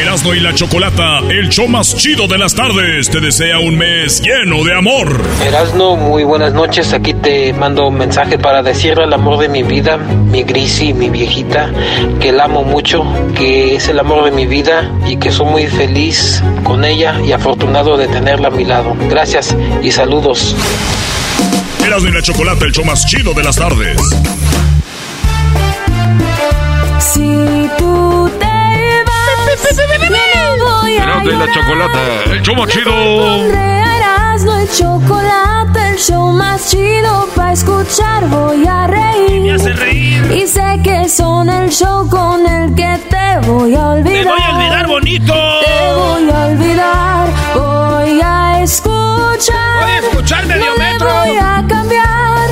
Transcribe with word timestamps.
Erasmo 0.00 0.32
y 0.32 0.38
la 0.38 0.54
Chocolata, 0.54 1.18
el 1.28 1.48
show 1.48 1.66
más 1.66 1.96
chido 1.96 2.28
de 2.28 2.38
las 2.38 2.54
tardes, 2.54 3.10
te 3.10 3.18
desea 3.18 3.58
un 3.58 3.76
mes 3.76 4.22
lleno 4.22 4.62
de 4.62 4.72
amor. 4.72 5.20
Erasno, 5.44 5.96
muy 5.96 6.22
buenas 6.22 6.52
noches. 6.52 6.92
Aquí 6.92 7.14
te 7.14 7.52
mando 7.52 7.88
un 7.88 7.96
mensaje 7.96 8.38
para 8.38 8.62
decirle 8.62 9.04
al 9.04 9.12
amor 9.12 9.38
de 9.40 9.48
mi 9.48 9.64
vida, 9.64 9.96
mi 9.96 10.44
Grisi, 10.44 10.94
mi 10.94 11.10
viejita, 11.10 11.72
que 12.20 12.30
la 12.30 12.44
amo 12.44 12.62
mucho, 12.62 13.04
que 13.34 13.74
es 13.74 13.88
el 13.88 13.98
amor 13.98 14.24
de 14.24 14.30
mi 14.30 14.46
vida 14.46 14.88
y 15.08 15.16
que 15.16 15.32
soy 15.32 15.46
muy 15.46 15.66
feliz 15.66 16.44
con 16.62 16.84
ella 16.84 17.20
y 17.20 17.32
afortunado 17.32 17.96
de 17.96 18.06
tenerla 18.06 18.48
a 18.48 18.52
mi 18.52 18.64
lado. 18.64 18.96
Gracias 19.10 19.56
y 19.82 19.90
saludos. 19.90 20.54
Erasmo 21.84 22.08
y 22.08 22.12
la 22.12 22.22
Chocolata, 22.22 22.64
el 22.64 22.72
show 22.72 22.84
más 22.84 23.04
chido 23.04 23.34
de 23.34 23.42
las 23.42 23.56
tardes. 23.56 23.98
Si 27.00 27.68
tú 27.78 28.07
y 31.24 31.30
la 31.30 31.52
Chocolata, 31.52 32.22
el 32.30 32.42
show 32.42 32.54
más 32.56 32.68
chido. 32.68 32.92
Erasmo 33.44 34.52
y 34.62 34.68
chocolate, 34.76 35.90
el 35.90 35.96
show 35.98 36.32
más 36.32 36.70
chido 36.70 37.28
para 37.34 37.52
escuchar 37.52 38.26
voy 38.28 38.66
a 38.66 38.86
reír. 38.86 39.40
Me 39.42 39.52
hace 39.52 39.72
reír. 39.72 40.32
Y 40.32 40.46
sé 40.46 40.80
que 40.82 41.08
son 41.08 41.48
el 41.50 41.70
show 41.70 42.08
con 42.08 42.46
el 42.46 42.74
que 42.74 42.98
te 43.10 43.46
voy 43.46 43.74
a 43.74 43.88
olvidar. 43.90 44.22
Te 44.22 44.28
voy 44.28 44.40
a 44.42 44.56
olvidar 44.56 44.86
bonito. 44.86 45.34
Te 45.34 45.92
voy 45.94 46.30
a 46.30 46.46
olvidar, 46.46 47.28
voy 47.54 48.20
a 48.22 48.62
escuchar. 48.62 49.82
Voy 49.82 49.90
a 49.92 49.98
escuchar 49.98 50.46
medio 50.46 50.66
no 50.66 50.76
me 50.78 50.92
metro. 50.92 51.08
voy 51.12 51.36
a 51.36 51.64
cambiar. 51.68 52.48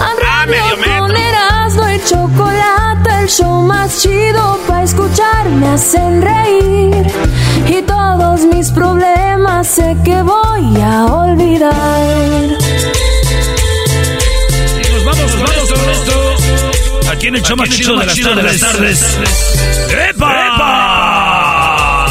A 0.00 0.12
Ah, 0.42 0.46
medio 0.46 0.76
metro. 0.78 0.98
con 1.06 1.16
Erasmo 1.16 1.88
y 1.90 2.00
chocolate, 2.04 2.87
el 3.28 3.34
show 3.34 3.60
más 3.60 4.00
chido 4.00 4.58
para 4.66 4.84
escuchar 4.84 5.48
me 5.50 5.68
hacen 5.68 6.22
reír. 6.22 7.06
Y 7.68 7.82
todos 7.82 8.40
mis 8.46 8.70
problemas 8.70 9.66
sé 9.68 9.94
que 10.02 10.22
voy 10.22 10.80
a 10.80 11.04
olvidar. 11.04 12.56
Y 14.82 14.92
nos 14.92 15.04
vamos, 15.04 15.36
nos 15.36 15.50
vamos 15.50 15.72
con 15.72 15.90
esto. 15.90 17.10
Aquí 17.10 17.26
en 17.26 17.36
el 17.36 17.42
show 17.42 17.56
más 17.58 17.68
chido 17.68 17.98
de 17.98 18.06
las 18.06 18.60
tardes. 18.60 19.18
¡Epa! 20.08 22.06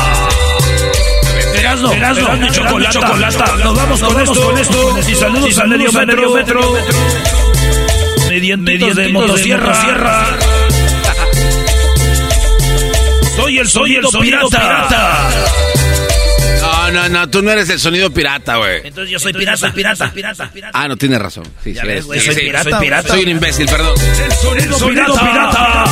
Erasno, 1.56 1.94
Erasno, 1.94 2.46
y 2.46 2.50
chocolata. 2.52 3.56
Nos 3.64 3.76
vamos 3.76 4.04
con 4.04 4.22
esto, 4.22 4.46
con 4.46 4.58
esto. 4.60 5.00
Y 5.10 5.16
saludos 5.16 5.58
al 5.58 5.70
medio 5.70 5.92
metro, 5.92 6.32
metro. 6.32 6.62
Mediantitos 8.30 8.96
de 8.96 9.08
motosierra. 9.10 9.82
Sierra. 9.82 10.77
Soy 13.38 13.58
el 13.60 13.68
soy 13.68 13.96
el 13.96 14.04
pirata. 14.20 15.30
No, 16.62 16.92
no, 16.92 17.10
no, 17.10 17.30
tú 17.30 17.42
no 17.42 17.52
eres 17.52 17.70
el 17.70 17.80
sonido 17.80 18.10
pirata, 18.12 18.58
güey. 18.58 18.82
Entonces 18.84 19.10
yo 19.12 19.20
soy 19.20 19.32
pirata, 19.34 19.72
pirata, 19.72 20.12
pirata. 20.12 20.52
Ah, 20.74 20.88
no, 20.88 20.98
tienes 20.98 21.20
razón. 21.20 21.44
Sí, 21.64 21.74
Ya 21.74 21.82
sí, 21.82 21.88
ves, 21.88 21.96
eres- 21.98 22.06
güey, 22.06 22.20
sí, 22.20 22.26
soy 22.26 22.36
sí. 22.36 22.42
pirata, 22.42 22.70
soy 22.72 22.80
pirata. 22.80 23.08
Soy 23.10 23.24
un 23.24 23.30
imbécil, 23.30 23.66
perdón. 23.68 23.96
El 24.58 24.74
sonido 24.74 25.16
pirata. 25.16 25.84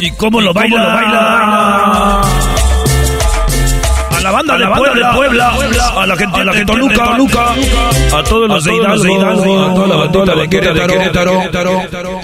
¿Y 0.00 0.10
cómo 0.12 0.40
lo 0.40 0.52
baila? 0.52 0.76
lo 0.82 0.86
baila? 0.92 2.20
A 4.32 4.36
la 4.36 4.38
banda 4.38 4.56
de 4.56 4.66
Puebla, 4.66 5.12
Puebla, 5.54 5.88
a 5.94 6.06
la 6.06 6.16
gente, 6.16 6.40
a 6.40 6.44
la 6.44 6.54
gente 6.54 6.72
de 6.72 6.78
Toluca, 6.96 7.54
a 8.14 8.24
todos 8.24 8.48
los 8.48 8.64
de 8.64 8.74
Hidalgo, 8.74 9.62
a 9.62 9.74
toda 9.74 9.86
la 9.88 10.34
bandita 10.34 10.72
de 10.72 10.86
Querétaro, 10.88 11.42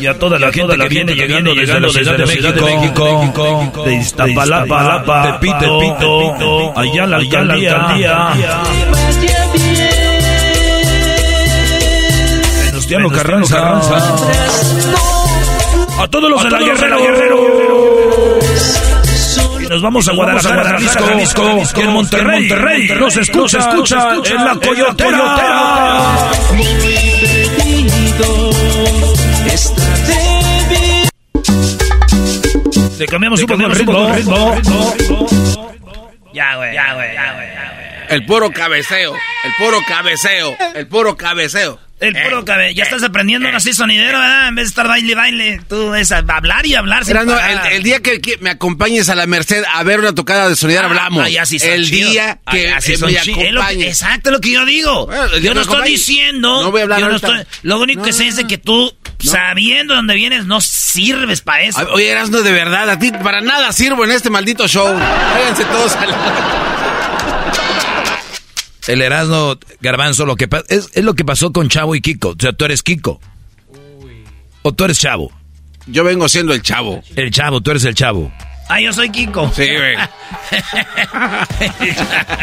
y 0.00 0.06
a 0.06 0.18
toda 0.18 0.38
la 0.38 0.50
gente 0.50 0.74
que 0.74 0.88
viene 0.88 1.14
llegando 1.14 1.54
desde 1.54 1.78
la 1.78 1.88
Ciudad 1.90 2.16
de 2.16 2.24
México, 2.24 3.84
de 3.84 3.94
Iztapalapa, 3.94 5.38
Tepito, 5.38 6.72
allá 6.78 7.06
la 7.06 7.16
alcaldía, 7.18 8.32
Venustiano 12.64 13.10
Carranza, 13.10 13.80
a 15.98 16.08
todos 16.08 16.30
los 16.30 16.42
de 16.42 16.50
la 16.50 16.58
Guerrero, 16.58 16.98
nos 19.68 19.82
vamos 19.82 20.08
a 20.08 20.12
Guadalajara, 20.12 20.64
Jalisco, 20.64 21.42
y 21.76 21.80
en 21.80 21.90
Monterrey, 21.90 22.48
nos 22.98 23.16
escucha, 23.16 23.58
escucha, 23.58 24.14
en 24.24 24.44
la 24.44 24.54
Coyotera. 24.54 26.30
Le 32.98 33.06
cambiamos 33.06 33.40
un 33.40 33.46
poco 33.46 33.62
el 33.62 33.70
ritmo. 33.72 34.08
Ya, 36.32 36.56
güey, 36.56 36.74
ya, 36.74 36.94
güey, 36.94 37.14
ya, 37.14 37.32
güey. 37.34 37.48
El 38.08 38.24
puro 38.24 38.50
cabeceo, 38.50 39.12
el 39.12 39.52
puro 39.58 39.78
cabeceo, 39.86 40.56
el 40.74 40.86
puro 40.88 41.16
cabeceo. 41.16 41.78
El 42.00 42.14
puro 42.22 42.44
cabello. 42.44 42.74
Ya 42.76 42.84
estás 42.84 43.02
aprendiendo 43.02 43.48
así 43.48 43.72
sonidero, 43.72 44.18
¿verdad? 44.20 44.48
En 44.48 44.54
vez 44.54 44.66
de 44.66 44.68
estar 44.68 44.86
baile, 44.86 45.14
baile. 45.16 45.60
Tú 45.68 45.94
es 45.94 46.12
hablar 46.12 46.64
y 46.66 46.74
hablar 46.74 47.04
sin 47.04 47.16
el, 47.16 47.28
el 47.72 47.82
día 47.82 48.00
que, 48.00 48.20
que 48.20 48.36
me 48.38 48.50
acompañes 48.50 49.08
a 49.08 49.14
la 49.16 49.26
Merced 49.26 49.64
a 49.74 49.82
ver 49.82 49.98
una 49.98 50.14
tocada 50.14 50.48
de 50.48 50.54
sonidera 50.56 50.84
Ah, 50.84 50.86
hablamos. 50.90 51.24
ah, 51.24 51.28
ya 51.28 51.44
sí 51.44 51.58
son 51.58 51.70
el 51.70 51.86
chidos. 51.88 52.12
día 52.12 52.38
que 52.50 52.62
ya 52.64 52.80
sí 52.80 52.92
eh, 52.92 52.96
son 52.96 53.12
me 53.12 53.20
chi- 53.20 53.30
es 53.32 53.36
lo 53.36 53.42
que- 53.42 53.48
acompañes. 53.48 53.88
exacto 53.88 54.30
lo 54.30 54.40
que 54.40 54.52
yo 54.52 54.64
digo. 54.64 55.06
Bueno, 55.06 55.26
yo 55.38 55.54
no 55.54 55.60
estoy 55.60 55.74
acompañes. 55.76 56.06
diciendo. 56.06 56.62
No 56.62 56.70
voy 56.70 56.80
a 56.80 56.82
hablar 56.84 57.00
yo 57.00 57.08
no 57.08 57.16
estoy- 57.16 57.44
lo 57.62 57.80
único 57.80 58.02
que 58.02 58.12
sé 58.12 58.28
es 58.28 58.36
de 58.36 58.46
que 58.46 58.58
tú, 58.58 58.96
sabiendo 59.18 59.94
dónde 59.94 60.14
vienes, 60.14 60.46
no 60.46 60.60
sirves 60.60 61.40
para 61.40 61.62
eso. 61.62 61.80
Ay, 61.80 61.86
Oye, 61.90 62.10
Erasmo, 62.10 62.38
de 62.42 62.52
verdad, 62.52 62.88
a 62.90 62.98
ti 62.98 63.10
para 63.10 63.40
nada 63.40 63.72
sirvo 63.72 64.04
en 64.04 64.12
este 64.12 64.30
maldito 64.30 64.68
show. 64.68 64.86
Váyanse 65.34 65.64
todos 65.64 65.96
a 65.96 66.06
la... 66.06 66.77
El 68.88 69.02
Erasmo 69.02 69.56
Garbanzo, 69.80 70.26
lo 70.26 70.34
que 70.34 70.48
es, 70.68 70.90
es 70.92 71.04
lo 71.04 71.14
que 71.14 71.24
pasó 71.24 71.52
con 71.52 71.68
Chavo 71.68 71.94
y 71.94 72.00
Kiko. 72.00 72.30
O 72.30 72.36
sea, 72.38 72.52
tú 72.52 72.64
eres 72.64 72.82
Kiko. 72.82 73.20
O 74.62 74.72
tú 74.72 74.84
eres 74.84 74.98
Chavo. 74.98 75.30
Yo 75.86 76.04
vengo 76.04 76.28
siendo 76.28 76.52
el 76.52 76.60
chavo. 76.62 77.02
El 77.16 77.30
Chavo, 77.30 77.60
tú 77.62 77.70
eres 77.70 77.84
el 77.84 77.94
Chavo. 77.94 78.30
Ah, 78.68 78.80
yo 78.80 78.92
soy 78.92 79.08
Kiko. 79.10 79.50
Sí, 79.54 79.66
güey. 79.74 79.96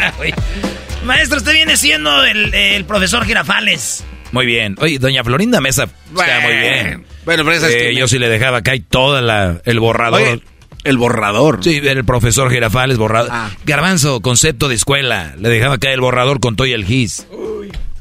Maestro, 1.04 1.38
usted 1.38 1.52
viene 1.52 1.76
siendo 1.76 2.24
el, 2.24 2.52
el 2.54 2.84
profesor 2.84 3.24
Girafales. 3.24 4.04
Muy 4.32 4.44
bien. 4.46 4.74
Oye, 4.80 4.98
doña 4.98 5.22
Florinda 5.22 5.60
Mesa 5.60 5.84
está 5.84 6.40
muy 6.40 6.56
bien. 6.56 7.06
Bueno, 7.24 7.44
pero 7.44 7.56
esa 7.56 7.68
es 7.68 7.74
Eh, 7.74 7.78
que- 7.78 7.94
yo 7.96 8.08
sí 8.08 8.18
le 8.18 8.28
dejaba 8.28 8.58
acá 8.58 8.74
y 8.74 8.80
toda 8.80 9.20
la, 9.22 9.60
el 9.64 9.78
borrador. 9.78 10.20
Oye, 10.20 10.40
el 10.86 10.96
borrador. 10.98 11.62
Sí, 11.62 11.80
el 11.82 12.04
profesor 12.04 12.50
Girafales, 12.50 12.96
borrador. 12.98 13.30
Ah. 13.32 13.50
Garbanzo, 13.64 14.20
concepto 14.22 14.68
de 14.68 14.74
escuela. 14.76 15.34
Le 15.38 15.48
dejaba 15.48 15.74
acá 15.74 15.90
el 15.92 16.00
borrador 16.00 16.40
con 16.40 16.56
todo 16.56 16.66
y 16.66 16.72
el 16.72 16.84
gis. 16.84 17.26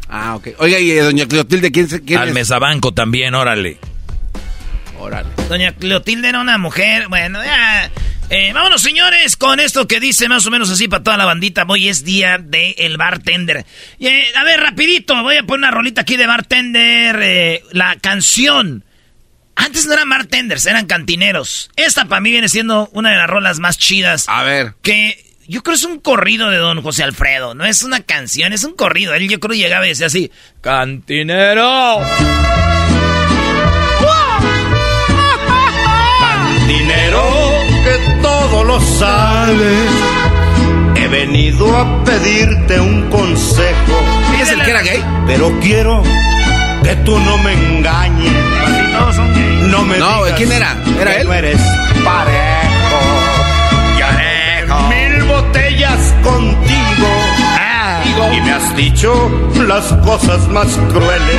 Ah, 0.10 0.36
ok. 0.36 0.50
Oiga, 0.60 0.80
y 0.80 0.92
eh, 0.92 1.02
doña 1.02 1.28
Clotilde, 1.28 1.72
¿quién, 1.72 1.90
se- 1.90 2.02
quién 2.04 2.20
Al 2.20 2.30
es? 2.30 2.34
mesabanco 2.34 2.94
también, 2.94 3.34
órale. 3.36 3.80
Órale. 5.00 5.30
Doña 5.50 5.74
Clotilde 5.74 6.30
era 6.30 6.40
una 6.40 6.58
mujer. 6.58 7.08
Bueno, 7.10 7.44
ya. 7.44 7.92
Eh, 8.30 8.52
vámonos, 8.54 8.82
señores, 8.82 9.36
con 9.36 9.60
esto 9.60 9.88
que 9.88 10.00
dice 10.00 10.28
más 10.30 10.46
o 10.48 10.52
menos 10.52 10.70
así 10.70 10.88
para 10.88 11.04
toda 11.04 11.18
la 11.18 11.26
bandita. 11.26 11.66
Hoy 11.68 11.90
es 11.90 12.04
día 12.06 12.38
del 12.40 12.74
el 12.78 12.98
bartender. 12.98 13.66
Y, 14.00 14.08
eh, 14.08 14.26
a 14.36 14.44
ver, 14.44 14.62
rapidito, 14.62 15.22
voy 15.22 15.36
a 15.38 15.44
poner 15.44 15.60
una 15.68 15.72
rolita 15.72 16.02
aquí 16.02 16.16
de 16.18 16.26
bartender. 16.28 17.20
eh, 17.22 17.64
la 17.72 17.98
canción 17.98 18.84
Antes 19.56 19.86
no 19.86 19.94
eran 19.94 20.10
bartenders, 20.10 20.66
eran 20.66 20.86
cantineros. 20.86 21.70
Esta 21.76 22.06
para 22.06 22.22
mí 22.22 22.32
viene 22.32 22.50
siendo 22.50 22.90
una 22.94 23.12
de 23.12 23.18
las 23.18 23.30
rolas 23.30 23.60
más 23.60 23.78
chidas. 23.78 24.26
A 24.28 24.44
ver. 24.44 24.74
Que 24.82 25.26
yo 25.48 25.64
creo 25.64 25.76
es 25.76 25.84
un 25.84 26.00
corrido 26.00 26.50
de 26.50 26.58
don 26.58 26.82
José 26.82 27.04
Alfredo. 27.04 27.54
No 27.56 27.66
es 27.66 27.84
una 27.84 28.02
canción, 28.02 28.54
es 28.54 28.64
un 28.64 28.74
corrido. 28.74 29.14
Él 29.14 29.30
yo 29.30 29.40
creo 29.40 29.56
llegaba 29.56 29.86
y 29.86 29.90
decía 29.90 30.08
así: 30.08 30.32
¡Cantinero! 30.62 32.02
Cantinero 36.20 37.24
que 37.84 38.22
todo 38.22 38.64
lo 38.64 38.82
sabes. 38.82 39.90
He 40.96 41.08
venido 41.08 41.78
a 41.78 42.04
pedirte 42.04 42.80
un 42.80 43.10
consejo. 43.10 44.04
¿Es 44.42 44.50
el 44.50 44.64
que 44.64 44.72
era 44.72 44.82
gay? 44.82 45.04
Pero 45.28 45.60
quiero 45.60 46.04
que 46.84 46.96
tú 46.98 47.20
no 47.20 47.38
me 47.40 47.54
engañes. 47.54 48.45
Todos 49.06 49.16
son 49.18 49.34
gays. 49.36 49.68
No 49.70 49.84
me 49.86 49.98
No, 50.00 50.24
digas 50.26 50.38
¿quién 50.38 50.52
era? 50.52 50.76
¿Era 51.00 51.12
que 51.14 51.22
él? 51.22 51.28
No 51.28 51.34
eres 51.36 51.62
parejo. 52.04 53.00
Ya 54.00 54.66
mil 54.90 55.24
botellas 55.26 56.14
contigo. 56.24 57.08
Ah. 57.60 58.04
Y 58.36 58.42
me 58.42 58.52
has 58.52 58.76
dicho 58.76 59.54
las 59.68 59.86
cosas 60.04 60.48
más 60.48 60.68
crueles. 60.92 61.36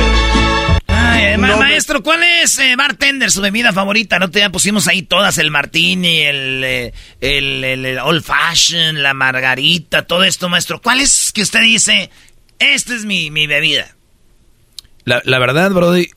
Ay, 0.87 1.35
No 1.37 1.57
maestro, 1.57 2.01
¿cuál 2.01 2.23
es 2.23 2.57
eh, 2.59 2.75
bartender 2.77 3.31
su 3.31 3.41
bebida 3.41 3.73
favorita? 3.73 4.17
No 4.17 4.29
te 4.31 4.39
ya 4.39 4.49
pusimos 4.49 4.87
ahí 4.87 5.01
todas, 5.01 5.37
el 5.37 5.51
martini, 5.51 6.21
el, 6.21 6.63
eh, 6.63 6.93
el, 7.19 7.63
el- 7.65 7.85
el 7.85 7.99
old 7.99 8.23
fashion, 8.23 9.03
la 9.03 9.13
margarita, 9.13 10.03
todo 10.03 10.23
esto, 10.23 10.47
maestro. 10.47 10.81
¿Cuál 10.81 11.01
es 11.01 11.31
que 11.33 11.41
usted 11.41 11.61
dice, 11.61 12.09
esta 12.59 12.95
es 12.95 13.03
mi, 13.03 13.29
mi 13.29 13.45
bebida? 13.45 13.87
La, 15.03 15.21
la 15.25 15.39
verdad, 15.39 15.71
Brody, 15.71 16.07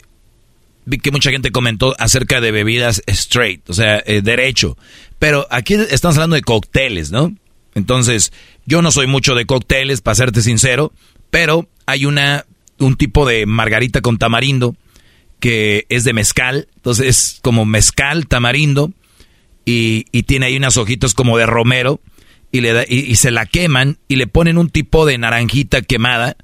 vi 0.91 0.99
que 0.99 1.11
mucha 1.11 1.31
gente 1.31 1.53
comentó 1.53 1.95
acerca 1.99 2.41
de 2.41 2.51
bebidas 2.51 3.03
straight, 3.07 3.69
o 3.71 3.73
sea, 3.73 4.03
eh, 4.05 4.21
derecho. 4.23 4.77
Pero 5.19 5.47
aquí 5.51 5.75
estamos 5.75 6.17
hablando 6.17 6.37
de 6.37 6.43
cócteles, 6.43 7.11
¿no? 7.11 7.35
Entonces, 7.75 8.33
yo 8.67 8.83
no 8.83 8.91
soy 8.91 9.07
mucho 9.07 9.35
de 9.35 9.47
cócteles, 9.47 10.01
para 10.01 10.17
serte 10.17 10.43
sincero, 10.43 10.93
pero 11.31 11.69
hay 11.87 12.05
una 12.05 12.45
un 12.79 12.97
tipo 12.97 13.27
de 13.27 13.47
margarita 13.47 14.01
con 14.01 14.19
tamarindo 14.19 14.75
que 15.39 15.87
es 15.89 16.05
de 16.05 16.13
mezcal, 16.13 16.69
entonces 16.77 17.07
es 17.07 17.39
como 17.43 17.65
mezcal, 17.65 18.27
tamarindo, 18.27 18.93
y, 19.65 20.05
tiene 20.25 20.47
ahí 20.47 20.57
unas 20.57 20.77
hojitas 20.77 21.15
como 21.15 21.39
de 21.39 21.47
romero, 21.47 22.01
y, 22.53 22.61
le 22.61 22.73
da, 22.73 22.85
y, 22.87 22.99
y 22.99 23.17
se 23.17 23.31
la 23.31 23.47
queman 23.47 23.99
y 24.09 24.17
le 24.17 24.27
ponen 24.27 24.59
un 24.59 24.69
tipo 24.69 25.07
de 25.07 25.17
naranjita 25.17 25.83
quemada. 25.83 26.37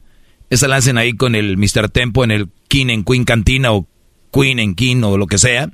Esa 0.49 0.69
la 0.69 0.77
hacen 0.77 0.97
ahí 0.97 1.15
con 1.15 1.35
el 1.35 1.57
Mr. 1.57 1.89
Tempo 1.89 2.23
en 2.23 2.31
el 2.31 2.49
King 2.69 2.87
en 2.89 3.05
Queen 3.05 3.25
Cantina 3.25 3.73
o 3.73 3.89
Queen 4.37 4.59
en 4.59 4.75
King 4.75 5.03
o 5.03 5.17
lo 5.17 5.27
que 5.27 5.39
sea. 5.39 5.71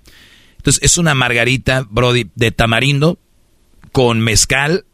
Entonces 0.56 0.82
es 0.82 0.98
una 0.98 1.14
margarita, 1.14 1.86
Brody, 1.90 2.30
de 2.34 2.52
tamarindo 2.52 3.18
con 3.90 4.20
mezcal 4.20 4.84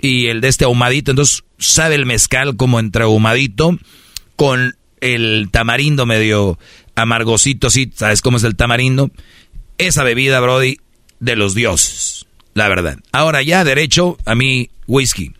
y 0.00 0.26
el 0.26 0.40
de 0.40 0.48
este 0.48 0.64
ahumadito. 0.64 1.10
Entonces 1.10 1.44
sabe 1.58 1.96
el 1.96 2.06
mezcal 2.06 2.56
como 2.56 2.78
entre 2.78 3.02
ahumadito 3.02 3.78
con 4.36 4.76
el 5.00 5.48
tamarindo 5.50 6.06
medio 6.06 6.58
amargosito, 6.94 7.66
así, 7.66 7.90
¿sabes 7.94 8.22
cómo 8.22 8.38
es 8.38 8.44
el 8.44 8.56
tamarindo? 8.56 9.10
Esa 9.78 10.02
bebida, 10.02 10.40
Brody, 10.40 10.78
de 11.20 11.36
los 11.36 11.54
dioses, 11.54 12.26
la 12.54 12.68
verdad. 12.68 12.98
Ahora 13.12 13.42
ya, 13.42 13.64
derecho, 13.64 14.16
a 14.24 14.34
mí, 14.34 14.70
whisky. 14.86 15.32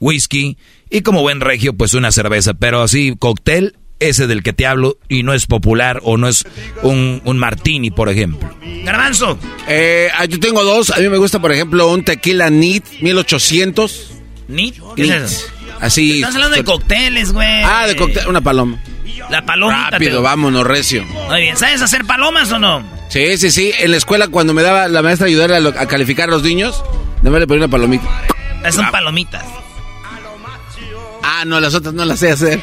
Whisky 0.00 0.56
y 0.88 1.02
como 1.02 1.22
buen 1.22 1.40
regio, 1.40 1.74
pues 1.74 1.94
una 1.94 2.10
cerveza. 2.10 2.54
Pero 2.54 2.82
así, 2.82 3.14
cóctel, 3.18 3.76
ese 4.00 4.26
del 4.26 4.42
que 4.42 4.52
te 4.52 4.66
hablo 4.66 4.98
y 5.08 5.22
no 5.22 5.32
es 5.34 5.46
popular 5.46 6.00
o 6.02 6.16
no 6.16 6.26
es 6.28 6.44
un, 6.82 7.20
un 7.24 7.38
martini, 7.38 7.90
por 7.90 8.08
ejemplo. 8.08 8.50
Garbanzo. 8.84 9.38
Eh, 9.68 10.08
ah, 10.18 10.24
yo 10.24 10.40
tengo 10.40 10.64
dos. 10.64 10.90
A 10.90 10.98
mí 10.98 11.08
me 11.08 11.18
gusta, 11.18 11.38
por 11.40 11.52
ejemplo, 11.52 11.86
un 11.92 12.04
tequila 12.04 12.50
NIT 12.50 12.84
1800. 13.02 14.10
¿Nit? 14.48 14.76
¿Qué 14.96 15.02
Neat. 15.02 15.22
es 15.24 15.32
eso? 15.32 15.46
Así. 15.80 16.16
Estás 16.20 16.34
hablando 16.34 16.56
de 16.56 16.64
cócteles, 16.64 17.32
güey. 17.32 17.62
Ah, 17.62 17.86
de 17.86 17.94
cóctel. 17.96 18.26
Una 18.26 18.40
paloma. 18.40 18.78
La 19.28 19.44
palomita. 19.44 19.90
Rápido, 19.90 20.16
te- 20.18 20.22
vámonos, 20.24 20.66
recio. 20.66 21.04
Muy 21.04 21.42
bien, 21.42 21.56
¿sabes 21.56 21.80
hacer 21.82 22.04
palomas 22.04 22.50
o 22.50 22.58
no? 22.58 22.82
Sí, 23.10 23.36
sí, 23.38 23.50
sí. 23.50 23.70
En 23.78 23.90
la 23.92 23.96
escuela, 23.98 24.26
cuando 24.28 24.54
me 24.54 24.62
daba 24.62 24.88
la 24.88 25.02
maestra 25.02 25.26
ayudar 25.28 25.52
a, 25.52 25.60
lo- 25.60 25.68
a 25.68 25.86
calificar 25.86 26.28
a 26.28 26.32
los 26.32 26.42
niños, 26.42 26.82
nada 27.18 27.30
más 27.30 27.40
le 27.40 27.46
ponía 27.46 27.64
una 27.64 27.70
palomita. 27.70 28.04
Esas 28.60 28.74
son 28.76 28.90
palomitas. 28.90 29.44
Ah, 31.22 31.44
no, 31.46 31.60
las 31.60 31.74
otras 31.74 31.94
no 31.94 32.04
las 32.04 32.18
sé 32.18 32.30
hacer. 32.32 32.60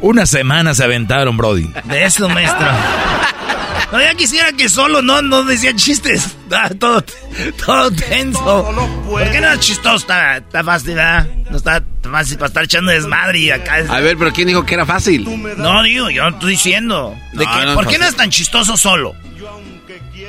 Una 0.00 0.26
semana 0.26 0.74
se 0.74 0.84
aventaron, 0.84 1.36
Brody. 1.36 1.70
De 1.84 2.04
eso, 2.04 2.28
maestro. 2.28 2.66
No, 3.92 4.00
ya 4.00 4.14
quisiera 4.14 4.52
que 4.52 4.68
solo 4.68 5.00
no, 5.00 5.22
no 5.22 5.44
decía 5.44 5.74
chistes. 5.74 6.36
Ah, 6.50 6.68
todo, 6.78 7.04
todo 7.64 7.90
tenso. 7.92 9.04
¿Por 9.08 9.30
qué 9.30 9.40
no 9.40 9.52
es 9.52 9.60
chistoso? 9.60 9.96
Está, 9.96 10.38
está 10.38 10.64
fácil, 10.64 10.94
¿verdad? 10.96 11.26
No 11.50 11.56
está 11.56 11.82
fácil 12.02 12.36
para 12.36 12.48
estar 12.48 12.64
echando 12.64 12.90
desmadre 12.92 13.38
y 13.38 13.50
acá. 13.50 13.78
es- 13.78 13.88
A 13.90 14.00
ver, 14.00 14.16
pero 14.16 14.32
¿quién 14.32 14.48
dijo 14.48 14.64
que 14.66 14.74
era 14.74 14.84
fácil? 14.86 15.24
No, 15.56 15.82
digo, 15.82 16.10
yo 16.10 16.22
no 16.24 16.30
estoy 16.36 16.50
diciendo. 16.52 17.14
De 17.32 17.44
No, 17.44 17.50
que, 17.52 17.64
no 17.64 17.68
es 17.70 17.74
¿Por 17.74 17.84
qué 17.84 17.90
fácil. 17.90 18.00
no 18.00 18.06
es 18.08 18.16
tan 18.16 18.30
chistoso 18.30 18.76
solo? 18.76 19.14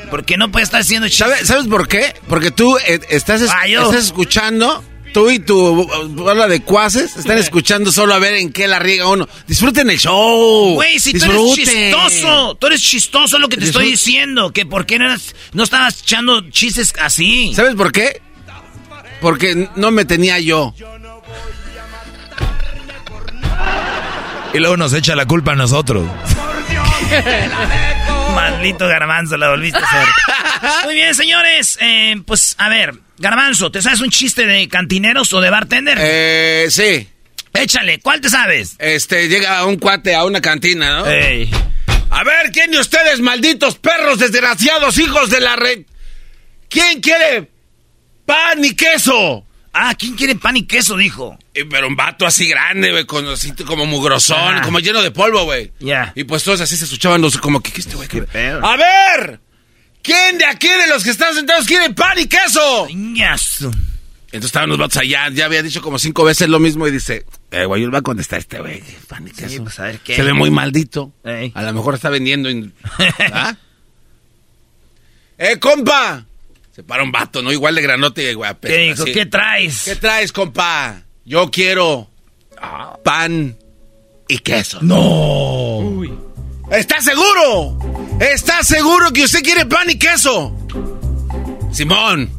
Porque 0.09 0.37
no 0.37 0.49
puede 0.51 0.63
estar 0.63 0.81
haciendo 0.81 1.07
chistes. 1.07 1.27
¿Sabes, 1.27 1.47
¿Sabes 1.47 1.67
por 1.67 1.87
qué? 1.87 2.13
Porque 2.29 2.51
tú 2.51 2.77
eh, 2.87 2.99
estás, 3.09 3.41
es- 3.41 3.51
Ah, 3.51 3.67
yo. 3.67 3.83
estás 3.89 4.05
escuchando, 4.05 4.83
tú 5.17 5.31
y 5.31 5.39
tu 5.39 5.57
uh, 5.57 6.07
bola 6.09 6.47
de 6.47 6.61
cuaces 6.61 7.17
están 7.17 7.39
escuchando 7.39 7.91
solo 7.91 8.13
a 8.13 8.19
ver 8.19 8.35
en 8.35 8.51
qué 8.51 8.67
la 8.67 8.77
riega 8.77 9.07
uno. 9.07 9.27
Disfruten 9.47 9.89
el 9.89 9.97
show. 9.97 10.75
Güey, 10.75 10.99
si 10.99 11.11
tú 11.13 11.25
Disfruten. 11.25 11.67
eres 11.67 11.91
chistoso, 12.11 12.55
tú 12.59 12.67
eres 12.67 12.81
chistoso 12.83 13.39
lo 13.39 13.49
que 13.49 13.57
te 13.57 13.65
estoy 13.65 13.85
diciendo. 13.89 14.53
Que 14.53 14.67
por 14.67 14.85
qué 14.85 14.99
no, 14.99 15.05
eras- 15.05 15.33
no 15.53 15.63
estabas 15.63 16.01
echando 16.03 16.47
chistes 16.51 16.93
así. 17.01 17.51
¿Sabes 17.55 17.73
por 17.73 17.91
qué? 17.91 18.21
Porque 19.19 19.67
no 19.75 19.89
me 19.89 20.05
tenía 20.05 20.39
yo. 20.39 20.75
Y 24.53 24.59
luego 24.59 24.77
nos 24.77 24.93
echa 24.93 25.15
la 25.15 25.25
culpa 25.25 25.53
a 25.53 25.55
nosotros. 25.55 26.07
Maldito 28.37 28.87
garbanzo, 28.87 29.35
la 29.35 29.49
volviste 29.49 29.79
a 29.79 29.81
hacer. 29.81 30.07
Muy 30.85 30.93
bien, 30.93 31.15
señores. 31.15 31.77
eh, 31.81 32.15
pues, 32.23 32.53
a 32.59 32.69
ver, 32.69 32.93
garbanzo, 33.17 33.71
¿te 33.71 33.81
sabes 33.81 33.99
un 34.01 34.11
chiste 34.11 34.45
de 34.45 34.67
cantineros 34.67 35.33
o 35.33 35.41
de 35.41 35.49
bartender? 35.49 35.97
Eh, 35.99 36.67
sí. 36.69 37.09
Échale, 37.53 37.99
¿cuál 37.99 38.21
te 38.21 38.29
sabes? 38.29 38.75
Este, 38.77 39.27
llega 39.27 39.65
un 39.65 39.77
cuate 39.77 40.13
a 40.13 40.23
una 40.23 40.39
cantina, 40.39 40.99
¿no? 40.99 41.07
Ey. 41.07 41.49
A 42.11 42.23
ver, 42.23 42.51
¿quién 42.53 42.69
de 42.69 42.79
ustedes, 42.79 43.19
malditos 43.21 43.79
perros 43.79 44.19
desgraciados, 44.19 44.99
hijos 44.99 45.31
de 45.31 45.41
la 45.41 45.55
red? 45.55 45.79
¿Quién 46.69 47.01
quiere 47.01 47.49
pan 48.27 48.63
y 48.63 48.75
queso? 48.75 49.46
Ah, 49.79 49.94
¿quién 49.97 50.15
quiere 50.15 50.35
pan 50.35 50.57
y 50.57 50.63
queso? 50.63 50.97
Dijo. 50.97 51.37
Eh, 51.54 51.66
Pero 51.69 51.87
un 51.87 51.95
vato 51.95 52.25
así 52.25 52.47
grande, 52.47 52.92
güey, 52.92 53.06
con 53.06 53.28
así 53.28 53.51
como 53.66 53.85
mugrosón, 53.85 54.56
Ah. 54.57 54.61
como 54.63 54.80
lleno 54.80 55.01
de 55.04 55.11
polvo, 55.11 55.44
güey. 55.44 55.71
Ya. 55.80 56.11
Y 56.16 56.23
pues 56.23 56.44
todos 56.44 56.61
así 56.61 56.75
se 56.75 56.85
escuchaban 56.85 57.21
los 57.21 57.37
como 57.37 57.61
que 57.61 57.71
¿qué 57.71 57.81
este 57.81 57.95
güey. 57.95 58.07
A 58.63 58.75
ver, 58.78 59.40
¿quién 60.01 60.37
de 60.40 60.45
aquí 60.45 60.68
de 60.68 60.87
los 60.87 61.04
que 61.04 61.11
están 61.11 61.33
sentados 61.35 61.66
quiere 61.68 61.92
pan 61.94 62.18
y 62.18 62.25
queso? 62.28 62.87
Ñazo. 62.94 63.71
Entonces 64.28 64.47
estaban 64.49 64.68
los 64.69 64.78
vatos 64.78 64.97
allá, 64.97 65.30
ya 65.31 65.45
había 65.45 65.63
dicho 65.63 65.81
como 65.81 65.97
cinco 65.99 66.23
veces 66.25 66.49
lo 66.49 66.59
mismo 66.59 66.85
y 66.87 66.92
dice, 66.92 67.25
eh, 67.51 67.63
güey, 67.66 67.83
él 67.83 67.94
va 67.94 67.99
a 67.99 68.01
contestar 68.01 68.40
este 68.40 68.59
güey, 68.59 68.83
pan 69.07 69.25
y 69.28 69.31
queso. 69.31 69.63
pues, 69.63 69.80
a 69.80 69.83
ver, 69.83 69.99
¿qué? 69.99 70.16
Se 70.18 70.21
ve 70.23 70.33
muy 70.33 70.51
maldito. 70.51 71.13
Ey. 71.23 71.51
A 71.56 71.61
lo 71.63 71.73
mejor 71.73 71.95
está 71.95 72.09
vendiendo. 72.09 72.49
en- 72.49 72.73
¿Ah? 73.31 73.56
¡Eh, 75.37 75.57
compa! 75.59 76.25
Se 76.77 76.83
para 76.83 77.01
un 77.01 77.11
vato, 77.11 77.41
¿no? 77.41 77.51
Igual 77.51 77.73
de 77.73 77.81
granote, 77.81 78.31
güey. 78.35 78.47
apesta, 78.51 78.75
¿Qué 78.77 78.83
dijo? 78.83 79.01
así. 79.01 79.11
¿Qué 79.11 79.25
traes? 79.25 79.81
¿Qué 79.85 79.95
traes, 79.95 80.31
compa? 80.31 81.01
Yo 81.25 81.49
quiero 81.49 82.07
pan 83.03 83.57
y 84.27 84.37
queso. 84.37 84.77
No. 84.83 86.03
¿Está 86.69 87.01
seguro? 87.01 87.79
¿Está 88.19 88.63
seguro 88.63 89.11
que 89.11 89.23
usted 89.23 89.41
quiere 89.41 89.65
pan 89.65 89.89
y 89.89 89.97
queso? 89.97 90.55
Simón. 91.71 92.29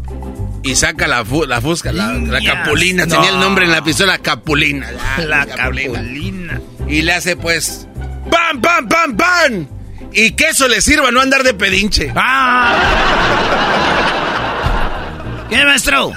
Y 0.63 0.77
saca 0.77 1.09
la, 1.09 1.25
fu- 1.25 1.45
la 1.45 1.61
fusca, 1.61 1.91
la, 1.93 2.13
la 2.13 2.41
capulina. 2.41 3.07
No. 3.07 3.17
Tenía 3.17 3.31
el 3.31 3.41
nombre 3.41 3.65
en 3.65 3.73
la 3.73 3.83
pistola, 3.83 4.19
capulina. 4.19 4.89
Ya, 5.19 5.25
La 5.25 5.47
capulina. 5.47 6.61
Y 6.87 7.03
le 7.03 7.13
hace 7.13 7.35
pues, 7.35 7.89
¡pan, 8.31 8.61
pan, 8.61 8.89
pan, 8.89 9.17
pan! 9.17 9.69
Y 10.13 10.31
queso 10.33 10.69
le 10.69 10.81
sirva, 10.81 11.11
no 11.11 11.21
andar 11.21 11.43
de 11.43 11.55
pedinche. 11.55 12.13
¡Ah! 12.15 12.77
¿Qué, 15.51 15.65
maestro? 15.65 16.13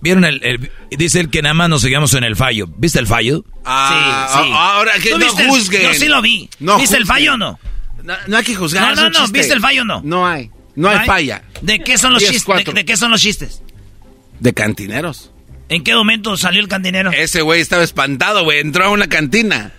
¿Vieron 0.00 0.24
el, 0.24 0.40
el- 0.44 0.70
Dice 0.96 1.20
él 1.20 1.28
que 1.30 1.42
nada 1.42 1.54
más 1.54 1.68
nos 1.68 1.82
seguimos 1.82 2.14
en 2.14 2.24
el 2.24 2.34
fallo. 2.36 2.66
¿Viste 2.76 2.98
el 2.98 3.06
fallo? 3.06 3.44
Ah, 3.64 4.28
sí, 4.32 4.38
sí. 4.44 4.50
a- 4.52 4.74
Ahora 4.76 4.92
que 5.02 5.10
¿Tú 5.10 5.18
no 5.18 5.24
viste 5.26 5.42
el- 5.42 5.48
juzguen. 5.50 5.82
Yo 5.82 5.94
sí 5.94 6.06
lo 6.08 6.22
vi. 6.22 6.48
No 6.60 6.78
¿Viste 6.78 6.96
el 6.96 7.04
fallo 7.06 7.34
o 7.34 7.36
no? 7.36 7.58
No, 8.02 8.14
no 8.26 8.36
hay 8.36 8.44
que 8.44 8.54
juzgar. 8.54 8.94
No, 8.96 9.02
no, 9.02 9.10
no. 9.10 9.18
chiste. 9.20 9.38
¿Viste 9.38 9.54
el 9.54 9.60
fallo 9.60 9.82
o 9.82 9.84
no? 9.84 10.00
No 10.04 10.26
hay. 10.26 10.50
No 10.76 10.88
hay 10.88 11.04
falla. 11.06 11.42
¿De 11.62 11.80
qué 11.80 11.98
son 11.98 12.12
los 12.12 12.22
chistes? 12.24 12.64
¿De, 12.64 12.72
de 12.72 12.84
qué 12.84 12.96
son 12.96 13.10
los 13.10 13.20
chistes? 13.20 13.62
De 14.40 14.54
cantineros. 14.54 15.32
¿En 15.68 15.82
qué 15.84 15.94
momento 15.94 16.36
salió 16.36 16.60
el 16.60 16.68
cantinero? 16.68 17.10
Ese 17.12 17.42
güey 17.42 17.60
estaba 17.60 17.82
espantado, 17.82 18.44
güey. 18.44 18.60
Entró 18.60 18.84
a 18.84 18.90
una 18.90 19.08
cantina. 19.08 19.72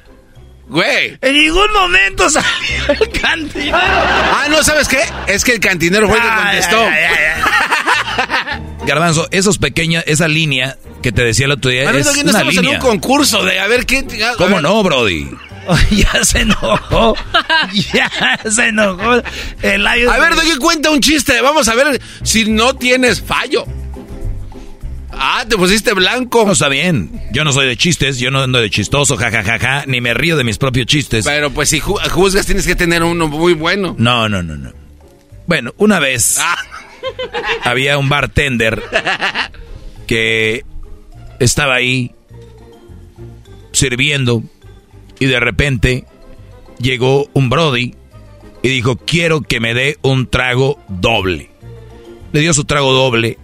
Güey. 0.70 1.18
En 1.22 1.34
ningún 1.34 1.72
momento 1.74 2.30
salió 2.30 2.48
el 2.90 3.10
cantinero. 3.20 3.78
Ah, 3.78 4.46
no, 4.50 4.64
¿sabes 4.64 4.88
qué? 4.88 5.00
Es 5.28 5.44
que 5.44 5.54
el 5.54 5.60
cantinero 5.60 6.08
fue 6.08 6.18
el 6.18 6.24
que 6.24 6.30
contestó. 6.30 6.86
Garbanzo, 8.86 9.28
esos 9.32 9.58
pequeños, 9.58 10.04
esa 10.08 10.28
línea 10.28 10.78
que 11.02 11.12
te 11.12 11.24
decía 11.24 11.46
el 11.46 11.52
otro 11.54 11.72
día 11.72 11.84
Pero 11.86 12.00
es 12.00 12.06
no, 12.06 12.14
no 12.14 12.22
una 12.22 12.32
estamos 12.32 12.56
línea. 12.56 12.70
en 12.72 12.76
un 12.78 12.82
concurso 12.82 13.44
de 13.44 13.60
a 13.60 13.68
ver 13.68 13.86
qué. 13.86 14.00
a 14.26 14.36
¿Cómo 14.36 14.56
ver. 14.56 14.64
no, 14.64 14.84
Brody? 14.84 15.30
ya 15.92 16.24
se 16.24 16.42
enojó. 16.42 17.16
Ya 17.94 18.10
se 18.50 18.70
enojó. 18.70 19.22
El 19.62 19.86
A 19.86 19.96
ver, 20.18 20.36
Doggy, 20.36 20.56
cuenta 20.58 20.90
un 20.90 21.02
chiste. 21.02 21.40
Vamos 21.42 21.68
a 21.68 21.76
ver 21.76 22.02
si 22.24 22.46
no 22.46 22.76
tienes 22.76 23.22
fallo. 23.22 23.66
Ah, 25.22 25.46
te 25.48 25.58
pusiste 25.58 25.94
blanco. 25.94 26.46
No 26.46 26.54
está 26.54 26.70
bien. 26.70 27.12
Yo 27.32 27.44
no 27.44 27.52
soy 27.52 27.68
de 27.68 27.76
chistes, 27.78 28.20
yo 28.20 28.32
no 28.32 28.42
ando 28.42 28.60
de 28.62 28.70
chistoso, 28.70 29.18
jajajaja, 29.18 29.84
ni 29.86 30.00
me 30.02 30.14
río 30.14 30.38
de 30.38 30.44
mis 30.44 30.58
propios 30.58 30.86
chistes. 30.88 31.26
Pero 31.26 31.52
pues 31.52 31.70
si 31.70 31.80
ju- 31.82 32.00
juzgas 32.10 32.46
tienes 32.46 32.66
que 32.66 32.76
tener 32.76 33.04
uno 33.04 33.28
muy 33.28 33.54
bueno. 33.54 33.96
No, 33.98 34.30
no, 34.30 34.42
no, 34.42 34.56
no. 34.56 34.72
Bueno, 35.46 35.74
una 35.78 36.00
vez 36.00 36.38
Ah, 36.40 36.56
había 37.64 37.98
un 37.98 38.08
bartender 38.08 38.82
que 40.08 40.64
estaba 41.40 41.76
ahí 41.76 42.12
sirviendo 43.72 44.44
y 45.20 45.26
de 45.26 45.40
repente 45.40 46.06
llegó 46.80 47.30
un 47.34 47.50
Brody 47.50 47.96
y 48.62 48.70
dijo, 48.70 48.98
quiero 48.98 49.42
que 49.42 49.60
me 49.60 49.74
dé 49.74 49.98
un 50.02 50.28
trago 50.28 50.80
doble. 50.88 51.50
Le 52.32 52.42
dio 52.42 52.54
su 52.54 52.64
trago 52.66 52.94
doble 52.94 53.38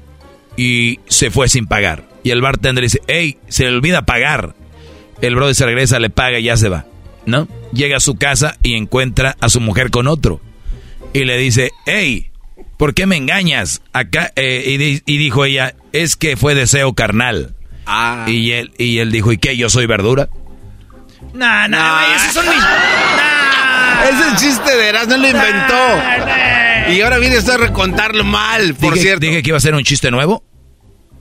y 0.58 1.00
se 1.08 1.32
fue 1.32 1.48
sin 1.50 1.66
pagar. 1.68 2.04
Y 2.24 2.32
el 2.32 2.42
bartender 2.42 2.84
dice, 2.84 3.02
hey, 3.08 3.38
se 3.50 3.64
le 3.66 3.70
olvida 3.76 4.06
pagar. 4.06 4.56
El 5.22 5.36
Brody 5.36 5.54
se 5.54 5.66
regresa, 5.66 6.00
le 6.00 6.10
paga 6.10 6.40
y 6.40 6.44
ya 6.44 6.58
se 6.58 6.70
va. 6.70 6.86
¿No? 7.26 7.48
Llega 7.74 7.98
a 7.98 8.02
su 8.02 8.16
casa 8.16 8.58
y 8.64 8.76
encuentra 8.76 9.36
a 9.42 9.50
su 9.50 9.60
mujer 9.60 9.90
con 9.92 10.08
otro. 10.08 10.42
Y 11.14 11.24
le 11.26 11.38
dice, 11.38 11.72
hey, 11.86 12.30
¿por 12.78 12.94
qué 12.94 13.06
me 13.06 13.16
engañas? 13.18 13.82
Acá, 13.94 14.32
eh, 14.36 14.64
y, 14.68 14.78
di- 14.78 15.02
y 15.06 15.18
dijo 15.18 15.46
ella, 15.46 15.76
es 15.92 16.16
que 16.16 16.36
fue 16.38 16.56
deseo 16.56 16.94
carnal. 16.94 17.56
ah. 17.86 18.26
Y 18.28 18.52
él, 18.52 18.72
y 18.78 18.98
él 19.00 19.12
dijo, 19.12 19.32
¿y 19.32 19.38
qué? 19.38 19.56
¿Yo 19.58 19.70
soy 19.70 19.86
verdura? 19.88 20.30
No, 21.34 21.68
no, 21.68 21.78
No. 21.78 21.94
güey, 22.06 22.14
esos 22.16 22.34
son 22.34 22.48
mis. 22.50 22.58
No. 22.60 23.35
Ese 24.10 24.46
chiste 24.46 24.76
de 24.76 24.90
Erasmo 24.90 25.18
lo 25.18 25.28
inventó. 25.28 25.74
No, 25.74 26.26
Y 26.94 27.02
ahora 27.02 27.18
viene 27.18 27.38
usted 27.40 27.54
a 27.54 27.58
recontarlo 27.58 28.24
mal, 28.24 28.76
por 28.76 28.94
dije, 28.94 29.04
cierto. 29.06 29.26
dije 29.26 29.42
que 29.42 29.50
iba 29.50 29.58
a 29.58 29.62
ser 29.62 29.74
un 29.74 29.84
chiste 29.84 30.12
nuevo. 30.12 30.44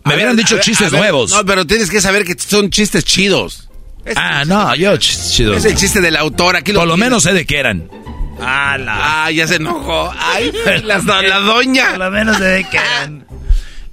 Me 0.05 0.13
A 0.13 0.17
hubieran 0.17 0.37
ver, 0.37 0.45
dicho 0.45 0.57
ver, 0.57 0.65
chistes 0.65 0.91
ver, 0.91 1.01
nuevos. 1.01 1.31
No, 1.31 1.45
pero 1.47 1.67
tienes 1.67 1.89
que 1.91 2.01
saber 2.03 2.25
que 2.25 2.35
son 2.39 2.69
chistes 2.69 3.05
chidos. 3.05 3.71
Es, 4.05 4.15
ah, 4.19 4.45
no, 4.45 4.75
yo 4.75 4.93
ch- 4.95 5.33
chido. 5.33 5.55
es 5.55 5.65
el 5.65 5.75
chiste 5.77 6.03
del 6.03 6.17
autor. 6.17 6.57
Aquí 6.57 6.73
lo 6.73 6.81
Por 6.81 6.89
lo 6.89 6.97
menos 6.99 7.23
sé 7.23 7.33
de 7.33 7.47
qué 7.47 7.59
eran. 7.61 7.89
Ah, 8.39 8.77
la. 8.79 9.25
Ah, 9.25 9.31
ya 9.31 9.47
se 9.49 9.55
enojó. 9.57 10.13
Ay, 10.19 10.53
la, 10.83 10.99
la 10.99 11.39
doña. 11.39 11.91
Por 11.91 11.99
lo 12.01 12.11
menos 12.11 12.39
de 12.39 12.67
que 12.71 12.77
eran. 12.77 13.27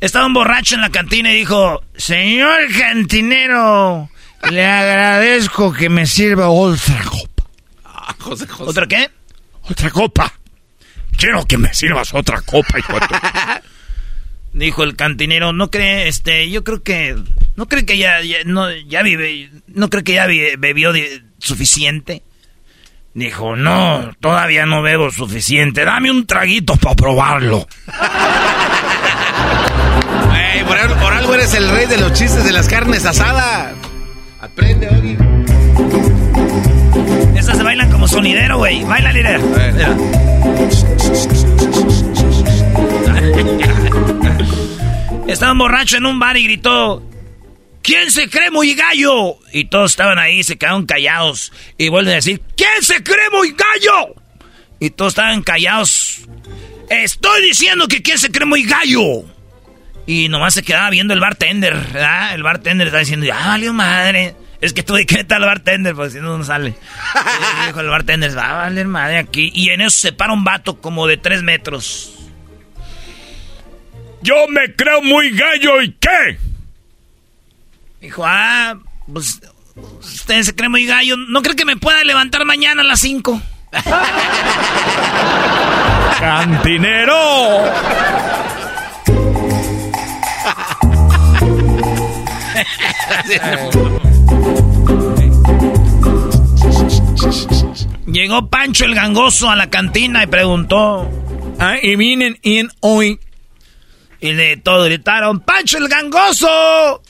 Estaba 0.01 0.25
un 0.25 0.33
borracho 0.33 0.75
en 0.75 0.81
la 0.81 0.89
cantina 0.89 1.31
y 1.31 1.37
dijo: 1.37 1.81
Señor 1.95 2.57
cantinero, 2.77 4.09
le 4.49 4.65
agradezco 4.65 5.71
que 5.71 5.87
me 5.87 6.05
sirva 6.05 6.47
copa. 6.47 7.30
José, 8.19 8.47
José. 8.47 8.69
¿Otra 8.69 8.87
qué? 8.87 9.09
Otra 9.63 9.89
copa. 9.91 10.33
Quiero 11.17 11.45
que 11.45 11.57
me 11.57 11.73
sirvas 11.73 12.13
otra 12.13 12.41
copa, 12.41 12.79
hijo 12.79 12.93
Dijo 14.53 14.83
el 14.83 14.95
cantinero, 14.97 15.53
no 15.53 15.69
cree, 15.71 16.07
este, 16.09 16.49
yo 16.49 16.63
creo 16.65 16.83
que, 16.83 17.15
no 17.55 17.67
cree 17.69 17.85
que 17.85 17.97
ya, 17.97 18.21
ya- 18.21 18.43
no, 18.45 18.69
ya 18.71 19.01
vive, 19.01 19.49
no 19.67 19.89
cree 19.89 20.03
que 20.03 20.13
ya 20.13 20.25
bebió 20.27 20.91
de- 20.91 21.21
suficiente. 21.37 22.23
Dijo, 23.13 23.55
no, 23.55 24.11
todavía 24.19 24.65
no 24.65 24.81
bebo 24.81 25.09
suficiente, 25.11 25.85
dame 25.85 26.11
un 26.11 26.25
traguito 26.25 26.75
para 26.75 26.95
probarlo. 26.95 27.65
Ey, 30.53 30.63
por, 30.65 30.77
algo- 30.77 30.95
por 30.95 31.13
algo 31.13 31.33
eres 31.33 31.53
el 31.53 31.69
rey 31.69 31.85
de 31.87 31.97
los 31.97 32.11
chistes 32.13 32.43
de 32.43 32.51
las 32.51 32.67
carnes 32.67 33.05
asadas. 33.05 33.73
Aprende, 34.41 34.87
Ogi. 34.89 35.17
Esas 37.41 37.57
se 37.57 37.63
bailan 37.63 37.91
como 37.91 38.07
sonidero, 38.07 38.57
güey. 38.57 38.83
Baila, 38.83 39.11
líder. 39.11 39.39
Mira. 39.39 39.97
Estaba 45.27 45.51
un 45.53 45.57
borracho 45.57 45.97
en 45.97 46.05
un 46.05 46.19
bar 46.19 46.37
y 46.37 46.43
gritó: 46.43 47.01
¿Quién 47.81 48.11
se 48.11 48.29
cree 48.29 48.51
muy 48.51 48.75
gallo? 48.75 49.39
Y 49.51 49.65
todos 49.65 49.93
estaban 49.93 50.19
ahí, 50.19 50.43
se 50.43 50.59
quedaron 50.59 50.85
callados. 50.85 51.51
Y 51.79 51.89
vuelven 51.89 52.11
a 52.11 52.15
decir: 52.17 52.43
¿Quién 52.55 52.83
se 52.83 53.01
cree 53.01 53.31
muy 53.31 53.53
gallo? 53.53 54.13
Y 54.79 54.91
todos 54.91 55.13
estaban 55.13 55.41
callados. 55.41 56.19
Estoy 56.91 57.41
diciendo 57.41 57.87
que 57.87 58.03
quién 58.03 58.19
se 58.19 58.29
cree 58.31 58.45
muy 58.45 58.65
gallo. 58.65 59.23
Y 60.05 60.29
nomás 60.29 60.53
se 60.53 60.61
quedaba 60.61 60.91
viendo 60.91 61.15
el 61.15 61.19
bartender, 61.19 61.73
¿verdad? 61.73 62.35
El 62.35 62.43
bartender 62.43 62.85
estaba 62.85 62.99
diciendo, 62.99 63.25
ah, 63.33 63.47
valió 63.47 63.73
madre. 63.73 64.35
Es 64.61 64.73
que 64.73 64.83
tuve 64.83 65.05
que 65.07 65.15
meter 65.17 65.37
al 65.37 65.45
bartender, 65.45 65.95
porque 65.95 66.11
si 66.11 66.19
no, 66.19 66.37
no 66.37 66.43
sale. 66.43 66.75
Y 67.63 67.67
dijo 67.67 67.79
el 67.79 67.89
bartender, 67.89 68.37
va 68.37 68.51
a 68.51 68.53
valer 68.53 68.87
madre 68.87 69.17
aquí. 69.17 69.51
Y 69.53 69.69
en 69.69 69.81
eso 69.81 69.97
se 69.97 70.13
para 70.13 70.33
un 70.33 70.43
vato 70.43 70.79
como 70.79 71.07
de 71.07 71.17
tres 71.17 71.41
metros. 71.41 72.13
Yo 74.21 74.35
me 74.49 74.75
creo 74.75 75.01
muy 75.01 75.31
gallo 75.31 75.81
y 75.81 75.93
qué. 75.93 76.37
Dijo, 78.01 78.23
ah, 78.25 78.77
pues 79.11 79.41
usted 80.01 80.43
se 80.43 80.55
cree 80.55 80.69
muy 80.69 80.85
gallo. 80.85 81.17
¿No 81.17 81.41
cree 81.41 81.55
que 81.55 81.65
me 81.65 81.77
pueda 81.77 82.03
levantar 82.03 82.45
mañana 82.45 82.81
a 82.81 82.85
las 82.85 82.99
cinco? 82.99 83.41
Cantinero. 86.19 87.15
Llegó 98.07 98.47
Pancho 98.47 98.85
el 98.85 98.95
gangoso 98.95 99.49
a 99.49 99.55
la 99.55 99.69
cantina 99.69 100.23
y 100.23 100.27
preguntó. 100.27 101.09
Ah, 101.59 101.75
y 101.81 101.95
vienen 101.95 102.39
en 102.43 102.69
hoy. 102.79 103.19
Y 104.19 104.33
de 104.33 104.57
todo 104.57 104.85
gritaron, 104.85 105.39
¡Pancho 105.39 105.77
el 105.77 105.87
gangoso! 105.87 107.01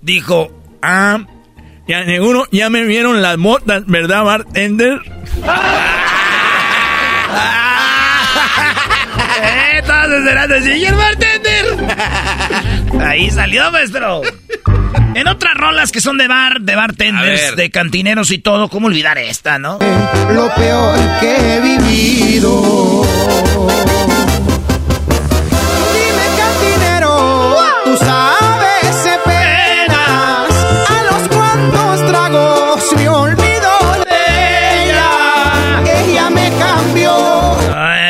Dijo, 0.00 0.50
Ah, 0.82 1.20
ya 1.86 2.04
seguro 2.04 2.46
ya 2.50 2.70
me 2.70 2.84
vieron 2.84 3.22
las 3.22 3.38
motas, 3.38 3.86
¿verdad, 3.86 4.24
bartender? 4.24 5.00
Todos 9.86 10.12
esperando 10.12 10.54
así, 10.56 10.70
¡y 10.72 10.84
el 10.84 10.94
bartender! 10.94 11.66
Ahí 13.06 13.30
salió, 13.30 13.70
maestro. 13.70 14.22
En 15.14 15.28
otras 15.28 15.54
rolas 15.54 15.92
que 15.92 16.00
son 16.00 16.16
de 16.16 16.28
bar, 16.28 16.60
de 16.60 16.74
bartenders, 16.74 17.56
de 17.56 17.70
cantineros 17.70 18.30
y 18.30 18.38
todo, 18.38 18.68
¿cómo 18.68 18.86
olvidar 18.86 19.18
esta, 19.18 19.58
no? 19.58 19.78
lo 20.30 20.54
peor 20.54 20.98
que 21.20 21.36
he 21.36 21.60
vivido. 21.60 23.02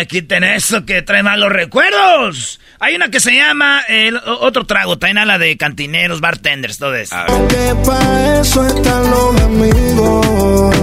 Quiten 0.06 0.44
eso 0.44 0.84
que 0.84 1.02
trae 1.02 1.22
malos 1.22 1.50
recuerdos. 1.50 2.60
Hay 2.80 2.96
una 2.96 3.10
que 3.10 3.20
se 3.20 3.34
llama, 3.34 3.80
el, 3.88 4.16
otro 4.16 4.64
trago, 4.64 4.98
traen 4.98 5.18
a 5.18 5.24
la 5.24 5.38
de 5.38 5.56
cantineros, 5.56 6.20
bartenders, 6.20 6.78
todo 6.78 6.94
eso. 6.94 7.16
Que 7.48 7.74
para 7.86 8.40
eso 8.40 8.66
están 8.66 9.10
los 9.10 9.40
amigos. 9.42 10.76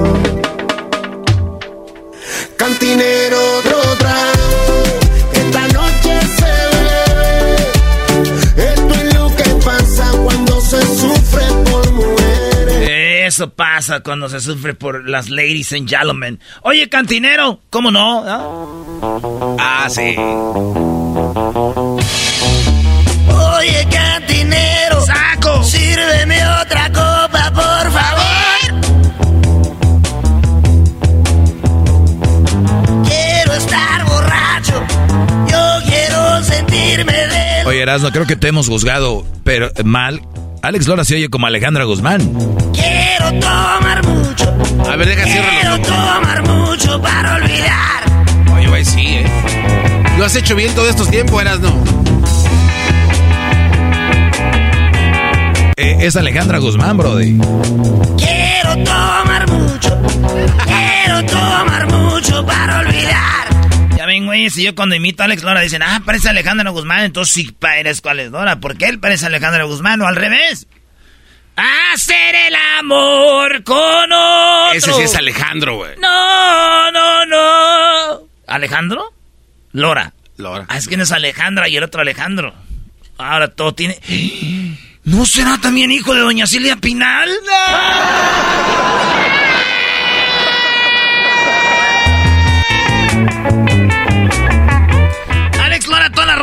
Cantinero, 2.58 3.62
Eso 13.39 13.51
pasa 13.53 14.01
cuando 14.01 14.27
se 14.27 14.41
sufre 14.41 14.74
por 14.74 15.08
las 15.08 15.29
ladies 15.29 15.72
and 15.72 15.88
gentlemen. 15.88 16.41
Oye, 16.62 16.89
cantinero, 16.89 17.62
¿cómo 17.69 17.89
no? 17.89 18.22
¿Ah? 18.27 18.46
Ah, 19.58 19.89
sí. 19.89 20.13
Oye, 23.29 23.88
cantinero, 23.89 25.00
¡Saco! 25.05 25.63
sírveme 25.63 26.38
otra 26.62 26.89
copa, 26.89 27.50
por 27.53 27.91
favor. 27.93 28.81
Quiero 33.05 33.53
estar 33.53 34.05
borracho, 34.05 34.84
yo 35.50 35.79
quiero 35.88 36.43
sentirme 36.43 37.13
de... 37.13 37.63
Oye, 37.67 37.84
Erasmo, 37.84 38.12
creo 38.12 38.27
que 38.27 38.36
te 38.36 38.50
hemos 38.50 38.67
juzgado 38.67 39.25
pero 39.46 39.72
mal 39.86 40.22
Alex 40.62 40.88
Lora 40.88 41.04
se 41.06 41.16
oye 41.16 41.30
como 41.30 41.48
Alejandra 41.48 41.86
Guzmán. 41.86 42.20
Quiero 42.74 43.39
tomar 43.39 44.06
mucho. 44.06 44.89
A 44.89 44.96
ver, 44.96 45.08
deja 45.08 45.24
Quiero 45.24 45.80
tomar 45.82 46.48
mucho 46.48 47.01
para 47.01 47.36
olvidar. 47.36 48.54
Oye, 48.56 48.68
güey, 48.68 48.86
sí, 48.86 49.01
¿eh? 49.08 49.25
Lo 50.18 50.25
has 50.25 50.36
hecho 50.36 50.56
bien 50.56 50.74
todos 50.75 50.89
estos 50.89 51.10
tiempos, 51.10 51.42
eras 51.42 51.60
no. 51.62 51.74
Eh, 55.78 55.98
es 56.01 56.16
Alejandra 56.18 56.60
Guzmán, 56.60 56.98
Brody. 56.98 57.38
Quiero 58.18 58.84
tomar 58.84 59.50
mucho. 59.50 59.98
Quiero 60.66 61.25
tomar 61.25 61.89
mucho 61.89 62.46
para 62.46 62.80
olvidar. 62.80 63.59
Ya 64.00 64.06
ven, 64.06 64.27
güey, 64.27 64.50
si 64.50 64.63
yo 64.63 64.75
cuando 64.75 64.96
imito 64.96 65.24
a 65.24 65.25
Alex 65.25 65.44
Lora 65.44 65.60
dicen, 65.60 65.82
ah, 65.84 66.01
parece 66.06 66.29
Alejandra 66.29 66.70
Guzmán, 66.70 67.01
entonces 67.01 67.34
sí 67.34 67.51
parezco 67.51 68.08
Alex 68.08 68.32
Lora. 68.32 68.62
¿Por 68.62 68.77
qué 68.77 68.86
él 68.86 68.98
parece 68.98 69.25
Alejandra 69.25 69.65
Guzmán 69.65 70.00
o 70.00 70.08
al 70.08 70.15
revés? 70.15 70.68
Hacer 71.58 72.34
el 72.48 72.56
amor 72.79 73.62
con 73.65 73.75
otro. 73.75 74.72
Ese 74.72 74.94
sí 74.94 75.01
es 75.01 75.15
Alejandro, 75.15 75.75
güey. 75.75 75.98
No, 75.98 76.89
no, 76.94 77.25
no. 77.25 78.22
¿Alejandro? 78.48 79.13
Lora. 79.74 80.13
Lora. 80.38 80.63
Ah, 80.70 80.77
es 80.77 80.88
que 80.88 80.96
no 80.96 81.03
es 81.03 81.12
Alejandra 81.12 81.68
y 81.68 81.75
el 81.75 81.84
otro 81.84 82.00
Alejandro. 82.00 82.56
Ahora 83.18 83.50
todo 83.50 83.74
tiene. 83.74 84.00
¿No 85.03 85.25
será 85.25 85.58
también 85.58 85.91
hijo 85.91 86.13
de 86.13 86.22
doña 86.22 86.48
Silvia 86.48 86.77
Pinal? 86.77 87.29
Alex 87.68 89.36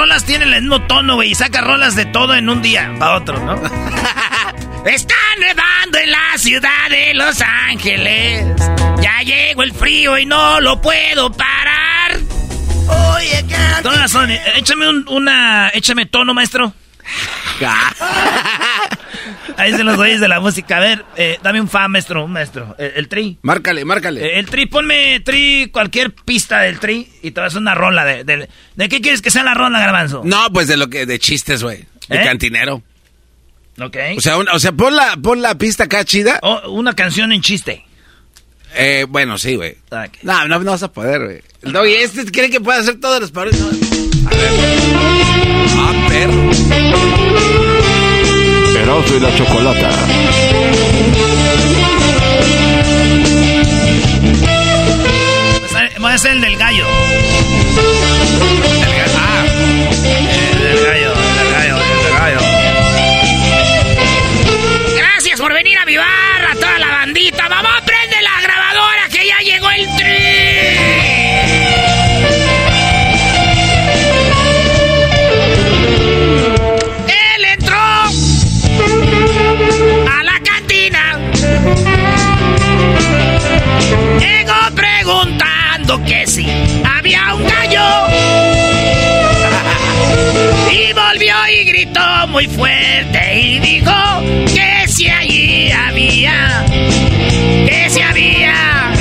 rolas 0.06 0.24
tienen 0.24 0.52
el 0.54 0.60
mismo 0.62 0.80
tono, 0.82 1.16
güey, 1.16 1.32
y 1.32 1.34
saca 1.34 1.62
rolas 1.62 1.96
de 1.96 2.04
todo 2.04 2.36
en 2.36 2.48
un 2.48 2.62
día 2.62 2.94
para 2.96 3.16
otro, 3.16 3.40
¿no? 3.44 3.54
Está 4.86 5.16
nevando 5.40 5.98
en 5.98 6.12
la 6.12 6.38
ciudad 6.38 6.88
de 6.88 7.12
Los 7.12 7.40
Ángeles. 7.42 8.46
Ya 9.02 9.22
llegó 9.24 9.64
el 9.64 9.72
frío 9.72 10.16
y 10.16 10.24
no 10.24 10.60
lo 10.60 10.80
puedo 10.80 11.32
parar. 11.32 12.18
Oye, 13.16 13.44
¿qué? 13.48 14.08
Son- 14.08 14.30
Échame 14.30 14.88
un- 14.88 15.04
una. 15.08 15.70
Échame 15.74 16.06
tono, 16.06 16.32
maestro. 16.34 16.72
Ahí 19.56 19.72
se 19.72 19.84
los 19.84 19.96
güeyes 19.96 20.20
de 20.20 20.28
la 20.28 20.40
música. 20.40 20.76
A 20.76 20.80
ver, 20.80 21.04
eh, 21.16 21.38
dame 21.42 21.60
un 21.60 21.68
fa, 21.68 21.88
maestro, 21.88 22.24
un 22.24 22.32
maestro. 22.32 22.74
El, 22.78 22.92
el 22.96 23.08
tri. 23.08 23.38
Márcale, 23.42 23.84
márcale. 23.84 24.24
Eh, 24.24 24.38
el 24.38 24.46
tri, 24.46 24.66
ponme 24.66 25.20
tri, 25.20 25.70
cualquier 25.72 26.12
pista 26.14 26.60
del 26.60 26.78
tri 26.78 27.08
y 27.22 27.30
te 27.30 27.40
vas 27.40 27.54
a 27.54 27.58
una 27.58 27.74
rola. 27.74 28.04
De, 28.04 28.24
de, 28.24 28.48
¿de 28.74 28.88
qué 28.88 29.00
quieres 29.00 29.22
que 29.22 29.30
sea 29.30 29.42
la 29.42 29.54
rola, 29.54 29.80
garbanzo? 29.80 30.22
No, 30.24 30.52
pues 30.52 30.68
de 30.68 30.76
lo 30.76 30.88
que, 30.88 31.06
de 31.06 31.18
chistes, 31.18 31.62
güey. 31.62 31.84
De 32.08 32.16
¿Eh? 32.16 32.24
cantinero. 32.24 32.82
Ok. 33.80 33.96
O 34.16 34.20
sea, 34.20 34.38
o 34.38 34.58
sea, 34.58 34.72
pon 34.72 34.94
la, 34.96 35.16
pon 35.16 35.42
la 35.42 35.56
pista 35.56 35.84
acá 35.84 36.04
chida. 36.04 36.38
Oh, 36.42 36.70
una 36.70 36.94
canción 36.94 37.32
en 37.32 37.42
chiste. 37.42 37.84
Eh, 38.74 39.06
bueno, 39.08 39.38
sí, 39.38 39.56
güey. 39.56 39.76
No, 40.22 40.46
no, 40.48 40.58
no 40.58 40.70
vas 40.70 40.82
a 40.82 40.92
poder, 40.92 41.24
güey. 41.24 41.40
El 41.62 41.72
Doggy, 41.72 41.94
este 41.94 42.24
cree 42.30 42.50
que 42.50 42.60
puede 42.60 42.80
hacer 42.80 43.00
todos 43.00 43.20
los 43.20 43.30
parodias. 43.30 43.60
No. 43.60 43.68
A 44.28 44.30
ver. 44.30 44.50
Ah, 45.78 46.06
perro. 46.08 47.65
Erasmo 48.86 49.16
y 49.16 49.20
la 49.20 49.34
chocolata. 49.34 49.90
Voy 55.98 56.10
a 56.12 56.14
hacer 56.14 56.30
el 56.32 56.40
del 56.40 56.56
gallo. 56.56 56.86
Ah, 59.16 59.44
que 85.84 86.26
si 86.26 86.46
había 86.84 87.34
un 87.34 87.46
gallo. 87.46 87.80
Y 90.70 90.92
volvió 90.92 91.34
y 91.52 91.64
gritó 91.64 92.00
muy 92.28 92.46
fuerte 92.46 93.40
y 93.40 93.58
dijo 93.58 93.92
que 94.54 94.86
si 94.88 95.08
allí 95.08 95.70
había, 95.70 96.64
que 96.68 97.90
si 97.90 98.00
había 98.00 98.92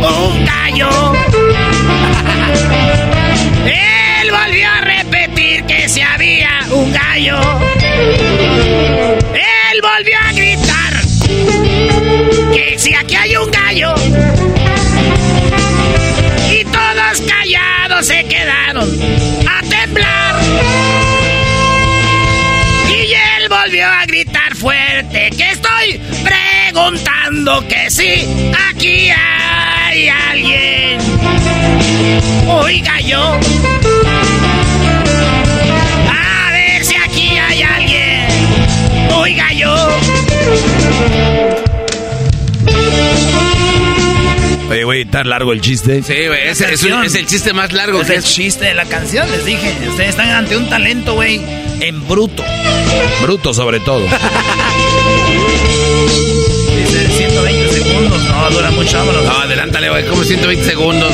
un 0.00 0.44
gallo. 0.44 1.12
Él 3.66 4.30
volvió 4.30 4.70
a 4.70 4.80
repetir 4.80 5.64
que 5.64 5.88
si 5.88 6.00
había 6.00 6.60
un 6.70 6.92
gallo. 6.92 7.40
Él 9.34 9.80
volvió 9.82 10.16
a 10.26 10.32
gritar 10.32 10.47
volvió 23.68 23.86
a 23.86 24.06
gritar 24.06 24.56
fuerte 24.56 25.28
que 25.36 25.50
estoy 25.50 26.00
preguntando 26.24 27.68
que 27.68 27.90
si 27.90 28.26
aquí 28.70 29.10
hay 29.10 30.08
alguien. 30.08 30.98
Oiga 32.48 32.98
yo. 33.00 33.38
A 36.10 36.50
ver 36.50 36.82
si 36.82 36.94
aquí 36.96 37.36
hay 37.36 37.62
alguien. 37.62 39.10
Oiga 39.12 39.52
yo. 39.52 39.88
Oye, 44.70 44.84
güey, 44.84 45.02
está 45.02 45.24
largo 45.24 45.52
el 45.52 45.60
chiste. 45.60 46.02
sí, 46.02 46.26
güey. 46.26 46.48
Ese 46.48 46.72
es, 46.72 46.82
es 46.84 47.14
el 47.14 47.26
chiste 47.26 47.52
más 47.52 47.72
largo 47.72 48.00
Es 48.02 48.06
que 48.08 48.12
el 48.14 48.18
es. 48.18 48.24
chiste 48.26 48.66
de 48.66 48.74
la 48.74 48.84
canción, 48.84 49.30
les 49.30 49.44
dije. 49.44 49.74
Ustedes 49.88 50.10
están 50.10 50.28
ante 50.30 50.56
un 50.56 50.68
talento, 50.68 51.14
güey, 51.14 51.40
en 51.80 52.06
bruto. 52.06 52.44
Bruto 53.22 53.54
sobre 53.54 53.80
todo. 53.80 54.06
Dice 56.76 57.08
120 57.16 57.68
segundos. 57.72 58.22
No, 58.24 58.50
dura 58.50 58.70
mucho, 58.70 58.96
vámonos. 58.98 59.24
No, 59.24 59.38
adelántale, 59.40 59.88
güey. 59.90 60.06
Como 60.06 60.22
120 60.24 60.64
segundos. 60.64 61.12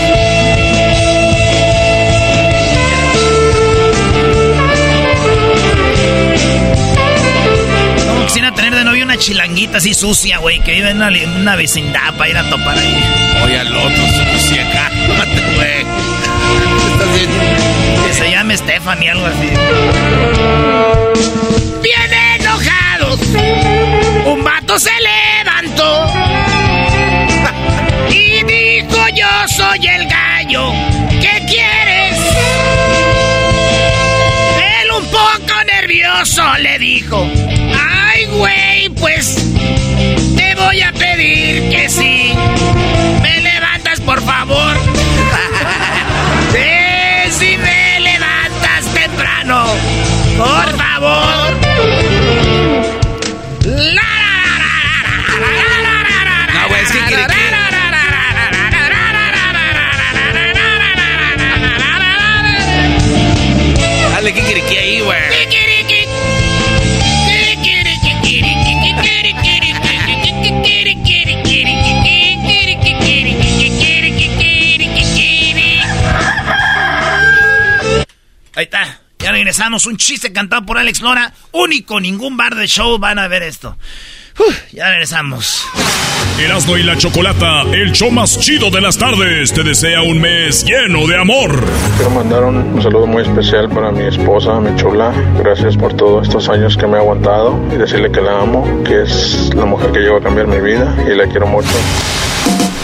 Una 9.14 9.22
chilanguita 9.22 9.78
así 9.78 9.94
sucia, 9.94 10.38
güey, 10.38 10.58
que 10.60 10.72
vive 10.72 10.90
en 10.90 10.96
una, 10.96 11.08
en 11.08 11.30
una 11.30 11.54
vecindad 11.54 12.14
para 12.16 12.30
ir 12.30 12.36
a 12.36 12.50
topar 12.50 12.76
ahí. 12.76 13.04
Oye, 13.44 13.60
al 13.60 13.76
otro, 13.76 14.02
si 14.40 14.58
acá. 14.58 14.90
Mate, 15.18 15.40
güey. 15.54 15.84
Que 18.06 18.12
se 18.12 18.30
llame 18.30 18.56
Stephanie, 18.56 19.10
algo 19.10 19.26
así. 19.26 19.50
Bien 21.80 22.12
enojados, 22.40 23.20
un 24.24 24.42
vato 24.42 24.80
se 24.80 24.90
levantó 25.00 26.12
y 28.10 28.42
dijo: 28.42 29.08
Yo 29.14 29.28
soy 29.48 29.86
el 29.86 30.08
gallo. 30.08 30.72
¿Qué 31.20 31.40
quieres? 31.48 31.93
Nervioso 35.86 36.42
le 36.60 36.78
dijo: 36.78 37.28
Ay, 37.78 38.24
güey, 38.26 38.88
pues 38.88 39.36
te 40.34 40.54
voy 40.54 40.80
a 40.80 40.92
pedir 40.92 41.68
que 41.70 41.90
sí. 41.90 42.32
Me 43.22 43.40
levantas, 43.40 44.00
por 44.00 44.22
favor. 44.22 44.76
Eh, 46.56 47.28
si 47.30 47.56
me 47.56 47.98
levantas 47.98 48.84
temprano, 48.94 49.66
por 50.38 50.76
favor. 50.76 52.03
Ahí 78.56 78.64
está, 78.64 79.00
ya 79.18 79.32
regresamos. 79.32 79.86
Un 79.86 79.96
chiste 79.96 80.32
cantado 80.32 80.64
por 80.64 80.78
Alex 80.78 81.00
Lora. 81.00 81.32
Único, 81.52 81.98
ningún 82.00 82.36
bar 82.36 82.54
de 82.54 82.68
show 82.68 82.98
van 82.98 83.18
a 83.18 83.26
ver 83.26 83.42
esto. 83.42 83.76
ya 84.72 84.90
regresamos. 84.90 85.64
Erasmo 86.38 86.76
y 86.76 86.82
la 86.82 86.96
Chocolata, 86.96 87.62
el 87.72 87.92
show 87.92 88.10
más 88.10 88.38
chido 88.40 88.70
de 88.70 88.80
las 88.80 88.98
tardes, 88.98 89.52
te 89.52 89.62
desea 89.62 90.02
un 90.02 90.20
mes 90.20 90.64
lleno 90.64 91.06
de 91.06 91.16
amor. 91.16 91.64
Quiero 91.96 92.10
mandar 92.10 92.44
un, 92.44 92.82
saludo 92.82 93.06
muy 93.06 93.22
especial 93.22 93.68
para 93.68 93.92
mi 93.92 94.04
esposa, 94.06 94.60
mi 94.60 94.74
chula. 94.76 95.12
Gracias 95.38 95.76
por 95.76 95.94
todos 95.94 96.26
estos 96.26 96.48
años 96.48 96.76
que 96.76 96.86
me 96.86 96.96
ha 96.96 97.00
aguantado 97.00 97.60
y 97.72 97.76
decirle 97.76 98.10
que 98.10 98.20
la 98.20 98.40
amo, 98.40 98.82
que 98.84 99.02
es 99.02 99.50
la 99.54 99.64
mujer 99.64 99.92
que 99.92 100.00
lleva 100.00 100.18
a 100.18 100.22
cambiar 100.22 100.48
mi 100.48 100.60
vida 100.60 100.96
y 101.06 101.16
la 101.16 101.26
quiero 101.26 101.46
mucho. 101.46 101.70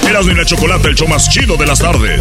Erasmo 0.08 0.32
y 0.32 0.34
la 0.36 0.44
Chocolata, 0.44 0.88
el 0.88 0.94
show 0.94 1.08
más 1.08 1.28
chido 1.28 1.56
de 1.56 1.66
las 1.66 1.80
tardes. 1.80 2.20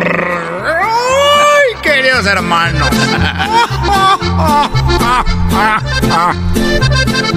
Hermano. 2.31 2.85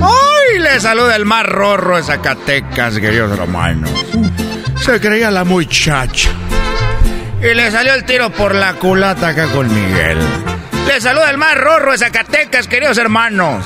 ¡Ay! 0.03 0.59
Le 0.61 0.81
saluda 0.81 1.17
el 1.17 1.25
más 1.25 1.45
rorro 1.47 1.97
de 1.97 2.03
Zacatecas, 2.03 2.99
queridos 2.99 3.39
hermanos. 3.39 3.91
Se 4.85 5.01
creía 5.01 5.31
la 5.31 5.45
muchacha. 5.45 6.31
Y 7.41 7.55
le 7.55 7.71
salió 7.71 7.95
el 7.95 8.05
tiro 8.05 8.31
por 8.31 8.55
la 8.55 8.75
culata 8.75 9.29
acá 9.29 9.47
con 9.49 9.73
Miguel. 9.73 10.19
Le 10.87 11.01
saluda 11.01 11.31
el 11.31 11.39
más 11.39 11.57
rorro 11.57 11.93
de 11.93 11.99
Zacatecas, 11.99 12.69
queridos 12.69 12.99
hermanos. 12.99 13.65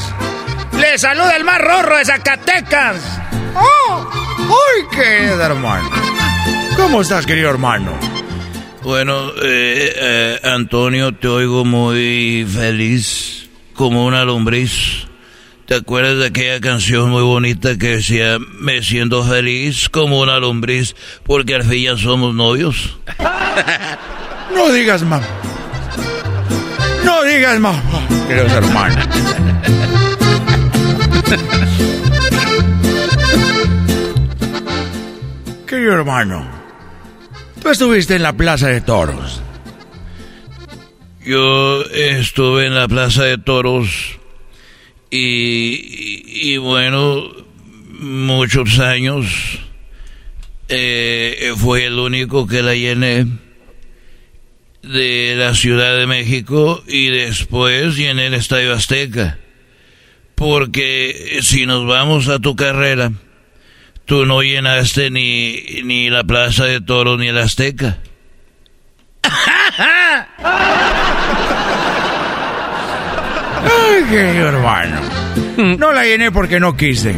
Le 0.73 0.99
saluda 0.99 1.37
el 1.37 1.45
más 1.45 1.61
rorro 1.61 1.97
de 1.97 2.05
Zacatecas. 2.05 2.97
¡Oh! 3.55 4.09
¡Ay, 4.39 4.97
querido 4.97 5.43
hermano! 5.43 5.91
¿Cómo 6.77 7.03
estás, 7.03 7.27
querido 7.27 7.51
hermano? 7.51 8.08
Bueno, 8.83 9.31
eh, 9.43 9.93
eh, 9.97 10.41
Antonio, 10.45 11.13
te 11.13 11.27
oigo 11.29 11.65
muy 11.65 12.47
feliz, 12.49 13.49
como 13.75 14.07
una 14.07 14.25
lombriz. 14.25 15.07
¿Te 15.67 15.75
acuerdas 15.75 16.17
de 16.19 16.27
aquella 16.27 16.61
canción 16.61 17.11
muy 17.11 17.23
bonita 17.23 17.77
que 17.77 17.97
decía, 17.97 18.39
me 18.39 18.83
siento 18.83 19.23
feliz 19.25 19.89
como 19.91 20.21
una 20.21 20.39
lombriz, 20.39 20.95
porque 21.25 21.57
al 21.57 21.65
fin 21.65 21.85
ya 21.85 21.97
somos 21.97 22.35
novios? 22.35 22.99
no 24.55 24.73
digas 24.73 25.03
mamá. 25.03 25.27
No 27.05 27.23
digas 27.25 27.59
mamá, 27.61 27.83
queridos 28.29 28.53
hermanos. 28.53 29.09
Querido 35.67 35.93
hermano. 35.93 36.58
Tú 37.63 37.69
estuviste 37.71 38.17
en 38.17 38.23
la 38.23 38.33
Plaza 38.37 38.69
de 38.69 38.81
Toros. 38.81 39.43
Yo 41.25 41.83
estuve 41.85 42.67
en 42.67 42.75
la 42.75 42.89
Plaza 42.89 43.25
de 43.25 43.37
Toros 43.37 44.19
y, 45.11 46.57
bueno, 46.59 47.31
muchos 48.01 48.79
años 48.79 49.27
eh, 50.69 51.53
fue 51.57 51.87
el 51.87 51.99
único 51.99 52.47
que 52.47 52.63
la 52.63 52.75
llené 52.75 53.27
de 54.83 55.35
la 55.37 55.55
Ciudad 55.55 55.97
de 55.99 56.07
México 56.07 56.83
y 56.87 57.09
después 57.09 57.97
llené 57.97 58.27
el 58.27 58.35
Estadio 58.35 58.73
Azteca. 58.73 59.39
Porque 60.35 61.41
si 61.43 61.67
nos 61.67 61.87
vamos 61.87 62.29
a 62.29 62.39
tu 62.39 62.55
carrera, 62.55 63.13
Tú 64.09 64.25
no 64.25 64.41
llenaste 64.43 65.11
ni, 65.11 65.83
ni 65.85 66.09
la 66.09 66.25
Plaza 66.25 66.65
de 66.65 66.81
Toros 66.81 67.19
ni 67.19 67.29
el 67.29 67.37
Azteca. 67.37 67.99
Ay, 73.63 74.05
querido 74.09 74.49
hermano. 74.49 74.99
No 75.77 75.93
la 75.93 76.05
llené 76.05 76.33
porque 76.33 76.59
no 76.59 76.75
quise. 76.75 77.15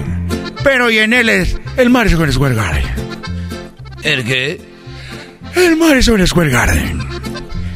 Pero 0.64 0.90
llené 0.90 1.20
el, 1.20 1.46
el 1.76 1.90
Madison 1.90 2.32
Square 2.32 2.56
Garden. 2.56 2.84
¿El 4.02 4.24
qué? 4.24 4.60
El 5.54 5.76
Madison 5.76 6.26
Square 6.26 6.50
Garden. 6.50 6.98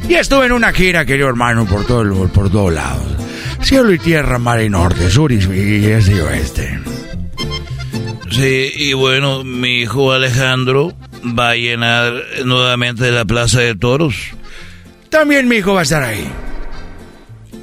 Y 0.09 0.15
estuve 0.15 0.47
en 0.47 0.51
una 0.51 0.73
gira, 0.73 1.05
querido 1.05 1.29
hermano, 1.29 1.65
por 1.65 1.87
todo 1.87 2.27
por 2.27 2.49
todos 2.49 2.73
lados. 2.73 3.15
Cielo 3.61 3.93
y 3.93 3.97
tierra, 3.97 4.37
mar 4.39 4.61
y 4.61 4.69
norte, 4.69 5.09
sur 5.09 5.31
y, 5.31 5.37
y 5.37 5.85
este 5.85 6.17
y 6.17 6.19
oeste. 6.19 6.94
Sí, 8.35 8.69
y 8.75 8.91
bueno, 8.91 9.45
mi 9.45 9.83
hijo 9.83 10.11
Alejandro 10.11 10.93
va 11.23 11.51
a 11.51 11.55
llenar 11.55 12.21
nuevamente 12.43 13.09
la 13.09 13.23
Plaza 13.23 13.61
de 13.61 13.75
Toros. 13.75 14.13
También 15.09 15.47
mi 15.47 15.55
hijo 15.55 15.73
va 15.73 15.79
a 15.79 15.83
estar 15.83 16.03
ahí. 16.03 16.29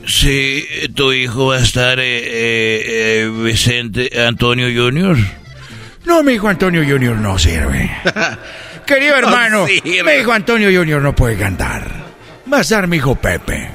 Sí, 0.06 0.66
tu 0.94 1.12
hijo 1.12 1.48
va 1.48 1.56
a 1.56 1.60
estar 1.60 2.00
eh, 2.00 2.04
eh, 2.04 2.82
eh, 2.86 3.28
Vicente 3.28 4.18
Antonio 4.26 4.66
Junior. 4.68 5.18
No, 6.06 6.22
mi 6.22 6.32
hijo 6.32 6.48
Antonio 6.48 6.82
Junior 6.82 7.16
no 7.16 7.38
sirve. 7.38 7.90
Querido 8.86 9.16
hermano, 9.16 9.66
mi 9.66 10.12
hijo 10.20 10.32
Antonio 10.32 10.70
Junior 10.72 11.02
no 11.02 11.14
puede 11.14 11.36
cantar. 11.36 11.86
Va 12.50 12.56
a 12.56 12.60
estar 12.62 12.86
mi 12.86 12.96
hijo 12.96 13.14
Pepe. 13.14 13.68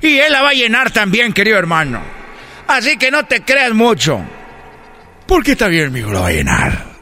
Y 0.00 0.16
él 0.16 0.32
la 0.32 0.40
va 0.40 0.48
a 0.48 0.54
llenar 0.54 0.92
también, 0.92 1.34
querido 1.34 1.58
hermano. 1.58 2.00
Así 2.68 2.96
que 2.96 3.10
no 3.10 3.26
te 3.26 3.42
creas 3.42 3.74
mucho. 3.74 4.24
Porque 5.26 5.52
está 5.52 5.68
bien, 5.68 5.92
mi 5.92 6.00
hijo 6.00 6.10
lo 6.10 6.20
va 6.20 6.28
a 6.28 6.32
llenar. 6.32 6.92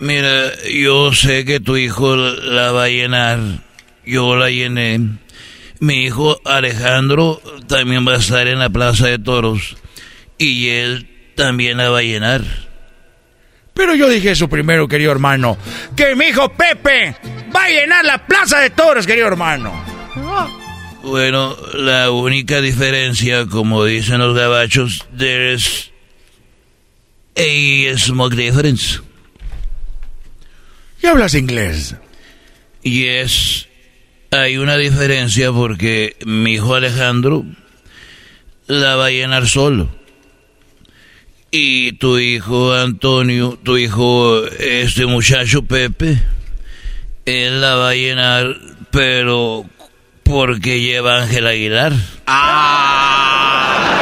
Mira, 0.00 0.50
yo 0.70 1.12
sé 1.12 1.44
que 1.44 1.60
tu 1.60 1.76
hijo 1.76 2.16
la 2.16 2.72
va 2.72 2.84
a 2.84 2.88
llenar. 2.88 3.38
Yo 4.04 4.36
la 4.36 4.50
llené. 4.50 5.00
Mi 5.80 6.04
hijo 6.04 6.40
Alejandro 6.44 7.40
también 7.66 8.06
va 8.06 8.14
a 8.14 8.18
estar 8.18 8.46
en 8.48 8.58
la 8.58 8.70
Plaza 8.70 9.06
de 9.06 9.18
Toros 9.18 9.76
y 10.38 10.68
él 10.68 11.08
también 11.36 11.78
la 11.78 11.90
va 11.90 11.98
a 11.98 12.02
llenar. 12.02 12.42
Pero 13.72 13.94
yo 13.94 14.08
dije 14.08 14.32
eso 14.32 14.48
primero, 14.48 14.88
querido 14.88 15.10
hermano. 15.10 15.56
Que 15.96 16.14
mi 16.14 16.26
hijo 16.26 16.48
Pepe 16.50 17.16
va 17.54 17.64
a 17.64 17.68
llenar 17.68 18.04
la 18.04 18.26
Plaza 18.26 18.60
de 18.60 18.70
Toros, 18.70 19.06
querido 19.06 19.26
hermano. 19.26 19.72
Bueno, 21.02 21.56
la 21.74 22.10
única 22.10 22.60
diferencia, 22.60 23.46
como 23.46 23.84
dicen 23.84 24.18
los 24.18 24.36
gabachos, 24.36 25.06
there's 25.16 25.92
a 27.36 27.98
small 27.98 28.30
difference. 28.30 29.00
¿Y 31.02 31.06
hablas 31.06 31.34
inglés? 31.34 31.96
Yes, 32.82 33.68
hay 34.30 34.56
una 34.56 34.76
diferencia 34.76 35.52
porque 35.52 36.16
mi 36.24 36.54
hijo 36.54 36.74
Alejandro 36.74 37.44
la 38.66 38.96
va 38.96 39.06
a 39.06 39.10
llenar 39.10 39.48
solo. 39.48 39.88
Y 41.50 41.92
tu 41.92 42.18
hijo 42.18 42.74
Antonio, 42.74 43.58
tu 43.62 43.76
hijo, 43.76 44.44
este 44.46 45.06
muchacho 45.06 45.62
Pepe, 45.62 46.20
él 47.26 47.60
la 47.60 47.76
va 47.76 47.90
a 47.90 47.94
llenar, 47.94 48.58
pero 48.90 49.64
porque 50.24 50.80
lleva 50.80 51.22
Ángel 51.22 51.46
Aguilar. 51.46 51.92
Ahora 52.26 53.93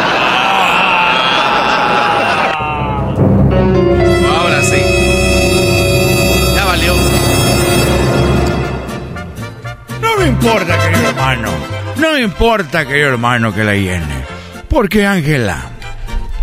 importa, 10.43 10.77
querido 10.83 11.09
hermano. 11.09 11.51
No 11.97 12.19
importa, 12.19 12.85
querido 12.85 13.09
hermano, 13.11 13.55
que 13.55 13.63
la 13.63 13.75
llene. 13.75 14.25
Porque 14.69 15.07
Ángela, 15.07 15.71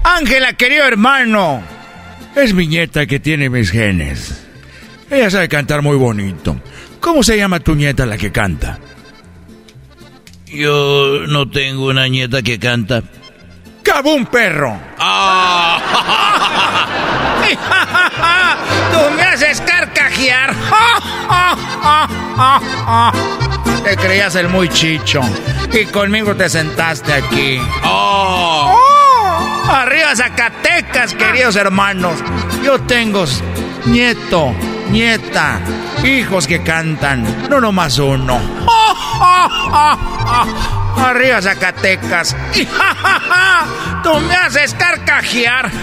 Ángela, 0.03 0.53
querido 0.53 0.85
hermano, 0.85 1.61
es 2.35 2.53
mi 2.53 2.67
nieta 2.67 3.05
que 3.05 3.19
tiene 3.19 3.49
mis 3.49 3.71
genes. 3.71 4.47
Ella 5.09 5.29
sabe 5.29 5.49
cantar 5.49 5.81
muy 5.81 5.97
bonito. 5.97 6.55
¿Cómo 7.01 7.23
se 7.23 7.37
llama 7.37 7.59
tu 7.59 7.75
nieta 7.75 8.05
la 8.05 8.17
que 8.17 8.31
canta? 8.31 8.79
Yo 10.45 11.25
no 11.27 11.49
tengo 11.49 11.87
una 11.87 12.07
nieta 12.07 12.41
que 12.41 12.57
canta. 12.57 13.03
¡Cabún 13.83 14.27
perro! 14.27 14.79
¡Tú 18.91 19.15
me 19.15 19.23
haces 19.23 19.59
carcajear! 19.61 20.55
Te 23.89 23.97
creías 23.97 24.35
el 24.35 24.49
muy 24.49 24.69
chicho. 24.69 25.19
Y 25.73 25.87
conmigo 25.87 26.35
te 26.35 26.47
sentaste 26.47 27.11
aquí. 27.11 27.59
¡Oh! 27.83 28.77
Arriba 29.67 30.15
Zacatecas, 30.15 31.15
queridos 31.15 31.55
hermanos. 31.55 32.19
Yo 32.63 32.79
tengo 32.81 33.25
nieto, 33.85 34.53
nieta, 34.91 35.59
hijos 36.03 36.45
que 36.45 36.61
cantan, 36.61 37.49
no 37.49 37.59
nomás 37.59 37.97
uno. 37.97 38.39
Arriba 40.95 41.41
Zacatecas. 41.41 42.35
Tú 44.03 44.19
me 44.19 44.35
haces 44.35 44.75
carcajear. 44.75 45.71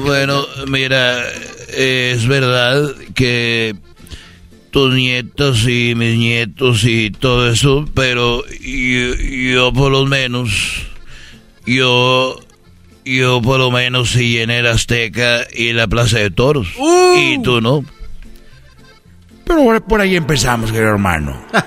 Bueno, 0.00 0.42
mira, 0.66 1.22
es 1.68 2.26
verdad 2.26 2.94
que 3.14 3.74
tus 4.70 4.94
nietos 4.94 5.66
y 5.68 5.94
mis 5.94 6.16
nietos 6.18 6.84
y 6.84 7.10
todo 7.10 7.50
eso, 7.50 7.88
pero 7.94 8.44
yo, 8.60 9.14
yo 9.14 9.72
por 9.72 9.90
lo 9.92 10.04
menos, 10.06 10.50
yo, 11.66 12.38
yo 13.04 13.40
por 13.42 13.58
lo 13.58 13.70
menos 13.70 14.10
sí 14.10 14.30
llené 14.32 14.62
la 14.62 14.72
Azteca 14.72 15.46
y 15.54 15.72
la 15.72 15.86
Plaza 15.88 16.18
de 16.18 16.30
Toros. 16.30 16.68
Y 17.16 17.40
tú 17.42 17.60
no. 17.60 17.84
Pero 19.44 19.62
por- 19.64 19.82
por 19.84 20.00
ahí 20.00 20.16
empezamos, 20.16 20.70
querido 20.72 20.90
hermano. 20.90 21.40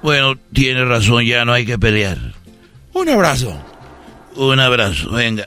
Bueno, 0.00 0.36
tienes 0.52 0.86
razón, 0.86 1.24
ya 1.24 1.44
no 1.44 1.52
hay 1.52 1.66
que 1.66 1.76
pelear. 1.76 2.16
Un 2.92 3.08
abrazo. 3.08 3.60
Un 4.36 4.60
abrazo, 4.60 5.10
venga. 5.10 5.44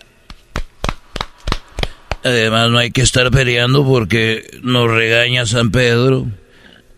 Además, 2.24 2.70
no 2.70 2.78
hay 2.78 2.92
que 2.92 3.02
estar 3.02 3.32
peleando 3.32 3.86
porque 3.86 4.60
nos 4.62 4.90
regaña 4.90 5.46
San 5.46 5.72
Pedro. 5.72 6.28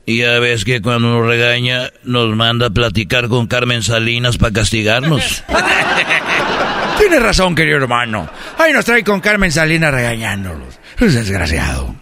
Y 0.06 0.18
ya 0.18 0.38
ves 0.40 0.66
que 0.66 0.82
cuando 0.82 1.10
nos 1.10 1.26
regaña, 1.26 1.90
nos 2.04 2.36
manda 2.36 2.68
a 2.68 2.70
platicar 2.70 3.30
con 3.30 3.48
Carmen 3.48 3.84
Salinas 3.84 4.38
para 4.38 4.52
castigarnos. 4.52 5.44
Tienes 7.00 7.22
razón, 7.22 7.56
querido 7.56 7.78
hermano. 7.78 8.30
Ahí 8.58 8.74
nos 8.74 8.84
trae 8.84 9.04
con 9.04 9.22
Carmen 9.22 9.52
Salinas 9.52 9.94
regañándolos. 9.94 10.80
Es 11.00 11.14
desgraciado. 11.14 11.96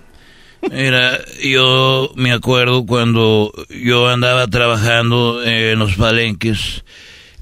Mira, 0.70 1.20
yo 1.44 2.12
me 2.16 2.32
acuerdo 2.32 2.86
cuando 2.86 3.52
yo 3.70 4.10
andaba 4.10 4.48
trabajando 4.48 5.44
en 5.44 5.78
los 5.80 5.96
palenques. 5.96 6.84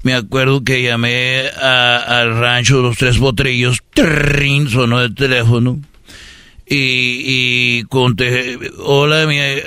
Me 0.02 0.14
acuerdo 0.14 0.64
que 0.64 0.82
llamé 0.82 1.48
al 1.50 2.38
rancho 2.38 2.80
Los 2.80 2.96
Tres 2.96 3.18
Potrillos. 3.18 3.78
Trin, 3.92 4.68
sonó 4.68 5.00
el 5.02 5.14
teléfono. 5.14 5.78
Y, 6.72 7.82
conté, 7.88 8.56
hola 8.78 9.26
mi, 9.26 9.36
eh, 9.38 9.64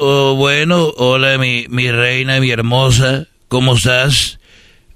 oh, 0.00 0.34
bueno, 0.34 0.92
hola 0.96 1.38
mi, 1.38 1.66
mi 1.68 1.92
reina, 1.92 2.40
mi 2.40 2.50
hermosa, 2.50 3.28
¿cómo 3.46 3.76
estás? 3.76 4.40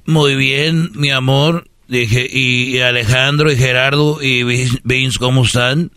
Muy 0.04 0.34
bien, 0.34 0.90
mi 0.94 1.10
amor. 1.10 1.68
Dije, 1.86 2.26
y 2.28 2.80
Alejandro 2.80 3.52
y 3.52 3.56
Gerardo 3.56 4.18
y 4.20 4.42
Vin- 4.42 4.80
Vince, 4.82 5.18
¿cómo 5.18 5.44
están? 5.44 5.90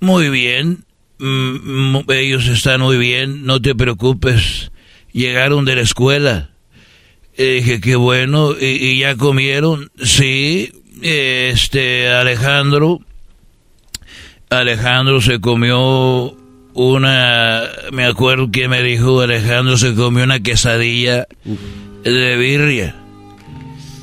Muy 0.00 0.28
bien, 0.28 0.84
Mm, 1.20 1.96
mm, 1.96 2.04
ellos 2.12 2.46
están 2.46 2.80
muy 2.80 2.96
bien, 2.96 3.44
no 3.44 3.60
te 3.60 3.74
preocupes. 3.74 4.70
Llegaron 5.12 5.64
de 5.64 5.74
la 5.74 5.80
escuela. 5.82 6.50
Eh, 7.38 7.62
dije, 7.62 7.80
qué 7.80 7.94
bueno, 7.96 8.52
y, 8.60 8.66
y 8.66 8.98
ya 8.98 9.16
comieron. 9.16 9.90
Sí, 10.02 10.72
este, 11.00 12.08
Alejandro, 12.08 13.00
Alejandro 14.50 15.20
se 15.20 15.40
comió 15.40 16.36
una, 16.74 17.62
me 17.92 18.04
acuerdo 18.04 18.50
que 18.50 18.68
me 18.68 18.82
dijo, 18.82 19.20
Alejandro 19.20 19.76
se 19.76 19.94
comió 19.94 20.24
una 20.24 20.40
quesadilla 20.40 21.26
de 22.02 22.36
birria. 22.36 22.96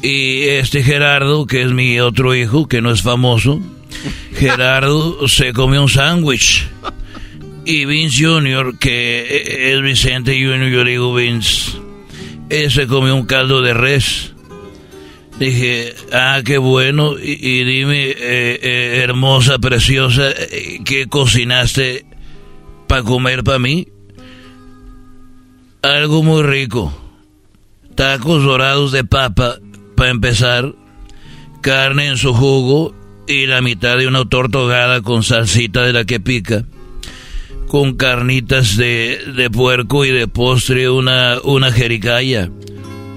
Y 0.01 0.43
este 0.43 0.83
Gerardo, 0.83 1.47
que 1.47 1.63
es 1.63 1.71
mi 1.71 1.99
otro 1.99 2.35
hijo, 2.35 2.67
que 2.67 2.81
no 2.81 2.91
es 2.91 3.01
famoso, 3.01 3.61
Gerardo 4.35 5.27
se 5.27 5.51
comió 5.53 5.81
un 5.81 5.89
sándwich. 5.89 6.67
Y 7.65 7.85
Vince 7.85 8.23
Jr., 8.23 8.77
que 8.77 9.73
es 9.73 9.81
Vicente 9.81 10.33
Jr., 10.33 10.69
yo 10.69 10.83
digo 10.83 11.15
Vince, 11.15 11.71
él 12.49 12.71
se 12.71 12.87
comió 12.87 13.15
un 13.15 13.25
caldo 13.25 13.61
de 13.61 13.73
res. 13.73 14.33
Dije, 15.39 15.93
ah, 16.13 16.41
qué 16.45 16.57
bueno. 16.57 17.15
Y, 17.19 17.63
dime, 17.63 18.09
eh, 18.09 18.15
eh, 18.19 19.01
hermosa, 19.03 19.59
preciosa, 19.59 20.29
eh, 20.31 20.79
¿qué 20.85 21.07
cocinaste 21.07 22.05
para 22.87 23.03
comer 23.03 23.43
para 23.43 23.59
mí? 23.59 23.87
Algo 25.81 26.23
muy 26.23 26.43
rico. 26.43 26.93
Tacos 27.95 28.43
dorados 28.43 28.91
de 28.91 29.03
papa, 29.03 29.57
para 29.95 30.11
empezar. 30.11 30.73
Carne 31.61 32.07
en 32.07 32.17
su 32.17 32.33
jugo 32.33 32.93
y 33.27 33.47
la 33.47 33.61
mitad 33.61 33.97
de 33.97 34.07
una 34.07 34.23
torta 34.25 35.01
con 35.01 35.23
salsita 35.23 35.81
de 35.81 35.93
la 35.93 36.05
que 36.05 36.19
pica. 36.19 36.63
Con 37.67 37.95
carnitas 37.95 38.77
de, 38.77 39.19
de 39.35 39.49
puerco 39.49 40.05
y 40.05 40.11
de 40.11 40.27
postre 40.27 40.89
una, 40.89 41.39
una 41.43 41.71
jericaya. 41.71 42.49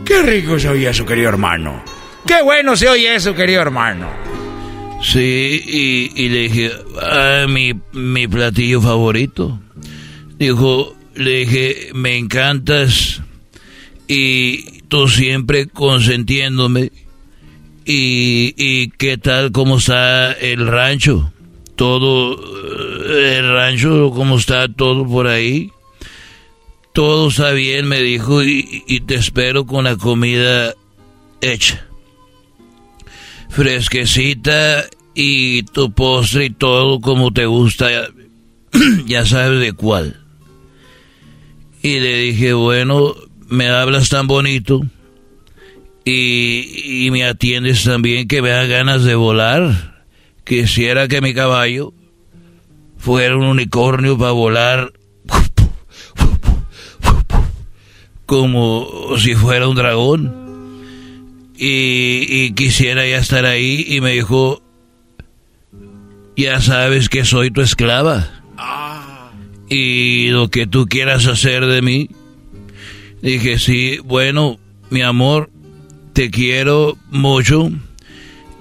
Qué 0.04 0.22
rico 0.22 0.58
se 0.58 0.68
oye 0.68 0.88
eso, 0.88 1.04
querido 1.04 1.28
hermano. 1.28 1.82
Qué 2.26 2.42
bueno 2.42 2.76
se 2.76 2.88
oye 2.88 3.14
eso, 3.14 3.34
querido 3.34 3.60
hermano. 3.60 4.08
Sí, 5.02 5.62
y, 5.64 6.10
y 6.24 6.28
le 6.28 6.38
dije, 6.48 6.72
ah, 7.00 7.46
mi, 7.48 7.72
mi 7.92 8.26
platillo 8.26 8.80
favorito. 8.80 9.60
Dijo, 10.38 10.96
le 11.14 11.30
dije, 11.40 11.90
me 11.94 12.16
encantas 12.16 13.22
y 14.08 14.82
tú 14.88 15.08
siempre 15.08 15.66
consentiéndome. 15.66 16.90
Y, 17.84 18.54
y 18.56 18.90
qué 18.90 19.18
tal, 19.18 19.52
cómo 19.52 19.78
está 19.78 20.32
el 20.32 20.66
rancho. 20.66 21.32
Todo, 21.78 22.34
eh, 23.06 23.38
el 23.38 23.52
rancho, 23.52 24.10
cómo 24.12 24.36
está 24.36 24.66
todo 24.66 25.06
por 25.06 25.28
ahí. 25.28 25.70
Todo 26.92 27.28
está 27.28 27.52
bien, 27.52 27.86
me 27.86 28.02
dijo, 28.02 28.42
y, 28.42 29.00
te 29.06 29.14
espero 29.14 29.64
con 29.64 29.84
la 29.84 29.94
comida 29.94 30.74
hecha 31.40 31.86
fresquecita 33.48 34.86
y 35.14 35.62
tu 35.62 35.92
postre 35.92 36.46
y 36.46 36.50
todo 36.50 37.00
como 37.00 37.32
te 37.32 37.46
gusta, 37.46 37.88
ya, 39.06 39.24
sabes 39.24 39.60
de 39.60 39.72
cuál. 39.72 40.20
Y 41.80 42.00
le 42.00 42.18
dije, 42.18 42.54
bueno, 42.54 43.14
me 43.46 43.68
hablas 43.68 44.08
tan 44.08 44.26
bonito 44.26 44.80
y, 46.04 47.04
y 47.06 47.10
me 47.12 47.24
atiendes 47.24 47.84
también 47.84 48.26
que 48.26 48.42
me 48.42 48.48
da 48.48 48.66
ganas 48.66 49.04
de 49.04 49.14
volar. 49.14 49.97
Quisiera 50.48 51.08
que 51.08 51.20
mi 51.20 51.34
caballo 51.34 51.92
fuera 52.96 53.36
un 53.36 53.44
unicornio 53.44 54.16
para 54.16 54.30
volar 54.30 54.94
como 58.24 58.88
si 59.18 59.34
fuera 59.34 59.68
un 59.68 59.76
dragón. 59.76 60.48
Y, 61.54 62.52
quisiera 62.52 63.06
ya 63.06 63.18
estar 63.18 63.44
ahí 63.44 63.84
y 63.86 64.00
me 64.00 64.12
dijo, 64.12 64.62
ya 66.34 66.62
sabes 66.62 67.10
que 67.10 67.26
soy 67.26 67.50
tu 67.50 67.60
esclava. 67.60 68.42
Y 69.68 70.28
lo 70.28 70.48
que 70.48 70.66
tú 70.66 70.86
quieras 70.86 71.26
hacer 71.26 71.66
de 71.66 71.82
mí. 71.82 72.08
Dije, 73.20 73.58
sí, 73.58 73.98
bueno, 74.02 74.58
mi 74.88 75.02
amor, 75.02 75.50
te 76.14 76.30
quiero 76.30 76.96
mucho. 77.10 77.70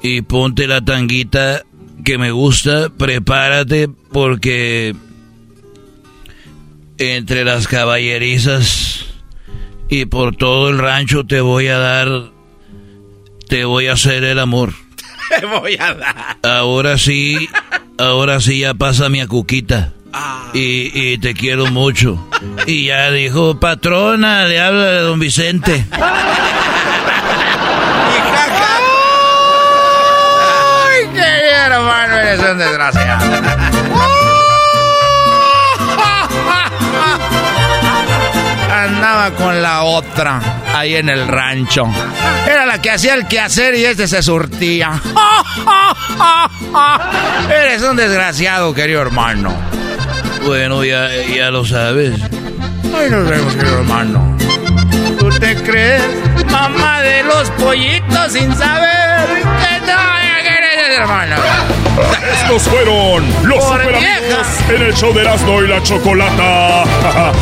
Y 0.03 0.21
ponte 0.23 0.67
la 0.67 0.81
tanguita 0.81 1.63
que 2.03 2.17
me 2.17 2.31
gusta, 2.31 2.89
prepárate 2.89 3.89
porque 4.11 4.95
entre 6.97 7.43
las 7.43 7.67
caballerizas 7.67 9.05
y 9.89 10.05
por 10.05 10.35
todo 10.35 10.69
el 10.69 10.79
rancho 10.79 11.25
te 11.25 11.41
voy 11.41 11.67
a 11.67 11.77
dar, 11.77 12.31
te 13.47 13.65
voy 13.65 13.87
a 13.87 13.93
hacer 13.93 14.23
el 14.23 14.39
amor. 14.39 14.73
Te 15.39 15.45
voy 15.45 15.75
a 15.77 15.93
dar. 15.93 16.37
Ahora 16.41 16.97
sí, 16.97 17.49
ahora 17.97 18.39
sí 18.39 18.59
ya 18.59 18.73
pasa 18.73 19.09
mi 19.09 19.19
acuquita. 19.19 19.91
Ah. 20.13 20.51
Y, 20.53 20.89
y, 20.93 21.17
te 21.17 21.33
quiero 21.33 21.65
mucho. 21.65 22.25
Y 22.65 22.85
ya 22.85 23.11
dijo, 23.11 23.59
patrona, 23.59 24.45
le 24.45 24.61
habla 24.61 24.85
de 24.85 25.01
don 25.01 25.19
Vicente. 25.19 25.85
¡Ay, 30.87 31.07
qué 31.13 31.19
hermano! 31.19 32.16
Eres 32.27 32.41
un 32.41 32.57
desgraciado. 32.57 33.25
Andaba 38.69 39.31
con 39.31 39.61
la 39.61 39.83
otra 39.83 40.41
ahí 40.75 40.95
en 40.95 41.07
el 41.07 41.25
rancho. 41.25 41.87
Era 42.45 42.65
la 42.65 42.81
que 42.81 42.91
hacía 42.91 43.13
el 43.13 43.27
quehacer 43.27 43.75
y 43.75 43.85
este 43.85 44.09
se 44.09 44.21
surtía. 44.21 44.99
Eres 47.49 47.81
un 47.83 47.95
desgraciado, 47.95 48.73
querido 48.73 49.03
hermano. 49.03 49.53
Bueno, 50.45 50.83
ya, 50.83 51.07
ya 51.33 51.49
lo 51.49 51.63
sabes. 51.63 52.19
Ahí 52.93 53.09
nos 53.09 53.29
vemos, 53.29 53.55
querido 53.55 53.79
hermano. 53.79 54.37
¿Tú 55.17 55.29
te 55.29 55.55
crees 55.63 56.03
mamá 56.51 57.01
de 57.01 57.23
los 57.23 57.49
pollitos 57.51 58.33
sin 58.33 58.53
saber 58.53 59.27
que 59.27 59.85
no 59.85 60.17
eres 60.19 60.97
hermano? 60.99 61.86
Estos 61.97 62.63
fueron 62.63 63.25
los 63.43 63.63
super 63.63 63.95
amigos 63.95 64.47
en 64.69 64.81
el 64.83 64.93
show 64.93 65.13
de 65.13 65.21
Erasmo 65.21 65.63
y 65.63 65.67
la 65.67 65.81
Chocolata. 65.81 66.83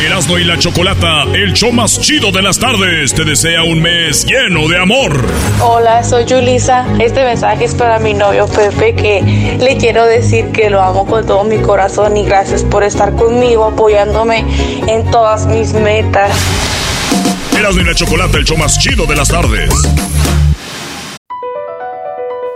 Erasmo 0.00 0.38
y 0.38 0.44
la 0.44 0.58
Chocolata, 0.58 1.24
el 1.34 1.52
show 1.52 1.70
más 1.70 2.00
chido 2.00 2.32
de 2.32 2.40
las 2.40 2.58
tardes, 2.58 3.12
te 3.12 3.24
desea 3.24 3.62
un 3.62 3.82
mes 3.82 4.24
lleno 4.24 4.66
de 4.68 4.78
amor. 4.78 5.22
Hola, 5.60 6.02
soy 6.02 6.24
Julisa. 6.26 6.86
Este 6.98 7.22
mensaje 7.22 7.66
es 7.66 7.74
para 7.74 7.98
mi 7.98 8.14
novio 8.14 8.46
Pepe, 8.46 8.94
que 8.94 9.58
le 9.60 9.76
quiero 9.76 10.06
decir 10.06 10.46
que 10.52 10.70
lo 10.70 10.80
amo 10.80 11.04
con 11.04 11.26
todo 11.26 11.44
mi 11.44 11.58
corazón 11.58 12.16
y 12.16 12.24
gracias 12.24 12.64
por 12.64 12.82
estar 12.82 13.14
conmigo, 13.14 13.66
apoyándome 13.66 14.46
en 14.86 15.10
todas 15.10 15.46
mis 15.46 15.74
metas. 15.74 16.32
Erasmo 17.58 17.82
y 17.82 17.84
la 17.84 17.94
Chocolata, 17.94 18.38
el 18.38 18.44
show 18.44 18.56
más 18.56 18.78
chido 18.78 19.04
de 19.04 19.16
las 19.16 19.28
tardes. 19.28 19.70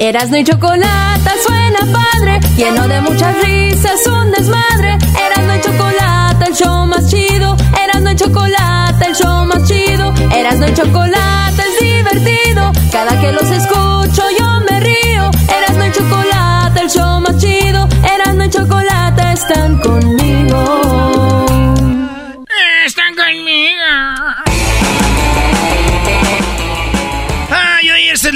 Erasno 0.00 0.38
y 0.38 0.44
chocolate 0.44 1.30
suena 1.44 1.80
padre, 1.92 2.38
lleno 2.56 2.86
de 2.86 3.00
muchas 3.00 3.34
risas, 3.42 4.06
un 4.06 4.30
desmadre. 4.30 4.96
Erasno 5.26 5.56
y 5.56 5.60
chocolate, 5.60 6.44
el 6.46 6.54
show 6.54 6.86
más 6.86 7.10
chido. 7.10 7.56
Erasno 7.82 8.12
y 8.12 8.14
chocolate, 8.14 9.06
el 9.06 9.14
show 9.16 9.44
más 9.44 9.64
chido. 9.66 10.14
Erasno 10.32 10.68
y 10.68 10.74
chocolate 10.74 11.62
es 11.62 11.80
divertido. 11.80 12.70
Cada 12.92 13.20
que 13.20 13.32
los 13.32 13.50
escucho 13.50 14.22
yo 14.38 14.60
me 14.70 14.78
río. 14.78 15.30
Erasno 15.58 15.86
y 15.86 15.90
chocolate, 15.90 16.80
el 16.80 16.90
show 16.90 17.20
más 17.20 17.36
chido. 17.38 17.88
Erasno 18.14 18.44
y 18.44 18.50
chocolate 18.50 19.32
están 19.32 19.80
conmigo. 19.80 21.17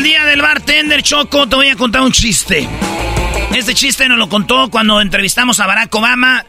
El 0.03 0.09
día 0.09 0.25
del 0.25 0.43
bartender 0.43 1.01
Choco. 1.03 1.49
Te 1.49 1.55
voy 1.55 1.69
a 1.69 1.77
contar 1.77 2.03
un 2.03 2.11
chiste. 2.11 2.69
Este 3.55 3.73
chiste 3.75 4.09
nos 4.09 4.19
lo 4.19 4.29
contó 4.29 4.69
cuando 4.69 5.01
entrevistamos 5.01 5.61
a 5.61 5.67
Barack 5.67 5.95
Obama. 5.95 6.45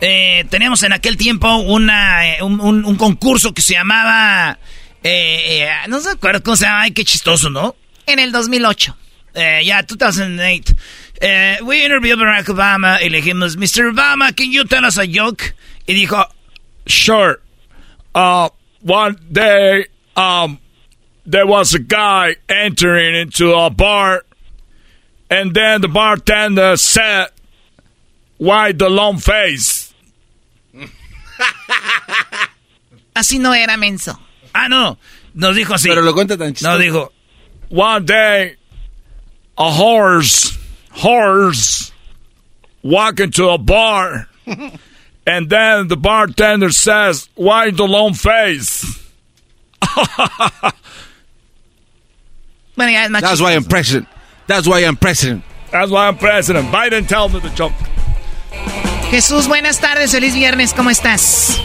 Eh, 0.00 0.44
teníamos 0.50 0.82
en 0.82 0.92
aquel 0.92 1.16
tiempo 1.16 1.54
una, 1.56 2.34
eh, 2.34 2.42
un, 2.42 2.60
un- 2.60 2.84
un 2.84 2.96
concurso 2.96 3.54
que 3.54 3.62
se 3.62 3.74
llamaba... 3.74 4.58
eh, 5.04 5.62
eh, 5.62 5.68
no 5.88 6.00
se 6.00 6.10
acuerda 6.10 6.40
cómo 6.40 6.56
se 6.56 6.64
llama. 6.64 6.82
Ay, 6.82 6.90
qué 6.90 7.04
chistoso, 7.04 7.48
¿no? 7.48 7.76
En 8.06 8.18
el 8.18 8.32
2008. 8.32 8.96
Eh, 9.34 9.62
ya, 9.64 9.82
2008. 9.82 10.74
Eh, 11.20 11.58
we 11.62 11.84
interviewed 11.84 12.18
Barack 12.18 12.48
Obama 12.48 13.00
y 13.02 13.08
le 13.08 13.18
dijimos, 13.18 13.56
Mr. 13.56 13.86
Obama, 13.92 14.32
can 14.32 14.50
you 14.50 14.64
tell 14.64 14.84
us 14.84 14.98
a 14.98 15.04
joke? 15.06 15.54
Y 15.86 15.94
dijo, 15.94 16.26
Sure. 16.86 17.36
Uh, 18.14 18.48
one 18.82 19.16
day, 19.30 19.86
um, 20.16 20.58
there 21.26 21.46
was 21.46 21.74
a 21.74 21.78
guy 21.78 22.36
entering 22.48 23.14
into 23.14 23.52
a 23.52 23.68
bar, 23.70 24.24
and 25.28 25.54
then 25.54 25.80
the 25.80 25.88
bartender 25.88 26.76
said, 26.76 27.28
"Why 28.38 28.72
the 28.72 28.88
long 28.88 29.18
face?" 29.18 29.92
Así 33.14 33.38
no 33.38 33.52
era 33.52 33.76
menso. 33.76 34.18
Ah, 34.54 34.68
no. 34.68 34.98
Nos 35.34 35.56
dijo 35.56 35.74
así. 35.74 35.88
Pero 35.88 36.02
lo 36.02 36.14
cuenta 36.14 36.36
tan 36.36 36.52
chistoso. 36.54 36.70
Nos 36.70 36.80
dijo, 36.80 37.12
One 37.68 38.04
day, 38.04 38.56
a 39.58 39.70
horse, 39.70 40.56
horse, 40.92 41.92
walk 42.82 43.20
into 43.20 43.48
a 43.48 43.58
bar, 43.58 44.28
and 45.26 45.50
then 45.50 45.88
the 45.88 45.96
bartender 45.96 46.70
says, 46.70 47.28
"Why 47.34 47.70
the 47.70 47.84
long 47.84 48.14
face?" 48.14 49.02
Bueno, 52.76 52.92
ya 52.92 53.04
es 53.04 53.10
más 53.10 53.22
That's 53.22 53.40
why 53.40 53.54
I'm 53.54 53.64
president. 53.64 54.08
That's 54.46 54.66
why 54.66 54.84
I'm 54.84 54.96
president. 54.96 55.42
That's 55.72 55.90
why 55.90 56.06
I'm 56.08 56.16
president. 56.16 56.70
Biden 56.70 57.06
tell 57.06 57.28
me 57.28 57.40
the 57.40 57.50
joke. 57.56 57.74
Jesús, 59.10 59.48
buenas 59.48 59.80
tardes, 59.80 60.12
feliz 60.12 60.34
viernes, 60.34 60.72
¿cómo 60.74 60.90
estás? 60.90 61.60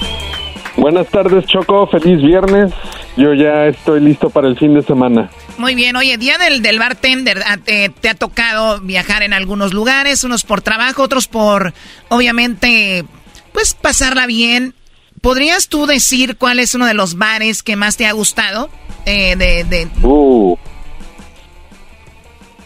Buenas 0.77 1.07
tardes, 1.07 1.45
Choco. 1.45 1.85
Feliz 1.87 2.21
viernes. 2.21 2.73
Yo 3.17 3.33
ya 3.33 3.67
estoy 3.67 3.99
listo 3.99 4.29
para 4.29 4.47
el 4.47 4.57
fin 4.57 4.73
de 4.73 4.83
semana. 4.83 5.29
Muy 5.57 5.75
bien, 5.75 5.95
oye, 5.95 6.17
día 6.17 6.37
del, 6.37 6.61
del 6.61 6.79
bartender, 6.79 7.43
ah, 7.45 7.57
te, 7.57 7.89
te 7.89 8.09
ha 8.09 8.15
tocado 8.15 8.79
viajar 8.79 9.21
en 9.21 9.33
algunos 9.33 9.73
lugares, 9.73 10.23
unos 10.23 10.43
por 10.43 10.61
trabajo, 10.61 11.03
otros 11.03 11.27
por, 11.27 11.73
obviamente, 12.09 13.03
pues 13.51 13.73
pasarla 13.73 14.27
bien. 14.27 14.73
¿Podrías 15.19 15.67
tú 15.67 15.85
decir 15.85 16.37
cuál 16.37 16.59
es 16.59 16.73
uno 16.73 16.85
de 16.85 16.93
los 16.93 17.17
bares 17.17 17.63
que 17.63 17.75
más 17.75 17.97
te 17.97 18.07
ha 18.07 18.11
gustado? 18.13 18.69
Eh, 19.05 19.35
de, 19.35 19.65
de... 19.65 19.87
Uh, 20.01 20.55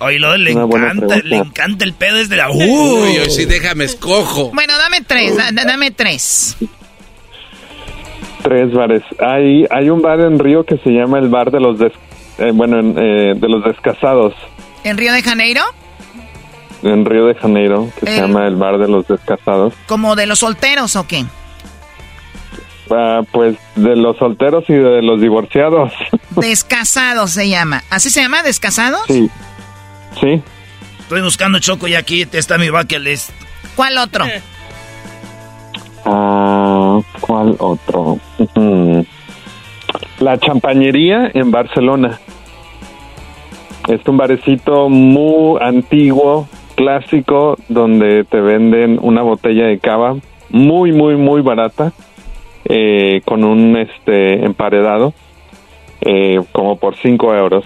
Oye, 0.05 0.19
lo 0.19 0.37
le 0.37 0.51
encanta, 0.51 1.17
le 1.23 1.37
encanta 1.37 1.83
el 1.85 1.93
pedo 1.93 2.17
desde 2.17 2.35
la... 2.35 2.49
Uy, 2.49 3.17
hoy 3.17 3.29
sí, 3.29 3.45
déjame 3.45 3.85
escojo. 3.85 4.51
Bueno, 4.53 4.77
dame 4.77 5.01
tres, 5.01 5.35
da- 5.35 5.51
da- 5.51 5.65
dame 5.65 5.91
tres. 5.91 6.55
tres 8.43 8.71
bares. 8.71 9.01
Hay, 9.19 9.65
hay 9.71 9.89
un 9.89 10.01
bar 10.01 10.19
en 10.21 10.37
Río 10.39 10.63
que 10.65 10.77
se 10.77 10.89
llama 10.91 11.19
el 11.19 11.29
bar 11.29 11.51
de 11.51 11.59
los 11.59 11.79
des- 11.79 11.93
eh, 12.37 12.51
bueno, 12.53 12.79
en, 12.79 12.95
eh, 12.97 13.33
de 13.35 13.47
los 13.49 13.63
descasados 13.63 14.33
¿En 14.83 14.97
Río 14.97 15.13
de 15.13 15.23
Janeiro? 15.23 15.61
en 16.83 17.05
Río 17.05 17.25
de 17.25 17.35
Janeiro 17.35 17.89
que 17.99 18.05
se 18.05 18.17
Eh. 18.17 18.21
llama 18.21 18.45
el 18.47 18.55
bar 18.57 18.77
de 18.77 18.87
los 18.87 19.07
descasados. 19.07 19.73
¿Como 19.87 20.15
de 20.15 20.27
los 20.27 20.39
solteros 20.39 20.95
o 20.95 21.07
qué? 21.07 21.25
Ah, 22.91 23.21
pues 23.31 23.57
de 23.75 23.95
los 23.95 24.15
solteros 24.17 24.63
y 24.69 24.73
de 24.73 25.01
los 25.01 25.19
divorciados. 25.19 25.91
Descasados 26.35 27.31
se 27.31 27.49
llama. 27.49 27.83
¿Así 27.89 28.11
se 28.11 28.21
llama? 28.21 28.43
¿Descasados? 28.43 29.01
sí, 29.07 29.27
sí. 30.19 30.41
Estoy 30.99 31.21
buscando 31.21 31.59
Choco 31.59 31.87
y 31.87 31.95
aquí 31.95 32.27
está 32.31 32.57
mi 32.57 32.69
bucket 32.69 32.99
list. 32.99 33.29
¿Cuál 33.75 33.97
otro? 33.97 34.25
Ah, 36.05 36.99
¿Cuál 37.19 37.55
otro? 37.59 38.19
La 40.19 40.37
champañería 40.39 41.29
en 41.33 41.51
Barcelona. 41.51 42.19
Es 43.87 44.01
un 44.07 44.17
barecito 44.17 44.89
muy 44.89 45.59
antiguo, 45.61 46.47
clásico, 46.75 47.57
donde 47.69 48.23
te 48.23 48.39
venden 48.39 48.97
una 49.01 49.21
botella 49.21 49.67
de 49.67 49.77
cava 49.77 50.15
muy, 50.49 50.91
muy, 50.91 51.15
muy 51.15 51.41
barata, 51.41 51.93
eh, 52.65 53.21
con 53.25 53.43
un 53.43 53.77
este 53.77 54.43
emparedado, 54.43 55.13
eh, 56.01 56.41
como 56.51 56.77
por 56.77 56.95
5 56.95 57.35
euros. 57.35 57.65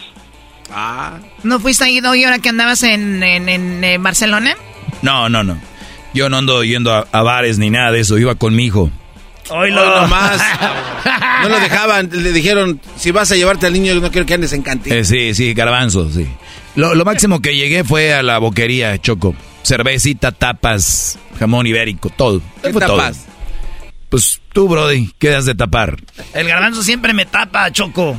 ¿No 1.43 1.59
fuiste 1.59 1.83
ahí, 1.83 1.99
Doggy, 1.99 2.23
ahora 2.25 2.39
que 2.39 2.49
andabas 2.49 2.83
en, 2.83 3.23
en, 3.23 3.49
en, 3.49 3.83
eh, 3.83 3.97
Barcelona? 3.97 4.55
No, 5.01 5.29
no, 5.29 5.43
no. 5.43 5.57
Yo 6.13 6.29
no 6.29 6.37
ando 6.37 6.63
yendo 6.63 6.93
a, 6.93 7.07
a 7.11 7.21
bares 7.21 7.57
ni 7.59 7.69
nada 7.69 7.91
de 7.91 8.01
eso. 8.01 8.17
Iba 8.17 8.35
con 8.35 8.55
mi 8.55 8.65
hijo. 8.65 8.91
Hoy 9.49 9.71
no 9.71 10.07
más. 10.07 10.41
No 11.41 11.47
lo 11.47 11.59
dejaban. 11.59 12.09
Le 12.11 12.33
dijeron, 12.33 12.81
si 12.97 13.11
vas 13.11 13.31
a 13.31 13.35
llevarte 13.37 13.65
al 13.65 13.71
niño, 13.71 13.95
no 13.95 14.11
quiero 14.11 14.25
que 14.25 14.33
andes 14.33 14.51
en 14.51 14.61
cantina. 14.61 14.93
Eh, 14.97 15.05
sí, 15.05 15.33
sí, 15.33 15.53
garbanzo, 15.53 16.11
sí. 16.11 16.27
Lo, 16.75 16.95
lo 16.95 17.05
máximo 17.05 17.41
que 17.41 17.55
llegué 17.55 17.85
fue 17.85 18.13
a 18.13 18.21
la 18.23 18.39
boquería, 18.39 18.97
Choco. 18.99 19.33
Cervecita, 19.63 20.33
tapas, 20.33 21.17
jamón 21.39 21.65
ibérico, 21.65 22.09
todo. 22.09 22.41
¿Qué 22.61 22.73
Fue 22.73 22.81
todo. 22.85 23.01
Pues 24.09 24.41
tú, 24.53 24.67
Brody, 24.67 25.11
¿qué 25.19 25.35
has 25.35 25.45
de 25.45 25.53
tapar? 25.53 25.97
El 26.33 26.47
garbanzo 26.47 26.81
siempre 26.81 27.13
me 27.13 27.25
tapa, 27.25 27.71
Choco. 27.71 28.17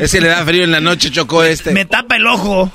Ese 0.00 0.20
le 0.20 0.28
da 0.28 0.44
frío 0.44 0.64
en 0.64 0.72
la 0.72 0.80
noche, 0.80 1.10
chocó 1.10 1.44
este. 1.44 1.70
Me 1.70 1.84
tapa 1.84 2.16
el 2.16 2.26
ojo. 2.26 2.70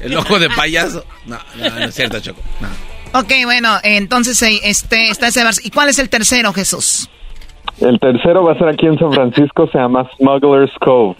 El 0.00 0.16
ojo 0.16 0.38
de 0.38 0.50
payaso. 0.50 1.04
No, 1.26 1.38
no, 1.56 1.70
no 1.70 1.84
es 1.86 1.94
cierto, 1.94 2.20
Choco. 2.20 2.42
No. 2.60 2.68
Ok, 3.20 3.32
bueno, 3.44 3.78
entonces 3.82 4.40
eh, 4.42 4.60
este, 4.64 5.08
está 5.08 5.28
ese 5.28 5.42
bar. 5.42 5.54
¿Y 5.62 5.70
cuál 5.70 5.88
es 5.88 5.98
el 5.98 6.10
tercero, 6.10 6.52
Jesús? 6.52 7.08
El 7.80 7.98
tercero 8.00 8.44
va 8.44 8.52
a 8.52 8.58
ser 8.58 8.68
aquí 8.68 8.86
en 8.86 8.98
San 8.98 9.12
Francisco, 9.12 9.66
se 9.72 9.78
llama 9.78 10.08
Smuggler's 10.18 10.72
Cove. 10.80 11.16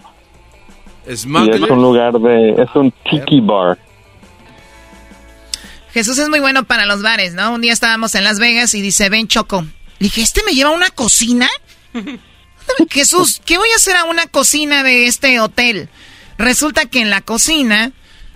Y 1.07 1.11
es 1.11 1.25
un 1.25 1.81
lugar 1.81 2.13
de, 2.13 2.51
es 2.51 2.75
un 2.75 2.93
tiki 3.09 3.41
bar. 3.41 3.77
Jesús 5.91 6.19
es 6.19 6.29
muy 6.29 6.39
bueno 6.39 6.65
para 6.65 6.85
los 6.85 7.01
bares, 7.01 7.33
¿no? 7.33 7.53
Un 7.53 7.61
día 7.61 7.73
estábamos 7.73 8.13
en 8.13 8.23
Las 8.23 8.39
Vegas 8.39 8.75
y 8.75 8.81
dice, 8.81 9.09
ven 9.09 9.27
Choco. 9.27 9.65
Dije, 9.99 10.21
¿este 10.21 10.41
me 10.45 10.53
lleva 10.53 10.69
a 10.69 10.73
una 10.73 10.89
cocina? 10.89 11.47
Jesús, 12.89 13.41
¿qué 13.45 13.57
voy 13.57 13.69
a 13.71 13.75
hacer 13.75 13.95
a 13.97 14.05
una 14.05 14.27
cocina 14.27 14.83
de 14.83 15.07
este 15.07 15.39
hotel? 15.39 15.89
Resulta 16.37 16.85
que 16.85 17.01
en 17.01 17.09
la 17.09 17.21
cocina 17.21 17.91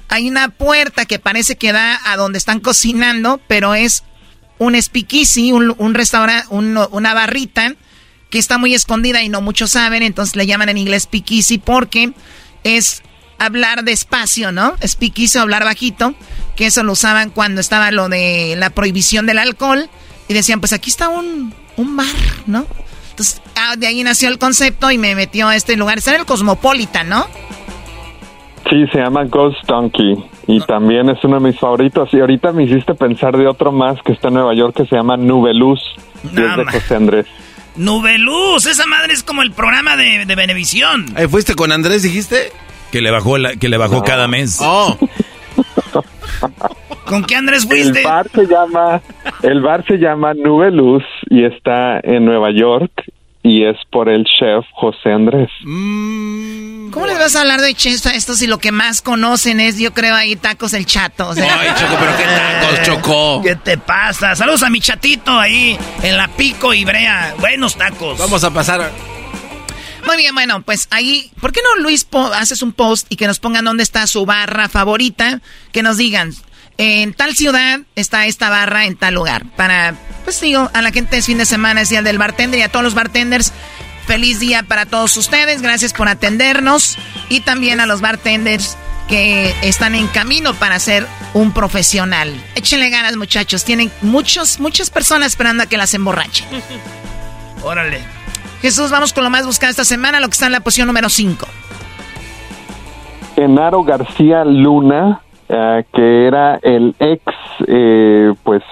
hay 0.10 0.28
una 0.30 0.50
puerta 0.50 1.06
que 1.06 1.20
parece 1.20 1.56
que 1.56 1.72
da 1.72 2.00
a 2.12 2.18
donde 2.18 2.38
están 2.38 2.60
cocinando, 2.60 3.40
pero 3.48 3.76
es 3.76 4.04
un 4.60 4.80
speakeasy, 4.82 5.52
un, 5.52 5.94
restaurante, 5.94 6.48
un- 6.50 6.78
una 6.92 7.14
barrita 7.14 7.76
que 8.30 8.40
está 8.40 8.58
muy 8.58 8.74
escondida 8.74 9.22
y 9.22 9.30
no 9.30 9.42
muchos 9.42 9.72
saben, 9.72 10.04
entonces 10.04 10.36
le 10.36 10.46
llaman 10.48 10.70
en 10.70 10.78
inglés 10.78 11.04
speakeasy 11.04 11.60
porque 11.60 12.14
es 12.64 13.04
hablar 13.38 13.84
despacio, 13.84 14.52
¿no? 14.52 14.76
Speakeasy 14.86 15.38
hablar 15.38 15.64
bajito, 15.64 16.16
que 16.56 16.66
eso 16.68 16.84
lo 16.84 16.94
usaban 16.94 17.30
cuando 17.30 17.62
estaba 17.62 17.92
lo 17.92 18.10
de 18.10 18.56
la 18.58 18.70
prohibición 18.72 19.26
del 19.26 19.38
alcohol 19.40 19.90
y 20.28 20.34
decían, 20.34 20.60
pues 20.60 20.74
aquí 20.74 20.90
está 20.90 21.10
un, 21.10 21.54
un 21.78 21.98
bar, 21.98 22.08
¿no? 22.46 22.66
Entonces, 23.10 23.42
ah, 23.56 23.76
de 23.78 23.88
ahí 23.88 24.04
nació 24.04 24.30
el 24.30 24.40
concepto 24.40 24.90
y 24.90 24.98
me 24.98 25.14
metió 25.16 25.48
a 25.48 25.56
este 25.56 25.76
lugar. 25.76 25.98
Está 26.00 26.16
en 26.16 26.22
el 26.22 26.26
Cosmopolitan, 26.26 27.10
¿no? 27.10 27.28
Sí, 28.70 28.88
se 28.92 29.00
llama 29.00 29.26
Ghost 29.26 29.64
Donkey 29.68 30.16
y 30.48 30.60
también 30.62 31.10
es 31.10 31.24
uno 31.24 31.40
de 31.40 31.52
mis 31.52 31.60
favoritos. 31.60 32.10
Y 32.14 32.20
ahorita 32.20 32.52
me 32.54 32.64
hiciste 32.64 32.96
pensar 32.96 33.38
de 33.38 33.48
otro 33.48 33.72
más 33.72 33.98
que 34.04 34.14
está 34.14 34.30
en 34.30 34.36
Nueva 34.36 34.56
York 34.56 34.76
que 34.76 34.86
se 34.86 34.96
llama 34.96 35.18
Nubeluz 35.18 35.80
y 36.24 36.28
es 36.42 36.58
de 36.58 36.66
José 36.66 36.96
Andrés. 36.96 37.26
Nubeluz, 37.76 38.66
esa 38.66 38.86
madre 38.86 39.14
es 39.14 39.24
como 39.24 39.42
el 39.42 39.52
programa 39.52 39.98
de, 39.98 40.26
de 40.26 40.36
Benevisión. 40.36 41.06
Ahí 41.16 41.28
fuiste 41.28 41.56
con 41.56 41.72
Andrés, 41.72 42.04
dijiste. 42.04 42.52
Que 42.92 43.02
le 43.02 43.12
bajó, 43.12 43.38
la, 43.38 43.56
que 43.56 43.70
le 43.70 43.78
bajó 43.78 44.04
cada 44.04 44.28
mes. 44.28 44.60
Oh. 44.62 44.98
¿Con 47.06 47.24
qué 47.26 47.36
Andrés 47.36 47.64
El 47.64 47.70
fuiste? 47.70 48.04
bar 48.04 48.28
se 48.34 48.46
llama, 48.46 49.02
el 49.44 49.62
bar 49.62 49.86
se 49.86 49.98
llama 49.98 50.34
Nubeluz 50.34 51.04
y 51.30 51.44
está 51.46 52.00
en 52.02 52.26
Nueva 52.26 52.52
York 52.52 52.92
y 53.44 53.66
es 53.66 53.76
por 53.92 54.08
el 54.10 54.24
chef 54.24 54.66
José 54.74 55.12
Andrés. 55.12 55.50
¿Cómo 55.64 57.08
les 57.08 57.18
vas 57.20 57.36
a 57.36 57.42
hablar 57.42 57.60
de 57.60 57.74
chef 57.74 58.06
a 58.08 58.14
estos 58.16 58.38
si 58.38 58.48
lo 58.48 58.58
que 58.58 58.72
más 58.72 59.02
conocen 59.02 59.60
es, 59.60 59.78
yo 59.80 59.94
creo, 59.94 60.16
ahí 60.16 60.36
tacos 60.38 60.74
el 60.74 60.86
chato? 60.86 61.28
O 61.30 61.34
sea, 61.34 61.60
Ay, 61.60 61.70
Choco, 61.78 61.96
pero 62.00 62.12
qué 62.18 62.24
tacos, 62.24 62.82
Choco. 62.86 63.42
¿Qué 63.44 63.56
te 63.58 63.78
pasa? 63.78 64.36
Saludos 64.36 64.64
a 64.64 64.70
mi 64.70 64.80
chatito 64.80 65.38
ahí 65.38 65.78
en 66.04 66.18
la 66.18 66.28
Pico 66.30 66.74
y 66.74 66.86
Brea. 66.86 67.36
Buenos 67.40 67.76
tacos. 67.76 68.18
Vamos 68.18 68.44
a 68.44 68.52
pasar. 68.52 68.90
Muy 70.06 70.18
bien, 70.18 70.36
bueno, 70.36 70.62
pues 70.62 70.88
ahí, 70.92 71.32
¿por 71.40 71.52
qué 71.52 71.62
no 71.64 71.82
Luis 71.82 72.06
haces 72.36 72.62
un 72.62 72.74
post 72.74 73.08
y 73.10 73.16
que 73.16 73.28
nos 73.28 73.40
pongan 73.40 73.66
dónde 73.66 73.84
está 73.84 74.06
su 74.08 74.26
barra 74.26 74.68
favorita? 74.70 75.42
Que 75.72 75.82
nos 75.82 75.98
digan, 75.98 76.34
en 76.78 77.14
tal 77.14 77.36
ciudad 77.36 77.80
está 77.96 78.26
esta 78.26 78.50
barra 78.50 78.86
en 78.86 78.96
tal 78.96 79.14
lugar. 79.14 79.46
Para, 79.56 79.96
pues 80.24 80.42
digo, 80.42 80.70
a 80.74 80.82
la 80.82 80.92
gente 80.92 81.18
es 81.18 81.26
fin 81.26 81.38
de 81.38 81.46
semana, 81.46 81.82
es 81.82 81.90
día 81.90 82.02
del 82.02 82.18
bartender 82.18 82.60
y 82.60 82.64
a 82.64 82.70
todos 82.70 82.84
los 82.84 82.94
bartenders, 82.94 83.54
feliz 84.06 84.40
día 84.40 84.64
para 84.64 84.86
todos 84.86 85.16
ustedes. 85.18 85.62
Gracias 85.62 85.94
por 85.94 86.08
atendernos 86.08 86.98
y 87.30 87.42
también 87.42 87.80
a 87.80 87.86
los 87.86 88.02
bartenders 88.02 88.78
que 89.08 89.54
están 89.62 89.96
en 89.96 90.08
camino 90.08 90.54
para 90.54 90.80
ser 90.80 91.08
un 91.34 91.54
profesional. 91.54 92.34
Échenle 92.56 92.90
ganas, 92.90 93.16
muchachos. 93.16 93.64
Tienen 93.64 93.92
muchos, 94.02 94.60
muchas 94.60 94.90
personas 94.90 95.28
esperando 95.28 95.64
a 95.64 95.66
que 95.68 95.78
las 95.78 95.94
emborrachen. 95.94 96.48
Órale. 97.62 98.23
Jesús, 98.64 98.90
vamos 98.92 99.14
con 99.14 99.24
lo 99.24 99.30
más 99.30 99.46
buscado 99.46 99.70
esta 99.70 99.84
semana, 99.84 100.20
lo 100.20 100.28
que 100.28 100.32
está 100.32 100.46
en 100.48 100.54
la 100.54 100.62
posición 100.62 100.88
número 100.88 101.10
5. 101.10 101.46
Genaro 103.36 103.84
García 103.84 104.46
Luna, 104.46 105.22
eh, 105.50 105.84
que 105.94 106.28
era 106.28 106.60
el 106.64 106.96
ex, 106.98 107.22
eh, 107.68 108.34
pues, 108.44 108.64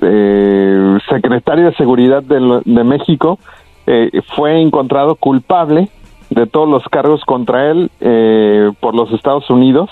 eh, 0.00 0.98
secretario 1.08 1.66
de 1.66 1.74
Seguridad 1.76 2.22
de, 2.22 2.40
lo- 2.40 2.60
de 2.64 2.84
México, 2.84 3.38
eh, 3.86 4.10
fue 4.34 4.60
encontrado 4.60 5.14
culpable 5.14 5.88
de 6.30 6.46
todos 6.48 6.68
los 6.68 6.82
cargos 6.88 7.24
contra 7.24 7.70
él 7.70 7.88
eh, 8.00 8.72
por 8.80 8.96
los 8.96 9.12
Estados 9.12 9.48
Unidos, 9.48 9.90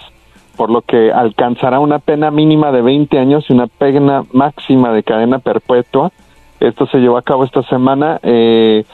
por 0.56 0.68
lo 0.68 0.82
que 0.82 1.12
alcanzará 1.12 1.78
una 1.78 2.00
pena 2.00 2.32
mínima 2.32 2.72
de 2.72 2.82
20 2.82 3.18
años 3.20 3.44
y 3.48 3.52
una 3.52 3.68
pena 3.68 4.24
máxima 4.32 4.90
de 4.92 5.04
cadena 5.04 5.38
perpetua. 5.38 6.10
Esto 6.58 6.86
se 6.88 6.98
llevó 6.98 7.18
a 7.18 7.22
cabo 7.22 7.44
esta 7.44 7.62
semana. 7.62 8.18
eh, 8.24 8.84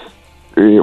eh, 0.57 0.81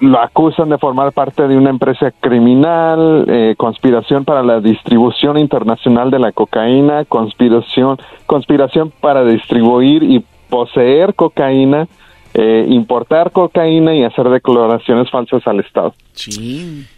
lo 0.00 0.20
acusan 0.20 0.70
de 0.70 0.78
formar 0.78 1.12
parte 1.12 1.46
de 1.46 1.56
una 1.56 1.70
empresa 1.70 2.10
criminal, 2.20 3.26
eh, 3.28 3.54
conspiración 3.56 4.24
para 4.24 4.42
la 4.42 4.60
distribución 4.60 5.38
internacional 5.38 6.10
de 6.10 6.18
la 6.18 6.32
cocaína, 6.32 7.04
conspiración, 7.04 7.98
conspiración 8.26 8.90
para 9.00 9.24
distribuir 9.24 10.02
y 10.02 10.24
poseer 10.48 11.14
cocaína, 11.14 11.86
eh, 12.32 12.66
importar 12.68 13.30
cocaína 13.30 13.94
y 13.94 14.04
hacer 14.04 14.28
declaraciones 14.30 15.10
falsas 15.10 15.46
al 15.46 15.60
Estado. 15.60 15.94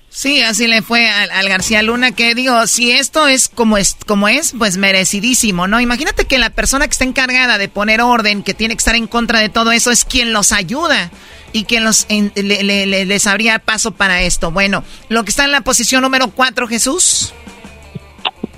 Sí, 0.08 0.42
así 0.42 0.68
le 0.68 0.82
fue 0.82 1.08
al, 1.08 1.30
al 1.30 1.48
García 1.48 1.82
Luna, 1.82 2.12
que 2.12 2.34
digo, 2.34 2.66
si 2.66 2.92
esto 2.92 3.26
es 3.28 3.48
como, 3.48 3.78
es 3.78 3.96
como 4.06 4.28
es, 4.28 4.54
pues 4.58 4.76
merecidísimo, 4.76 5.66
¿no? 5.66 5.80
Imagínate 5.80 6.26
que 6.26 6.38
la 6.38 6.50
persona 6.50 6.86
que 6.86 6.92
está 6.92 7.04
encargada 7.04 7.56
de 7.56 7.68
poner 7.68 8.02
orden, 8.02 8.42
que 8.42 8.52
tiene 8.52 8.74
que 8.74 8.80
estar 8.80 8.94
en 8.94 9.06
contra 9.06 9.40
de 9.40 9.48
todo 9.48 9.72
eso, 9.72 9.90
es 9.90 10.04
quien 10.04 10.34
los 10.34 10.52
ayuda. 10.52 11.10
Y 11.52 11.64
que 11.64 11.80
los, 11.80 12.06
les 12.10 13.26
abría 13.26 13.58
paso 13.58 13.92
para 13.92 14.22
esto. 14.22 14.50
Bueno, 14.50 14.82
lo 15.08 15.24
que 15.24 15.30
está 15.30 15.44
en 15.44 15.52
la 15.52 15.60
posición 15.60 16.02
número 16.02 16.28
4, 16.34 16.66
Jesús. 16.66 17.34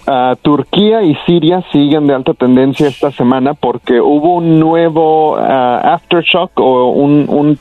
Uh, 0.06 0.36
Turquía 0.42 1.02
y 1.02 1.16
Siria 1.24 1.64
siguen 1.72 2.06
de 2.06 2.14
alta 2.14 2.34
tendencia 2.34 2.88
esta 2.88 3.10
semana 3.10 3.54
porque 3.54 4.02
hubo 4.02 4.34
un 4.34 4.60
nuevo 4.60 5.38
ah, 5.38 5.94
aftershock 5.94 6.50
o 6.60 6.90
un, 6.90 7.24
un 7.30 7.58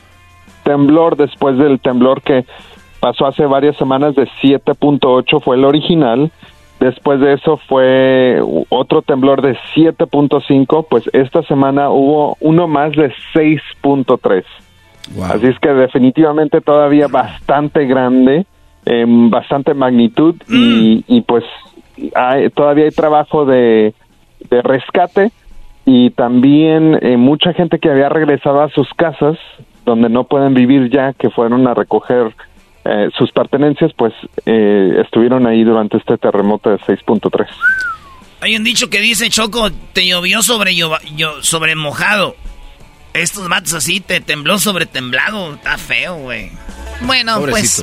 temblor 0.62 1.16
después 1.16 1.56
del 1.56 1.80
temblor 1.80 2.20
que 2.20 2.44
pasó 3.00 3.26
hace 3.26 3.46
varias 3.46 3.76
semanas 3.76 4.14
de 4.14 4.28
7.8 4.42 5.42
fue 5.42 5.56
el 5.56 5.64
original. 5.64 6.30
Después 6.80 7.20
de 7.20 7.32
eso 7.32 7.58
fue 7.68 8.42
otro 8.68 9.00
temblor 9.00 9.40
de 9.40 9.56
7.5, 9.74 10.86
pues 10.90 11.04
esta 11.14 11.42
semana 11.44 11.88
hubo 11.88 12.36
uno 12.40 12.66
más 12.66 12.92
de 12.92 13.10
6.3. 13.32 14.44
Así 15.22 15.46
es 15.46 15.58
que 15.58 15.68
definitivamente 15.68 16.60
todavía 16.60 17.08
bastante 17.08 17.86
grande, 17.86 18.46
en 18.86 19.30
bastante 19.30 19.74
magnitud 19.74 20.36
y, 20.48 21.04
y 21.06 21.20
pues 21.22 21.44
todavía 22.54 22.84
hay 22.84 22.90
trabajo 22.90 23.44
de, 23.44 23.94
rescate 24.50 25.32
y 25.86 26.10
también 26.10 26.98
eh, 27.02 27.16
mucha 27.16 27.52
gente 27.52 27.78
que 27.78 27.90
había 27.90 28.08
regresado 28.08 28.62
a 28.62 28.70
sus 28.70 28.88
casas 28.94 29.36
donde 29.84 30.08
no 30.08 30.24
pueden 30.24 30.54
vivir 30.54 30.90
ya, 30.90 31.12
que 31.12 31.28
fueron 31.28 31.66
a 31.66 31.74
recoger 31.74 32.34
eh, 32.84 33.08
sus 33.18 33.32
pertenencias, 33.32 33.92
pues 33.96 34.14
eh, 34.46 35.00
estuvieron 35.02 35.46
ahí 35.46 35.64
durante 35.64 35.98
este 35.98 36.16
terremoto 36.16 36.70
de 36.70 36.76
6.3. 36.78 37.46
Hay 38.40 38.56
un 38.56 38.64
dicho 38.64 38.88
que 38.88 39.00
dice, 39.00 39.28
Choco, 39.28 39.70
te 39.92 40.06
llovió 40.06 40.42
sobre 40.42 41.74
mojado. 41.74 42.36
Estos 43.14 43.48
matos 43.48 43.72
así, 43.74 44.00
te 44.00 44.20
tembló 44.20 44.58
sobre 44.58 44.86
temblado. 44.86 45.54
Está 45.54 45.78
feo, 45.78 46.16
güey. 46.16 46.50
Bueno, 47.00 47.40
pues 47.40 47.82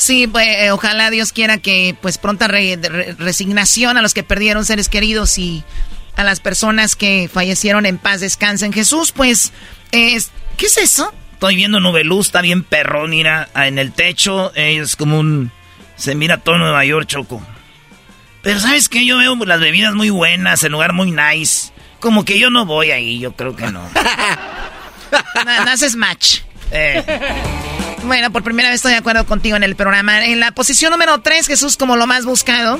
Sí, 0.00 0.26
pues, 0.26 0.46
eh, 0.48 0.70
ojalá 0.70 1.10
Dios 1.10 1.30
quiera 1.30 1.58
que 1.58 1.94
pues 2.00 2.16
pronta 2.16 2.48
resignación 2.48 3.98
a 3.98 4.02
los 4.02 4.14
que 4.14 4.22
perdieron 4.22 4.64
seres 4.64 4.88
queridos 4.88 5.36
y 5.36 5.62
a 6.16 6.24
las 6.24 6.40
personas 6.40 6.96
que 6.96 7.28
fallecieron 7.30 7.84
en 7.84 7.98
paz 7.98 8.20
descansen. 8.20 8.72
Jesús, 8.72 9.12
pues, 9.12 9.52
es, 9.92 10.30
¿qué 10.56 10.66
es 10.66 10.78
eso? 10.78 11.12
Estoy 11.34 11.54
viendo 11.54 11.80
nubeluz, 11.80 12.28
está 12.28 12.40
bien 12.40 12.62
perrón, 12.62 13.10
mira, 13.10 13.50
en 13.54 13.78
el 13.78 13.92
techo, 13.92 14.54
es 14.54 14.96
como 14.96 15.18
un... 15.18 15.52
Se 15.96 16.14
mira 16.14 16.38
todo 16.38 16.56
Nueva 16.56 16.82
York, 16.86 17.06
Choco. 17.06 17.46
Pero 18.40 18.58
¿sabes 18.58 18.88
qué? 18.88 19.04
Yo 19.04 19.18
veo 19.18 19.36
las 19.44 19.60
bebidas 19.60 19.94
muy 19.94 20.08
buenas, 20.08 20.64
el 20.64 20.72
lugar 20.72 20.94
muy 20.94 21.10
nice. 21.10 21.72
Como 22.00 22.24
que 22.24 22.38
yo 22.38 22.50
no 22.50 22.66
voy 22.66 22.90
ahí, 22.90 23.18
yo 23.18 23.32
creo 23.32 23.54
que 23.54 23.66
no. 23.66 23.82
no, 25.44 25.64
no 25.64 25.70
haces 25.70 25.96
match. 25.96 26.40
Eh. 26.72 27.02
Bueno, 28.04 28.30
por 28.30 28.42
primera 28.42 28.70
vez 28.70 28.76
estoy 28.76 28.92
de 28.92 28.98
acuerdo 28.98 29.26
contigo 29.26 29.56
en 29.56 29.62
el 29.62 29.76
programa. 29.76 30.24
En 30.24 30.40
la 30.40 30.52
posición 30.52 30.90
número 30.90 31.18
3, 31.20 31.46
Jesús, 31.46 31.76
como 31.76 31.96
lo 31.96 32.06
más 32.06 32.24
buscado. 32.24 32.78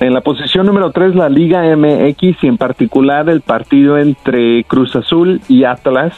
En 0.00 0.12
la 0.12 0.20
posición 0.20 0.66
número 0.66 0.90
3, 0.90 1.14
la 1.14 1.28
Liga 1.28 1.62
MX 1.76 2.42
y 2.42 2.48
en 2.48 2.58
particular 2.58 3.28
el 3.28 3.40
partido 3.40 3.98
entre 3.98 4.64
Cruz 4.64 4.96
Azul 4.96 5.40
y 5.48 5.64
Atlas. 5.64 6.12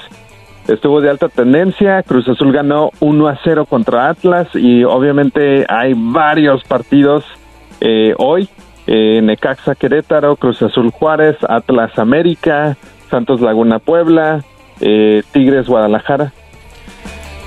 Estuvo 0.67 1.03
de 1.03 1.11
alta 1.11 1.29
tendencia, 1.29 2.03
Cruz 2.03 2.27
Azul 2.27 2.51
ganó 2.51 2.91
1 3.01 3.29
a 3.29 3.39
0 3.45 3.67
contra 3.67 4.09
Atlas 4.09 4.49
y 4.55 4.83
obviamente 4.85 5.67
hay 5.69 5.93
varios 5.95 6.65
partidos 6.65 7.25
eh, 7.83 8.15
hoy. 8.17 8.49
Eh, 8.87 9.21
Necaxa 9.23 9.75
Querétaro, 9.75 10.37
Cruz 10.37 10.61
Azul 10.63 10.91
Juárez, 10.91 11.37
Atlas 11.49 11.99
América, 11.99 12.77
Santos 13.11 13.41
Laguna 13.41 13.79
Puebla, 13.79 14.45
eh, 14.81 15.23
Tigres 15.33 15.67
Guadalajara. 15.67 16.33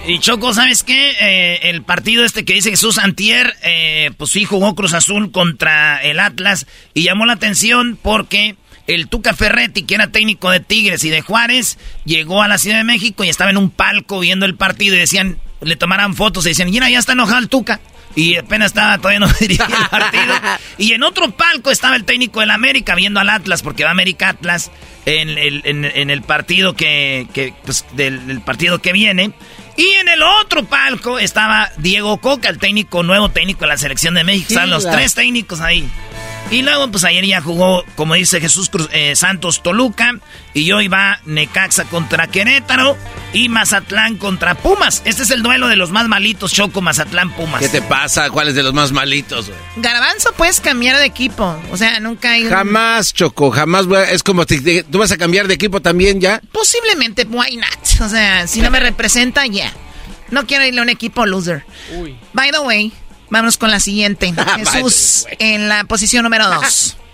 Y 0.07 0.19
Choco, 0.19 0.53
¿sabes 0.53 0.83
qué? 0.83 1.11
Eh, 1.19 1.69
el 1.69 1.83
partido 1.83 2.23
este 2.23 2.45
que 2.45 2.53
dice 2.53 2.69
Jesús 2.69 2.97
Antier, 2.97 3.53
eh, 3.61 4.11
pues 4.15 4.31
sí 4.31 4.45
jugó 4.45 4.73
Cruz 4.73 4.93
Azul 4.93 5.31
contra 5.31 6.01
el 6.01 6.21
Atlas 6.21 6.65
y 6.93 7.03
llamó 7.03 7.25
la 7.25 7.33
atención 7.33 7.99
porque 8.01 8.55
el 8.87 9.09
Tuca 9.09 9.33
Ferretti, 9.33 9.83
que 9.83 9.95
era 9.95 10.07
técnico 10.07 10.49
de 10.49 10.61
Tigres 10.61 11.03
y 11.03 11.09
de 11.09 11.19
Juárez, 11.21 11.77
llegó 12.05 12.41
a 12.41 12.47
la 12.47 12.57
Ciudad 12.57 12.77
de 12.77 12.85
México 12.85 13.25
y 13.25 13.29
estaba 13.29 13.49
en 13.49 13.57
un 13.57 13.69
palco 13.69 14.21
viendo 14.21 14.45
el 14.45 14.55
partido 14.55 14.95
y 14.95 14.99
decían, 14.99 15.39
le 15.61 15.75
tomaran 15.75 16.15
fotos 16.15 16.45
y 16.45 16.49
decían, 16.49 16.69
mira, 16.69 16.89
ya 16.89 16.99
está 16.99 17.13
enojado 17.13 17.39
el 17.39 17.49
Tuca. 17.49 17.79
Y 18.15 18.35
apenas 18.35 18.67
estaba, 18.67 18.97
todavía 18.97 19.19
no 19.19 19.27
dirigía 19.39 19.65
el 19.65 19.89
partido. 19.89 20.33
Y 20.79 20.93
en 20.93 21.01
otro 21.03 21.31
palco 21.31 21.71
estaba 21.71 21.95
el 21.95 22.03
técnico 22.03 22.39
del 22.39 22.51
América 22.51 22.93
viendo 22.93 23.19
al 23.19 23.29
Atlas, 23.29 23.63
porque 23.63 23.83
va 23.83 23.89
América 23.89 24.29
Atlas 24.29 24.71
en 25.05 25.29
el, 25.29 25.61
en, 25.65 26.09
el 26.11 26.21
partido 26.21 26.75
que, 26.75 27.27
que 27.33 27.53
pues, 27.65 27.83
del 27.93 28.41
partido 28.41 28.79
que 28.79 28.91
viene. 28.91 29.31
Y 29.75 29.87
en 29.95 30.07
el 30.07 30.21
otro 30.23 30.65
palco 30.65 31.19
estaba 31.19 31.71
Diego 31.77 32.17
Coca, 32.17 32.49
el 32.49 32.57
técnico, 32.57 33.03
nuevo 33.03 33.29
técnico 33.29 33.61
de 33.61 33.67
la 33.67 33.77
selección 33.77 34.15
de 34.15 34.23
México. 34.23 34.49
Están 34.49 34.69
los 34.69 34.89
tres 34.89 35.13
técnicos 35.13 35.61
ahí. 35.61 35.87
Y 36.49 36.61
luego, 36.61 36.89
pues 36.89 37.03
ayer 37.03 37.25
ya 37.25 37.41
jugó, 37.41 37.83
como 37.95 38.13
dice 38.13 38.39
Jesús 38.39 38.69
Cruz, 38.69 38.87
eh, 38.93 39.17
Santos 39.17 39.61
Toluca. 39.61 40.17
Y 40.53 40.71
hoy 40.71 40.87
va 40.87 41.19
Necaxa 41.25 41.83
contra 41.85 42.27
Querétaro 42.27 42.97
y 43.33 43.49
Mazatlán 43.49 44.15
contra 44.17 44.55
Pumas. 44.55 45.01
Este 45.03 45.23
es 45.23 45.31
el 45.31 45.43
duelo 45.43 45.67
de 45.67 45.75
los 45.75 45.91
más 45.91 46.07
malitos, 46.07 46.53
Choco, 46.53 46.81
Mazatlán, 46.81 47.31
Pumas. 47.31 47.59
¿Qué 47.59 47.67
te 47.67 47.81
pasa? 47.81 48.29
¿Cuál 48.29 48.47
es 48.47 48.55
de 48.55 48.63
los 48.63 48.73
más 48.73 48.93
malitos, 48.93 49.47
güey? 49.47 49.59
Garbanzo, 49.75 50.31
puedes 50.37 50.61
cambiar 50.61 50.97
de 50.97 51.05
equipo. 51.05 51.61
O 51.69 51.75
sea, 51.75 51.99
nunca 51.99 52.31
hay. 52.31 52.45
Jamás, 52.45 53.13
Choco, 53.13 53.51
jamás. 53.51 53.85
Es 54.09 54.23
como, 54.23 54.45
¿tú 54.45 54.97
vas 54.97 55.11
a 55.11 55.17
cambiar 55.17 55.49
de 55.49 55.53
equipo 55.53 55.81
también 55.81 56.21
ya? 56.21 56.41
Posiblemente, 56.53 57.27
why 57.29 57.57
not? 57.57 58.01
O 58.01 58.07
sea, 58.07 58.47
si 58.47 58.61
no 58.61 58.71
me 58.71 58.79
representa, 58.79 59.45
ya. 59.47 59.73
No 60.31 60.45
quiero 60.45 60.65
irle 60.65 60.79
a 60.79 60.83
un 60.83 60.89
equipo 60.89 61.25
loser. 61.25 61.65
Uy. 61.97 62.15
By 62.33 62.51
the 62.51 62.59
way, 62.59 62.91
Vámonos 63.29 63.57
con 63.57 63.71
la 63.71 63.79
siguiente. 63.79 64.33
Jesús, 64.57 65.27
en 65.39 65.69
la 65.69 65.83
posición 65.83 66.23
número 66.23 66.47
dos. 66.49 66.97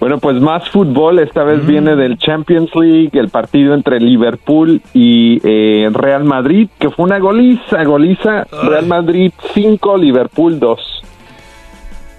Bueno, 0.00 0.18
pues 0.18 0.38
más 0.38 0.68
fútbol. 0.68 1.18
Esta 1.18 1.44
vez 1.44 1.62
mm. 1.62 1.66
viene 1.66 1.96
del 1.96 2.18
Champions 2.18 2.68
League, 2.74 3.12
el 3.14 3.30
partido 3.30 3.72
entre 3.72 4.00
Liverpool 4.00 4.82
y 4.92 5.40
eh, 5.42 5.88
Real 5.94 6.24
Madrid, 6.24 6.68
que 6.78 6.90
fue 6.90 7.06
una 7.06 7.18
goliza, 7.18 7.82
goliza. 7.84 8.44
Real 8.64 8.84
Madrid 8.84 9.32
5, 9.54 9.96
Liverpool 9.96 10.60
2. 10.60 10.80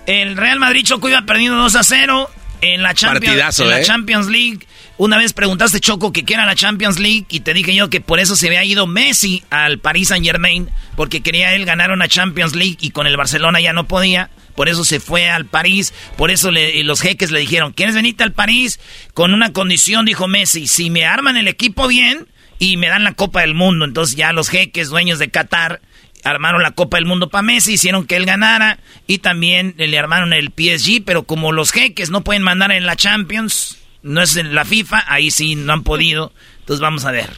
El 0.07 0.35
Real 0.35 0.59
Madrid 0.59 0.83
Choco 0.83 1.09
iba 1.09 1.21
perdiendo 1.21 1.57
2 1.57 1.75
a 1.75 1.83
0 1.83 2.29
en 2.61 2.81
la 2.81 2.95
Champions, 2.95 3.59
en 3.59 3.69
la 3.69 3.79
¿eh? 3.79 3.83
Champions 3.83 4.27
League. 4.29 4.65
Una 4.97 5.17
vez 5.17 5.33
preguntaste, 5.33 5.81
Choco, 5.81 6.13
que 6.13 6.23
qué 6.23 6.35
era 6.35 6.45
la 6.45 6.55
Champions 6.55 6.99
League 6.99 7.25
y 7.29 7.41
te 7.41 7.53
dije 7.53 7.75
yo 7.75 7.89
que 7.89 7.99
por 7.99 8.21
eso 8.21 8.37
se 8.37 8.47
había 8.47 8.63
ido 8.63 8.87
Messi 8.87 9.43
al 9.49 9.79
Paris 9.79 10.07
Saint 10.07 10.25
Germain, 10.25 10.69
porque 10.95 11.19
quería 11.19 11.53
él 11.53 11.65
ganar 11.65 11.91
una 11.91 12.07
Champions 12.07 12.55
League 12.55 12.77
y 12.79 12.91
con 12.91 13.05
el 13.05 13.17
Barcelona 13.17 13.59
ya 13.59 13.73
no 13.73 13.87
podía. 13.87 14.29
Por 14.55 14.69
eso 14.69 14.85
se 14.85 15.01
fue 15.01 15.29
al 15.29 15.47
París, 15.47 15.93
por 16.15 16.31
eso 16.31 16.49
los 16.49 17.01
jeques 17.01 17.29
le 17.31 17.41
dijeron, 17.41 17.73
¿quieres 17.73 17.93
venirte 17.93 18.23
al 18.23 18.31
París? 18.31 18.79
Con 19.13 19.33
una 19.33 19.51
condición, 19.51 20.05
dijo 20.05 20.29
Messi, 20.29 20.65
si 20.67 20.89
me 20.89 21.03
arman 21.03 21.35
el 21.35 21.49
equipo 21.49 21.89
bien 21.89 22.27
y 22.57 22.77
me 22.77 22.87
dan 22.87 23.03
la 23.03 23.15
Copa 23.15 23.41
del 23.41 23.53
Mundo. 23.53 23.83
Entonces 23.83 24.15
ya 24.15 24.31
los 24.31 24.47
jeques, 24.47 24.87
dueños 24.87 25.19
de 25.19 25.29
Qatar, 25.29 25.81
armaron 26.23 26.63
la 26.63 26.71
Copa 26.71 26.95
del 26.95 27.05
Mundo 27.05 27.29
para 27.29 27.41
Messi, 27.41 27.73
hicieron 27.73 28.07
que 28.07 28.15
él 28.15 28.25
ganara 28.25 28.79
y 29.07 29.17
también 29.17 29.75
le 29.77 29.99
armaron 29.99 30.31
el 30.31 30.53
PSG, 30.55 31.03
pero 31.05 31.23
como 31.23 31.51
los 31.51 31.73
jeques 31.73 32.11
no 32.11 32.23
pueden 32.23 32.43
mandar 32.43 32.71
en 32.71 32.85
la 32.85 32.95
Champions, 32.95 33.77
no 34.05 34.21
es 34.21 34.35
en 34.37 34.53
la 34.53 34.65
FIFA, 34.65 35.03
ahí 35.07 35.31
sí 35.31 35.55
no 35.55 35.73
han 35.73 35.83
podido. 35.83 36.31
Entonces 36.59 36.79
vamos 36.79 37.05
a 37.05 37.11
ver. 37.11 37.29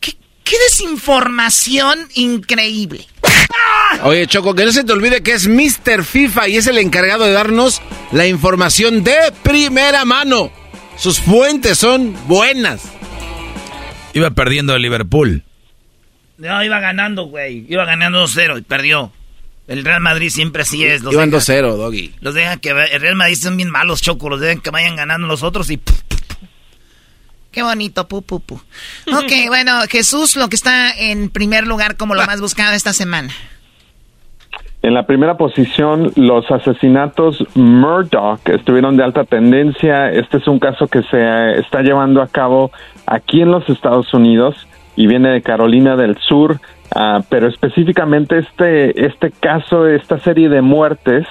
¿Qué, 0.00 0.16
desinformación 0.68 2.08
increíble? 2.14 3.06
Oye, 4.02 4.26
Choco, 4.26 4.54
que 4.54 4.64
no 4.64 4.72
se 4.72 4.84
te 4.84 4.92
olvide 4.92 5.22
que 5.22 5.32
es 5.32 5.48
Mr. 5.48 6.04
FIFA 6.04 6.48
y 6.48 6.56
es 6.56 6.66
el 6.66 6.78
encargado 6.78 7.24
de 7.24 7.32
darnos 7.32 7.80
la 8.10 8.26
información 8.26 9.04
de 9.04 9.16
primera 9.42 10.04
mano. 10.04 10.50
Sus 10.96 11.20
fuentes 11.20 11.78
son 11.78 12.16
buenas. 12.26 12.82
Iba 14.14 14.30
perdiendo 14.30 14.74
el 14.74 14.82
Liverpool. 14.82 15.42
No, 16.38 16.64
iba 16.64 16.80
ganando, 16.80 17.24
güey. 17.24 17.66
Iba 17.68 17.84
ganando 17.84 18.24
2-0 18.24 18.58
y 18.58 18.62
perdió. 18.62 19.12
El 19.72 19.86
Real 19.86 20.02
Madrid 20.02 20.28
siempre 20.28 20.62
así 20.62 20.84
es. 20.84 21.02
Los 21.02 21.14
Iban 21.14 21.32
2-0, 21.32 21.76
Doggy. 21.76 22.12
Los 22.20 22.34
dejan 22.34 22.58
que... 22.58 22.68
El 22.68 23.00
Real 23.00 23.16
Madrid 23.16 23.36
son 23.36 23.56
bien 23.56 23.70
malos, 23.70 24.02
Choco. 24.02 24.28
Los 24.28 24.38
dejan 24.38 24.60
que 24.60 24.68
vayan 24.68 24.96
ganando 24.96 25.26
los 25.26 25.42
otros 25.42 25.70
y... 25.70 25.80
Qué 27.50 27.62
bonito, 27.62 28.06
pu, 28.06 28.20
pu, 28.20 28.40
pu. 28.40 28.56
Ok, 29.06 29.32
bueno, 29.48 29.72
Jesús, 29.88 30.36
lo 30.36 30.50
que 30.50 30.56
está 30.56 30.92
en 30.92 31.30
primer 31.30 31.66
lugar 31.66 31.96
como 31.96 32.14
lo 32.14 32.26
más 32.26 32.38
buscado 32.42 32.74
esta 32.74 32.92
semana. 32.92 33.32
En 34.82 34.92
la 34.92 35.06
primera 35.06 35.38
posición, 35.38 36.12
los 36.16 36.50
asesinatos 36.50 37.42
Murdoch 37.54 38.46
estuvieron 38.50 38.98
de 38.98 39.04
alta 39.04 39.24
tendencia. 39.24 40.12
Este 40.12 40.36
es 40.36 40.48
un 40.48 40.58
caso 40.58 40.86
que 40.86 41.02
se 41.04 41.60
está 41.60 41.80
llevando 41.80 42.20
a 42.20 42.28
cabo 42.28 42.72
aquí 43.06 43.40
en 43.40 43.50
los 43.50 43.66
Estados 43.70 44.12
Unidos 44.12 44.54
y 44.96 45.06
viene 45.06 45.30
de 45.30 45.40
Carolina 45.40 45.96
del 45.96 46.18
Sur. 46.18 46.60
Ah, 46.94 47.22
pero 47.28 47.48
específicamente 47.48 48.38
este, 48.38 49.06
este 49.06 49.30
caso, 49.30 49.86
esta 49.86 50.18
serie 50.18 50.48
de 50.48 50.60
muertes, 50.60 51.26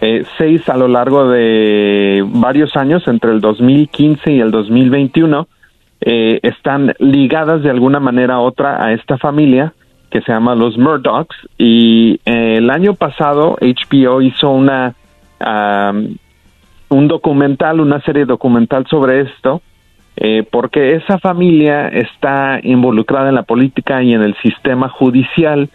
eh, 0.00 0.24
seis 0.36 0.68
a 0.68 0.76
lo 0.76 0.88
largo 0.88 1.28
de 1.28 2.24
varios 2.26 2.76
años, 2.76 3.06
entre 3.08 3.32
el 3.32 3.40
2015 3.40 4.32
y 4.32 4.40
el 4.40 4.50
2021, 4.50 5.48
eh, 6.02 6.40
están 6.42 6.94
ligadas 6.98 7.62
de 7.62 7.70
alguna 7.70 8.00
manera 8.00 8.38
u 8.38 8.42
otra 8.42 8.84
a 8.84 8.92
esta 8.92 9.16
familia 9.16 9.72
que 10.10 10.20
se 10.22 10.32
llama 10.32 10.54
los 10.54 10.76
Murdochs. 10.76 11.36
Y 11.56 12.20
eh, 12.26 12.56
el 12.58 12.68
año 12.70 12.94
pasado 12.94 13.56
HBO 13.60 14.20
hizo 14.20 14.50
una 14.50 14.94
um, 15.40 16.16
un 16.90 17.08
documental, 17.08 17.80
una 17.80 18.00
serie 18.02 18.24
documental 18.26 18.86
sobre 18.88 19.20
esto 19.20 19.62
eh, 20.16 20.44
porque 20.50 20.94
esa 20.96 21.18
familia 21.18 21.88
está 21.88 22.60
involucrada 22.62 23.28
en 23.28 23.34
la 23.36 23.42
política 23.42 24.02
y 24.02 24.12
en 24.12 24.22
el 24.22 24.34
sistema 24.42 24.88
judicial 24.88 25.70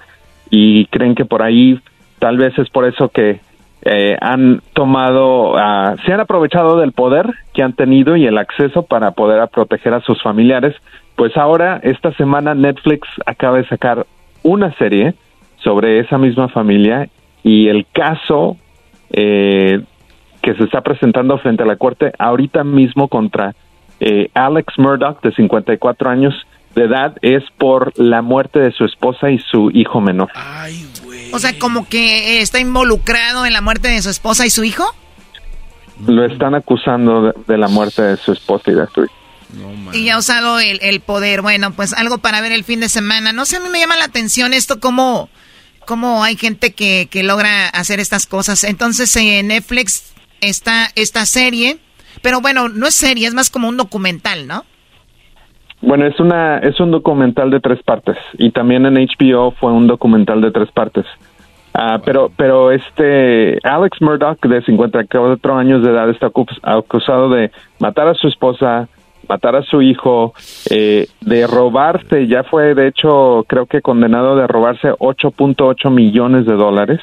y 0.50 0.86
creen 0.88 1.16
que 1.16 1.26
por 1.26 1.42
ahí 1.42 1.80
tal 2.20 2.38
vez 2.38 2.58
es 2.60 2.70
por 2.70 2.86
eso 2.86 3.10
que 3.10 3.40
eh, 3.88 4.18
han 4.20 4.62
tomado, 4.74 5.58
ah, 5.58 5.96
se 6.06 6.14
han 6.14 6.20
aprovechado 6.20 6.80
del 6.80 6.92
poder 6.92 7.32
que 7.54 7.62
han 7.62 7.74
tenido 7.74 8.16
y 8.16 8.26
el 8.26 8.38
acceso 8.38 8.84
para 8.84 9.12
poder 9.12 9.48
proteger 9.50 9.94
a 9.94 10.02
sus 10.02 10.22
familiares. 10.24 10.76
Pues 11.16 11.38
ahora, 11.38 11.80
esta 11.84 12.12
semana, 12.14 12.56
Netflix 12.56 13.08
acaba 13.26 13.58
de 13.58 13.68
sacar 13.68 14.06
una 14.44 14.74
serie 14.78 15.14
sobre 15.58 16.00
esa 16.00 16.18
misma 16.18 16.50
familia 16.50 17.10
y 17.44 17.68
el 17.68 17.86
caso 17.92 18.58
eh, 19.12 19.82
que 20.42 20.56
se 20.56 20.64
está 20.64 20.82
presentando 20.82 21.38
frente 21.38 21.64
a 21.64 21.68
la 21.68 21.76
corte 21.76 22.12
ahorita 22.18 22.64
mismo 22.64 23.08
contra 23.08 23.56
eh, 24.00 24.30
Alex 24.34 24.74
Murdoch, 24.78 25.22
de 25.22 25.32
54 25.34 26.10
años 26.10 26.34
de 26.76 26.84
edad, 26.84 27.16
es 27.22 27.44
por 27.58 27.98
la 27.98 28.22
muerte 28.22 28.60
de 28.60 28.72
su 28.72 28.86
esposa 28.86 29.32
y 29.32 29.40
su 29.40 29.72
hijo 29.72 30.02
menor. 30.02 30.30
O 31.32 31.40
sea, 31.40 31.58
como 31.58 31.88
que 31.88 32.42
está 32.42 32.60
involucrado 32.60 33.46
en 33.46 33.54
la 33.54 33.62
muerte 33.62 33.88
de 33.88 34.02
su 34.02 34.10
esposa 34.10 34.46
y 34.46 34.50
su 34.50 34.64
hijo. 34.64 34.86
Lo 36.06 36.26
están 36.26 36.56
acusando 36.56 37.34
de, 37.48 37.58
la 37.58 37.70
muerte 37.70 38.02
de 38.02 38.18
su 38.18 38.34
esposa 38.34 38.72
y 38.72 38.74
de 38.74 38.86
su 38.94 39.04
hijo. 39.04 39.14
y 39.94 40.10
ha 40.10 40.18
usado 40.18 40.60
el, 40.60 41.00
poder. 41.00 41.42
Bueno, 41.42 41.72
pues 41.72 41.94
algo 41.94 42.18
para 42.18 42.42
ver 42.42 42.52
el 42.52 42.66
fin 42.66 42.82
de 42.82 42.90
semana. 42.90 43.32
No 43.32 43.46
sé, 43.46 43.58
a 43.58 43.60
mí 43.62 43.70
me 43.70 43.80
llama 43.80 43.96
la 43.96 44.06
atención 44.06 44.54
esto, 44.54 44.82
cómo, 44.82 45.30
cómo 45.86 46.26
hay 46.26 46.36
gente 46.36 46.74
que, 46.74 47.08
que 47.10 47.24
logra 47.24 47.70
hacer 47.70 48.02
estas 48.02 48.26
cosas. 48.26 48.66
Entonces, 48.66 49.16
en 49.16 49.48
Netflix 49.48 50.14
está 50.42 50.92
esta 50.96 51.26
serie 51.26 51.80
pero 52.26 52.42
bueno, 52.42 52.70
no 52.70 52.88
es 52.88 52.96
serie, 52.96 53.28
es 53.28 53.36
más 53.36 53.52
como 53.52 53.70
un 53.70 53.78
documental, 53.78 54.48
¿no? 54.48 54.64
Bueno, 55.80 56.08
es 56.08 56.20
una 56.20 56.58
es 56.58 56.80
un 56.80 56.90
documental 56.90 57.52
de 57.52 57.60
tres 57.60 57.84
partes 57.84 58.18
y 58.40 58.50
también 58.50 58.88
en 58.88 58.96
HBO 58.96 59.52
fue 59.52 59.72
un 59.72 59.86
documental 59.86 60.42
de 60.42 60.50
tres 60.50 60.72
partes. 60.72 61.06
Ah, 61.76 62.02
pero 62.04 62.32
pero 62.36 62.72
este 62.72 63.60
Alex 63.62 64.02
Murdoch 64.02 64.44
de 64.44 64.64
54 64.64 65.56
años 65.56 65.84
de 65.84 65.92
edad 65.92 66.10
está 66.10 66.32
acusado 66.64 67.30
de 67.30 67.52
matar 67.78 68.08
a 68.08 68.16
su 68.16 68.28
esposa, 68.28 68.90
matar 69.30 69.56
a 69.56 69.62
su 69.62 69.84
hijo, 69.84 70.34
eh, 70.72 71.06
de 71.22 71.46
robarse, 71.46 72.26
ya 72.26 72.44
fue 72.44 72.74
de 72.74 72.88
hecho 72.88 73.46
creo 73.48 73.68
que 73.68 73.84
condenado 73.84 74.36
de 74.36 74.48
robarse 74.48 74.94
8.8 74.94 75.92
millones 75.92 76.48
de 76.48 76.54
dólares. 76.54 77.02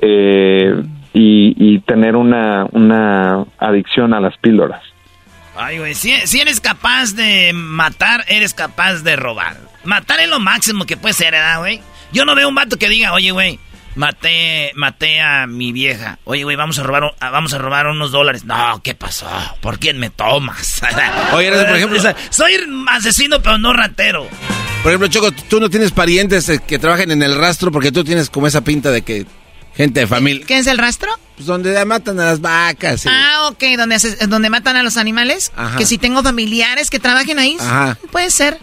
Eh, 0.00 0.82
y, 1.14 1.78
tener 1.80 2.16
una, 2.16 2.66
una 2.72 3.44
adicción 3.58 4.14
a 4.14 4.20
las 4.20 4.36
píldoras. 4.38 4.82
Ay, 5.56 5.78
güey, 5.78 5.94
si, 5.94 6.12
eres 6.40 6.60
capaz 6.60 7.14
de 7.14 7.52
matar, 7.52 8.24
eres 8.28 8.54
capaz 8.54 9.02
de 9.02 9.16
robar. 9.16 9.56
Matar 9.84 10.20
es 10.20 10.28
lo 10.28 10.40
máximo 10.40 10.86
que 10.86 10.96
puede 10.96 11.14
ser, 11.14 11.32
¿verdad, 11.32 11.58
güey? 11.58 11.80
Yo 12.12 12.24
no 12.24 12.34
veo 12.34 12.48
un 12.48 12.54
vato 12.54 12.78
que 12.78 12.88
diga, 12.88 13.12
oye, 13.12 13.32
güey, 13.32 13.58
maté, 13.94 14.72
maté 14.74 15.20
a 15.20 15.46
mi 15.46 15.72
vieja. 15.72 16.18
Oye, 16.24 16.44
güey, 16.44 16.56
vamos 16.56 16.78
a 16.78 16.82
robar, 16.82 17.14
vamos 17.20 17.52
a 17.52 17.58
robar 17.58 17.86
unos 17.86 18.12
dólares. 18.12 18.44
No, 18.44 18.80
¿qué 18.82 18.94
pasó? 18.94 19.28
¿Por 19.60 19.78
quién 19.78 19.98
me 19.98 20.08
tomas? 20.08 20.82
oye, 21.34 21.50
por 21.50 21.76
ejemplo, 21.76 21.98
soy 22.30 22.52
asesino, 22.88 23.42
pero 23.42 23.58
no 23.58 23.72
ratero. 23.72 24.26
Por 24.82 24.90
ejemplo, 24.90 25.08
Choco, 25.08 25.32
tú 25.48 25.60
no 25.60 25.70
tienes 25.70 25.92
parientes 25.92 26.48
eh, 26.48 26.60
que 26.66 26.78
trabajen 26.78 27.10
en 27.12 27.22
el 27.22 27.38
rastro 27.38 27.70
porque 27.70 27.92
tú 27.92 28.02
tienes 28.02 28.30
como 28.30 28.46
esa 28.46 28.62
pinta 28.62 28.90
de 28.90 29.02
que 29.02 29.26
Gente 29.74 30.00
de 30.00 30.06
familia. 30.06 30.44
¿Qué 30.46 30.58
es 30.58 30.66
el 30.66 30.78
rastro? 30.78 31.10
Pues 31.36 31.46
donde 31.46 31.82
matan 31.84 32.20
a 32.20 32.26
las 32.26 32.40
vacas. 32.40 33.04
Ah, 33.06 33.48
ok, 33.50 33.64
donde, 33.78 33.98
donde 34.28 34.50
matan 34.50 34.76
a 34.76 34.82
los 34.82 34.96
animales. 34.96 35.52
Que 35.78 35.86
si 35.86 35.98
tengo 35.98 36.22
familiares 36.22 36.90
que 36.90 36.98
trabajen 36.98 37.38
ahí, 37.38 37.56
Ajá. 37.58 37.98
puede 38.10 38.30
ser. 38.30 38.58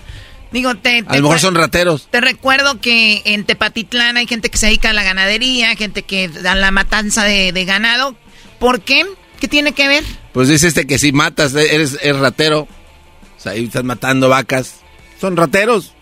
Digo, 0.51 0.73
te, 0.75 1.03
a 1.07 1.15
lo 1.15 1.23
mejor 1.23 1.39
son 1.39 1.55
rateros. 1.55 2.07
Te 2.09 2.21
recuerdo 2.21 2.81
que 2.81 3.21
en 3.25 3.43
Tepatitlán 3.43 4.17
hay 4.17 4.25
gente 4.25 4.49
que 4.49 4.57
se 4.57 4.67
dedica 4.67 4.89
a 4.89 4.93
la 4.93 5.03
ganadería, 5.03 5.75
gente 5.75 6.03
que 6.03 6.27
da 6.27 6.55
la 6.55 6.71
matanza 6.71 7.23
de, 7.23 7.51
ganado. 7.65 8.11
ganado. 8.11 8.15
¿Por 8.59 8.81
qué? 8.81 9.05
¿Qué 9.39 9.47
tiene 9.47 9.73
que 9.73 9.87
ver? 9.87 10.03
Pues 10.33 10.47
dice 10.47 10.67
este 10.67 10.87
que 10.87 10.97
si 10.97 11.11
matas, 11.11 11.53
eres, 11.53 11.97
eres 12.01 12.19
ratero. 12.19 12.61
O 12.61 13.41
sea, 13.41 13.53
ahí 13.53 13.65
estás 13.65 13.83
matando 13.83 14.27
vacas. 14.27 14.75
Son 15.21 15.37
rateros. 15.37 15.93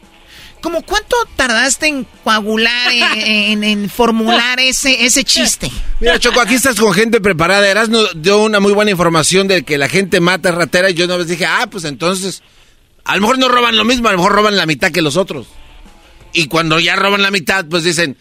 ¿Cómo 0.61 0.81
cuánto 0.81 1.15
tardaste 1.35 1.87
en 1.87 2.07
coagular, 2.23 2.91
en, 3.15 3.89
formular 3.89 4.59
ese, 4.59 5.05
ese 5.05 5.23
chiste? 5.23 5.71
Mira, 5.99 6.19
Choco, 6.19 6.41
aquí 6.41 6.55
estás 6.55 6.79
con 6.79 6.93
gente 6.93 7.21
preparada. 7.21 7.69
Eras 7.69 7.89
dio 8.15 8.43
una 8.43 8.59
muy 8.59 8.73
buena 8.73 8.91
información 8.91 9.47
de 9.47 9.63
que 9.63 9.77
la 9.77 9.89
gente 9.89 10.19
mata 10.19 10.51
ratera 10.51 10.89
y 10.89 10.93
yo 10.93 11.07
no 11.07 11.17
les 11.17 11.27
dije, 11.27 11.45
ah, 11.45 11.67
pues 11.69 11.83
entonces, 11.83 12.41
a 13.03 13.15
lo 13.15 13.21
mejor 13.21 13.37
no 13.37 13.47
roban 13.47 13.77
lo 13.77 13.85
mismo, 13.85 14.07
a 14.07 14.11
lo 14.11 14.17
mejor 14.17 14.33
roban 14.33 14.57
la 14.57 14.65
mitad 14.65 14.91
que 14.91 15.01
los 15.01 15.15
otros. 15.15 15.47
Y 16.33 16.47
cuando 16.47 16.79
ya 16.79 16.95
roban 16.95 17.21
la 17.21 17.31
mitad, 17.31 17.65
pues 17.65 17.83
dicen, 17.83 18.17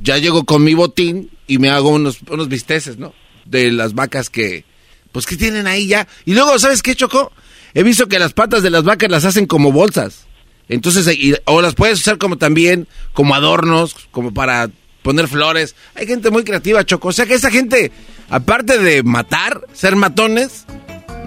ya 0.00 0.18
llego 0.18 0.44
con 0.44 0.64
mi 0.64 0.74
botín 0.74 1.30
y 1.46 1.58
me 1.58 1.70
hago 1.70 1.90
unos, 1.90 2.18
unos 2.28 2.48
bisteces, 2.48 2.98
¿no? 2.98 3.14
De 3.44 3.70
las 3.70 3.94
vacas 3.94 4.30
que, 4.30 4.64
pues 5.12 5.26
que 5.26 5.36
tienen 5.36 5.66
ahí 5.66 5.86
ya. 5.86 6.08
Y 6.24 6.34
luego, 6.34 6.58
¿sabes 6.58 6.82
qué, 6.82 6.94
Choco? 6.94 7.32
He 7.74 7.82
visto 7.82 8.08
que 8.08 8.18
las 8.18 8.32
patas 8.32 8.62
de 8.62 8.70
las 8.70 8.84
vacas 8.84 9.10
las 9.10 9.24
hacen 9.24 9.46
como 9.46 9.72
bolsas. 9.72 10.26
Entonces, 10.68 11.06
o 11.44 11.60
las 11.60 11.74
puedes 11.74 12.00
usar 12.00 12.18
como 12.18 12.38
también, 12.38 12.88
como 13.12 13.34
adornos, 13.34 13.94
como 14.10 14.32
para 14.32 14.70
poner 15.02 15.28
flores. 15.28 15.74
Hay 15.94 16.06
gente 16.06 16.30
muy 16.30 16.44
creativa, 16.44 16.84
Choco. 16.84 17.08
O 17.08 17.12
sea 17.12 17.26
que 17.26 17.34
esa 17.34 17.50
gente, 17.50 17.92
aparte 18.30 18.78
de 18.78 19.02
matar, 19.02 19.60
ser 19.72 19.96
matones, 19.96 20.64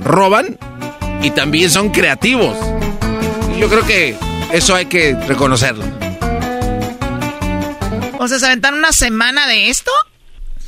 roban 0.03 0.57
y 1.21 1.31
también 1.31 1.69
son 1.69 1.89
creativos. 1.89 2.57
Yo 3.59 3.69
creo 3.69 3.85
que 3.85 4.15
eso 4.51 4.75
hay 4.75 4.87
que 4.87 5.13
reconocerlo. 5.27 5.85
O 8.19 8.27
sea, 8.27 8.39
¿se 8.39 8.45
aventaron 8.47 8.79
una 8.79 8.91
semana 8.91 9.47
de 9.47 9.69
esto? 9.69 9.91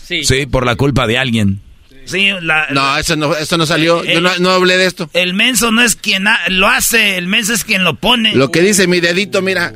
Sí. 0.05 0.23
Sí, 0.23 0.45
por 0.45 0.65
la 0.65 0.75
culpa 0.75 1.07
de 1.07 1.17
alguien. 1.17 1.61
Sí, 2.09 2.29
no, 2.71 2.97
eso 2.97 3.15
no, 3.15 3.35
no 3.57 3.65
salió. 3.65 4.03
Yo 4.03 4.21
no, 4.21 4.49
hablé 4.49 4.77
de 4.77 4.85
esto. 4.85 5.09
El 5.13 5.33
menso 5.33 5.71
no 5.71 5.81
es 5.81 5.95
quien 5.95 6.25
lo 6.47 6.67
hace, 6.67 7.17
el 7.17 7.27
menso 7.27 7.53
es 7.53 7.63
quien 7.63 7.83
lo 7.83 7.95
pone. 7.95 8.35
Lo 8.35 8.51
que 8.51 8.61
dice 8.61 8.87
mi 8.87 8.99
dedito, 8.99 9.41
mira. 9.41 9.73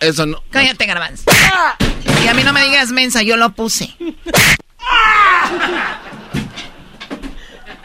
Eso 0.00 0.26
no. 0.26 0.42
Cállate, 0.50 0.86
garbanzo. 0.86 1.24
Y 2.24 2.28
a 2.28 2.34
mí 2.34 2.42
no 2.42 2.52
me 2.52 2.64
digas 2.64 2.90
mensa, 2.90 3.22
yo 3.22 3.36
lo 3.36 3.54
puse. 3.54 3.94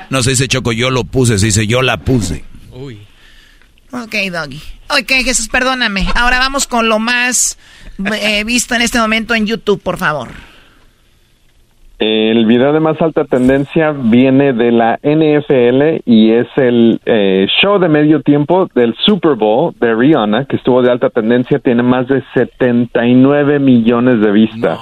No 0.09 0.23
se 0.23 0.31
dice 0.31 0.47
Choco, 0.47 0.71
yo 0.71 0.89
lo 0.89 1.03
puse, 1.03 1.37
se 1.37 1.47
dice 1.47 1.67
yo 1.67 1.81
la 1.81 1.97
puse. 1.97 2.45
Uy. 2.71 2.99
Ok, 3.91 4.15
Doggy. 4.31 4.61
Ok, 4.89 5.11
Jesús, 5.23 5.49
perdóname. 5.49 6.07
Ahora 6.15 6.39
vamos 6.39 6.65
con 6.65 6.87
lo 6.87 6.99
más 6.99 7.57
eh, 8.19 8.43
visto 8.43 8.73
en 8.75 8.81
este 8.81 8.99
momento 8.99 9.35
en 9.35 9.45
YouTube, 9.45 9.81
por 9.81 9.97
favor. 9.97 10.29
El 11.99 12.45
video 12.45 12.73
de 12.73 12.79
más 12.79 13.01
alta 13.01 13.25
tendencia 13.25 13.91
viene 13.91 14.53
de 14.53 14.71
la 14.71 14.99
NFL 15.01 16.03
y 16.05 16.31
es 16.31 16.47
el 16.57 17.01
eh, 17.05 17.47
show 17.59 17.79
de 17.79 17.89
medio 17.89 18.21
tiempo 18.21 18.69
del 18.75 18.95
Super 19.03 19.33
Bowl 19.33 19.73
de 19.79 19.95
Rihanna, 19.95 20.45
que 20.45 20.57
estuvo 20.57 20.83
de 20.83 20.91
alta 20.91 21.09
tendencia, 21.09 21.57
tiene 21.57 21.81
más 21.81 22.07
de 22.07 22.23
79 22.35 23.57
millones 23.57 24.21
de 24.21 24.31
vistas. 24.31 24.79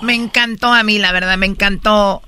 Me 0.00 0.14
encantó 0.14 0.72
a 0.72 0.82
mí, 0.82 0.98
la 0.98 1.12
verdad, 1.12 1.36
me 1.36 1.44
encantó 1.44 2.22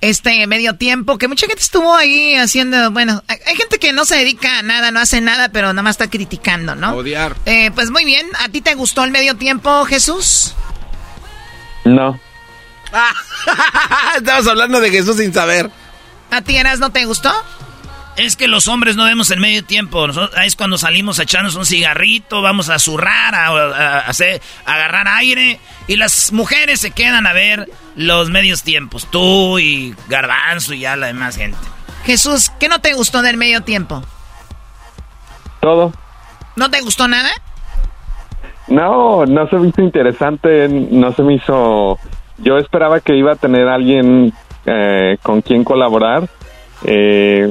este 0.00 0.44
medio 0.48 0.74
tiempo, 0.74 1.16
que 1.16 1.28
mucha 1.28 1.46
gente 1.46 1.62
estuvo 1.62 1.94
ahí 1.94 2.34
haciendo, 2.34 2.90
bueno, 2.90 3.22
hay 3.28 3.54
gente 3.54 3.78
que 3.78 3.92
no 3.92 4.04
se 4.04 4.16
dedica 4.16 4.58
a 4.58 4.62
nada, 4.62 4.90
no 4.90 4.98
hace 4.98 5.20
nada, 5.20 5.50
pero 5.50 5.68
nada 5.68 5.82
más 5.82 5.92
está 5.92 6.10
criticando, 6.10 6.74
¿no? 6.74 6.96
Odiar. 6.96 7.36
Eh, 7.46 7.70
pues 7.76 7.92
muy 7.92 8.04
bien, 8.04 8.26
¿a 8.44 8.48
ti 8.48 8.60
te 8.60 8.74
gustó 8.74 9.04
el 9.04 9.12
medio 9.12 9.36
tiempo, 9.36 9.84
Jesús? 9.84 10.56
No. 11.84 12.18
Estabas 14.16 14.46
hablando 14.46 14.80
de 14.80 14.90
Jesús 14.90 15.16
sin 15.16 15.32
saber. 15.32 15.70
¿A 16.30 16.42
ti, 16.42 16.56
Eras, 16.56 16.78
no 16.78 16.90
te 16.90 17.04
gustó? 17.04 17.32
Es 18.16 18.36
que 18.36 18.46
los 18.46 18.68
hombres 18.68 18.96
no 18.96 19.04
vemos 19.04 19.30
el 19.30 19.40
medio 19.40 19.64
tiempo. 19.64 20.06
es 20.44 20.56
cuando 20.56 20.76
salimos 20.76 21.18
a 21.18 21.22
echarnos 21.22 21.54
un 21.54 21.64
cigarrito, 21.64 22.42
vamos 22.42 22.68
a 22.68 22.78
zurrar, 22.78 23.34
a, 23.34 24.00
hacer, 24.00 24.42
agarrar 24.66 25.08
aire. 25.08 25.58
Y 25.86 25.96
las 25.96 26.32
mujeres 26.32 26.80
se 26.80 26.90
quedan 26.90 27.26
a 27.26 27.32
ver 27.32 27.70
los 27.96 28.28
medios 28.28 28.62
tiempos. 28.62 29.06
Tú 29.10 29.58
y 29.58 29.94
Garbanzo 30.08 30.74
y 30.74 30.80
ya 30.80 30.96
la 30.96 31.06
demás 31.06 31.36
gente. 31.36 31.58
Jesús, 32.04 32.50
¿qué 32.60 32.68
no 32.68 32.80
te 32.80 32.92
gustó 32.92 33.22
del 33.22 33.36
medio 33.36 33.62
tiempo? 33.62 34.02
Todo. 35.60 35.92
¿No 36.56 36.70
te 36.70 36.80
gustó 36.80 37.08
nada? 37.08 37.30
No, 38.68 39.24
no 39.26 39.48
se 39.48 39.56
me 39.56 39.68
hizo 39.68 39.82
interesante, 39.82 40.68
no 40.68 41.12
se 41.12 41.22
me 41.22 41.34
hizo 41.34 41.98
yo 42.42 42.58
esperaba 42.58 43.00
que 43.00 43.16
iba 43.16 43.32
a 43.32 43.36
tener 43.36 43.68
alguien 43.68 44.32
eh, 44.66 45.16
con 45.22 45.40
quien 45.42 45.64
colaborar. 45.64 46.28
Eh, 46.84 47.48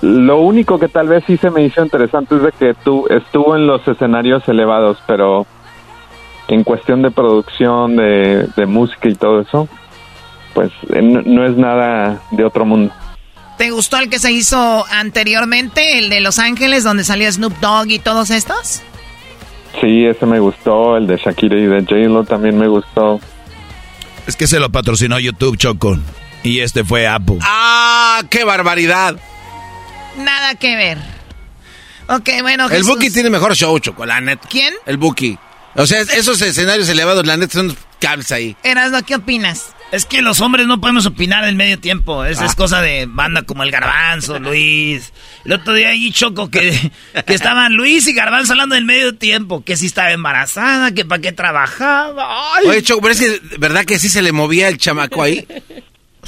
Lo 0.00 0.38
único 0.38 0.78
que 0.78 0.88
tal 0.88 1.08
vez 1.08 1.24
sí 1.26 1.36
se 1.38 1.50
me 1.50 1.62
hizo 1.64 1.82
interesante 1.82 2.36
es 2.36 2.42
de 2.42 2.52
que 2.52 2.74
tú 2.84 3.06
estuvo 3.08 3.56
en 3.56 3.66
los 3.66 3.86
escenarios 3.88 4.46
elevados, 4.48 4.98
pero 5.06 5.46
en 6.46 6.62
cuestión 6.62 7.02
de 7.02 7.10
producción, 7.10 7.96
de, 7.96 8.46
de 8.56 8.66
música 8.66 9.08
y 9.08 9.14
todo 9.14 9.40
eso, 9.40 9.68
pues 10.54 10.70
eh, 10.90 11.02
no, 11.02 11.22
no 11.22 11.44
es 11.44 11.56
nada 11.56 12.20
de 12.30 12.44
otro 12.44 12.64
mundo. 12.64 12.92
¿Te 13.56 13.70
gustó 13.72 13.98
el 13.98 14.08
que 14.08 14.20
se 14.20 14.30
hizo 14.30 14.84
anteriormente, 14.88 15.98
el 15.98 16.10
de 16.10 16.20
Los 16.20 16.38
Ángeles, 16.38 16.84
donde 16.84 17.02
salió 17.02 17.30
Snoop 17.30 17.54
Dogg 17.60 17.90
y 17.90 17.98
todos 17.98 18.30
estos? 18.30 18.82
Sí, 19.80 20.06
ese 20.06 20.26
me 20.26 20.38
gustó, 20.38 20.96
el 20.96 21.08
de 21.08 21.16
Shakira 21.16 21.56
y 21.56 21.66
de 21.66 21.80
J-Lo 21.80 22.22
también 22.24 22.56
me 22.56 22.68
gustó. 22.68 23.18
Es 24.28 24.36
que 24.36 24.46
se 24.46 24.60
lo 24.60 24.70
patrocinó 24.70 25.18
YouTube, 25.18 25.56
Choco. 25.56 25.98
Y 26.42 26.60
este 26.60 26.84
fue 26.84 27.06
Apple. 27.08 27.38
¡Ah, 27.40 28.22
qué 28.28 28.44
barbaridad! 28.44 29.16
Nada 30.18 30.54
que 30.54 30.76
ver. 30.76 30.98
Ok, 32.08 32.28
bueno, 32.42 32.68
El. 32.68 32.84
Buki 32.84 33.10
tiene 33.10 33.30
mejor 33.30 33.56
show, 33.56 33.78
Choco, 33.78 34.04
la 34.04 34.20
neta. 34.20 34.46
¿Quién? 34.46 34.74
El 34.84 34.98
Buki. 34.98 35.38
O 35.76 35.86
sea, 35.86 36.02
esos 36.02 36.42
escenarios 36.42 36.90
elevados, 36.90 37.26
la 37.26 37.38
neta, 37.38 37.54
son 37.54 37.74
cables 38.00 38.30
ahí. 38.30 38.54
Erasmo, 38.62 39.00
¿qué 39.02 39.14
opinas? 39.14 39.68
Es 39.90 40.04
que 40.04 40.20
los 40.20 40.40
hombres 40.42 40.66
no 40.66 40.80
podemos 40.80 41.06
opinar 41.06 41.44
en 41.44 41.56
medio 41.56 41.78
tiempo. 41.78 42.24
Esa 42.24 42.44
es 42.44 42.54
cosa 42.54 42.82
de 42.82 43.06
banda 43.08 43.42
como 43.42 43.62
el 43.62 43.70
Garbanzo, 43.70 44.38
Luis. 44.40 45.12
El 45.46 45.52
otro 45.52 45.72
día 45.72 45.88
allí 45.88 46.12
choco 46.12 46.50
que, 46.50 46.92
que 47.26 47.34
estaban 47.34 47.72
Luis 47.72 48.06
y 48.06 48.12
Garbanzo 48.12 48.52
hablando 48.52 48.74
en 48.74 48.84
medio 48.84 49.14
tiempo. 49.14 49.64
Que 49.64 49.76
si 49.78 49.86
estaba 49.86 50.12
embarazada, 50.12 50.92
que 50.92 51.06
para 51.06 51.22
qué 51.22 51.32
trabajaba. 51.32 52.54
Ay. 52.56 52.66
Oye, 52.68 52.82
Choco, 52.82 53.00
pero 53.00 53.14
es 53.14 53.20
que, 53.20 53.40
¿verdad 53.58 53.86
que 53.86 53.98
sí 53.98 54.10
se 54.10 54.20
le 54.20 54.32
movía 54.32 54.68
el 54.68 54.76
chamaco 54.76 55.22
ahí? 55.22 55.46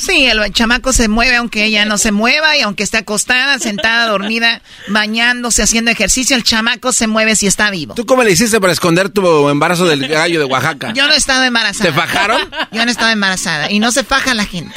Sí, 0.01 0.25
el 0.25 0.51
chamaco 0.55 0.95
se 0.95 1.09
mueve 1.09 1.37
aunque 1.37 1.65
ella 1.65 1.85
no 1.85 1.99
se 1.99 2.11
mueva 2.11 2.57
y 2.57 2.63
aunque 2.63 2.83
esté 2.83 2.97
acostada, 2.97 3.59
sentada, 3.59 4.07
dormida, 4.07 4.63
bañándose, 4.89 5.63
haciendo 5.63 5.91
ejercicio, 5.91 6.35
el 6.37 6.43
chamaco 6.43 6.91
se 6.93 7.07
mueve 7.07 7.37
si 7.37 7.47
está 7.47 7.71
vivo. 7.71 7.95
¿Tú 7.95 8.07
cómo 8.07 8.23
le 8.23 8.31
hiciste 8.31 8.59
para 8.61 8.73
esconder 8.73 9.11
tu 9.11 9.51
embarazo 9.51 9.85
del 9.85 10.09
gallo 10.09 10.39
de 10.39 10.47
Oaxaca? 10.47 10.95
Yo 10.95 11.07
no 11.07 11.13
he 11.13 11.19
estado 11.19 11.45
embarazada. 11.45 11.91
¿Te 11.91 11.95
fajaron? 11.95 12.41
Yo 12.73 12.83
no 12.83 12.89
he 12.89 12.91
estado 12.91 13.11
embarazada 13.11 13.71
y 13.71 13.79
no 13.79 13.93
se 13.93 14.03
faja 14.03 14.33
la 14.33 14.47
gente. 14.47 14.75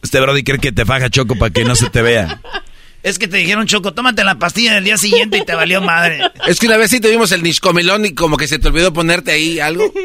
Este 0.00 0.20
Brody 0.20 0.44
cree 0.44 0.60
que 0.60 0.70
te 0.70 0.86
faja 0.86 1.10
Choco 1.10 1.34
para 1.34 1.52
que 1.52 1.64
no 1.64 1.74
se 1.74 1.90
te 1.90 2.02
vea. 2.02 2.40
Es 3.02 3.18
que 3.18 3.26
te 3.26 3.38
dijeron, 3.38 3.66
Choco, 3.66 3.94
tómate 3.94 4.22
la 4.22 4.38
pastilla 4.38 4.74
del 4.74 4.84
día 4.84 4.96
siguiente 4.96 5.38
y 5.38 5.44
te 5.44 5.56
valió 5.56 5.82
madre. 5.82 6.20
Es 6.46 6.60
que 6.60 6.66
una 6.66 6.76
vez 6.76 6.90
sí 6.92 7.00
tuvimos 7.00 7.32
el 7.32 7.42
niscomelón 7.42 8.06
y 8.06 8.14
como 8.14 8.36
que 8.36 8.46
se 8.46 8.60
te 8.60 8.68
olvidó 8.68 8.92
ponerte 8.92 9.32
ahí 9.32 9.58
algo. 9.58 9.92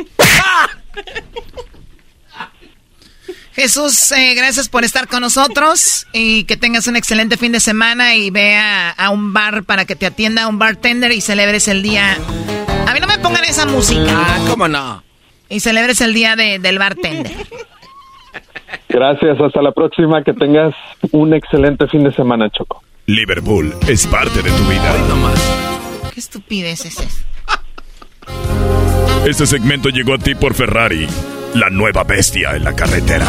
Jesús, 3.55 4.11
eh, 4.13 4.33
gracias 4.35 4.67
por 4.67 4.83
estar 4.83 5.07
con 5.07 5.21
nosotros 5.21 6.07
y 6.11 6.43
que 6.45 6.57
tengas 6.57 6.87
un 6.87 6.95
excelente 6.95 7.37
fin 7.37 7.51
de 7.51 7.59
semana 7.59 8.15
y 8.15 8.31
vea 8.31 8.89
a 8.89 9.09
un 9.11 9.31
bar 9.31 9.63
para 9.63 9.85
que 9.85 9.95
te 9.95 10.07
atienda 10.07 10.47
un 10.47 10.57
bartender 10.57 11.11
y 11.11 11.21
celebres 11.21 11.67
el 11.67 11.83
día. 11.83 12.17
A 12.87 12.93
mí 12.93 12.99
no 12.99 13.05
me 13.07 13.19
pongan 13.19 13.43
esa 13.45 13.65
música. 13.67 14.05
Ah, 14.09 14.39
¿cómo 14.49 14.67
no? 14.67 15.03
Y 15.49 15.59
celebres 15.59 16.01
el 16.01 16.13
día 16.15 16.35
de- 16.35 16.57
del 16.57 16.79
bartender. 16.79 17.31
Gracias, 18.89 19.39
hasta 19.39 19.61
la 19.61 19.71
próxima, 19.71 20.23
que 20.23 20.33
tengas 20.33 20.73
un 21.11 21.33
excelente 21.33 21.87
fin 21.87 22.03
de 22.03 22.13
semana, 22.13 22.49
Choco. 22.49 22.81
Liverpool 23.05 23.75
es 23.87 24.07
parte 24.07 24.41
de 24.41 24.49
tu 24.49 24.63
vida. 24.65 24.95
Qué 26.13 26.19
estupidez 26.19 26.85
es 26.85 26.99
esa. 26.99 27.21
Este 29.27 29.45
segmento 29.45 29.89
llegó 29.89 30.15
a 30.15 30.17
ti 30.17 30.35
por 30.35 30.53
Ferrari, 30.53 31.07
la 31.55 31.69
nueva 31.69 32.03
bestia 32.03 32.55
en 32.55 32.63
la 32.63 32.73
carretera. 32.73 33.27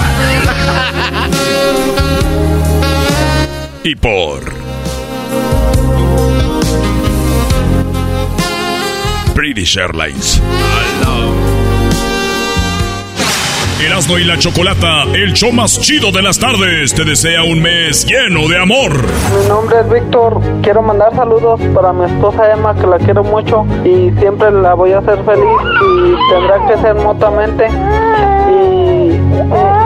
Y 3.82 3.94
por 3.96 4.52
British 9.34 9.76
Airlines. 9.76 10.40
Erasmo 13.80 14.18
y 14.18 14.24
la 14.24 14.38
Chocolata, 14.38 15.02
el 15.14 15.32
show 15.32 15.52
más 15.52 15.80
chido 15.80 16.12
de 16.12 16.22
las 16.22 16.38
tardes, 16.38 16.94
te 16.94 17.04
desea 17.04 17.42
un 17.42 17.60
mes 17.60 18.06
lleno 18.06 18.48
de 18.48 18.56
amor. 18.58 18.92
Mi 18.92 19.48
nombre 19.48 19.76
es 19.80 19.90
Víctor. 19.90 20.40
Quiero 20.62 20.80
mandar 20.80 21.14
saludos 21.14 21.60
para 21.74 21.92
mi 21.92 22.04
esposa 22.04 22.52
Emma, 22.52 22.74
que 22.74 22.86
la 22.86 22.98
quiero 22.98 23.24
mucho 23.24 23.66
y 23.84 24.10
siempre 24.20 24.50
la 24.52 24.74
voy 24.74 24.92
a 24.92 24.98
hacer 24.98 25.18
feliz 25.24 25.44
y 25.82 26.32
tendrá 26.32 26.66
que 26.68 26.80
ser 26.80 26.94
mutuamente. 26.94 27.66
Y 28.48 29.10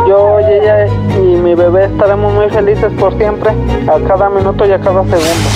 yo 0.09 0.39
y 0.41 0.53
ella 0.53 0.87
y 1.17 1.37
mi 1.37 1.55
bebé 1.55 1.87
estaremos 1.87 2.33
muy 2.35 2.49
felices 2.51 2.93
por 2.99 3.17
siempre, 3.17 3.51
a 3.51 4.07
cada 4.07 4.29
minuto 4.29 4.67
y 4.67 4.73
a 4.73 4.79
cada 4.79 5.03
segundo. 5.03 5.49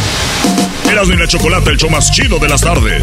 Erasmo 0.90 1.14
y 1.14 1.16
la 1.18 1.26
Chocolata, 1.26 1.70
el 1.70 1.76
show 1.76 1.90
más 1.90 2.10
chido 2.10 2.38
de 2.38 2.48
las 2.48 2.62
tardes. 2.62 3.02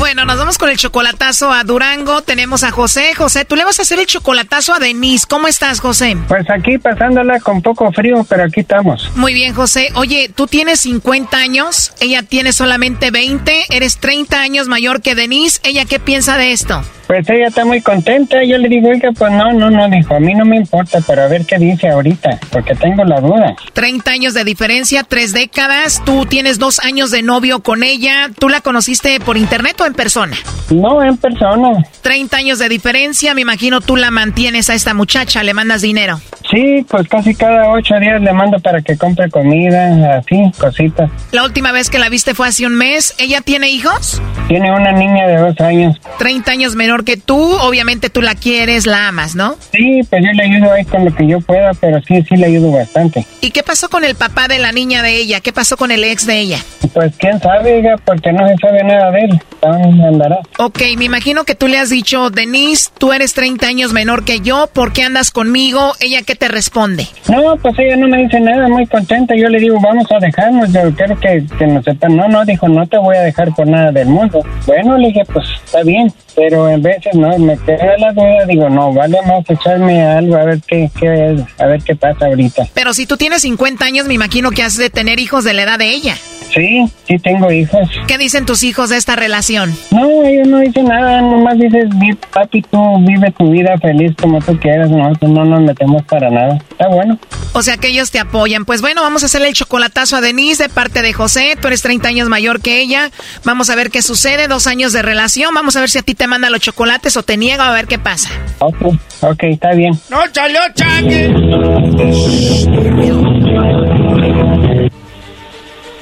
Bueno, 0.00 0.24
nos 0.24 0.38
vamos 0.38 0.56
con 0.56 0.70
el 0.70 0.78
chocolatazo 0.78 1.52
a 1.52 1.62
Durango. 1.62 2.22
Tenemos 2.22 2.64
a 2.64 2.70
José. 2.70 3.14
José, 3.14 3.44
tú 3.44 3.54
le 3.54 3.64
vas 3.64 3.78
a 3.78 3.82
hacer 3.82 3.98
el 3.98 4.06
chocolatazo 4.06 4.72
a 4.72 4.78
Denise. 4.78 5.26
¿Cómo 5.28 5.46
estás, 5.46 5.78
José? 5.80 6.16
Pues 6.26 6.48
aquí 6.48 6.78
pasándola 6.78 7.38
con 7.40 7.60
poco 7.60 7.92
frío, 7.92 8.24
pero 8.26 8.44
aquí 8.44 8.60
estamos. 8.60 9.10
Muy 9.14 9.34
bien, 9.34 9.52
José. 9.54 9.90
Oye, 9.96 10.30
tú 10.34 10.46
tienes 10.46 10.80
50 10.80 11.36
años, 11.36 11.92
ella 12.00 12.22
tiene 12.22 12.54
solamente 12.54 13.10
20, 13.10 13.76
eres 13.76 13.98
30 13.98 14.40
años 14.40 14.68
mayor 14.68 15.02
que 15.02 15.14
Denise. 15.14 15.60
¿Ella 15.64 15.84
qué 15.84 16.00
piensa 16.00 16.38
de 16.38 16.52
esto? 16.52 16.82
Pues 17.10 17.28
ella 17.28 17.48
está 17.48 17.64
muy 17.64 17.80
contenta. 17.80 18.36
Yo 18.44 18.56
le 18.56 18.68
digo, 18.68 18.88
oiga, 18.88 19.10
pues 19.10 19.32
no, 19.32 19.52
no, 19.52 19.68
no, 19.68 19.88
dijo, 19.88 20.14
a 20.14 20.20
mí 20.20 20.32
no 20.32 20.44
me 20.44 20.56
importa, 20.56 21.00
pero 21.04 21.22
a 21.22 21.26
ver 21.26 21.44
qué 21.44 21.58
dice 21.58 21.88
ahorita, 21.88 22.38
porque 22.52 22.76
tengo 22.76 23.04
la 23.04 23.20
duda. 23.20 23.56
30 23.72 24.08
años 24.12 24.32
de 24.32 24.44
diferencia, 24.44 25.02
tres 25.02 25.32
décadas. 25.32 26.02
Tú 26.04 26.24
tienes 26.26 26.60
dos 26.60 26.78
años 26.78 27.10
de 27.10 27.22
novio 27.22 27.64
con 27.64 27.82
ella. 27.82 28.30
¿Tú 28.38 28.48
la 28.48 28.60
conociste 28.60 29.18
por 29.18 29.36
internet 29.36 29.80
o 29.80 29.86
en 29.90 29.94
persona? 29.94 30.36
No, 30.70 31.02
en 31.02 31.16
persona. 31.16 31.84
30 32.02 32.36
años 32.36 32.58
de 32.58 32.68
diferencia. 32.68 33.34
Me 33.34 33.42
imagino 33.42 33.80
tú 33.80 33.96
la 33.96 34.10
mantienes 34.10 34.70
a 34.70 34.74
esta 34.74 34.94
muchacha, 34.94 35.42
le 35.42 35.52
mandas 35.52 35.82
dinero. 35.82 36.20
Sí, 36.50 36.84
pues 36.88 37.06
casi 37.08 37.34
cada 37.34 37.70
ocho 37.70 37.94
días 38.00 38.20
le 38.20 38.32
mando 38.32 38.58
para 38.58 38.80
que 38.80 38.96
compre 38.96 39.30
comida, 39.30 40.18
así, 40.18 40.50
cositas. 40.58 41.10
La 41.30 41.44
última 41.44 41.70
vez 41.70 41.90
que 41.90 41.98
la 41.98 42.08
viste 42.08 42.34
fue 42.34 42.48
hace 42.48 42.66
un 42.66 42.74
mes. 42.74 43.14
¿Ella 43.18 43.40
tiene 43.40 43.70
hijos? 43.70 44.20
Tiene 44.48 44.72
una 44.72 44.92
niña 44.92 45.26
de 45.28 45.36
dos 45.36 45.60
años. 45.60 46.00
30 46.18 46.50
años 46.50 46.74
menor 46.74 47.04
que 47.04 47.16
tú. 47.16 47.40
Obviamente 47.60 48.10
tú 48.10 48.22
la 48.22 48.34
quieres, 48.34 48.86
la 48.86 49.08
amas, 49.08 49.34
¿no? 49.34 49.56
Sí, 49.72 50.00
pues 50.08 50.22
yo 50.24 50.32
le 50.32 50.44
ayudo 50.44 50.72
ahí 50.72 50.84
con 50.84 51.04
lo 51.04 51.14
que 51.14 51.26
yo 51.26 51.40
pueda, 51.40 51.72
pero 51.74 52.00
sí, 52.02 52.22
sí 52.28 52.36
le 52.36 52.46
ayudo 52.46 52.72
bastante. 52.72 53.26
¿Y 53.40 53.50
qué 53.50 53.62
pasó 53.62 53.88
con 53.88 54.04
el 54.04 54.14
papá 54.14 54.48
de 54.48 54.58
la 54.58 54.72
niña 54.72 55.02
de 55.02 55.16
ella? 55.16 55.40
¿Qué 55.40 55.52
pasó 55.52 55.76
con 55.76 55.90
el 55.90 56.02
ex 56.04 56.26
de 56.26 56.38
ella? 56.38 56.58
Pues 56.92 57.12
quién 57.18 57.40
sabe, 57.40 57.82
porque 58.04 58.32
no 58.32 58.46
se 58.48 58.56
sabe 58.56 58.82
nada 58.82 59.10
de 59.12 59.20
él. 59.20 59.40
Aún 59.82 60.00
andará. 60.02 60.40
Ok, 60.58 60.80
me 60.96 61.04
imagino 61.04 61.44
que 61.44 61.54
tú 61.54 61.68
le 61.68 61.78
has 61.78 61.90
dicho, 61.90 62.30
Denise, 62.30 62.90
tú 62.98 63.12
eres 63.12 63.34
30 63.34 63.66
años 63.66 63.92
menor 63.92 64.24
que 64.24 64.40
yo, 64.40 64.68
¿por 64.72 64.92
qué 64.92 65.02
andas 65.02 65.30
conmigo? 65.30 65.92
¿Ella 66.00 66.22
qué 66.22 66.34
te 66.34 66.48
responde? 66.48 67.06
No, 67.28 67.56
pues 67.56 67.78
ella 67.78 67.96
no 67.96 68.08
me 68.08 68.22
dice 68.22 68.40
nada, 68.40 68.68
muy 68.68 68.86
contenta. 68.86 69.34
Yo 69.34 69.48
le 69.48 69.58
digo, 69.58 69.78
vamos 69.80 70.06
a 70.10 70.18
dejarnos, 70.18 70.72
yo 70.72 70.94
quiero 70.94 71.18
que, 71.18 71.44
que 71.58 71.66
nos 71.66 71.84
sepan. 71.84 72.16
No, 72.16 72.28
no, 72.28 72.44
dijo, 72.44 72.68
no 72.68 72.86
te 72.86 72.98
voy 72.98 73.16
a 73.16 73.22
dejar 73.22 73.54
por 73.54 73.66
nada 73.66 73.92
del 73.92 74.08
mundo. 74.08 74.44
Bueno, 74.66 74.98
le 74.98 75.08
dije, 75.08 75.22
pues 75.32 75.46
está 75.64 75.82
bien, 75.82 76.12
pero 76.34 76.68
en 76.68 76.82
veces 76.82 77.14
no, 77.14 77.36
me 77.38 77.56
queda 77.58 77.96
la 77.98 78.12
duda, 78.12 78.44
digo, 78.46 78.68
no, 78.68 78.92
vale 78.92 79.18
más 79.26 79.48
echarme 79.48 80.02
algo 80.02 80.36
a 80.36 80.44
ver 80.44 80.60
qué, 80.66 80.90
qué 80.98 81.36
a 81.58 81.66
ver 81.66 81.82
qué 81.82 81.94
pasa 81.94 82.26
ahorita. 82.26 82.66
Pero 82.74 82.92
si 82.94 83.06
tú 83.06 83.16
tienes 83.16 83.42
50 83.42 83.84
años, 83.84 84.06
me 84.06 84.14
imagino 84.14 84.50
que 84.50 84.62
has 84.62 84.76
de 84.76 84.90
tener 84.90 85.20
hijos 85.20 85.44
de 85.44 85.54
la 85.54 85.62
edad 85.62 85.78
de 85.78 85.90
ella. 85.90 86.16
Sí, 86.52 86.84
sí 87.06 87.16
tengo 87.18 87.50
hijos. 87.52 87.88
¿Qué 88.08 88.18
dicen 88.18 88.44
tus 88.44 88.62
hijos 88.64 88.90
de 88.90 88.96
esta 88.96 89.14
relación? 89.14 89.72
No, 89.92 90.24
ellos 90.24 90.48
no 90.48 90.58
dicen 90.58 90.86
nada, 90.86 91.20
nomás 91.22 91.56
dices, 91.58 91.84
"Vi- 91.98 92.16
papi, 92.32 92.62
tú 92.62 92.78
vive 93.06 93.30
tu 93.38 93.50
vida 93.50 93.76
feliz 93.80 94.12
como 94.20 94.40
tú 94.40 94.58
quieras, 94.58 94.90
nosotros 94.90 95.30
no 95.30 95.44
nos 95.44 95.60
metemos 95.62 96.02
para 96.04 96.28
nada. 96.30 96.58
Está 96.70 96.88
bueno. 96.88 97.18
O 97.52 97.62
sea 97.62 97.76
que 97.76 97.88
ellos 97.88 98.10
te 98.10 98.18
apoyan. 98.18 98.64
Pues 98.64 98.80
bueno, 98.80 99.02
vamos 99.02 99.22
a 99.22 99.26
hacerle 99.26 99.48
el 99.48 99.54
chocolatazo 99.54 100.16
a 100.16 100.20
Denise 100.20 100.64
de 100.64 100.68
parte 100.68 101.02
de 101.02 101.12
José. 101.12 101.56
Tú 101.60 101.68
eres 101.68 101.82
30 101.82 102.08
años 102.08 102.28
mayor 102.28 102.60
que 102.60 102.80
ella. 102.80 103.10
Vamos 103.44 103.70
a 103.70 103.76
ver 103.76 103.90
qué 103.90 104.02
sucede. 104.02 104.48
Dos 104.48 104.66
años 104.66 104.92
de 104.92 105.02
relación. 105.02 105.54
Vamos 105.54 105.76
a 105.76 105.80
ver 105.80 105.90
si 105.90 105.98
a 105.98 106.02
ti 106.02 106.14
te 106.14 106.26
manda 106.26 106.50
los 106.50 106.60
chocolates 106.60 107.16
o 107.16 107.22
te 107.22 107.36
niega 107.36 107.68
a 107.68 107.72
ver 107.72 107.86
qué 107.86 107.98
pasa. 107.98 108.28
Ok, 108.58 108.76
ok, 109.22 109.42
está 109.44 109.72
bien. 109.74 109.92
¡No 110.10 110.18
salió 110.32 110.60
Chucky! 110.74 111.30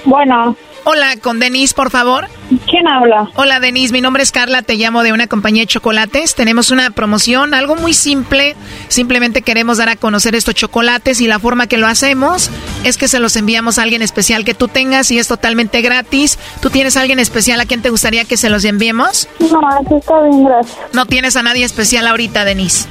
Bueno. 0.08 0.56
Hola, 0.84 1.16
con 1.20 1.38
Denise, 1.38 1.74
por 1.74 1.90
favor. 1.90 2.28
¿Quién 2.66 2.88
habla? 2.88 3.28
Hola, 3.34 3.60
Denise. 3.60 3.92
Mi 3.92 4.00
nombre 4.00 4.22
es 4.22 4.32
Carla. 4.32 4.62
Te 4.62 4.76
llamo 4.76 5.02
de 5.02 5.12
una 5.12 5.26
compañía 5.26 5.64
de 5.64 5.66
chocolates. 5.66 6.34
Tenemos 6.34 6.70
una 6.70 6.90
promoción, 6.90 7.52
algo 7.52 7.76
muy 7.76 7.92
simple. 7.92 8.56
Simplemente 8.88 9.42
queremos 9.42 9.76
dar 9.76 9.90
a 9.90 9.96
conocer 9.96 10.34
estos 10.34 10.54
chocolates 10.54 11.20
y 11.20 11.26
la 11.26 11.38
forma 11.38 11.66
que 11.66 11.76
lo 11.76 11.86
hacemos 11.86 12.50
es 12.84 12.96
que 12.96 13.06
se 13.06 13.18
los 13.18 13.36
enviamos 13.36 13.78
a 13.78 13.82
alguien 13.82 14.00
especial 14.00 14.46
que 14.46 14.54
tú 14.54 14.68
tengas 14.68 15.10
y 15.10 15.18
es 15.18 15.28
totalmente 15.28 15.82
gratis. 15.82 16.38
¿Tú 16.62 16.70
tienes 16.70 16.96
a 16.96 17.02
alguien 17.02 17.18
especial 17.18 17.60
a 17.60 17.66
quien 17.66 17.82
te 17.82 17.90
gustaría 17.90 18.24
que 18.24 18.38
se 18.38 18.48
los 18.48 18.64
enviemos? 18.64 19.28
No, 19.40 19.60
así 19.68 19.94
está 19.94 20.22
bien, 20.22 20.44
gracias. 20.44 20.78
No 20.94 21.04
tienes 21.04 21.36
a 21.36 21.42
nadie 21.42 21.66
especial 21.66 22.06
ahorita, 22.06 22.46
Denise. 22.46 22.88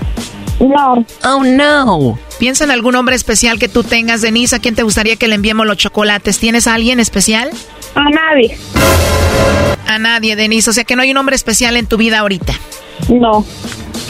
No. 0.59 1.05
Oh, 1.23 1.43
no. 1.43 2.19
Piensa 2.39 2.63
en 2.63 2.71
algún 2.71 2.95
hombre 2.95 3.15
especial 3.15 3.59
que 3.59 3.69
tú 3.69 3.83
tengas, 3.83 4.21
Denise, 4.21 4.55
a 4.55 4.59
quien 4.59 4.75
te 4.75 4.83
gustaría 4.83 5.15
que 5.15 5.27
le 5.27 5.35
enviemos 5.35 5.65
los 5.65 5.77
chocolates. 5.77 6.39
¿Tienes 6.39 6.67
a 6.67 6.73
alguien 6.73 6.99
especial? 6.99 7.49
A 7.95 8.09
nadie. 8.09 8.57
A 9.85 9.99
nadie, 9.99 10.35
Denise. 10.35 10.69
O 10.69 10.73
sea 10.73 10.83
que 10.83 10.95
no 10.95 11.01
hay 11.01 11.11
un 11.11 11.17
hombre 11.17 11.35
especial 11.35 11.77
en 11.77 11.85
tu 11.85 11.97
vida 11.97 12.19
ahorita. 12.19 12.53
No. 13.09 13.45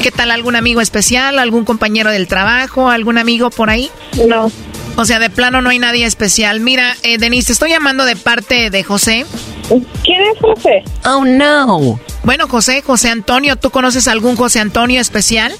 ¿Qué 0.02 0.12
tal 0.12 0.32
algún 0.32 0.56
amigo 0.56 0.80
especial, 0.80 1.40
algún 1.40 1.66
compañero 1.66 2.12
del 2.12 2.28
trabajo, 2.28 2.90
algún 2.90 3.18
amigo 3.18 3.50
por 3.50 3.70
ahí? 3.70 3.90
No. 4.28 4.52
O 4.96 5.06
sea, 5.06 5.20
de 5.20 5.30
plano 5.30 5.62
no 5.62 5.70
hay 5.70 5.80
nadie 5.80 6.06
especial. 6.06 6.60
Mira, 6.60 6.96
eh, 7.04 7.18
Denise, 7.18 7.48
te 7.48 7.54
estoy 7.54 7.70
llamando 7.70 8.06
de 8.06 8.16
parte 8.16 8.70
de 8.70 8.84
José. 8.84 9.26
¿Quién 9.70 10.22
es 10.34 10.40
José? 10.40 10.84
Oh, 11.06 11.26
no. 11.26 12.00
Bueno, 12.24 12.48
José, 12.48 12.82
José 12.82 13.10
Antonio, 13.10 13.58
¿tú 13.58 13.70
conoces 13.70 14.08
algún 14.08 14.36
José 14.36 14.60
Antonio 14.60 15.00
especial? 15.02 15.54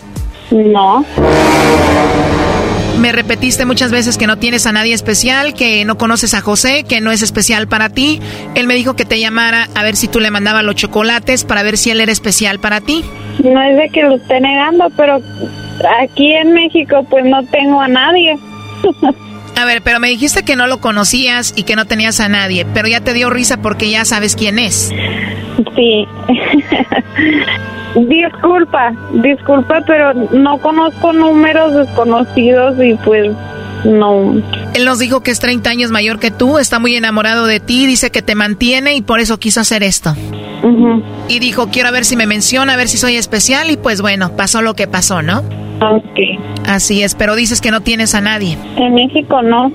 No. 0.52 1.06
Me 3.00 3.12
repetiste 3.12 3.66
muchas 3.66 3.92
veces 3.92 4.18
que 4.18 4.26
no 4.26 4.38
tienes 4.38 4.66
a 4.66 4.72
nadie 4.72 4.94
especial, 4.94 5.54
que 5.54 5.86
no 5.86 5.98
conoces 5.98 6.34
a 6.34 6.42
José, 6.42 6.84
que 6.84 7.00
no 7.00 7.12
es 7.12 7.22
especial 7.22 7.68
para 7.68 7.90
ti. 7.90 8.20
Él 8.56 8.66
me 8.66 8.74
dijo 8.74 8.96
que 8.96 9.06
te 9.06 9.20
llamara 9.20 9.68
a 9.76 9.84
ver 9.84 9.96
si 9.96 10.08
tú 10.08 10.20
le 10.20 10.32
mandabas 10.32 10.64
los 10.64 10.76
chocolates 10.76 11.44
para 11.44 11.62
ver 11.62 11.78
si 11.78 11.92
él 11.92 12.02
era 12.02 12.12
especial 12.12 12.60
para 12.60 12.82
ti. 12.82 13.06
No 13.44 13.62
es 13.62 13.78
de 13.78 13.90
que 13.90 14.02
lo 14.02 14.16
esté 14.16 14.42
negando, 14.42 14.90
pero 14.98 15.22
aquí 16.02 16.34
en 16.34 16.54
México 16.54 17.06
pues 17.08 17.24
no 17.26 17.44
tengo 17.46 17.80
a 17.80 17.88
nadie. 17.88 18.36
A 19.58 19.66
ver, 19.66 19.82
pero 19.82 20.00
me 20.00 20.10
dijiste 20.10 20.46
que 20.46 20.56
no 20.56 20.68
lo 20.68 20.78
conocías 20.78 21.52
y 21.58 21.64
que 21.64 21.76
no 21.76 21.86
tenías 21.86 22.20
a 22.20 22.30
nadie, 22.30 22.64
pero 22.76 22.88
ya 22.88 23.02
te 23.02 23.14
dio 23.14 23.32
risa 23.32 23.58
porque 23.58 23.90
ya 23.90 24.06
sabes 24.06 24.36
quién 24.36 24.60
es. 24.60 24.94
Sí. 25.76 26.08
disculpa, 27.96 28.94
disculpa, 29.14 29.82
pero 29.88 30.14
no 30.14 30.60
conozco 30.60 31.12
números 31.12 31.74
desconocidos 31.74 32.76
y 32.80 32.94
pues 33.04 33.32
no. 33.86 34.42
Él 34.74 34.86
nos 34.86 35.00
dijo 35.00 35.22
que 35.22 35.32
es 35.32 35.40
30 35.40 35.70
años 35.70 35.92
mayor 35.92 36.20
que 36.20 36.32
tú, 36.32 36.58
está 36.58 36.80
muy 36.80 36.96
enamorado 36.96 37.46
de 37.46 37.60
ti, 37.60 37.86
dice 37.86 38.12
que 38.12 38.22
te 38.22 38.36
mantiene 38.36 38.96
y 38.96 39.02
por 39.02 39.20
eso 39.20 39.40
quiso 39.40 39.62
hacer 39.62 39.84
esto. 39.84 40.16
Y 41.30 41.40
dijo, 41.40 41.70
quiero 41.70 41.92
ver 41.92 42.04
si 42.04 42.16
me 42.16 42.26
menciona, 42.26 42.74
a 42.74 42.78
ver 42.78 42.88
si 42.88 42.98
soy 42.98 43.16
especial 43.16 43.70
y 43.70 43.78
pues 43.78 44.02
bueno, 44.02 44.36
pasó 44.36 44.62
lo 44.62 44.74
que 44.74 44.88
pasó, 44.88 45.22
¿no? 45.22 45.40
Ok. 45.82 46.20
Así 46.66 47.04
es, 47.04 47.16
pero 47.16 47.36
dices 47.36 47.62
que 47.62 47.72
no 47.72 47.82
tienes 47.82 48.16
a 48.16 48.22
nadie. 48.22 48.58
En 48.78 48.96
México 48.96 49.42
no. 49.42 49.72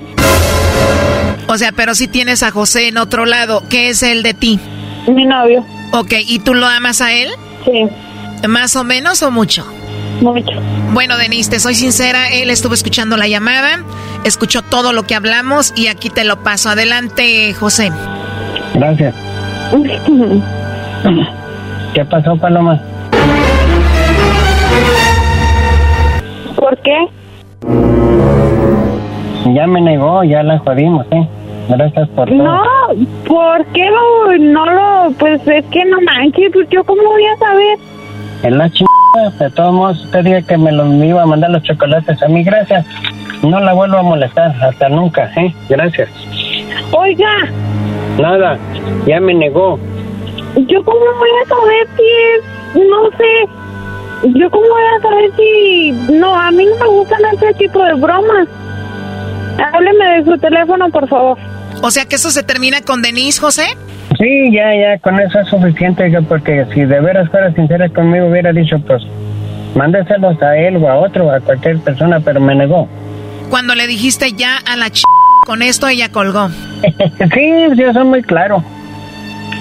O 1.47 1.59
sea, 1.59 1.73
pero 1.73 1.95
sí 1.95 2.09
tienes 2.09 2.43
a 2.43 2.51
José 2.51 2.89
en 2.89 2.99
otro 2.99 3.27
lado. 3.27 3.63
¿Qué 3.69 3.89
es 3.89 4.03
él 4.03 4.23
de 4.23 4.35
ti? 4.35 4.59
Mi 5.07 5.25
novio. 5.25 5.65
Ok, 5.93 6.15
¿y 6.27 6.39
tú 6.41 6.55
lo 6.55 6.67
amas 6.67 7.01
a 7.01 7.13
él? 7.13 7.29
Sí. 7.65 7.87
¿Más 8.49 8.77
o 8.77 8.85
menos 8.85 9.23
o 9.23 9.31
mucho? 9.31 9.65
Mucho. 10.21 10.53
Bueno, 10.93 11.17
Denise, 11.17 11.51
te 11.51 11.61
soy 11.61 11.75
sincera, 11.75 12.29
él 12.31 12.51
estuvo 12.51 12.75
escuchando 12.75 13.17
la 13.17 13.27
llamada, 13.27 13.83
escuchó 14.25 14.63
todo 14.63 14.93
lo 14.93 15.05
que 15.05 15.15
hablamos 15.15 15.73
y 15.77 15.89
aquí 15.89 16.11
te 16.11 16.25
lo 16.25 16.43
paso. 16.43 16.71
Adelante, 16.71 17.55
José. 17.55 17.91
Gracias. 18.75 19.15
¿Qué 21.95 22.05
pasó, 22.05 22.37
Paloma? 22.37 22.81
¿Por 26.57 26.79
qué? 26.83 26.97
Ya 29.55 29.67
me 29.67 29.81
negó, 29.81 30.23
ya 30.25 30.43
la 30.43 30.59
jodimos, 30.61 31.07
¿eh? 31.11 31.27
Gracias 31.69 32.09
por 32.11 32.29
todo. 32.29 32.39
No, 32.39 32.63
¿por 33.27 33.65
qué 33.67 33.89
lo, 33.91 34.39
no 34.39 34.67
lo, 34.67 35.13
pues 35.19 35.41
es 35.47 35.65
que 35.67 35.85
no 35.85 36.01
manches, 36.03 36.53
yo 36.71 36.85
cómo 36.85 37.03
voy 37.03 37.25
a 37.27 37.37
saber? 37.39 37.79
En 38.43 38.59
la 38.59 38.69
de 39.39 39.51
todos 39.51 39.73
modos, 39.75 40.05
usted 40.05 40.25
dijo 40.25 40.47
que 40.47 40.57
me, 40.57 40.73
lo, 40.73 40.85
me 40.87 41.09
iba 41.09 41.23
a 41.23 41.27
mandar 41.27 41.51
los 41.51 41.63
chocolates 41.63 42.23
a 42.23 42.29
mí, 42.29 42.43
gracias. 42.45 42.87
No 43.43 43.61
la 43.61 43.73
vuelvo 43.73 43.99
a 43.99 44.03
molestar, 44.03 44.55
hasta 44.63 44.89
nunca, 44.89 45.31
¿eh? 45.37 45.55
Gracias. 45.69 46.09
Oiga, 46.93 47.29
Nada, 48.19 48.59
ya 49.07 49.21
me 49.21 49.35
negó. 49.35 49.79
yo 50.69 50.85
cómo 50.85 51.01
voy 51.19 51.31
a 51.45 51.49
saber 51.49 51.89
si 51.97 52.03
es, 52.03 52.87
no 52.89 53.11
sé, 53.17 54.39
yo 54.39 54.51
cómo 54.51 54.67
voy 54.69 54.83
a 54.99 55.03
saber 55.03 55.31
si, 55.37 55.93
no, 56.13 56.35
a 56.35 56.51
mí 56.51 56.65
no 56.67 56.77
me 56.77 56.87
gustan 56.87 57.21
ese 57.35 57.55
tipo 57.55 57.83
de 57.83 57.95
bromas. 57.95 58.49
Hábleme 59.73 60.05
de 60.05 60.25
su 60.25 60.39
teléfono, 60.39 60.89
por 60.91 61.09
favor. 61.09 61.39
O 61.83 61.91
sea 61.91 62.05
que 62.07 62.17
eso 62.17 62.31
se 62.31 62.43
termina 62.43 62.81
con 62.83 63.03
Denise, 63.03 63.41
José. 63.41 63.77
Sí, 64.23 64.53
ya, 64.53 64.73
ya, 64.73 64.99
con 64.99 65.19
eso 65.19 65.41
es 65.41 65.49
suficiente, 65.49 66.09
porque 66.29 66.65
si 66.73 66.85
de 66.85 67.01
veras 67.01 67.29
fuera 67.29 67.53
sincera 67.55 67.89
conmigo 67.89 68.29
hubiera 68.29 68.53
dicho, 68.53 68.79
pues, 68.87 69.03
mándeselos 69.75 70.41
a 70.41 70.57
él 70.57 70.77
o 70.77 70.89
a 70.89 70.95
otro, 70.95 71.29
a 71.29 71.41
cualquier 71.41 71.81
persona, 71.81 72.21
pero 72.21 72.39
me 72.39 72.55
negó. 72.55 72.87
Cuando 73.51 73.75
le 73.75 73.89
dijiste 73.89 74.31
ya 74.37 74.59
a 74.59 74.77
la 74.77 74.91
ch... 74.91 75.03
con 75.45 75.61
esto, 75.61 75.89
ella 75.89 76.13
colgó. 76.13 76.51
sí, 77.35 77.53
yo 77.75 77.93
soy 77.93 78.05
muy 78.05 78.23
claro. 78.23 78.63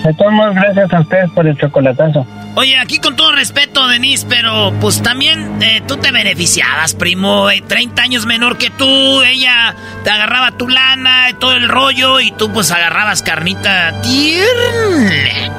De 0.05 0.14
todos 0.14 0.32
modos, 0.32 0.53
gracias 0.53 0.93
a 0.93 0.99
ustedes 0.99 1.32
por 1.32 1.47
el 1.47 1.57
chocolatazo. 1.57 2.24
Oye, 2.54 2.78
aquí 2.78 2.99
con 2.99 3.16
todo 3.16 3.32
respeto, 3.32 3.88
Denise, 3.88 4.26
pero 4.28 4.74
pues 4.82 5.02
también 5.02 5.62
eh, 5.62 5.82
tú 5.88 5.95
te 5.95 6.12
beneficiabas, 6.12 6.93
primo. 6.95 7.49
eh, 7.49 7.64
30 7.66 8.02
años 8.02 8.26
menor 8.26 8.58
que 8.58 8.70
tú, 8.70 9.22
ella 9.22 9.74
te 10.04 10.10
agarraba 10.10 10.52
tu 10.52 10.68
lana 10.68 11.30
y 11.30 11.34
todo 11.36 11.54
el 11.56 11.70
rollo 11.70 12.20
y 12.20 12.32
tú 12.32 12.52
pues 12.52 12.72
agarrabas 12.72 13.22
carnita 13.22 13.93
tierna. 14.02 15.49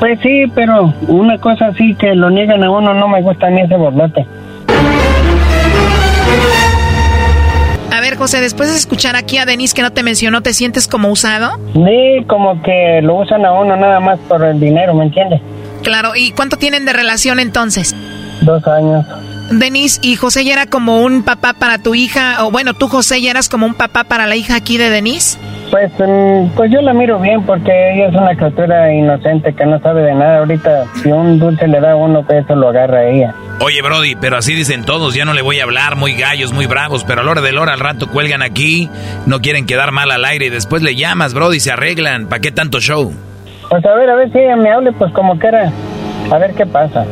Pues 0.00 0.18
sí, 0.22 0.44
pero 0.54 0.94
una 1.08 1.36
cosa 1.38 1.66
así 1.66 1.94
que 1.96 2.14
lo 2.14 2.30
niegan 2.30 2.64
a 2.64 2.70
uno 2.70 2.94
no 2.94 3.08
me 3.08 3.20
gusta 3.20 3.50
ni 3.50 3.60
ese 3.60 3.76
borlote. 3.76 4.26
A 7.92 8.00
ver, 8.00 8.16
José, 8.16 8.40
después 8.40 8.70
de 8.70 8.76
escuchar 8.76 9.16
aquí 9.16 9.36
a 9.36 9.44
Denise 9.44 9.74
que 9.74 9.82
no 9.82 9.90
te 9.92 10.02
mencionó, 10.02 10.40
¿te 10.40 10.54
sientes 10.54 10.88
como 10.88 11.10
usado? 11.10 11.58
Sí, 11.74 12.24
como 12.26 12.62
que 12.62 13.00
lo 13.02 13.16
usan 13.16 13.44
a 13.44 13.52
uno 13.52 13.76
nada 13.76 14.00
más 14.00 14.18
por 14.20 14.42
el 14.44 14.58
dinero, 14.58 14.94
¿me 14.94 15.04
entiendes? 15.04 15.42
Claro, 15.88 16.14
¿y 16.14 16.32
cuánto 16.32 16.58
tienen 16.58 16.84
de 16.84 16.92
relación 16.92 17.40
entonces? 17.40 17.96
Dos 18.42 18.62
años. 18.66 19.06
Denise, 19.50 19.98
¿y 20.02 20.16
José 20.16 20.44
ya 20.44 20.52
era 20.52 20.66
como 20.66 21.00
un 21.00 21.22
papá 21.22 21.54
para 21.54 21.78
tu 21.78 21.94
hija? 21.94 22.44
O 22.44 22.50
bueno, 22.50 22.74
tú, 22.74 22.88
José, 22.88 23.22
ya 23.22 23.30
eras 23.30 23.48
como 23.48 23.64
un 23.64 23.72
papá 23.72 24.04
para 24.04 24.26
la 24.26 24.36
hija 24.36 24.54
aquí 24.54 24.76
de 24.76 24.90
Denise? 24.90 25.38
Pues, 25.70 25.90
mm, 25.98 26.50
pues 26.54 26.70
yo 26.70 26.82
la 26.82 26.92
miro 26.92 27.18
bien 27.18 27.42
porque 27.46 27.70
ella 27.94 28.08
es 28.08 28.14
una 28.14 28.36
criatura 28.36 28.92
inocente 28.92 29.54
que 29.54 29.64
no 29.64 29.80
sabe 29.80 30.02
de 30.02 30.14
nada. 30.14 30.40
Ahorita, 30.40 30.84
si 31.02 31.08
un 31.08 31.38
dulce 31.38 31.66
le 31.66 31.80
da 31.80 31.92
a 31.92 31.96
uno, 31.96 32.22
pues 32.22 32.44
eso 32.44 32.54
lo 32.54 32.68
agarra 32.68 32.98
a 32.98 33.04
ella. 33.08 33.34
Oye, 33.60 33.80
Brody, 33.80 34.14
pero 34.14 34.36
así 34.36 34.52
dicen 34.52 34.84
todos, 34.84 35.14
ya 35.14 35.24
no 35.24 35.32
le 35.32 35.40
voy 35.40 35.60
a 35.60 35.64
hablar, 35.64 35.96
muy 35.96 36.12
gallos, 36.12 36.52
muy 36.52 36.66
bravos, 36.66 37.04
pero 37.04 37.22
a 37.22 37.24
la 37.24 37.30
hora 37.30 37.40
del 37.40 37.56
hora 37.56 37.72
al 37.72 37.80
rato 37.80 38.08
cuelgan 38.08 38.42
aquí, 38.42 38.90
no 39.24 39.40
quieren 39.40 39.64
quedar 39.64 39.90
mal 39.90 40.10
al 40.10 40.26
aire 40.26 40.44
y 40.44 40.50
después 40.50 40.82
le 40.82 40.96
llamas, 40.96 41.32
Brody, 41.32 41.60
se 41.60 41.72
arreglan, 41.72 42.26
¿para 42.26 42.40
qué 42.40 42.52
tanto 42.52 42.78
show? 42.78 43.14
Pues 43.70 43.84
a 43.84 43.94
ver, 43.94 44.08
a 44.08 44.14
ver 44.14 44.32
si 44.32 44.38
ella 44.38 44.56
me 44.56 44.70
hable, 44.70 44.92
pues 44.92 45.12
como 45.12 45.38
quiera. 45.38 45.70
A 46.30 46.38
ver 46.38 46.54
qué 46.54 46.66
pasa. 46.66 47.04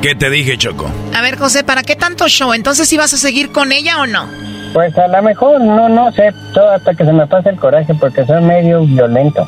¿Qué 0.00 0.14
te 0.14 0.30
dije, 0.30 0.56
Choco? 0.56 0.86
A 1.16 1.20
ver, 1.20 1.36
José, 1.36 1.64
¿para 1.64 1.82
qué 1.82 1.96
tanto 1.96 2.28
show? 2.28 2.52
Entonces, 2.52 2.88
¿sí 2.88 2.96
vas 2.96 3.12
a 3.12 3.16
seguir 3.16 3.50
con 3.50 3.72
ella 3.72 4.00
o 4.00 4.06
no? 4.06 4.26
Pues 4.72 4.96
a 4.98 5.08
lo 5.08 5.22
mejor, 5.22 5.60
no, 5.60 5.88
no 5.88 6.12
sé, 6.12 6.32
todo 6.54 6.70
hasta 6.70 6.94
que 6.94 7.04
se 7.04 7.12
me 7.12 7.26
pase 7.26 7.48
el 7.48 7.56
coraje 7.56 7.94
porque 7.94 8.24
soy 8.24 8.42
medio 8.42 8.82
violento. 8.82 9.46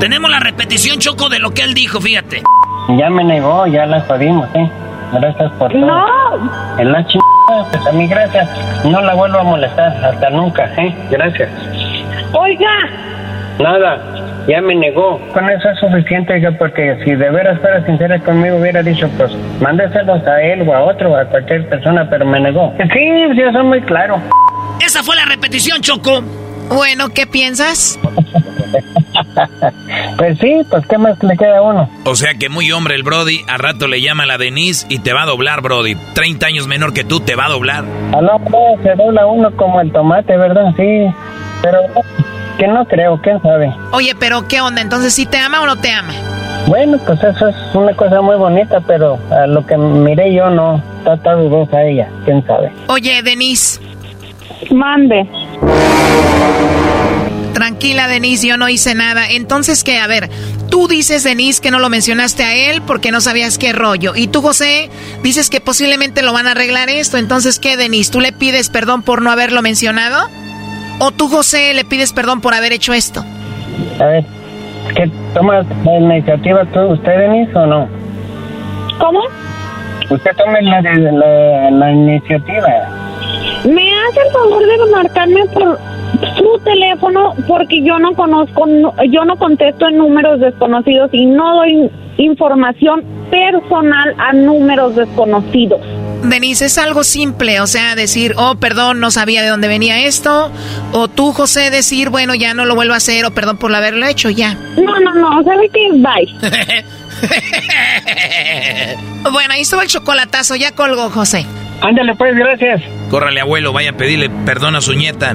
Tenemos 0.00 0.30
la 0.30 0.40
repetición, 0.40 0.98
Choco, 0.98 1.28
de 1.28 1.38
lo 1.38 1.50
que 1.50 1.62
él 1.62 1.74
dijo, 1.74 2.00
fíjate. 2.00 2.42
Ya 2.98 3.10
me 3.10 3.24
negó, 3.24 3.66
ya 3.66 3.86
la 3.86 4.00
jodimos, 4.02 4.48
¿eh? 4.54 4.70
Gracias 5.12 5.52
por 5.58 5.70
todo. 5.70 5.86
No. 5.86 6.06
En 6.78 6.92
la 6.92 7.06
chingada, 7.06 7.35
pues 7.70 7.86
a 7.86 7.92
mí 7.92 8.06
gracias. 8.06 8.48
No 8.84 9.00
la 9.00 9.14
vuelvo 9.14 9.38
a 9.38 9.44
molestar, 9.44 10.04
hasta 10.04 10.30
nunca, 10.30 10.70
¿eh? 10.76 10.94
Gracias. 11.10 11.50
Oiga, 12.32 12.70
Nada, 13.58 14.44
ya 14.46 14.60
me 14.60 14.74
negó. 14.74 15.18
Con 15.32 15.48
eso 15.48 15.70
es 15.70 15.78
suficiente, 15.78 16.34
oiga, 16.34 16.52
porque 16.58 16.98
si 17.04 17.14
de 17.14 17.30
veras 17.30 17.58
fuera 17.60 17.84
sincera 17.86 18.18
conmigo 18.18 18.56
hubiera 18.56 18.82
dicho, 18.82 19.08
pues, 19.16 19.32
mándeselos 19.60 20.26
a 20.26 20.42
él 20.42 20.68
o 20.68 20.74
a 20.74 20.82
otro, 20.82 21.16
a 21.16 21.24
cualquier 21.24 21.66
persona, 21.68 22.08
pero 22.08 22.26
me 22.26 22.38
negó. 22.38 22.74
Sí, 22.92 23.08
yo 23.34 23.52
soy 23.52 23.64
muy 23.64 23.80
claro. 23.82 24.20
Esa 24.84 25.02
fue 25.02 25.16
la 25.16 25.24
repetición, 25.24 25.80
Choco. 25.80 26.22
Bueno, 26.68 27.08
¿qué 27.14 27.26
piensas? 27.26 27.98
Pues 30.16 30.38
sí, 30.38 30.62
pues, 30.70 30.86
¿qué 30.86 30.96
más 30.96 31.22
le 31.22 31.36
queda 31.36 31.58
a 31.58 31.62
uno? 31.62 31.90
O 32.04 32.14
sea 32.14 32.34
que 32.34 32.48
muy 32.48 32.72
hombre 32.72 32.94
el 32.94 33.02
Brody, 33.02 33.44
a 33.48 33.58
rato 33.58 33.86
le 33.86 34.00
llama 34.00 34.22
a 34.22 34.26
la 34.26 34.38
Denise 34.38 34.86
y 34.88 35.00
te 35.00 35.12
va 35.12 35.22
a 35.22 35.26
doblar, 35.26 35.60
Brody. 35.60 35.94
30 36.14 36.46
años 36.46 36.66
menor 36.66 36.94
que 36.94 37.04
tú, 37.04 37.20
te 37.20 37.34
va 37.34 37.46
a 37.46 37.48
doblar. 37.50 37.84
A 38.14 38.20
lo 38.22 38.38
mejor 38.38 38.82
se 38.82 38.94
dobla 38.94 39.26
uno 39.26 39.54
como 39.56 39.80
el 39.80 39.92
tomate, 39.92 40.36
¿verdad? 40.36 40.72
Sí, 40.76 41.06
pero 41.62 41.80
que 42.58 42.66
no 42.66 42.86
creo, 42.86 43.20
quién 43.20 43.40
sabe. 43.42 43.74
Oye, 43.92 44.14
pero 44.18 44.48
¿qué 44.48 44.60
onda? 44.60 44.80
Entonces, 44.80 45.12
¿sí 45.12 45.26
te 45.26 45.38
ama 45.38 45.60
o 45.60 45.66
no 45.66 45.76
te 45.76 45.92
ama? 45.92 46.14
Bueno, 46.66 46.98
pues 47.06 47.22
eso 47.22 47.48
es 47.48 47.56
una 47.74 47.92
cosa 47.92 48.20
muy 48.22 48.36
bonita, 48.36 48.80
pero 48.86 49.18
a 49.30 49.46
lo 49.46 49.64
que 49.66 49.76
miré 49.76 50.34
yo 50.34 50.50
no, 50.50 50.82
está, 50.98 51.14
está 51.14 51.34
dudosa 51.34 51.82
ella, 51.82 52.08
quién 52.24 52.44
sabe. 52.46 52.72
Oye, 52.88 53.22
Denise. 53.22 53.80
Mande. 54.70 55.28
Tranquila, 57.56 58.06
Denise, 58.06 58.46
yo 58.46 58.58
no 58.58 58.68
hice 58.68 58.94
nada. 58.94 59.30
Entonces, 59.30 59.82
¿qué? 59.82 59.96
A 59.96 60.06
ver, 60.06 60.28
tú 60.68 60.88
dices, 60.88 61.24
Denise, 61.24 61.62
que 61.62 61.70
no 61.70 61.78
lo 61.78 61.88
mencionaste 61.88 62.44
a 62.44 62.54
él 62.54 62.82
porque 62.82 63.10
no 63.10 63.22
sabías 63.22 63.56
qué 63.56 63.72
rollo. 63.72 64.14
Y 64.14 64.26
tú, 64.26 64.42
José, 64.42 64.90
dices 65.22 65.48
que 65.48 65.62
posiblemente 65.62 66.20
lo 66.20 66.34
van 66.34 66.46
a 66.48 66.50
arreglar 66.50 66.90
esto. 66.90 67.16
Entonces, 67.16 67.58
¿qué, 67.58 67.78
Denise? 67.78 68.12
¿Tú 68.12 68.20
le 68.20 68.32
pides 68.32 68.68
perdón 68.68 69.02
por 69.02 69.22
no 69.22 69.30
haberlo 69.30 69.62
mencionado? 69.62 70.28
¿O 70.98 71.12
tú, 71.12 71.30
José, 71.30 71.72
le 71.72 71.86
pides 71.86 72.12
perdón 72.12 72.42
por 72.42 72.52
haber 72.52 72.74
hecho 72.74 72.92
esto? 72.92 73.24
A 74.00 74.04
ver, 74.04 74.24
¿qué 74.94 75.10
toma 75.32 75.64
la 75.86 75.98
iniciativa 75.98 76.62
tú, 76.74 76.80
usted, 76.80 77.18
Denise, 77.18 77.56
o 77.56 77.66
no? 77.66 77.88
¿Cómo? 78.98 79.20
Usted 80.10 80.30
tome 80.36 80.60
la, 80.60 80.82
la, 80.82 81.70
la 81.70 81.90
iniciativa. 81.90 82.68
¿Me 83.64 83.90
hace 83.94 84.20
el 84.26 84.32
favor 84.34 84.62
de 84.62 84.90
marcarme 84.92 85.46
por 85.54 85.95
teléfono? 86.58 87.34
Porque 87.48 87.82
yo 87.82 87.98
no 87.98 88.12
conozco, 88.14 88.66
no- 88.66 88.94
yo 89.10 89.24
no 89.24 89.36
contesto 89.36 89.88
en 89.88 89.98
números 89.98 90.40
desconocidos 90.40 91.10
y 91.12 91.26
no 91.26 91.56
doy 91.56 91.90
información 92.18 93.04
personal 93.30 94.14
a 94.18 94.32
números 94.32 94.96
desconocidos. 94.96 95.80
Denise, 96.22 96.64
es 96.64 96.78
algo 96.78 97.04
simple, 97.04 97.60
o 97.60 97.66
sea, 97.66 97.94
decir, 97.94 98.34
oh, 98.36 98.54
perdón, 98.56 99.00
no 99.00 99.10
sabía 99.10 99.42
de 99.42 99.48
dónde 99.48 99.68
venía 99.68 100.06
esto. 100.06 100.50
O 100.92 101.08
tú, 101.08 101.32
José, 101.32 101.70
decir, 101.70 102.08
bueno, 102.08 102.34
ya 102.34 102.54
no 102.54 102.64
lo 102.64 102.74
vuelvo 102.74 102.94
a 102.94 102.96
hacer, 102.96 103.24
o 103.26 103.32
perdón 103.32 103.58
por 103.58 103.72
haberlo 103.74 104.06
hecho, 104.06 104.30
ya. 104.30 104.54
No, 104.76 104.98
no, 105.00 105.14
no, 105.14 105.42
¿sabe 105.44 105.68
qué? 105.72 105.90
Bye. 105.92 106.34
Bueno, 109.32 109.54
ahí 109.54 109.62
estuvo 109.62 109.82
el 109.82 109.88
chocolatazo, 109.88 110.54
ya 110.56 110.72
colgó, 110.72 111.10
José. 111.10 111.44
Ándale, 111.80 112.14
pues, 112.14 112.34
gracias. 112.36 112.80
Córrale, 113.10 113.40
abuelo, 113.40 113.72
vaya 113.72 113.90
a 113.90 113.92
pedirle 113.94 114.30
perdón 114.44 114.76
a 114.76 114.80
su 114.80 114.92
nieta. 114.94 115.34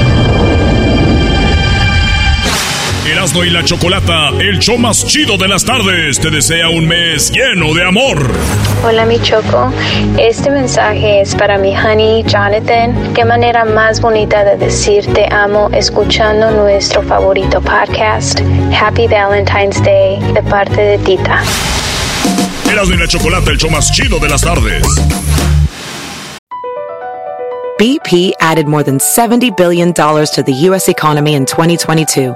Erasno 3.05 3.43
y 3.43 3.49
la 3.49 3.63
chocolata, 3.65 4.29
el 4.39 4.59
show 4.59 4.77
más 4.77 5.03
chido 5.03 5.35
de 5.35 5.47
las 5.47 5.65
tardes, 5.65 6.19
te 6.19 6.29
desea 6.29 6.69
un 6.69 6.87
mes 6.87 7.31
lleno 7.31 7.73
de 7.73 7.83
amor. 7.83 8.29
Hola 8.85 9.05
mi 9.05 9.19
Choco, 9.19 9.73
este 10.19 10.51
mensaje 10.51 11.21
es 11.21 11.33
para 11.33 11.57
mi 11.57 11.75
honey 11.75 12.23
Jonathan. 12.23 13.11
Qué 13.15 13.25
manera 13.25 13.65
más 13.65 14.01
bonita 14.01 14.43
de 14.43 14.55
decir 14.55 15.11
te 15.13 15.25
amo 15.33 15.71
escuchando 15.73 16.51
nuestro 16.51 17.01
favorito 17.01 17.59
podcast. 17.59 18.39
Happy 18.79 19.07
Valentine's 19.07 19.81
Day 19.83 20.19
de 20.33 20.43
parte 20.43 20.79
de 20.79 20.97
Tita. 20.99 21.43
Erasno 22.71 22.93
y 22.93 22.97
la 22.99 23.07
chocolata, 23.07 23.49
el 23.49 23.57
show 23.57 23.71
más 23.71 23.91
chido 23.91 24.19
de 24.19 24.29
las 24.29 24.41
tardes. 24.41 24.83
BP 27.79 28.33
added 28.39 28.67
more 28.67 28.83
than 28.83 28.99
$70 28.99 29.57
billion 29.57 29.91
to 29.91 30.43
the 30.45 30.53
U.S. 30.69 30.87
economy 30.87 31.33
in 31.33 31.47
2022 31.47 32.35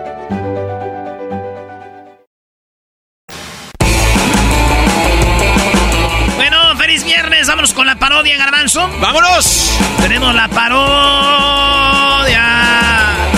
¡Vámonos! 9.01 9.71
Tenemos 9.99 10.33
la 10.35 10.47
parodia. 10.47 12.43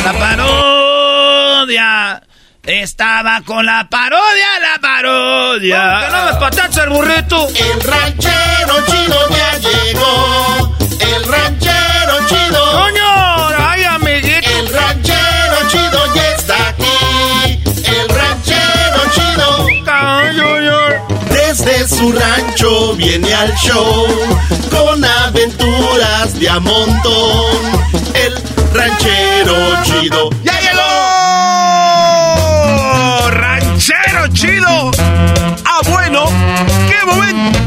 La 0.03 0.14
parodia. 0.20 2.22
Estaba 2.64 3.39
con 3.45 3.66
la 3.66 3.88
parodia, 3.89 4.59
la 4.61 4.78
parodia. 4.82 5.82
¿Cómo 5.82 5.99
que 6.01 6.11
no 6.11 6.26
me 6.26 6.34
patacha 6.34 6.84
el 6.84 6.89
burrito? 6.89 7.47
El 7.47 7.82
ranchero 7.82 8.86
chido 8.88 9.30
ya 9.30 9.57
llegó. 9.59 10.62
Desde 21.56 21.88
su 21.88 22.12
rancho 22.12 22.95
viene 22.95 23.32
al 23.32 23.54
show 23.54 24.08
con 24.72 25.06
aventuras 25.06 26.39
de 26.39 26.49
a 26.49 26.60
montón. 26.60 27.62
El 28.16 28.34
ranchero 28.74 29.84
chido 29.84 30.32
ya 30.43 30.60
llegó. 30.62 30.82
¡Ranchero 33.30 34.28
chido! 34.34 34.89
¡Ah, 35.64 35.80
bueno! 35.91 36.26
¡Qué 36.89 37.06
momento! 37.06 37.60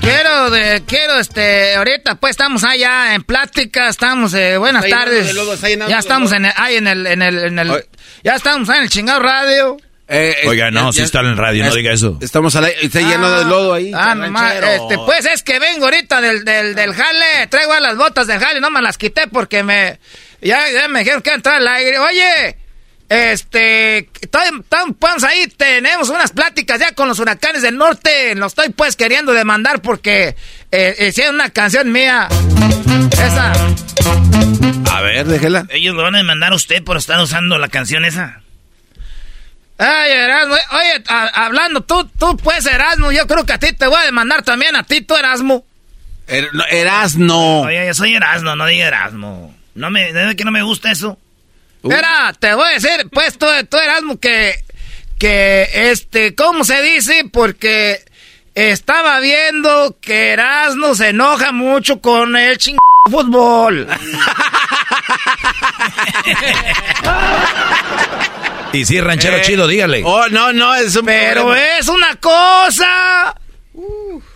Quiero, 0.00 0.50
de, 0.50 0.84
quiero, 0.86 1.18
este, 1.18 1.74
ahorita 1.74 2.14
pues 2.14 2.30
estamos 2.30 2.62
allá 2.62 3.16
en 3.16 3.24
plática, 3.24 3.88
estamos, 3.88 4.34
eh, 4.34 4.56
buenas 4.56 4.88
tardes. 4.88 5.34
lodo, 5.34 5.56
ya 5.88 5.98
estamos 5.98 6.30
en 6.30 6.44
el, 6.44 6.52
ahí 6.54 6.76
en 6.76 6.86
el, 6.86 7.04
en 7.08 7.22
el, 7.22 7.38
en 7.38 7.58
el, 7.58 7.88
ya 8.22 8.36
estamos 8.36 8.68
ahí 8.68 8.76
en 8.76 8.84
el 8.84 8.88
chingado 8.88 9.18
radio. 9.18 9.78
Oiga, 10.46 10.70
no, 10.70 10.92
si 10.92 11.02
está 11.02 11.20
en 11.20 11.26
el 11.26 11.36
radio, 11.36 11.64
no 11.64 11.74
diga 11.74 11.92
eso. 11.92 12.18
Estamos 12.20 12.56
al 12.56 12.64
aire, 12.64 12.78
está 12.84 13.00
lleno 13.00 13.30
de 13.30 13.44
lodo 13.44 13.74
ahí. 13.74 13.92
Ah, 13.94 14.14
nomás, 14.14 14.54
este, 14.74 14.98
pues 15.06 15.24
es 15.26 15.42
que 15.42 15.58
vengo 15.58 15.84
ahorita 15.84 16.20
del, 16.20 16.44
del, 16.44 16.74
del 16.74 16.92
jale, 16.94 17.46
traigo 17.48 17.78
las 17.78 17.96
botas 17.96 18.26
del 18.26 18.40
jale, 18.40 18.60
no 18.60 18.70
me 18.70 18.82
las 18.82 18.98
quité 18.98 19.28
porque 19.28 19.62
me, 19.62 19.98
ya, 20.42 20.68
ya 20.72 20.88
me 20.88 21.00
dijeron 21.00 21.22
que 21.22 21.32
entrar 21.32 21.56
al 21.56 21.68
aire. 21.68 21.98
Oye, 22.00 22.56
este, 23.08 23.98
estoy- 24.20 24.62
tam- 24.68 24.94
pues 24.98 25.24
ahí 25.24 25.46
tenemos 25.56 26.08
unas 26.10 26.30
pláticas 26.32 26.78
ya 26.80 26.92
con 26.92 27.08
los 27.08 27.18
huracanes 27.18 27.62
del 27.62 27.76
norte, 27.76 28.34
lo 28.34 28.46
estoy 28.46 28.68
pues 28.70 28.96
queriendo 28.96 29.32
demandar 29.32 29.80
porque 29.82 30.36
eh, 30.72 31.06
hicieron 31.08 31.34
una 31.36 31.50
canción 31.50 31.90
mía, 31.92 32.28
esa. 33.12 33.52
A 34.92 35.00
ver, 35.02 35.26
déjela. 35.26 35.66
Ellos 35.70 35.94
lo 35.94 36.02
van 36.02 36.14
a 36.14 36.18
demandar 36.18 36.52
a 36.52 36.56
usted 36.56 36.82
por 36.82 36.96
estar 36.96 37.20
usando 37.20 37.58
la 37.58 37.68
canción 37.68 38.04
esa. 38.04 38.39
Ay, 39.82 40.12
Erasmo, 40.12 40.54
oye, 40.72 41.02
a- 41.08 41.46
hablando, 41.46 41.80
tú, 41.80 42.04
tú 42.18 42.36
pues, 42.36 42.66
Erasmo, 42.66 43.12
yo 43.12 43.26
creo 43.26 43.46
que 43.46 43.54
a 43.54 43.58
ti 43.58 43.72
te 43.72 43.86
voy 43.86 43.96
a 43.96 44.04
demandar 44.04 44.42
también, 44.42 44.76
a 44.76 44.82
ti, 44.82 45.00
tú, 45.00 45.16
Erasmo. 45.16 45.64
Er- 46.26 46.50
no, 46.52 46.62
Erasno. 46.66 47.62
Oye, 47.62 47.86
yo 47.86 47.94
soy 47.94 48.14
Erasmo, 48.14 48.54
no 48.56 48.66
diga 48.66 48.88
Erasmo. 48.88 49.54
No 49.74 49.88
me, 49.88 50.12
¿de 50.12 50.36
que 50.36 50.44
no 50.44 50.50
me 50.50 50.60
gusta 50.62 50.92
eso? 50.92 51.16
Mira, 51.82 52.34
te 52.38 52.52
voy 52.52 52.68
a 52.68 52.74
decir, 52.74 53.08
pues, 53.10 53.38
tú, 53.38 53.46
tú 53.70 53.78
Erasmo, 53.78 54.20
que, 54.20 54.62
que, 55.18 55.66
este, 55.72 56.34
¿cómo 56.34 56.64
se 56.64 56.82
dice? 56.82 57.24
Porque 57.32 58.04
estaba 58.54 59.18
viendo 59.20 59.96
que 60.02 60.32
Erasmo 60.32 60.94
se 60.94 61.08
enoja 61.08 61.52
mucho 61.52 62.02
con 62.02 62.36
el 62.36 62.58
ching 62.58 62.76
fútbol. 63.10 63.88
Y 68.72 68.82
es 68.82 69.04
ranchero 69.04 69.36
Eh, 69.36 69.42
chido, 69.42 69.66
dígale. 69.66 70.02
Oh, 70.04 70.28
no, 70.28 70.52
no, 70.52 70.74
es 70.74 70.94
un 70.96 71.06
Pero 71.06 71.42
problema. 71.46 71.76
es 71.78 71.88
una 71.88 72.16
cosa. 72.16 73.34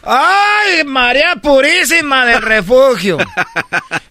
¡Ay, 0.04 0.84
María 0.84 1.36
Purísima 1.42 2.24
del 2.26 2.40
Refugio! 2.42 3.18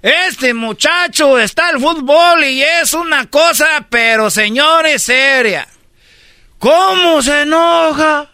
Este 0.01 0.53
muchacho 0.53 1.39
está 1.39 1.69
el 1.71 1.79
fútbol 1.79 2.43
y 2.43 2.61
es 2.61 2.93
una 2.93 3.25
cosa, 3.29 3.85
pero 3.89 4.29
señores, 4.29 5.03
seria. 5.03 5.67
¿Cómo 6.59 7.21
se 7.21 7.41
enoja? 7.41 8.29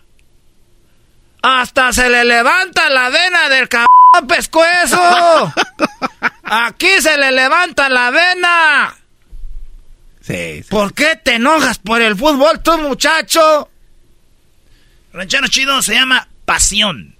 Hasta 1.41 1.93
se 1.93 2.09
le 2.09 2.25
levanta 2.25 2.89
la 2.89 3.09
vena 3.09 3.49
del 3.49 3.69
cabrón 3.69 4.27
pescuezo. 4.27 5.53
Aquí 6.43 7.01
se 7.01 7.17
le 7.17 7.31
levanta 7.31 7.87
la 7.89 8.11
vena. 8.11 8.95
Sí, 10.22 10.63
¿Por 10.70 10.93
qué 10.93 11.15
te 11.15 11.36
enojas 11.36 11.80
por 11.80 12.01
el 12.01 12.15
fútbol, 12.15 12.61
tú 12.61 12.78
muchacho? 12.78 13.70
Ranchero 15.13 15.47
chido 15.47 15.82
se 15.82 15.93
llama 15.93 16.28
pasión. 16.45 17.15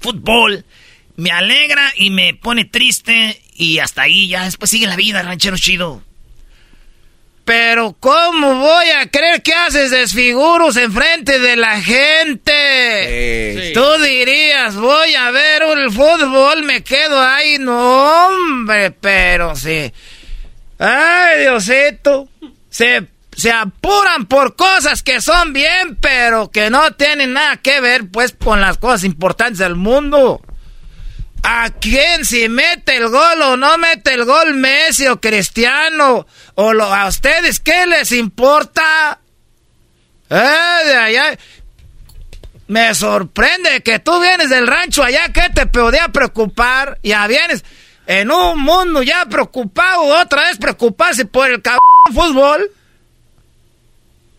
Fútbol. 0.00 0.64
Me 1.16 1.30
alegra 1.30 1.92
y 1.96 2.10
me 2.10 2.32
pone 2.32 2.64
triste 2.64 3.42
y 3.54 3.78
hasta 3.78 4.02
ahí 4.02 4.28
ya 4.28 4.44
después 4.44 4.70
sigue 4.70 4.86
la 4.86 4.96
vida, 4.96 5.22
ranchero 5.22 5.58
chido. 5.58 6.02
Pero 7.44 7.96
¿cómo 7.98 8.54
voy 8.60 8.90
a 8.90 9.10
creer 9.10 9.42
que 9.42 9.52
haces 9.52 9.90
desfiguros 9.90 10.76
enfrente 10.76 11.40
de 11.40 11.56
la 11.56 11.80
gente? 11.80 13.66
Sí. 13.66 13.72
Tú 13.74 14.02
dirías, 14.02 14.76
voy 14.76 15.14
a 15.14 15.30
ver 15.30 15.62
el 15.62 15.90
fútbol, 15.90 16.62
me 16.62 16.82
quedo 16.82 17.20
ahí. 17.20 17.58
No, 17.58 18.26
hombre, 18.28 18.92
pero 18.92 19.56
sí. 19.56 19.92
Ay, 20.80 21.40
Diosito. 21.40 22.28
Se, 22.70 23.06
se 23.36 23.52
apuran 23.52 24.26
por 24.26 24.56
cosas 24.56 25.02
que 25.02 25.20
son 25.20 25.52
bien, 25.52 25.96
pero 26.00 26.50
que 26.50 26.70
no 26.70 26.92
tienen 26.94 27.34
nada 27.34 27.58
que 27.58 27.80
ver, 27.80 28.08
pues, 28.10 28.32
con 28.32 28.60
las 28.60 28.78
cosas 28.78 29.04
importantes 29.04 29.58
del 29.58 29.76
mundo. 29.76 30.40
¿A 31.42 31.70
quién 31.70 32.24
si 32.24 32.48
mete 32.48 32.96
el 32.96 33.08
gol 33.08 33.42
o 33.42 33.56
no 33.56 33.78
mete 33.78 34.12
el 34.14 34.24
gol 34.24 34.54
Messi 34.54 35.06
o 35.06 35.20
Cristiano? 35.20 36.26
¿O 36.54 36.72
lo- 36.72 36.92
a 36.92 37.06
ustedes 37.08 37.60
qué 37.60 37.86
les 37.86 38.12
importa? 38.12 39.20
Eh, 40.28 40.86
de 40.86 40.96
allá. 40.96 41.38
Me 42.68 42.94
sorprende 42.94 43.80
que 43.82 43.98
tú 43.98 44.20
vienes 44.20 44.48
del 44.50 44.66
rancho 44.66 45.02
allá, 45.02 45.30
¿qué 45.32 45.48
te 45.52 45.66
podía 45.66 46.08
preocupar? 46.08 46.98
Ya 47.02 47.26
vienes 47.26 47.64
en 48.18 48.30
un 48.30 48.60
mundo 48.60 49.02
ya 49.02 49.24
preocupado, 49.26 50.02
otra 50.20 50.42
vez 50.42 50.58
preocuparse 50.58 51.24
por 51.26 51.48
el 51.50 51.62
cabrón 51.62 51.80
fútbol. 52.12 52.70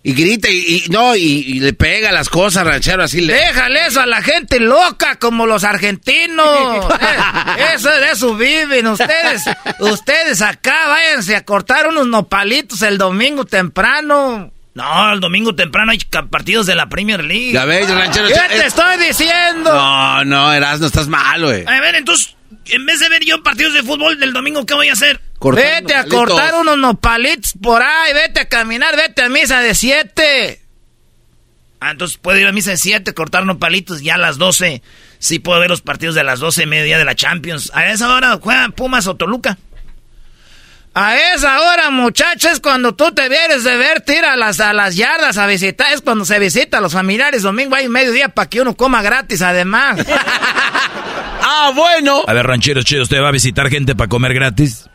Y 0.04 0.14
grita 0.14 0.50
y, 0.50 0.84
y- 0.86 0.90
no, 0.90 1.16
y, 1.16 1.22
y 1.22 1.60
le 1.60 1.74
pega 1.74 2.12
las 2.12 2.28
cosas, 2.28 2.66
ranchero, 2.66 3.04
así 3.04 3.22
le. 3.22 3.34
Déjale 3.34 3.86
eso 3.86 4.02
a 4.02 4.08
la 4.08 4.22
gente 4.24 4.60
loca 4.60 5.18
como 5.20 5.46
los 5.46 5.64
argentinos. 5.64 6.86
Eh, 7.58 7.74
eso, 7.76 7.90
de 7.90 8.12
eso 8.12 8.36
viven 8.36 8.88
ustedes. 8.88 9.44
Ustedes 9.80 10.42
acá 10.42 10.88
váyanse 10.88 11.36
a 11.36 11.44
cortar 11.44 11.88
unos 11.88 12.08
nopalitos 12.08 12.82
el 12.82 12.98
domingo 12.98 13.46
temprano. 13.46 14.52
No, 14.74 15.14
el 15.14 15.20
domingo 15.20 15.54
temprano 15.54 15.92
hay 15.92 16.00
partidos 16.30 16.66
de 16.66 16.76
la 16.76 16.88
Premier 16.88 17.24
League. 17.24 17.52
Ya 17.52 17.66
ves, 17.66 17.90
ranchero. 17.90 18.28
¿Qué 18.28 18.34
eh, 18.34 18.60
te 18.60 18.66
estoy 18.68 18.98
diciendo? 18.98 19.74
No, 19.74 20.24
no, 20.26 20.54
Erasno, 20.54 20.88
estás 20.88 21.08
mal, 21.08 21.44
güey. 21.44 21.66
A 21.68 21.82
ver, 21.82 21.96
entonces, 21.96 22.36
en 22.68 22.86
vez 22.86 23.00
de 23.00 23.10
ver 23.10 23.24
yo 23.26 23.42
partidos 23.44 23.74
de 23.74 23.84
fútbol 23.84 24.20
del 24.20 24.34
domingo, 24.34 24.66
¿qué 24.66 24.74
voy 24.74 24.90
a 24.90 24.94
hacer? 24.94 25.20
Cortar 25.40 25.82
vete 25.82 25.96
a 25.96 26.04
nopalitos. 26.04 26.28
cortar 26.30 26.56
unos 26.56 26.78
nopalitos 26.78 27.54
por 27.62 27.82
ahí, 27.82 28.14
vete 28.14 28.42
a 28.42 28.50
caminar, 28.50 28.96
vete 28.96 29.24
a 29.24 29.30
misa 29.30 29.60
de 29.62 29.74
siete. 29.76 30.62
Ah, 31.84 31.92
entonces 31.92 32.18
puedo 32.18 32.38
ir 32.38 32.46
a 32.46 32.52
misa 32.52 32.70
de 32.70 32.78
7, 32.78 33.12
cortar 33.16 33.42
unos 33.42 33.58
palitos 33.58 34.04
ya 34.04 34.14
a 34.14 34.20
las 34.20 34.38
12. 34.38 34.84
Sí 35.18 35.40
puedo 35.40 35.60
ver 35.60 35.72
los 35.72 35.82
partidos 35.82 36.14
de 36.14 36.24
las 36.24 36.40
12 36.40 36.64
y 36.64 36.66
media 36.68 37.00
de 37.00 37.06
la 37.06 37.16
Champions. 37.16 37.72
A 37.74 37.90
esa 37.90 38.14
hora 38.14 38.38
juegan 38.40 38.72
Pumas 38.72 39.08
o 39.08 39.16
Toluca. 39.16 39.58
A 40.94 41.16
esa 41.34 41.62
hora, 41.62 41.90
muchachos, 41.90 42.60
cuando 42.60 42.94
tú 42.96 43.14
te 43.14 43.30
vienes 43.30 43.64
de 43.64 43.78
ver, 43.78 44.02
tira 44.02 44.34
a 44.34 44.36
las, 44.36 44.60
a 44.60 44.74
las 44.74 44.96
yardas 44.98 45.38
a 45.38 45.48
visitar. 45.48 45.94
Es 45.94 46.02
cuando 46.02 46.26
se 46.26 46.38
visita 46.38 46.80
a 46.80 46.82
los 46.82 46.92
familiares. 46.92 47.44
Domingo 47.44 47.76
hay 47.76 47.88
mediodía 47.88 48.28
para 48.30 48.50
que 48.50 48.60
uno 48.60 48.76
coma 48.76 49.02
gratis, 49.02 49.42
además. 49.42 50.00
ah, 51.42 51.72
bueno. 51.74 52.24
A 52.28 52.34
ver, 52.34 52.46
ranchero 52.46 52.84
chido, 52.84 53.04
¿usted 53.04 53.22
va 53.22 53.30
a 53.30 53.32
visitar 53.32 53.70
gente 53.70 53.96
para 53.96 54.10
comer 54.10 54.34
gratis? 54.34 54.90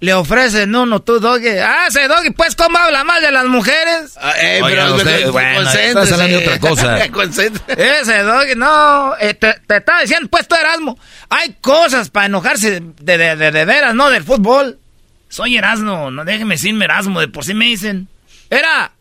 Le 0.00 0.12
ofrecen 0.12 0.74
uno, 0.74 1.00
tú, 1.00 1.20
Doggy. 1.20 1.56
Ah, 1.58 1.84
ese 1.88 2.08
Doggy, 2.08 2.30
pues, 2.30 2.56
¿cómo 2.56 2.76
habla 2.76 3.04
mal 3.04 3.22
de 3.22 3.30
las 3.30 3.46
mujeres? 3.46 4.12
Ah, 4.20 4.34
eh, 4.42 4.60
pero 4.62 4.96
usted- 4.96 5.30
bueno, 5.30 5.70
estás 5.70 6.12
hablando 6.12 6.38
de 6.40 6.48
otra 6.48 6.58
cosa. 6.58 6.98
Ese 7.68 8.22
Doggy, 8.24 8.56
no. 8.56 9.14
eh, 9.20 9.34
te, 9.34 9.54
te 9.66 9.76
estaba 9.76 10.00
diciendo, 10.02 10.28
pues, 10.28 10.48
tú, 10.48 10.56
Erasmo. 10.56 10.98
Hay 11.30 11.54
cosas 11.60 12.10
para 12.10 12.26
enojarse 12.26 12.80
de, 12.80 13.18
de, 13.18 13.36
de, 13.36 13.50
de 13.52 13.64
veras, 13.64 13.94
no 13.94 14.10
del 14.10 14.24
fútbol. 14.24 14.80
Soy 15.28 15.56
Erasmo, 15.56 16.10
no 16.10 16.24
déjeme 16.24 16.54
decirme 16.54 16.84
Erasmo, 16.84 17.20
de 17.20 17.28
por 17.28 17.44
sí 17.44 17.54
me 17.54 17.66
dicen. 17.66 18.08
Era, 18.48 18.92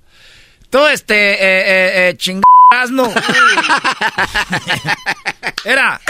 tú, 0.70 0.86
este, 0.88 1.34
eh, 1.34 1.38
eh, 1.40 2.10
eh, 2.10 2.18
ching... 2.18 2.42
Erasmo. 2.72 3.14
Era. 5.66 6.02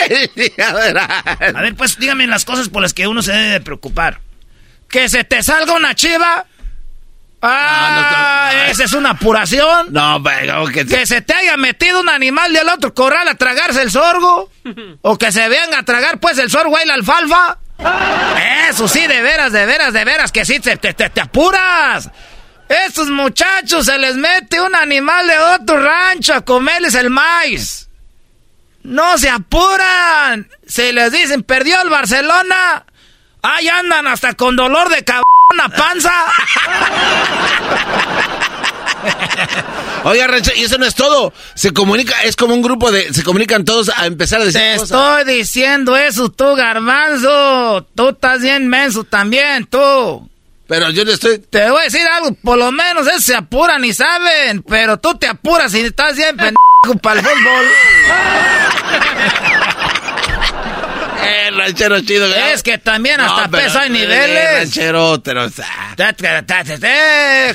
A 1.54 1.62
ver, 1.62 1.76
pues 1.76 2.00
dígame 2.00 2.28
las 2.28 2.46
cosas 2.46 2.70
por 2.70 2.82
las 2.82 2.94
que 2.94 3.08
uno 3.08 3.22
se 3.22 3.34
debe 3.34 3.50
de 3.50 3.62
preocupar. 3.62 4.22
Que 4.90 5.10
se 5.10 5.24
te 5.24 5.44
salga 5.44 5.74
una 5.74 5.96
chiva. 5.96 6.46
Ah, 7.42 8.52
esa 8.70 8.86
es 8.86 8.94
una 8.94 9.12
apuración. 9.12 9.92
No, 9.92 10.22
pero 10.24 10.66
que 10.68 10.86
Que 10.86 11.06
se 11.06 11.22
te 11.22 11.34
haya 11.34 11.58
metido 11.58 12.02
un 12.02 12.10
animal 12.10 12.54
del 12.54 12.70
otro 12.70 12.94
corral 12.94 13.28
a 13.28 13.36
tragarse 13.36 13.82
el 13.82 13.92
sorgo. 13.92 14.50
o 15.02 15.18
que 15.18 15.32
se 15.32 15.48
vean 15.50 15.74
a 15.74 15.84
tragar 15.84 16.20
pues 16.20 16.38
el 16.38 16.50
sorgo 16.50 16.78
y 16.82 16.88
la 16.88 16.96
alfalfa. 16.96 17.60
Eso 18.70 18.88
sí, 18.88 19.06
de 19.08 19.22
veras, 19.22 19.52
de 19.52 19.66
veras, 19.66 19.94
de 19.94 20.06
veras, 20.06 20.32
que 20.32 20.46
sí, 20.46 20.60
te, 20.60 20.78
te, 20.78 20.94
te- 20.94 21.22
apuras. 21.22 22.10
Estos 22.68 23.10
muchachos 23.10 23.86
se 23.86 23.98
les 23.98 24.16
mete 24.16 24.60
un 24.60 24.76
animal 24.76 25.28
de 25.28 25.38
otro 25.38 25.80
rancho 25.84 26.34
a 26.34 26.42
comerles 26.42 26.96
el 26.96 27.10
maíz. 27.12 27.90
No 28.84 29.18
se 29.18 29.30
apuran. 29.30 30.50
Se 30.68 30.92
les 30.94 31.12
dicen, 31.12 31.44
perdió 31.44 31.80
el 31.82 31.90
Barcelona. 31.90 32.86
Ahí 33.44 33.68
andan 33.68 34.08
hasta 34.08 34.34
con 34.34 34.56
dolor 34.56 34.90
de 34.90 35.04
cabrón 35.04 35.26
a 35.62 35.70
panza. 35.70 36.12
Oiga, 40.04 40.28
ranchero, 40.28 40.56
y 40.58 40.64
eso 40.64 40.78
no 40.78 40.86
es 40.86 40.94
todo. 40.94 41.34
Se 41.56 41.74
comunica, 41.74 42.22
es 42.24 42.36
como 42.36 42.54
un 42.54 42.62
grupo 42.62 42.92
de. 42.92 43.12
Se 43.14 43.24
comunican 43.24 43.66
todos 43.66 43.90
a 43.96 44.06
empezar 44.06 44.42
a 44.42 44.46
decir 44.46 44.62
Te 44.62 44.78
cosas. 44.78 44.92
estoy 44.92 45.36
diciendo 45.38 45.98
eso, 45.98 46.30
tú, 46.30 46.56
garbanzo. 46.56 47.88
Tú 47.96 48.10
estás 48.10 48.42
bien 48.42 48.68
menso 48.68 49.04
también, 49.04 49.66
tú. 49.66 50.30
Pero 50.68 50.90
yo 50.92 51.04
le 51.06 51.14
estoy. 51.14 51.40
Te 51.40 51.70
voy 51.72 51.82
a 51.82 51.86
decir 51.86 52.06
algo, 52.08 52.36
por 52.44 52.58
lo 52.58 52.72
menos 52.72 53.08
esos 53.08 53.24
se 53.24 53.36
apuran 53.36 53.84
y 53.84 53.94
saben, 53.94 54.62
pero 54.64 54.98
tú 54.98 55.16
te 55.18 55.28
apuras 55.28 55.74
y 55.74 55.82
estás 55.82 56.16
bien 56.16 56.38
pendejo 56.38 57.00
para 57.02 57.20
el 57.20 57.26
fútbol. 57.26 57.66
Eh, 61.26 61.52
ranchero 61.52 62.00
chido. 62.02 62.28
Es 62.34 62.64
que 62.64 62.78
también 62.78 63.20
hasta 63.22 63.48
peso 63.50 63.80
hay 63.80 63.90
niveles. 63.90 64.60
ranchero, 64.60 65.22
pero. 65.24 65.50
sea, 65.50 65.94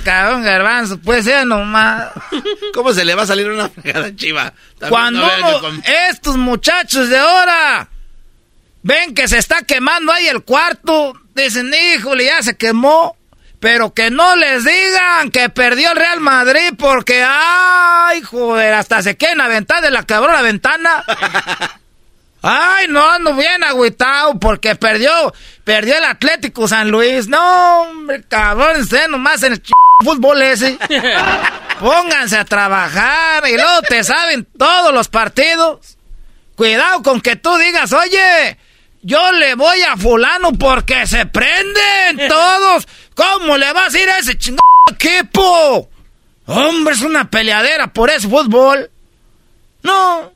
Cabrón, 0.05 0.43
garbanzo, 0.43 0.99
pues 0.99 1.25
ser 1.25 1.47
nomás. 1.47 2.09
¿Cómo 2.75 2.93
se 2.93 3.05
le 3.05 3.15
va 3.15 3.23
a 3.23 3.27
salir 3.27 3.49
una 3.49 3.69
fregada 3.69 4.15
chiva? 4.15 4.53
Cuando 4.89 5.29
estos 6.11 6.37
muchachos 6.37 7.09
de 7.09 7.19
ahora 7.19 7.89
ven 8.83 9.15
que 9.15 9.29
se 9.29 9.39
está 9.39 9.63
quemando 9.63 10.13
ahí 10.13 10.27
el 10.29 10.43
cuarto, 10.43 11.15
dicen, 11.35 11.73
híjole, 11.95 12.25
ya 12.25 12.43
se 12.43 12.57
quemó. 12.57 13.17
Pero 13.61 13.93
que 13.93 14.11
no 14.11 14.37
les 14.37 14.65
digan 14.65 15.31
que 15.31 15.51
perdió 15.51 15.91
el 15.91 15.97
Real 15.97 16.19
Madrid 16.21 16.73
porque, 16.79 17.23
ay, 17.23 18.23
joder, 18.23 18.73
hasta 18.73 19.03
se 19.03 19.19
quieren 19.19 19.43
aventar 19.43 19.83
de 19.83 19.91
la 19.91 20.05
cabrona 20.05 20.41
ventana. 20.41 21.05
Ay, 22.43 22.87
no, 22.89 23.09
ando 23.11 23.35
bien 23.35 23.63
agüitado 23.65 24.39
porque 24.39 24.75
perdió, 24.75 25.11
perdió 25.65 25.99
el 25.99 26.05
Atlético 26.05 26.67
San 26.67 26.91
Luis. 26.91 27.29
No, 27.29 27.83
hombre, 27.83 28.23
cabrón, 28.27 28.81
usted 28.81 29.09
nomás 29.09 29.43
en 29.43 29.53
el 29.53 29.63
ch... 29.63 29.73
fútbol 30.03 30.41
ese. 30.41 30.79
Pónganse 31.81 32.39
a 32.39 32.45
trabajar 32.45 33.47
y 33.49 33.55
luego 33.55 33.83
te 33.83 34.03
saben 34.05 34.47
todos 34.57 34.93
los 34.93 35.09
partidos. 35.09 35.99
Cuidado 36.57 37.03
con 37.03 37.21
que 37.21 37.37
tú 37.37 37.57
digas, 37.57 37.93
oye, 37.93 38.59
yo 39.03 39.33
le 39.33 39.55
voy 39.55 39.81
a 39.83 39.97
fulano 39.97 40.53
porque 40.53 41.07
se 41.07 41.27
prenden 41.27 42.29
todos. 42.29 42.87
¿Cómo 43.15 43.57
le 43.57 43.73
vas 43.73 43.95
a 43.95 43.99
ir 43.99 44.09
a 44.09 44.19
ese 44.19 44.37
chingado 44.37 44.61
equipo? 44.91 45.89
Hombre, 46.47 46.95
es 46.95 47.03
una 47.03 47.31
peleadera 47.31 47.93
por 47.93 48.11
ese 48.11 48.29
fútbol. 48.29 48.91
No, 49.83 50.33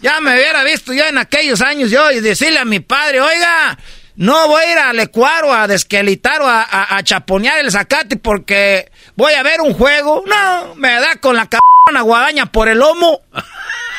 ya 0.00 0.20
me 0.20 0.34
hubiera 0.34 0.62
visto 0.64 0.92
yo 0.92 1.04
en 1.04 1.18
aquellos 1.18 1.60
años 1.60 1.90
yo 1.90 2.10
y 2.10 2.20
decirle 2.20 2.58
a 2.58 2.64
mi 2.64 2.80
padre, 2.80 3.20
oiga, 3.20 3.78
no 4.16 4.48
voy 4.48 4.62
a 4.62 4.72
ir 4.72 4.78
al 4.78 4.98
Ecuador 4.98 5.56
a 5.56 5.66
desquelitar 5.68 6.42
o 6.42 6.48
a, 6.48 7.00
chaponear 7.04 7.60
el 7.60 7.70
zacate 7.70 8.16
porque 8.16 8.90
voy 9.14 9.32
a 9.34 9.42
ver 9.44 9.60
un 9.60 9.74
juego. 9.74 10.24
No, 10.26 10.74
me 10.74 10.94
da 10.94 11.16
con 11.16 11.36
la 11.36 11.46
cabrona 11.46 12.02
guadaña 12.02 12.46
por 12.46 12.68
el 12.68 12.78
lomo. 12.78 13.20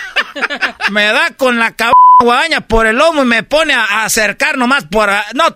me 0.91 1.05
da 1.05 1.31
con 1.37 1.57
la 1.57 1.71
cabrona 1.71 1.93
guadaña 2.21 2.61
por 2.61 2.85
el 2.85 2.97
lomo 2.97 3.23
y 3.23 3.25
me 3.25 3.43
pone 3.43 3.73
a, 3.73 4.03
acercar 4.03 4.57
nomás 4.57 4.83
por... 4.85 5.09
no, 5.35 5.55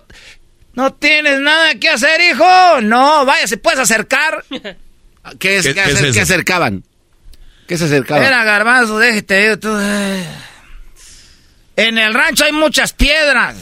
no 0.75 0.93
tienes 0.93 1.39
nada 1.39 1.75
que 1.75 1.89
hacer, 1.89 2.21
hijo. 2.21 2.81
No, 2.81 3.25
vaya, 3.25 3.45
se 3.47 3.57
puedes 3.57 3.79
acercar. 3.79 4.45
¿Qué, 5.39 5.57
es, 5.57 5.67
¿Qué, 5.73 6.21
acercaban? 6.21 6.83
¿Qué 7.67 7.77
se 7.77 7.85
acercaban? 7.85 8.23
Era 8.23 8.43
garbanzo, 8.43 8.99
déjate. 8.99 9.57
Tú, 9.57 9.69
en 11.75 11.97
el 11.97 12.13
rancho 12.13 12.45
hay 12.45 12.51
muchas 12.51 12.93
piedras. 12.93 13.55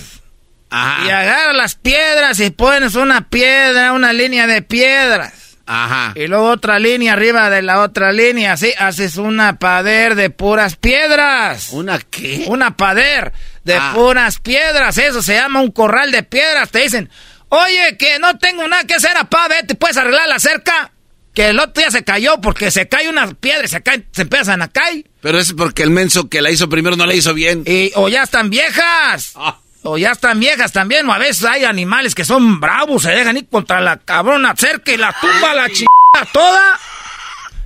Y 0.71 1.09
agarra 1.09 1.51
las 1.51 1.75
piedras 1.75 2.39
y 2.39 2.49
pones 2.49 2.95
una 2.95 3.27
piedra, 3.27 3.91
una 3.91 4.13
línea 4.13 4.47
de 4.47 4.61
piedras. 4.61 5.57
Ajá. 5.65 6.13
Y 6.15 6.27
luego 6.27 6.49
otra 6.49 6.79
línea 6.79 7.13
arriba 7.13 7.49
de 7.49 7.61
la 7.61 7.81
otra 7.81 8.11
línea. 8.11 8.53
Así 8.53 8.73
haces 8.77 9.17
una 9.17 9.59
pader 9.59 10.15
de 10.15 10.29
puras 10.29 10.77
piedras. 10.77 11.69
¿Una 11.71 11.99
qué? 11.99 12.45
Una 12.47 12.75
pader 12.77 13.33
de 13.63 13.75
ah. 13.75 13.91
puras 13.93 14.39
piedras. 14.39 14.97
Eso 14.97 15.21
se 15.21 15.35
llama 15.35 15.61
un 15.61 15.71
corral 15.71 16.11
de 16.11 16.23
piedras. 16.23 16.71
Te 16.71 16.79
dicen, 16.79 17.09
oye, 17.49 17.97
que 17.97 18.19
no 18.19 18.37
tengo 18.37 18.67
nada 18.67 18.85
que 18.85 18.95
hacer, 18.95 19.15
apá, 19.17 19.47
vete, 19.49 19.75
puedes 19.75 19.97
arreglar 19.97 20.27
la 20.27 20.39
cerca. 20.39 20.91
Que 21.33 21.49
el 21.49 21.59
otro 21.59 21.81
día 21.81 21.91
se 21.91 22.03
cayó 22.03 22.41
porque 22.41 22.71
se 22.71 22.89
cae 22.89 23.07
una 23.09 23.27
piedra 23.33 23.63
y 23.63 23.67
se, 23.67 23.81
cae, 23.81 24.03
se 24.11 24.23
empiezan 24.23 24.61
a 24.61 24.67
caer. 24.67 25.05
Pero 25.21 25.39
es 25.39 25.53
porque 25.53 25.83
el 25.83 25.89
menso 25.89 26.27
que 26.29 26.41
la 26.41 26.51
hizo 26.51 26.67
primero 26.67 26.95
no 26.97 27.05
la 27.05 27.13
hizo 27.13 27.33
bien. 27.33 27.63
Y, 27.65 27.91
o 27.95 28.09
ya 28.09 28.23
están 28.23 28.49
viejas. 28.49 29.33
Ah. 29.35 29.57
O 29.83 29.97
ya 29.97 30.11
están 30.11 30.39
viejas 30.39 30.71
también, 30.71 31.09
o 31.09 31.13
a 31.13 31.17
veces 31.17 31.43
hay 31.43 31.63
animales 31.63 32.13
que 32.13 32.23
son 32.23 32.59
bravos, 32.59 33.01
se 33.01 33.11
dejan 33.11 33.37
ir 33.37 33.47
contra 33.47 33.81
la 33.81 33.97
cabrona 33.97 34.53
cerca 34.55 34.91
y 34.91 34.97
la 34.97 35.15
tumba 35.19 35.55
la 35.55 35.67
chingada 35.69 36.31
toda. 36.31 36.79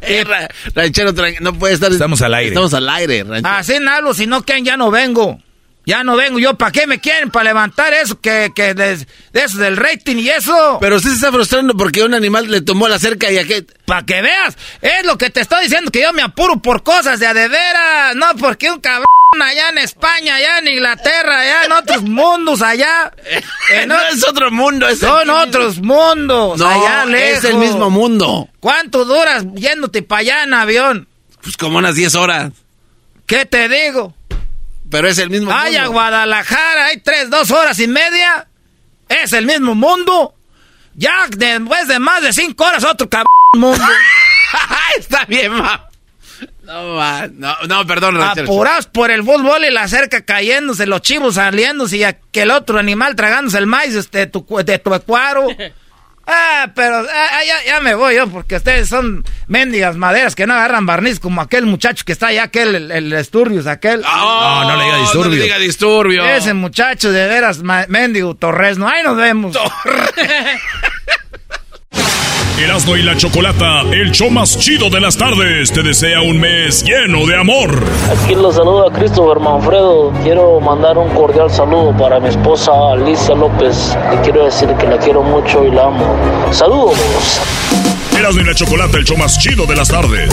Eh, 0.01 0.23
ranchero, 0.73 1.13
no 1.41 1.53
puede 1.53 1.73
estar. 1.73 1.91
Estamos 1.91 2.21
al 2.21 2.33
aire. 2.35 2.49
Estamos 2.49 2.73
al 2.73 2.87
aire, 2.87 3.23
ranchero. 3.23 3.55
Así 3.55 3.79
nalo, 3.79 4.13
si 4.13 4.27
no 4.27 4.43
quieren, 4.43 4.63
ya 4.63 4.77
no 4.77 4.91
vengo. 4.91 5.41
Ya 5.86 6.03
no 6.03 6.16
vengo 6.16 6.40
yo, 6.40 6.56
¿para 6.56 6.72
qué 6.72 6.88
me 6.88 6.99
quieren? 6.99 7.30
¿Para 7.30 7.45
levantar 7.45 7.94
eso 7.94 8.20
que, 8.20 8.52
que 8.56 8.74
de, 8.74 9.06
eso 9.34 9.57
del 9.57 9.78
rating 9.78 10.16
y 10.18 10.30
eso? 10.30 10.80
Pero 10.82 10.95
usted 10.95 11.10
se 11.10 11.16
está 11.16 11.32
frustrando 11.32 11.76
porque 11.78 12.03
un 12.03 12.14
animal 12.16 12.49
le 12.49 12.62
tomó 12.62 12.88
la 12.88 12.98
cerca 12.98 13.32
y 13.32 13.38
aquí... 13.38 13.66
Para 13.86 14.03
que 14.03 14.20
veas, 14.20 14.57
es 14.82 15.06
lo 15.06 15.16
que 15.16 15.30
te 15.30 15.41
estoy 15.41 15.66
diciendo, 15.66 15.91
que 15.91 16.02
yo 16.02 16.12
me 16.12 16.24
apuro 16.24 16.57
por 16.57 16.82
cosas 16.82 17.20
de 17.20 17.28
a 17.28 17.36
de 17.36 17.48
veras, 17.48 18.16
no 18.16 18.26
porque 18.40 18.72
un 18.72 18.82
cabrón 18.82 19.06
allá 19.40 19.70
en 19.70 19.78
España, 19.78 20.36
allá 20.38 20.57
en 20.57 20.70
Inglaterra, 20.70 21.41
allá 21.41 21.66
en 21.66 21.72
otros 21.72 22.02
mundos, 22.03 22.64
allá. 22.64 23.14
no 23.86 24.02
es 24.07 24.28
otro 24.28 24.49
mundo, 24.49 24.88
es 24.88 24.98
Son 24.98 25.30
otros 25.30 25.78
mundos, 25.84 26.57
no, 26.57 26.68
allá 26.68 27.06
lejos. 27.06 27.44
es 27.44 27.52
el 27.52 27.57
mismo 27.57 27.91
mundo. 27.91 28.49
¿Cuánto 28.60 29.06
duras 29.06 29.45
yéndote 29.53 30.02
para 30.02 30.22
allá 30.22 30.44
en 30.45 30.56
avión? 30.56 31.07
Pues 31.44 31.57
como 31.57 31.78
unas 31.78 31.94
10 31.94 32.16
horas. 32.16 32.53
¿Qué 33.28 33.45
te 33.45 33.70
digo? 33.70 34.14
Pero 34.90 35.07
es 35.07 35.18
el 35.18 35.30
mismo 35.30 35.52
mundo. 35.52 35.64
Ay, 35.64 35.76
a 35.76 35.88
Guadalajara, 35.88 36.86
hay 36.86 36.99
tres, 37.02 37.30
dos 37.30 37.52
horas 37.52 37.80
y 37.80 37.88
media. 37.88 38.48
Es 39.10 39.34
el 39.34 39.45
mismo 39.45 39.76
mundo. 39.76 40.36
Ya 40.95 41.28
después 41.36 41.88
de 41.88 41.99
más 41.99 42.22
de 42.22 42.34
cinco 42.34 42.66
horas, 42.66 42.84
otro 42.84 43.10
cabrón 43.10 43.28
mundo. 43.56 43.84
Está 44.98 45.26
bien, 45.26 45.52
ma. 45.52 45.90
No, 46.64 47.28
no, 47.28 47.56
no, 47.68 47.88
perdón. 47.88 48.22
Apurados 48.22 48.88
por 48.88 49.12
el 49.12 49.24
fútbol 49.24 49.66
y 49.66 49.72
la 49.72 49.88
cerca 49.88 50.22
cayéndose, 50.22 50.88
los 50.88 51.02
chivos 51.02 51.36
saliéndose 51.36 51.98
y 51.98 52.03
aquel 52.03 52.52
otro 52.52 52.80
animal 52.80 53.16
tragándose 53.16 53.57
el 53.57 53.68
maíz 53.68 54.10
de 54.12 54.28
tu, 54.28 54.45
de 54.64 54.80
tu 54.80 54.94
ecuaro. 54.94 55.48
Ah, 56.27 56.72
pero 56.73 56.97
ah, 56.97 57.30
ah, 57.34 57.43
ya, 57.45 57.64
ya, 57.65 57.80
me 57.81 57.93
voy 57.93 58.15
yo, 58.15 58.27
porque 58.27 58.56
ustedes 58.56 58.89
son 58.89 59.23
mendigas 59.47 59.95
maderas 59.95 60.35
que 60.35 60.47
no 60.47 60.53
agarran 60.56 60.85
barniz 60.85 61.19
como 61.19 61.39
aquel 61.41 61.65
muchacho 61.65 62.03
que 62.03 62.11
está 62.11 62.27
allá, 62.27 62.43
aquel, 62.43 62.73
el, 62.73 62.91
el 62.91 63.14
aquel. 63.68 64.02
no, 64.02 64.64
no 64.64 64.76
le 64.76 64.85
diga 64.85 64.97
disturbio. 64.97 65.30
No 65.30 65.35
le 65.35 65.43
diga 65.43 65.60
disturbio. 65.60 66.26
Ese 66.26 66.53
muchacho 66.53 67.11
de 67.11 67.27
veras, 67.27 67.61
mendigo 67.88 68.35
Torres, 68.35 68.77
no, 68.77 68.88
ahí 68.88 69.03
nos 69.03 69.18
vemos. 69.18 69.56
Erasmo 72.57 72.95
y 72.95 73.02
la 73.02 73.18
Chocolata, 73.18 73.82
el 73.91 74.11
show 74.11 74.30
más 74.32 74.57
chido 74.57 74.90
de 74.90 75.02
las 75.02 75.18
tardes, 75.18 75.73
te 75.73 75.84
desea 75.84 76.22
un 76.22 76.40
mes 76.40 76.86
lleno 76.86 77.26
de 77.26 77.38
amor. 77.38 77.84
Aquí 78.10 78.34
los 78.34 78.56
saluda 78.56 78.90
Christopher 78.94 79.41
Manfredo. 79.41 80.14
Quiero 80.23 80.61
mandar 80.61 80.98
un 80.98 81.10
cordial 81.10 81.52
saludo 81.52 81.95
para 81.98 82.18
mi 82.22 82.30
esposa 82.30 82.72
Alicia 82.94 83.36
López. 83.36 83.98
Le 84.10 84.22
quiero 84.22 84.45
decir 84.45 84.69
que 84.80 84.88
la 84.88 84.98
quiero 84.98 85.22
mucho 85.22 85.65
y 85.65 85.72
la 85.72 85.88
amo. 85.88 86.15
Saludos. 86.52 87.41
Erasmo 88.18 88.41
y 88.41 88.45
la 88.45 88.56
Chocolata, 88.56 88.98
el 88.98 89.03
show 89.03 89.18
más 89.18 89.38
chido 89.38 89.65
de 89.65 89.76
las 89.76 89.90
tardes. 89.90 90.30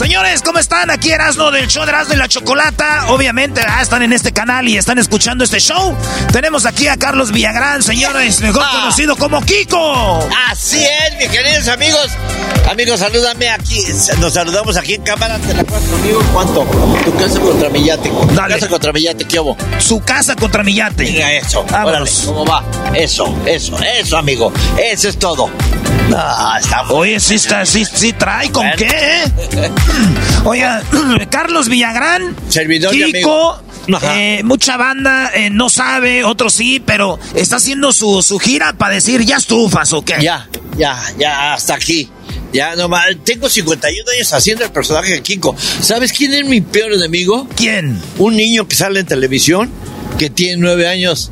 Señores, 0.00 0.40
¿cómo 0.40 0.58
están? 0.58 0.90
Aquí 0.90 1.12
Erasmo 1.12 1.50
del 1.50 1.68
show 1.68 1.84
de 1.84 1.90
Erasmo 1.90 2.14
y 2.14 2.16
la 2.16 2.26
Chocolata. 2.26 3.08
Obviamente 3.08 3.60
ah, 3.68 3.82
están 3.82 4.02
en 4.02 4.14
este 4.14 4.32
canal 4.32 4.66
y 4.66 4.78
están 4.78 4.98
escuchando 4.98 5.44
este 5.44 5.60
show. 5.60 5.94
Tenemos 6.32 6.64
aquí 6.64 6.88
a 6.88 6.96
Carlos 6.96 7.32
Villagrán, 7.32 7.82
señores, 7.82 8.40
mejor 8.40 8.62
ah. 8.64 8.70
conocido 8.80 9.14
como 9.14 9.42
Kiko. 9.44 10.26
Así 10.48 10.82
es, 10.82 11.18
mis 11.18 11.28
queridos 11.28 11.68
amigos. 11.68 12.12
Amigos, 12.70 13.00
salúdame 13.00 13.50
aquí. 13.50 13.84
Nos 14.20 14.32
saludamos 14.32 14.78
aquí 14.78 14.94
en 14.94 15.02
cámara. 15.02 15.38
¿Te 15.38 15.52
la 15.52 15.64
conmigo? 15.64 16.22
¿Cuánto? 16.32 16.64
Tu 17.04 17.14
casa 17.18 17.38
contra 17.38 17.68
mi 17.68 17.84
yate. 17.84 18.08
Tu 18.08 18.34
casa 18.34 18.68
contra 18.68 18.92
mi 18.94 19.02
yate, 19.02 19.24
¿qué 19.26 19.38
hubo? 19.38 19.54
Su 19.78 20.00
casa 20.00 20.34
contra 20.34 20.62
mi 20.62 20.76
yate. 20.76 21.02
Diga 21.02 21.30
eso. 21.34 21.60
Órale, 21.60 22.10
¿cómo 22.24 22.46
va? 22.46 22.64
Eso, 22.94 23.36
eso, 23.44 23.78
eso, 23.78 24.16
amigo. 24.16 24.50
Eso 24.78 25.10
es 25.10 25.18
todo. 25.18 25.50
Ah, 26.16 26.58
está 26.58 26.82
Oye, 26.90 27.20
sí, 27.20 27.34
está, 27.34 27.64
sí, 27.66 27.84
sí 27.84 28.12
trae, 28.12 28.50
¿con 28.50 28.68
qué? 28.76 28.88
Oiga, 30.44 30.82
Carlos 31.30 31.68
Villagrán, 31.68 32.36
Servidor 32.48 32.92
Kiko, 32.92 33.60
eh, 34.02 34.42
mucha 34.44 34.76
banda 34.76 35.30
eh, 35.34 35.50
no 35.50 35.68
sabe, 35.68 36.24
otros 36.24 36.54
sí, 36.54 36.82
pero 36.84 37.18
está 37.34 37.56
haciendo 37.56 37.92
su, 37.92 38.22
su 38.22 38.38
gira 38.38 38.72
para 38.72 38.94
decir, 38.94 39.24
¿ya 39.24 39.36
estufas 39.36 39.92
o 39.92 40.02
qué? 40.02 40.14
Ya, 40.20 40.48
ya, 40.76 40.98
ya, 41.18 41.54
hasta 41.54 41.74
aquí. 41.74 42.08
Ya, 42.52 42.74
nomás, 42.74 43.06
tengo 43.24 43.48
51 43.48 44.10
años 44.12 44.32
haciendo 44.32 44.64
el 44.64 44.72
personaje 44.72 45.12
de 45.12 45.22
Kiko. 45.22 45.54
¿Sabes 45.80 46.12
quién 46.12 46.34
es 46.34 46.44
mi 46.44 46.60
peor 46.60 46.92
enemigo? 46.92 47.48
¿Quién? 47.54 48.00
Un 48.18 48.36
niño 48.36 48.66
que 48.66 48.74
sale 48.74 49.00
en 49.00 49.06
televisión, 49.06 49.70
que 50.18 50.30
tiene 50.30 50.56
nueve 50.56 50.88
años 50.88 51.30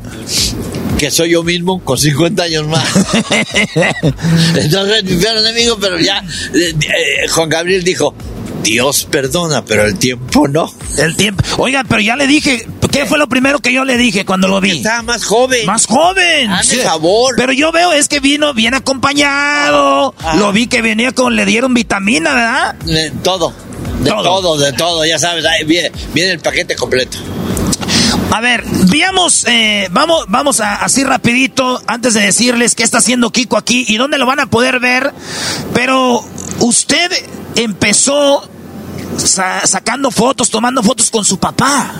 que 0.97 1.11
soy 1.11 1.31
yo 1.31 1.43
mismo 1.43 1.81
con 1.83 1.97
50 1.97 2.43
años 2.43 2.67
más. 2.67 2.85
Entonces, 4.55 5.03
mi 5.05 5.15
peor 5.15 5.37
enemigo, 5.37 5.77
pero 5.79 5.97
ya 5.97 6.23
eh, 6.53 6.73
eh, 6.73 7.27
Juan 7.29 7.47
Gabriel 7.47 7.83
dijo, 7.83 8.13
Dios 8.63 9.07
perdona, 9.09 9.63
pero 9.65 9.85
el 9.85 9.97
tiempo 9.97 10.47
no. 10.47 10.71
El 10.97 11.15
tiempo. 11.15 11.43
Oiga, 11.57 11.83
pero 11.87 12.01
ya 12.01 12.15
le 12.15 12.27
dije, 12.27 12.67
¿qué 12.91 13.05
fue 13.05 13.17
lo 13.17 13.27
primero 13.27 13.59
que 13.59 13.73
yo 13.73 13.85
le 13.85 13.97
dije 13.97 14.25
cuando 14.25 14.47
lo 14.47 14.61
vi? 14.61 14.77
Estaba 14.77 15.01
más 15.01 15.25
joven. 15.25 15.65
Más 15.65 15.85
joven. 15.85 16.51
Sí. 16.63 16.77
favor. 16.77 17.35
Pero 17.37 17.53
yo 17.53 17.71
veo 17.71 17.93
es 17.93 18.07
que 18.07 18.19
vino 18.19 18.53
bien 18.53 18.73
acompañado. 18.73 20.13
Ah. 20.19 20.35
Lo 20.37 20.51
vi 20.51 20.67
que 20.67 20.81
venía 20.81 21.11
con, 21.11 21.35
le 21.35 21.45
dieron 21.45 21.73
vitamina, 21.73 22.33
¿verdad? 22.33 22.75
De 22.85 23.11
todo. 23.23 23.53
De 24.01 24.09
todo, 24.09 24.57
de 24.57 24.71
todo, 24.73 25.05
ya 25.05 25.19
sabes, 25.19 25.43
viene, 25.65 25.91
viene 26.13 26.31
el 26.31 26.39
paquete 26.39 26.75
completo. 26.75 27.17
A 28.31 28.41
ver, 28.41 28.63
veamos, 28.89 29.45
eh, 29.47 29.87
vamos, 29.91 30.25
vamos 30.27 30.59
a, 30.59 30.75
así 30.75 31.03
rapidito, 31.03 31.81
antes 31.87 32.13
de 32.13 32.21
decirles 32.21 32.75
qué 32.75 32.83
está 32.83 32.99
haciendo 32.99 33.31
Kiko 33.31 33.57
aquí 33.57 33.85
y 33.87 33.97
dónde 33.97 34.17
lo 34.17 34.25
van 34.25 34.39
a 34.39 34.45
poder 34.45 34.79
ver. 34.79 35.13
Pero 35.73 36.23
usted 36.59 37.11
empezó 37.63 38.49
sacando 39.65 40.11
fotos, 40.11 40.49
tomando 40.49 40.81
fotos 40.83 41.09
con 41.09 41.25
su 41.25 41.37
papá. 41.39 41.91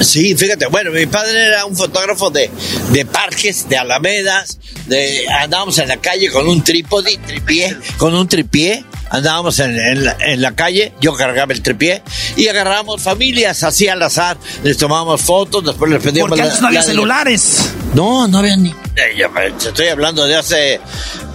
Sí, 0.00 0.34
fíjate, 0.34 0.66
bueno, 0.66 0.90
mi 0.90 1.06
padre 1.06 1.44
era 1.46 1.64
un 1.64 1.76
fotógrafo 1.76 2.30
de, 2.30 2.50
de 2.90 3.04
parques, 3.06 3.68
de 3.68 3.76
alamedas, 3.76 4.58
de 4.86 5.26
andábamos 5.28 5.78
en 5.78 5.88
la 5.88 5.96
calle 5.98 6.30
con 6.30 6.48
un 6.48 6.62
trípode, 6.64 7.18
tripié, 7.24 7.76
con 7.98 8.14
un 8.14 8.26
tripié, 8.26 8.84
andábamos 9.10 9.58
en, 9.60 9.78
en 9.78 10.04
la, 10.04 10.16
en 10.20 10.40
la 10.42 10.56
calle, 10.56 10.92
yo 11.00 11.14
cargaba 11.14 11.52
el 11.52 11.62
tripié 11.62 12.02
y 12.36 12.48
agarrábamos 12.48 13.00
familias 13.02 13.62
así 13.62 13.86
al 13.88 14.02
azar, 14.02 14.36
les 14.64 14.76
tomábamos 14.76 15.20
fotos, 15.20 15.64
después 15.64 15.90
les 15.90 16.02
pedíamos 16.02 16.30
Porque 16.30 16.42
la- 16.42 16.48
antes 16.48 16.60
no 16.62 16.68
había 16.68 16.80
la- 16.80 16.86
celulares. 16.86 17.70
No, 17.94 18.26
no 18.26 18.38
había 18.38 18.56
ni. 18.56 18.70
Eh, 18.70 19.26
estoy 19.58 19.88
hablando 19.88 20.26
de 20.26 20.36
hace 20.36 20.80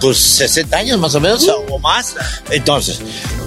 pues 0.00 0.16
60 0.18 0.76
años 0.76 0.98
más 0.98 1.14
o 1.14 1.20
menos 1.20 1.46
o 1.68 1.78
más. 1.78 2.14
Entonces, 2.50 3.00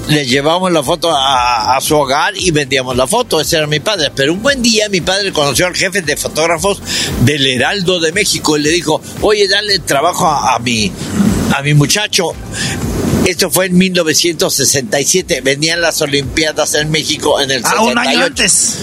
le 0.07 0.25
llevamos 0.25 0.71
la 0.71 0.81
foto 0.83 1.11
a, 1.11 1.75
a 1.75 1.81
su 1.81 1.95
hogar 1.97 2.33
y 2.37 2.51
vendíamos 2.51 2.95
la 2.95 3.07
foto. 3.07 3.39
Ese 3.41 3.57
era 3.57 3.67
mi 3.67 3.79
padre. 3.79 4.11
Pero 4.15 4.33
un 4.33 4.41
buen 4.41 4.61
día 4.61 4.87
mi 4.89 5.01
padre 5.01 5.31
conoció 5.33 5.67
al 5.67 5.75
jefe 5.75 6.01
de 6.01 6.15
fotógrafos 6.17 6.81
del 7.21 7.45
Heraldo 7.45 7.99
de 7.99 8.11
México 8.13 8.57
y 8.57 8.61
le 8.61 8.69
dijo, 8.69 9.01
oye, 9.21 9.47
dale 9.47 9.79
trabajo 9.79 10.25
a, 10.27 10.55
a 10.55 10.59
mi, 10.59 10.91
a 11.55 11.61
mi 11.61 11.73
muchacho. 11.73 12.33
Esto 13.25 13.51
fue 13.51 13.67
en 13.67 13.77
1967. 13.77 15.41
Venían 15.41 15.79
las 15.81 16.01
Olimpiadas 16.01 16.73
en 16.75 16.89
México 16.91 17.39
en 17.39 17.51
el 17.51 17.63
Ah, 17.65 17.81
un 17.81 17.97
año 17.97 18.19
68. 18.19 18.25
antes. 18.25 18.75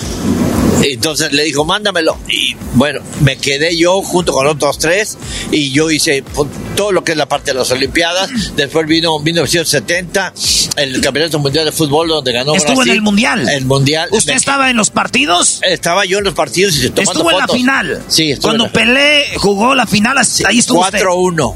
Entonces 0.82 1.32
le 1.32 1.44
dijo, 1.44 1.64
mándamelo. 1.64 2.16
Y 2.28 2.54
bueno, 2.74 3.00
me 3.20 3.36
quedé 3.36 3.76
yo 3.76 4.00
junto 4.02 4.32
con 4.32 4.46
otros 4.46 4.78
tres 4.78 5.18
y 5.50 5.70
yo 5.72 5.90
hice 5.90 6.22
pues, 6.34 6.48
todo 6.76 6.92
lo 6.92 7.02
que 7.04 7.12
es 7.12 7.18
la 7.18 7.26
parte 7.28 7.52
de 7.52 7.58
las 7.58 7.70
Olimpiadas. 7.70 8.30
Después 8.56 8.86
vino 8.86 9.18
1970, 9.18 10.32
el 10.76 11.00
Campeonato 11.00 11.38
Mundial 11.38 11.64
de 11.64 11.72
Fútbol 11.72 12.08
donde 12.08 12.32
ganó 12.32 12.54
Estuvo 12.54 12.82
en 12.82 12.90
el 12.90 13.02
Mundial. 13.02 13.48
El 13.48 13.64
Mundial. 13.64 14.08
¿Usted 14.12 14.32
Me- 14.32 14.36
estaba 14.38 14.70
en 14.70 14.76
los 14.76 14.90
partidos? 14.90 15.60
Estaba 15.62 16.04
yo 16.04 16.18
en 16.18 16.24
los 16.24 16.34
partidos 16.34 16.76
y 16.76 16.86
Estuvo 16.86 17.30
en 17.30 17.38
la 17.38 17.48
final. 17.48 18.02
Sí, 18.08 18.34
Cuando 18.40 18.66
en 18.66 18.68
la- 18.68 18.72
Pelé 18.72 19.24
jugó 19.36 19.74
la 19.74 19.86
final, 19.86 20.16
ahí 20.46 20.58
estuvo 20.58 20.80
usted. 20.80 21.00
4-1. 21.00 21.54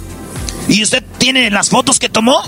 ¿Y 0.69 0.83
usted 0.83 1.03
tiene 1.19 1.51
las 1.51 1.69
fotos 1.69 1.99
que 1.99 2.09
tomó? 2.09 2.43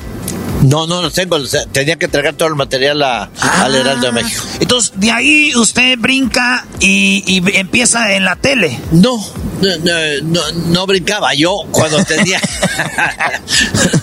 No, 0.65 0.87
no 0.87 1.03
los 1.03 1.13
tengo. 1.13 1.37
o 1.37 1.45
sea, 1.47 1.65
Tenía 1.67 1.97
que 1.97 2.07
entregar 2.07 2.35
todo 2.35 2.49
el 2.49 2.55
material 2.55 3.03
a- 3.03 3.31
al 3.63 3.75
Heraldo 3.75 4.07
de 4.07 4.13
México. 4.13 4.43
Entonces, 4.61 4.93
de 4.97 5.11
ahí 5.11 5.55
usted 5.57 5.99
brinca 5.99 6.67
y, 6.81 7.23
y 7.27 7.43
empieza 7.59 8.13
en 8.15 8.25
la 8.25 8.37
tele. 8.37 8.79
No, 8.93 9.17
no, 9.61 9.77
no, 9.83 9.93
no, 10.23 10.41
no 10.69 10.87
brincaba. 10.87 11.35
Yo 11.35 11.57
cuando 11.71 12.03
tenía. 12.05 12.41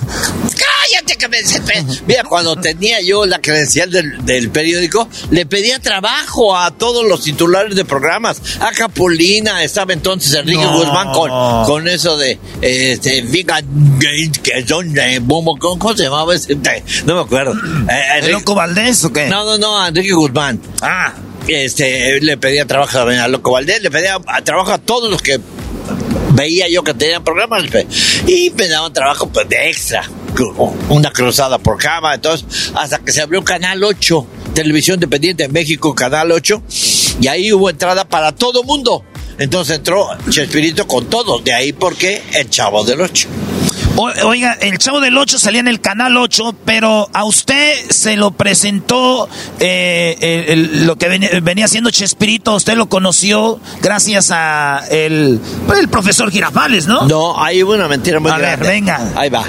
Que 1.22 1.28
me. 1.30 2.02
Mira, 2.08 2.24
cuando 2.24 2.56
tenía 2.56 3.00
yo 3.02 3.26
la 3.26 3.40
credencial 3.40 3.92
del, 3.92 4.26
del 4.26 4.50
periódico, 4.50 5.08
le 5.30 5.46
pedía 5.46 5.80
trabajo 5.80 6.58
a 6.58 6.72
todos 6.72 7.06
los 7.08 7.22
titulares 7.24 7.76
de 7.76 7.86
programas. 7.86 8.42
A 8.60 8.72
Capulina, 8.72 9.64
estaba 9.64 9.94
entonces 9.94 10.34
Enrique 10.34 10.64
No. 10.64 10.78
Guzmán 10.78 11.12
con, 11.14 11.30
con 11.66 11.88
eso 11.88 12.18
de 12.18 12.40
este, 12.62 13.24
que 14.44 14.66
son 14.68 14.98
eh, 14.98 15.22
¿cómo 15.28 15.96
se 15.96 16.04
llamaba 16.04 16.34
ese? 16.36 16.56
No 17.06 17.16
me 17.16 17.22
acuerdo. 17.22 17.54
Eh, 17.54 17.58
¿El 17.90 18.18
Enrique- 18.18 18.32
Loco 18.32 18.56
Valdés 18.56 19.04
o 19.04 19.14
qué? 19.14 19.28
no, 19.28 19.46
no, 19.46 19.58
no, 19.58 19.88
Enrique 19.88 20.14
Guzmán. 20.14 20.60
Ah. 20.82 21.14
Este, 21.48 22.20
le 22.22 22.38
pedía 22.38 22.66
trabajo 22.66 23.00
a 23.00 23.28
Loco 23.28 23.52
Valdés, 23.52 23.82
le 23.82 23.90
pedía 23.92 24.18
trabajo 24.44 24.72
a 24.72 24.78
todos 24.78 25.10
los 25.10 25.22
que 25.22 25.40
veía 26.34 26.68
yo 26.70 26.84
que 26.84 26.94
tenían 26.94 27.24
programas 27.24 27.64
y 28.28 28.52
me 28.52 28.68
daban 28.68 28.94
trabajo 28.94 29.28
pues 29.30 29.50
de 29.50 29.70
extra, 29.70 30.10
una 30.90 31.12
cruzada 31.12 31.58
por 31.58 31.78
cama, 31.78 32.16
entonces 32.16 32.72
hasta 32.76 33.00
que 33.00 33.12
se 33.12 33.22
abrió 33.22 33.44
Canal 33.44 33.84
8, 33.84 34.28
Televisión 34.54 34.96
Independiente 34.96 35.44
en 35.44 35.52
México, 35.52 35.94
Canal 35.94 36.32
8, 36.32 36.64
y 37.22 37.28
ahí 37.28 37.52
hubo 37.54 37.70
entrada 37.70 38.06
para 38.06 38.34
todo 38.34 38.64
mundo. 38.64 39.04
Entonces 39.38 39.78
entró 39.78 40.08
Chespirito 40.30 40.88
con 40.88 41.08
todo, 41.08 41.40
de 41.40 41.54
ahí 41.54 41.74
porque 41.74 42.22
el 42.34 42.50
chavo 42.50 42.84
del 42.84 43.02
8. 43.02 43.28
O- 43.98 44.12
oiga, 44.28 44.54
el 44.62 44.78
Chavo 44.78 45.02
del 45.02 45.18
8 45.18 45.38
salía 45.38 45.60
en 45.60 45.68
el 45.68 45.82
Canal 45.82 46.16
8, 46.18 46.56
pero 46.66 47.10
a 47.14 47.24
usted 47.26 47.74
se 47.90 48.16
lo 48.16 48.32
presentó 48.32 49.28
eh, 49.60 50.18
el- 50.22 50.60
el- 50.60 50.88
lo 50.88 50.96
que 50.98 51.08
venía, 51.10 51.30
venía 51.42 51.66
haciendo 51.66 51.92
Chespirito, 51.92 52.56
usted 52.56 52.76
lo 52.76 52.88
conoció 52.88 53.60
gracias 53.82 54.30
a 54.32 54.84
el, 54.90 55.40
pues, 55.68 55.80
el 55.80 55.90
profesor 55.90 56.32
Girafales, 56.32 56.88
¿no? 56.88 57.06
No, 57.08 57.42
ahí 57.44 57.62
hubo 57.64 57.74
una 57.74 57.88
mentira 57.88 58.20
muy 58.20 58.32
A 58.32 58.38
ver, 58.38 58.60
venga. 58.60 59.12
Ahí 59.16 59.30
va. 59.30 59.44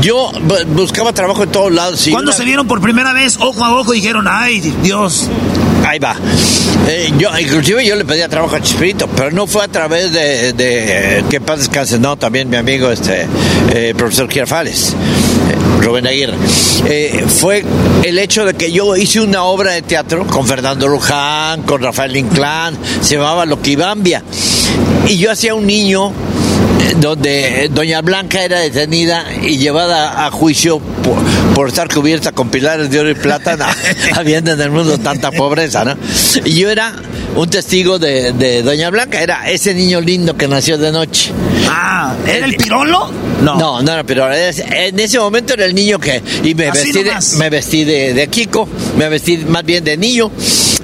Yo 0.00 0.30
bu- 0.32 0.64
buscaba 0.66 1.12
trabajo 1.12 1.42
en 1.42 1.50
todos 1.52 1.72
lados. 1.72 2.06
¿Cuándo 2.10 2.30
una- 2.30 2.36
se 2.38 2.44
vieron 2.44 2.66
por 2.68 2.80
primera 2.80 3.12
vez 3.12 3.36
ojo 3.40 3.64
a 3.64 3.74
ojo 3.78 3.92
y 3.92 3.96
dijeron, 4.00 4.26
ay, 4.28 4.60
Dios? 4.82 5.28
Ahí 5.86 5.98
va. 5.98 6.14
Eh, 6.88 7.10
yo, 7.18 7.30
inclusive 7.38 7.84
yo 7.86 7.96
le 7.96 8.04
pedía 8.04 8.28
trabajo 8.28 8.54
a 8.56 8.60
Chespirito, 8.60 9.08
pero 9.08 9.30
no 9.30 9.46
fue 9.46 9.64
a 9.64 9.68
través 9.68 10.12
de, 10.12 10.52
de 10.52 11.24
que 11.30 11.40
paz 11.40 11.58
descanse, 11.58 11.98
no, 11.98 12.16
también 12.16 12.48
mi 12.50 12.56
amigo, 12.56 12.90
este, 12.90 13.26
eh, 13.72 13.79
profesor 13.96 14.30
Girafales, 14.30 14.90
eh, 14.90 15.82
Rubén 15.82 16.06
Aguirre. 16.06 16.36
Eh, 16.86 17.24
fue 17.26 17.64
el 18.04 18.18
hecho 18.18 18.44
de 18.44 18.54
que 18.54 18.72
yo 18.72 18.96
hice 18.96 19.20
una 19.20 19.44
obra 19.44 19.72
de 19.72 19.82
teatro 19.82 20.26
con 20.26 20.46
Fernando 20.46 20.86
Luján, 20.88 21.62
con 21.62 21.82
Rafael 21.82 22.16
Inclán, 22.16 22.78
se 23.00 23.16
llamaba 23.16 23.46
Loquibambia. 23.46 24.22
Y 25.06 25.16
yo 25.16 25.30
hacía 25.30 25.54
un 25.54 25.66
niño 25.66 26.08
eh, 26.08 26.12
donde 26.98 27.68
Doña 27.72 28.00
Blanca 28.02 28.42
era 28.42 28.60
detenida 28.60 29.24
y 29.42 29.58
llevada 29.58 30.26
a 30.26 30.30
juicio 30.30 30.78
por, 30.78 31.18
por 31.54 31.68
estar 31.68 31.92
cubierta 31.92 32.32
con 32.32 32.50
pilares 32.50 32.90
de 32.90 33.00
oro 33.00 33.10
y 33.10 33.14
plata, 33.14 33.56
habiendo 34.14 34.52
en 34.52 34.60
el 34.60 34.70
mundo 34.70 34.98
tanta 34.98 35.30
pobreza, 35.30 35.84
¿no? 35.84 35.96
Y 36.44 36.54
yo 36.54 36.70
era 36.70 36.94
un 37.36 37.48
testigo 37.48 37.98
de, 37.98 38.32
de 38.32 38.62
Doña 38.62 38.90
Blanca, 38.90 39.20
era 39.20 39.50
ese 39.50 39.74
niño 39.74 40.00
lindo 40.00 40.36
que 40.36 40.48
nació 40.48 40.78
de 40.78 40.92
noche. 40.92 41.32
Ah, 41.68 42.14
¿era 42.26 42.46
el 42.46 42.56
pirolo? 42.56 43.10
No. 43.42 43.56
No, 43.56 43.82
no 43.82 43.92
era 43.92 44.04
pirolo. 44.04 44.34
En 44.34 44.98
ese 44.98 45.18
momento 45.18 45.54
era 45.54 45.64
el 45.64 45.74
niño 45.74 45.98
que... 45.98 46.22
Y 46.42 46.54
me 46.54 46.68
Así 46.68 46.92
vestí, 46.92 47.02
de, 47.02 47.38
me 47.38 47.50
vestí 47.50 47.84
de, 47.84 48.14
de 48.14 48.28
Kiko, 48.28 48.68
me 48.98 49.08
vestí 49.08 49.38
más 49.38 49.64
bien 49.64 49.84
de 49.84 49.96
niño. 49.96 50.30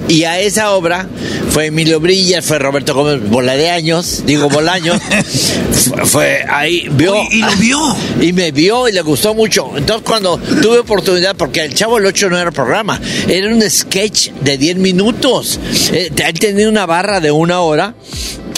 Y 0.07 0.23
a 0.23 0.39
esa 0.39 0.71
obra 0.71 1.07
fue 1.49 1.67
Emilio 1.67 1.99
Brilla, 1.99 2.41
fue 2.41 2.59
Roberto 2.59 2.93
Gómez 2.93 3.29
Bolaños, 3.29 4.23
digo 4.25 4.49
Bolaños. 4.49 5.01
fue, 5.71 6.05
fue 6.05 6.45
ahí, 6.49 6.87
vio... 6.91 7.15
y 7.29 7.41
lo 7.41 7.51
vio. 7.57 7.79
Y 8.21 8.33
me 8.33 8.51
vio 8.51 8.87
y 8.87 8.91
le 8.91 9.01
gustó 9.01 9.33
mucho. 9.35 9.71
Entonces 9.75 10.03
cuando 10.05 10.37
tuve 10.37 10.79
oportunidad, 10.79 11.35
porque 11.35 11.63
el 11.63 11.73
Chavo 11.73 11.97
el 11.97 12.05
8 12.05 12.29
no 12.29 12.37
era 12.37 12.51
programa, 12.51 12.99
era 13.27 13.53
un 13.53 13.61
sketch 13.69 14.31
de 14.41 14.57
10 14.57 14.77
minutos. 14.77 15.59
Eh, 15.91 16.11
él 16.15 16.39
tenía 16.39 16.67
una 16.67 16.85
barra 16.85 17.19
de 17.19 17.31
una 17.31 17.61
hora 17.61 17.93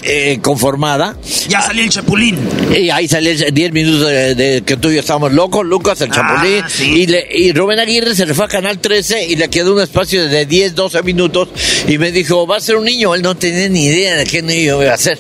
eh, 0.04 0.40
conformada. 0.42 1.16
Ya 1.48 1.62
salía 1.62 1.84
el 1.84 1.90
Chapulín. 1.90 2.38
Y 2.76 2.90
ahí 2.90 3.08
el 3.12 3.54
10 3.54 3.72
minutos 3.74 4.08
de, 4.10 4.36
de 4.36 4.62
que 4.62 4.78
tú 4.78 4.90
y 4.90 4.96
yo 4.96 5.00
estábamos 5.02 5.34
locos, 5.34 5.66
Lucas, 5.66 6.00
el 6.02 6.10
Ah, 6.12 6.16
Chapulín. 6.16 6.64
sí. 6.70 7.02
y, 7.04 7.08
le- 7.08 7.28
y 7.34 7.52
Rubén 7.54 7.80
Aguirre 7.80 8.16
se 8.16 8.26
le 8.26 8.34
fue 8.34 8.46
a 8.46 8.48
Canal 8.48 8.80
13 8.80 9.26
y 9.28 9.36
le 9.36 9.50
quedó 9.50 9.74
un 9.74 9.82
espacio 9.82 10.28
de 10.28 10.46
10, 10.46 10.76
12 10.76 11.04
minutos. 11.04 11.50
Y 11.88 11.98
me 11.98 12.12
dijo, 12.12 12.46
va 12.48 12.58
a 12.58 12.62
ser 12.62 12.76
un 12.76 12.86
niño. 12.86 13.14
Él 13.16 13.22
no 13.22 13.36
tenía 13.36 13.68
ni 13.70 13.86
idea 13.86 14.16
de 14.16 14.26
qué 14.26 14.42
niño 14.42 14.82
iba 14.82 14.94
a 14.94 14.98
ser. 14.98 15.18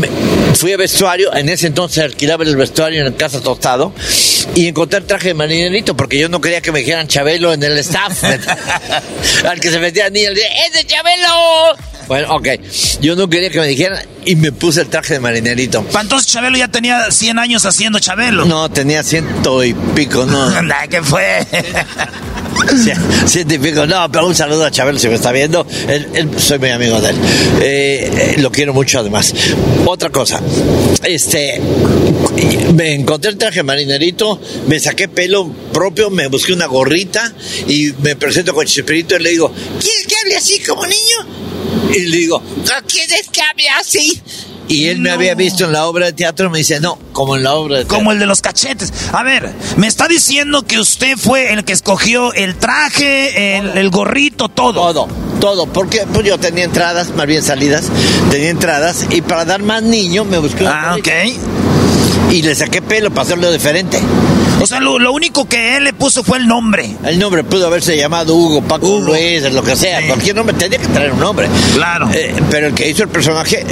Me- 0.00 0.08
fui 0.54 0.72
a 0.72 0.76
vestuario, 0.78 1.34
en 1.34 1.48
ese 1.50 1.66
entonces 1.66 2.02
alquilaba 2.04 2.44
el 2.44 2.56
vestuario 2.56 3.00
en 3.00 3.06
el 3.06 3.16
Casa 3.16 3.40
Tostado. 3.40 3.92
Y 4.54 4.68
encontré 4.68 4.98
el 5.00 5.04
traje 5.06 5.28
de 5.28 5.34
marinerito 5.34 5.96
porque 5.96 6.18
yo 6.18 6.28
no 6.28 6.40
quería 6.40 6.60
que 6.60 6.72
me 6.72 6.78
dijeran 6.80 7.08
Chabelo 7.08 7.52
en 7.52 7.62
el 7.62 7.76
staff. 7.78 8.22
Al 9.44 9.60
que 9.60 9.70
se 9.70 9.78
metía 9.78 10.08
niño, 10.10 10.28
le 10.30 10.34
decía, 10.36 10.48
¡es 10.66 10.72
de 10.74 10.84
Chabelo! 10.84 11.76
Bueno, 12.08 12.34
ok. 12.36 12.48
Yo 13.00 13.16
no 13.16 13.28
quería 13.28 13.50
que 13.50 13.58
me 13.60 13.66
dijeran 13.66 13.98
y 14.24 14.36
me 14.36 14.52
puse 14.52 14.80
el 14.82 14.88
traje 14.88 15.14
de 15.14 15.20
marinerito. 15.20 15.82
Pa, 15.84 16.02
Entonces 16.02 16.30
Chabelo 16.32 16.56
ya 16.56 16.68
tenía 16.68 17.10
100 17.10 17.38
años 17.38 17.64
haciendo 17.66 17.98
Chabelo. 17.98 18.44
No, 18.44 18.70
tenía 18.70 19.02
ciento 19.02 19.64
y 19.64 19.74
pico, 19.74 20.24
no. 20.24 20.44
Anda, 20.56 20.86
¿qué 20.88 21.02
fue? 21.02 21.44
Cien- 22.66 23.26
Ciento 23.28 23.54
y 23.54 23.58
pico, 23.58 23.86
no, 23.86 24.10
pero 24.10 24.26
un 24.26 24.34
saludo 24.34 24.64
a 24.64 24.70
Chabelo 24.70 24.98
si 24.98 25.08
me 25.08 25.14
está 25.14 25.30
viendo. 25.32 25.66
Él- 25.88 26.08
él- 26.14 26.30
soy 26.38 26.58
muy 26.58 26.70
amigo 26.70 27.00
de 27.00 27.10
él. 27.10 27.16
Eh, 27.60 28.10
eh, 28.36 28.40
lo 28.40 28.50
quiero 28.50 28.72
mucho 28.72 29.00
además. 29.00 29.34
Otra 29.84 30.10
cosa, 30.10 30.40
este, 31.04 31.60
me 32.74 32.94
encontré 32.94 33.30
el 33.30 33.36
traje 33.36 33.62
marinerito, 33.62 34.40
me 34.68 34.80
saqué 34.80 35.08
pelo 35.08 35.48
propio, 35.72 36.10
me 36.10 36.28
busqué 36.28 36.52
una 36.52 36.66
gorrita 36.66 37.32
y 37.68 37.92
me 38.02 38.16
presento 38.16 38.54
con 38.54 38.64
Chespirito 38.66 39.16
y 39.16 39.22
le 39.22 39.30
digo, 39.30 39.52
¿quieres 39.80 40.06
que 40.06 40.14
hable 40.22 40.36
así 40.36 40.60
como 40.60 40.84
niño? 40.86 41.45
Y 41.94 42.00
le 42.06 42.16
digo, 42.16 42.40
"¿No 42.40 42.86
¿quieres 42.88 43.28
que 43.30 43.40
hable 43.42 43.68
así? 43.80 44.20
Y 44.68 44.86
él 44.86 44.98
me 44.98 45.10
había 45.10 45.36
visto 45.36 45.64
en 45.64 45.72
la 45.72 45.86
obra 45.86 46.06
de 46.06 46.12
teatro, 46.12 46.50
me 46.50 46.58
dice, 46.58 46.80
no, 46.80 46.98
como 47.12 47.36
en 47.36 47.44
la 47.44 47.54
obra 47.54 47.76
de 47.76 47.82
teatro. 47.82 47.98
Como 47.98 48.10
el 48.10 48.18
de 48.18 48.26
los 48.26 48.40
cachetes. 48.40 48.92
A 49.12 49.22
ver, 49.22 49.52
me 49.76 49.86
está 49.86 50.08
diciendo 50.08 50.62
que 50.66 50.80
usted 50.80 51.16
fue 51.16 51.52
el 51.52 51.64
que 51.64 51.72
escogió 51.72 52.32
el 52.34 52.56
traje, 52.56 53.58
el, 53.58 53.78
el 53.78 53.90
gorrito, 53.90 54.48
todo. 54.48 54.72
Todo, 54.92 55.08
todo, 55.40 55.66
porque 55.72 56.04
pues 56.12 56.26
yo 56.26 56.38
tenía 56.38 56.64
entradas, 56.64 57.10
más 57.10 57.26
bien 57.28 57.44
salidas, 57.44 57.84
tenía 58.32 58.48
entradas 58.50 59.06
y 59.10 59.20
para 59.22 59.44
dar 59.44 59.62
más 59.62 59.84
niño 59.84 60.24
me 60.24 60.38
busqué 60.38 60.64
una 60.64 60.90
Ah, 60.90 60.96
ok. 60.96 61.08
y 62.32 62.42
le 62.42 62.52
saqué 62.56 62.82
pelo 62.82 63.10
para 63.10 63.22
hacerlo 63.22 63.52
diferente. 63.52 64.00
O 64.66 64.68
sea, 64.68 64.80
lo, 64.80 64.98
lo 64.98 65.12
único 65.12 65.48
que 65.48 65.76
él 65.76 65.84
le 65.84 65.92
puso 65.92 66.24
fue 66.24 66.38
el 66.38 66.46
nombre. 66.48 66.90
El 67.04 67.18
nombre 67.18 67.44
pudo 67.44 67.66
haberse 67.68 67.96
llamado 67.96 68.34
Hugo, 68.34 68.62
Paco 68.62 68.98
Luis, 69.00 69.42
lo 69.52 69.62
que 69.62 69.76
sea. 69.76 70.04
Cualquier 70.06 70.34
nombre 70.34 70.56
tenía 70.56 70.78
que 70.78 70.88
traer 70.88 71.12
un 71.12 71.20
nombre. 71.20 71.48
Claro. 71.74 72.10
Eh, 72.12 72.34
pero 72.50 72.66
el 72.68 72.74
que 72.74 72.88
hizo 72.88 73.02
el 73.04 73.08
personaje, 73.08 73.64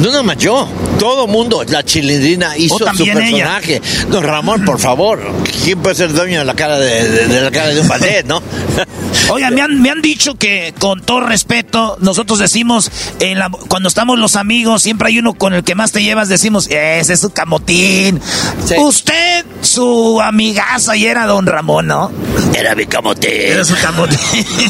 no 0.00 0.08
nada 0.10 0.22
más 0.22 0.36
yo. 0.36 0.68
Todo 0.98 1.26
mundo, 1.26 1.64
la 1.68 1.82
chilindrina 1.84 2.56
hizo 2.56 2.74
Oh, 2.76 2.78
su 2.78 2.84
también 2.84 3.16
ella. 3.18 3.30
personaje. 3.46 3.82
Don 4.10 4.22
Ramón, 4.22 4.64
por 4.64 4.78
favor. 4.78 5.20
¿Quién 5.64 5.80
puede 5.80 5.94
ser 5.96 6.12
dueño 6.12 6.40
de 6.40 6.44
la 6.44 6.54
cara 6.54 6.78
de, 6.78 7.08
de- 7.08 7.26
de 7.28 7.40
la 7.40 7.50
cara 7.50 7.68
de 7.68 7.80
un 7.80 7.88
ballet, 7.88 8.24
no? 8.26 8.42
Oigan, 9.30 9.54
me 9.54 9.62
han, 9.62 9.80
me 9.80 9.90
han 9.90 10.02
dicho 10.02 10.34
que, 10.36 10.74
con 10.78 11.00
todo 11.00 11.20
respeto, 11.20 11.96
nosotros 12.00 12.38
decimos, 12.38 12.90
en 13.20 13.38
la- 13.38 13.50
cuando 13.68 13.88
estamos 13.88 14.18
los 14.18 14.36
amigos, 14.36 14.82
siempre 14.82 15.08
hay 15.08 15.18
uno 15.18 15.34
con 15.34 15.54
el 15.54 15.64
que 15.64 15.74
más 15.74 15.92
te 15.92 16.02
llevas, 16.02 16.28
decimos, 16.28 16.68
ese 16.70 17.12
es 17.14 17.20
su 17.20 17.30
camotín. 17.30 18.20
Usted, 18.78 19.44
su 19.62 20.20
amigaza, 20.46 20.96
y 20.96 21.06
era 21.06 21.26
don 21.26 21.46
Ramón, 21.46 21.86
¿no? 21.86 22.10
Era 22.56 22.74
mi 22.74 22.86
camotín. 22.86 23.30
Era 23.32 23.64
su 23.64 23.74
camotín. 23.76 24.18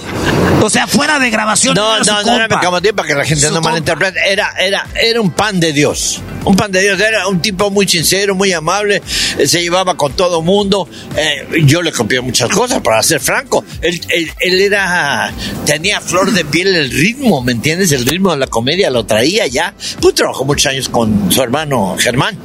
o 0.63 0.69
sea, 0.71 0.87
fuera 0.87 1.19
de 1.19 1.31
grabación. 1.31 1.75
No, 1.75 1.95
era 1.97 2.05
su 2.05 2.11
no, 2.11 2.23
no 2.23 2.35
era 2.35 2.45
mi 2.45 2.49
compa. 2.51 2.61
camotín 2.61 2.93
para 2.95 3.09
que 3.09 3.15
la 3.15 3.25
gente 3.25 3.43
Su 3.43 3.49
no 3.49 3.55
compa. 3.57 3.71
malinterprete. 3.71 4.21
Era, 4.31 4.53
era, 4.59 4.87
era 5.01 5.21
un 5.21 5.31
pan 5.31 5.59
de 5.61 5.73
Dios. 5.73 6.21
Un 6.45 6.55
pan 6.57 6.71
de 6.71 6.81
Dios. 6.83 7.01
Era 7.01 7.27
un 7.27 7.41
tipo 7.41 7.71
muy 7.71 7.89
sincero, 7.89 8.35
muy 8.35 8.53
amable. 8.53 9.03
eh, 9.39 9.47
Se 9.49 9.63
llevaba 9.63 9.97
con 9.97 10.13
todo 10.13 10.43
mundo. 10.43 10.89
Eh, 11.17 11.63
yo 11.65 11.81
le 11.83 11.91
copié 11.93 12.21
muchas 12.21 12.51
cosas, 12.51 12.81
para 12.83 13.03
ser 13.03 13.21
franco. 13.21 13.65
Él, 13.81 14.01
él- 14.11 14.33
él 14.41 14.61
era. 14.61 15.33
Tenía 15.65 16.01
flor 16.01 16.33
de 16.33 16.45
piel 16.45 16.75
el 16.75 16.91
ritmo, 16.91 17.43
¿me 17.43 17.53
entiendes? 17.53 17.93
El 17.93 18.05
ritmo 18.07 18.31
de 18.33 18.37
la 18.39 18.47
comedia 18.47 18.91
lo 18.91 19.05
traía 19.07 19.47
ya. 19.47 19.75
Pues 20.01 20.15
trabajó 20.15 20.45
muchos 20.45 20.67
años 20.67 20.89
con 20.89 21.33
su 21.33 21.43
hermano 21.43 21.97
Germán. 21.99 22.37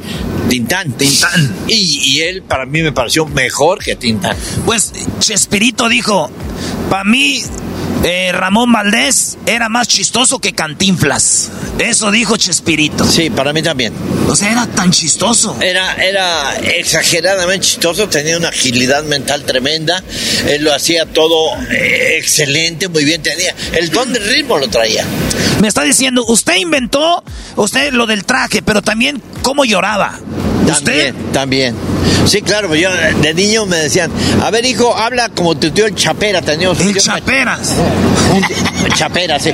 Tintán. 0.49 0.91
Tintán. 0.93 1.55
Y, 1.67 1.73
y 1.73 2.21
él 2.21 2.43
para 2.43 2.65
mí 2.65 2.81
me 2.81 2.91
pareció 2.91 3.25
mejor 3.25 3.83
que 3.83 3.95
Tintán. 3.95 4.35
Pues 4.65 4.93
Chespirito 5.19 5.89
dijo, 5.89 6.29
para 6.89 7.03
mí 7.03 7.43
eh, 8.03 8.31
Ramón 8.31 8.71
Valdés 8.71 9.37
era 9.45 9.69
más 9.69 9.87
chistoso 9.87 10.39
que 10.39 10.53
Cantinflas. 10.53 11.49
Eso 11.79 12.11
dijo 12.11 12.37
Chespirito. 12.37 13.05
Sí, 13.05 13.29
para 13.29 13.53
mí 13.53 13.61
también. 13.61 13.93
O 14.27 14.35
sea, 14.35 14.51
era 14.51 14.67
tan 14.67 14.91
chistoso. 14.91 15.57
Era, 15.61 15.95
era 15.95 16.57
exageradamente 16.59 17.65
chistoso, 17.65 18.07
tenía 18.07 18.37
una 18.37 18.49
agilidad 18.49 19.03
mental 19.03 19.43
tremenda, 19.43 20.03
él 20.47 20.63
lo 20.63 20.73
hacía 20.73 21.05
todo 21.05 21.55
eh, 21.71 22.17
excelente, 22.17 22.87
muy 22.87 23.05
bien, 23.05 23.21
tenía 23.21 23.55
el 23.73 23.89
don 23.89 24.11
del 24.13 24.27
ritmo 24.27 24.57
lo 24.57 24.67
traía. 24.69 25.05
Me 25.61 25.67
está 25.67 25.83
diciendo, 25.83 26.23
usted 26.27 26.55
inventó, 26.57 27.23
usted 27.57 27.91
lo 27.91 28.05
del 28.05 28.23
traje, 28.23 28.61
pero 28.61 28.81
también 28.81 29.21
cómo 29.41 29.65
lloraba. 29.65 30.17
También, 30.65 31.15
también. 31.31 31.75
Sí, 32.25 32.41
claro, 32.41 32.73
yo 32.75 32.89
de 33.21 33.33
niño 33.33 33.65
me 33.65 33.77
decían, 33.77 34.11
a 34.43 34.49
ver 34.51 34.65
hijo, 34.65 34.95
habla 34.97 35.29
como 35.29 35.55
tu 35.55 35.71
tío 35.71 35.85
el 35.85 35.95
Chapera, 35.95 36.41
teníamos 36.41 36.79
El 36.81 36.91
tío- 36.93 37.01
Chapera, 38.95 39.39
sí. 39.39 39.49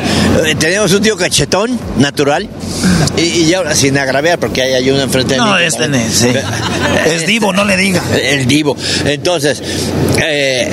Eh, 0.46 0.56
Teníamos 0.56 0.92
un 0.94 1.02
tío 1.02 1.16
cachetón, 1.18 1.80
natural, 1.98 2.50
y, 3.18 3.22
y 3.22 3.48
yo 3.50 3.62
sin 3.76 3.98
agraviar, 3.98 4.40
porque 4.40 4.62
hay, 4.64 4.74
hay 4.74 4.90
uno 4.90 5.02
enfrente 5.02 5.36
de 5.36 5.42
mí. 5.42 5.46
No, 5.46 5.58
este 5.58 5.88
no 5.88 5.98
es, 5.98 6.14
sí. 6.14 6.28
Es 7.06 7.28
divo, 7.28 7.54
no 7.54 7.64
le 7.66 7.78
diga. 7.78 8.02
El 8.20 8.48
divo. 8.48 8.76
Entonces, 9.06 9.62
eh, 10.22 10.72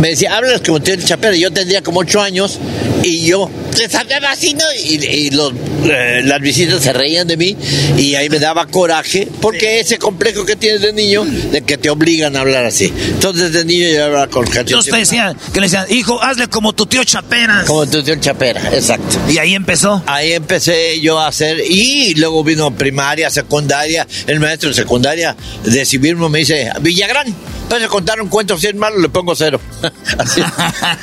me 0.00 0.10
decía, 0.10 0.36
hablas 0.36 0.60
como 0.60 0.80
tío 0.80 0.94
el 0.94 1.04
Chapera. 1.04 1.36
Yo 1.36 1.52
tendría 1.52 1.82
como 1.82 2.00
ocho 2.00 2.20
años 2.20 2.58
y 3.02 3.26
yo 3.26 3.50
les 3.78 3.94
hablaba 3.94 4.32
así, 4.32 4.54
¿no? 4.54 4.64
Y, 4.82 5.04
y 5.04 5.30
los, 5.30 5.52
eh, 5.84 6.22
las 6.24 6.40
visitas 6.40 6.82
se 6.82 6.92
reían 6.92 7.26
de 7.26 7.36
mí 7.36 7.56
y 7.98 8.14
ahí 8.14 8.28
me 8.28 8.38
daba 8.38 8.66
coraje 8.66 9.28
porque 9.40 9.80
ese 9.80 9.98
complejo 9.98 10.44
que 10.44 10.56
tienes 10.56 10.80
de 10.82 10.92
niño 10.92 11.24
de 11.24 11.62
que 11.62 11.76
te 11.76 11.90
obligan 11.90 12.36
a 12.36 12.40
hablar 12.40 12.64
así. 12.64 12.92
Entonces, 13.08 13.52
de 13.52 13.64
niño 13.64 13.88
yo 13.88 14.04
hablaba 14.04 14.28
con. 14.28 14.46
Entonces 14.46 14.92
te 14.92 14.98
decían, 14.98 15.36
que 15.52 15.60
le 15.60 15.66
decían, 15.66 15.86
hijo, 15.90 16.22
hazle 16.22 16.48
como 16.48 16.72
tu 16.72 16.86
tío 16.86 17.04
Chaperas. 17.04 17.66
Como 17.66 17.86
tu 17.86 18.02
tío 18.02 18.16
Chapera, 18.16 18.74
exacto. 18.74 19.18
Y 19.28 19.38
ahí 19.38 19.54
empezó. 19.54 20.02
Ahí 20.06 20.32
empecé 20.32 21.00
yo 21.00 21.18
a 21.18 21.28
hacer, 21.28 21.60
y 21.68 22.14
luego 22.14 22.44
vino 22.44 22.74
primaria, 22.74 23.30
secundaria, 23.30 24.06
el 24.26 24.40
maestro 24.40 24.70
de 24.70 24.74
secundaria 24.74 25.36
de 25.64 25.84
civismo 25.84 26.28
me 26.28 26.40
dice, 26.40 26.70
Villagrán, 26.80 27.34
vas 27.74 27.82
a 27.84 27.88
contar 27.88 28.20
un 28.20 28.28
cuento 28.28 28.58
100 28.58 28.78
malos, 28.78 29.00
le 29.00 29.08
pongo 29.08 29.34
cero. 29.34 29.60
Así. 30.18 30.42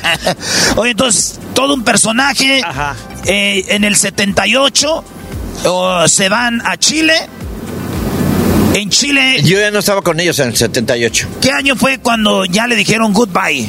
Oye, 0.76 0.92
entonces, 0.92 1.38
todo 1.54 1.74
un 1.74 1.84
personaje. 1.84 2.62
eh, 3.24 3.64
en 3.68 3.84
el 3.84 3.96
78 3.96 5.04
oh, 5.64 6.08
se 6.08 6.28
van 6.28 6.60
a 6.66 6.76
Chile. 6.76 7.14
En 8.74 8.88
Chile, 8.88 9.42
Yo 9.42 9.58
ya 9.58 9.70
no 9.70 9.80
estaba 9.80 10.00
con 10.00 10.18
ellos 10.18 10.38
en 10.38 10.48
el 10.48 10.56
78. 10.56 11.28
¿qué 11.42 11.50
año 11.50 11.76
fue 11.76 11.98
cuando 11.98 12.46
ya 12.46 12.66
le 12.66 12.74
dijeron 12.74 13.12
goodbye? 13.12 13.68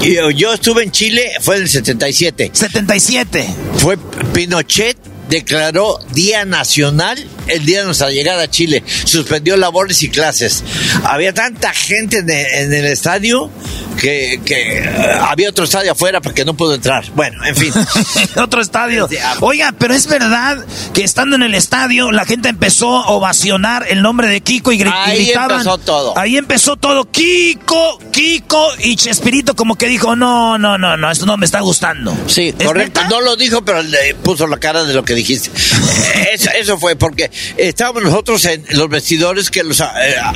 Yo, 0.00 0.30
yo 0.30 0.52
estuve 0.52 0.84
en 0.84 0.92
Chile, 0.92 1.22
fue 1.40 1.56
en 1.56 1.62
el 1.62 1.68
77. 1.68 2.50
77. 2.52 3.48
Fue 3.78 3.96
Pinochet 4.32 4.96
declaró 5.28 5.98
Día 6.12 6.44
Nacional 6.44 7.18
el 7.46 7.64
día 7.64 7.80
de 7.80 7.86
nuestra 7.86 8.10
llegada 8.10 8.44
a 8.44 8.50
Chile. 8.50 8.82
Suspendió 9.04 9.56
labores 9.56 10.02
y 10.02 10.08
clases. 10.08 10.62
Había 11.04 11.32
tanta 11.32 11.72
gente 11.72 12.18
en 12.18 12.30
el, 12.30 12.46
en 12.46 12.72
el 12.72 12.86
estadio 12.86 13.50
que, 13.94 14.40
que, 14.44 14.78
eh, 14.78 15.18
había 15.20 15.50
otro 15.50 15.64
estadio 15.64 15.92
afuera 15.92 16.20
porque 16.20 16.44
no 16.44 16.54
pudo 16.54 16.74
entrar. 16.74 17.04
Bueno, 17.14 17.44
en 17.44 17.56
fin. 17.56 17.72
Otro 18.36 18.60
estadio. 18.60 19.08
Oiga, 19.40 19.72
pero 19.78 19.94
es 19.94 20.06
verdad 20.06 20.64
que 20.92 21.04
estando 21.04 21.36
en 21.36 21.42
el 21.42 21.54
estadio, 21.54 22.12
la 22.12 22.24
gente 22.24 22.48
empezó 22.48 22.96
a 22.98 23.08
ovacionar 23.08 23.86
el 23.88 24.02
nombre 24.02 24.28
de 24.28 24.40
Kiko 24.40 24.72
y, 24.72 24.82
Ahí 24.82 25.24
gritaban. 25.26 25.52
empezó 25.52 25.78
todo. 25.78 26.18
Ahí 26.18 26.36
empezó 26.36 26.76
todo. 26.76 27.04
Kiko, 27.10 27.98
Kiko 28.10 28.68
y 28.80 28.96
Chespirito 28.96 29.54
como 29.54 29.76
que 29.76 29.86
dijo, 29.86 30.16
no, 30.16 30.58
no, 30.58 30.76
no, 30.78 30.96
no, 30.96 31.10
esto 31.10 31.26
no 31.26 31.36
me 31.36 31.46
está 31.46 31.60
gustando. 31.60 32.16
Sí, 32.26 32.54
¿Es 32.58 32.66
correcto. 32.66 33.00
No 33.08 33.20
lo 33.20 33.36
dijo, 33.36 33.64
pero 33.64 33.82
le 33.82 34.14
puso 34.16 34.46
la 34.46 34.58
cara 34.58 34.84
de 34.84 34.94
lo 34.94 35.04
que 35.04 35.14
dijiste. 35.14 35.50
Eso, 36.34 36.50
eso 36.58 36.78
fue 36.78 36.96
porque 36.96 37.30
estábamos 37.56 38.02
nosotros 38.02 38.44
en 38.46 38.64
los 38.70 38.88
vestidores 38.88 39.50
que 39.50 39.62
los, 39.62 39.80
eh, 39.80 39.84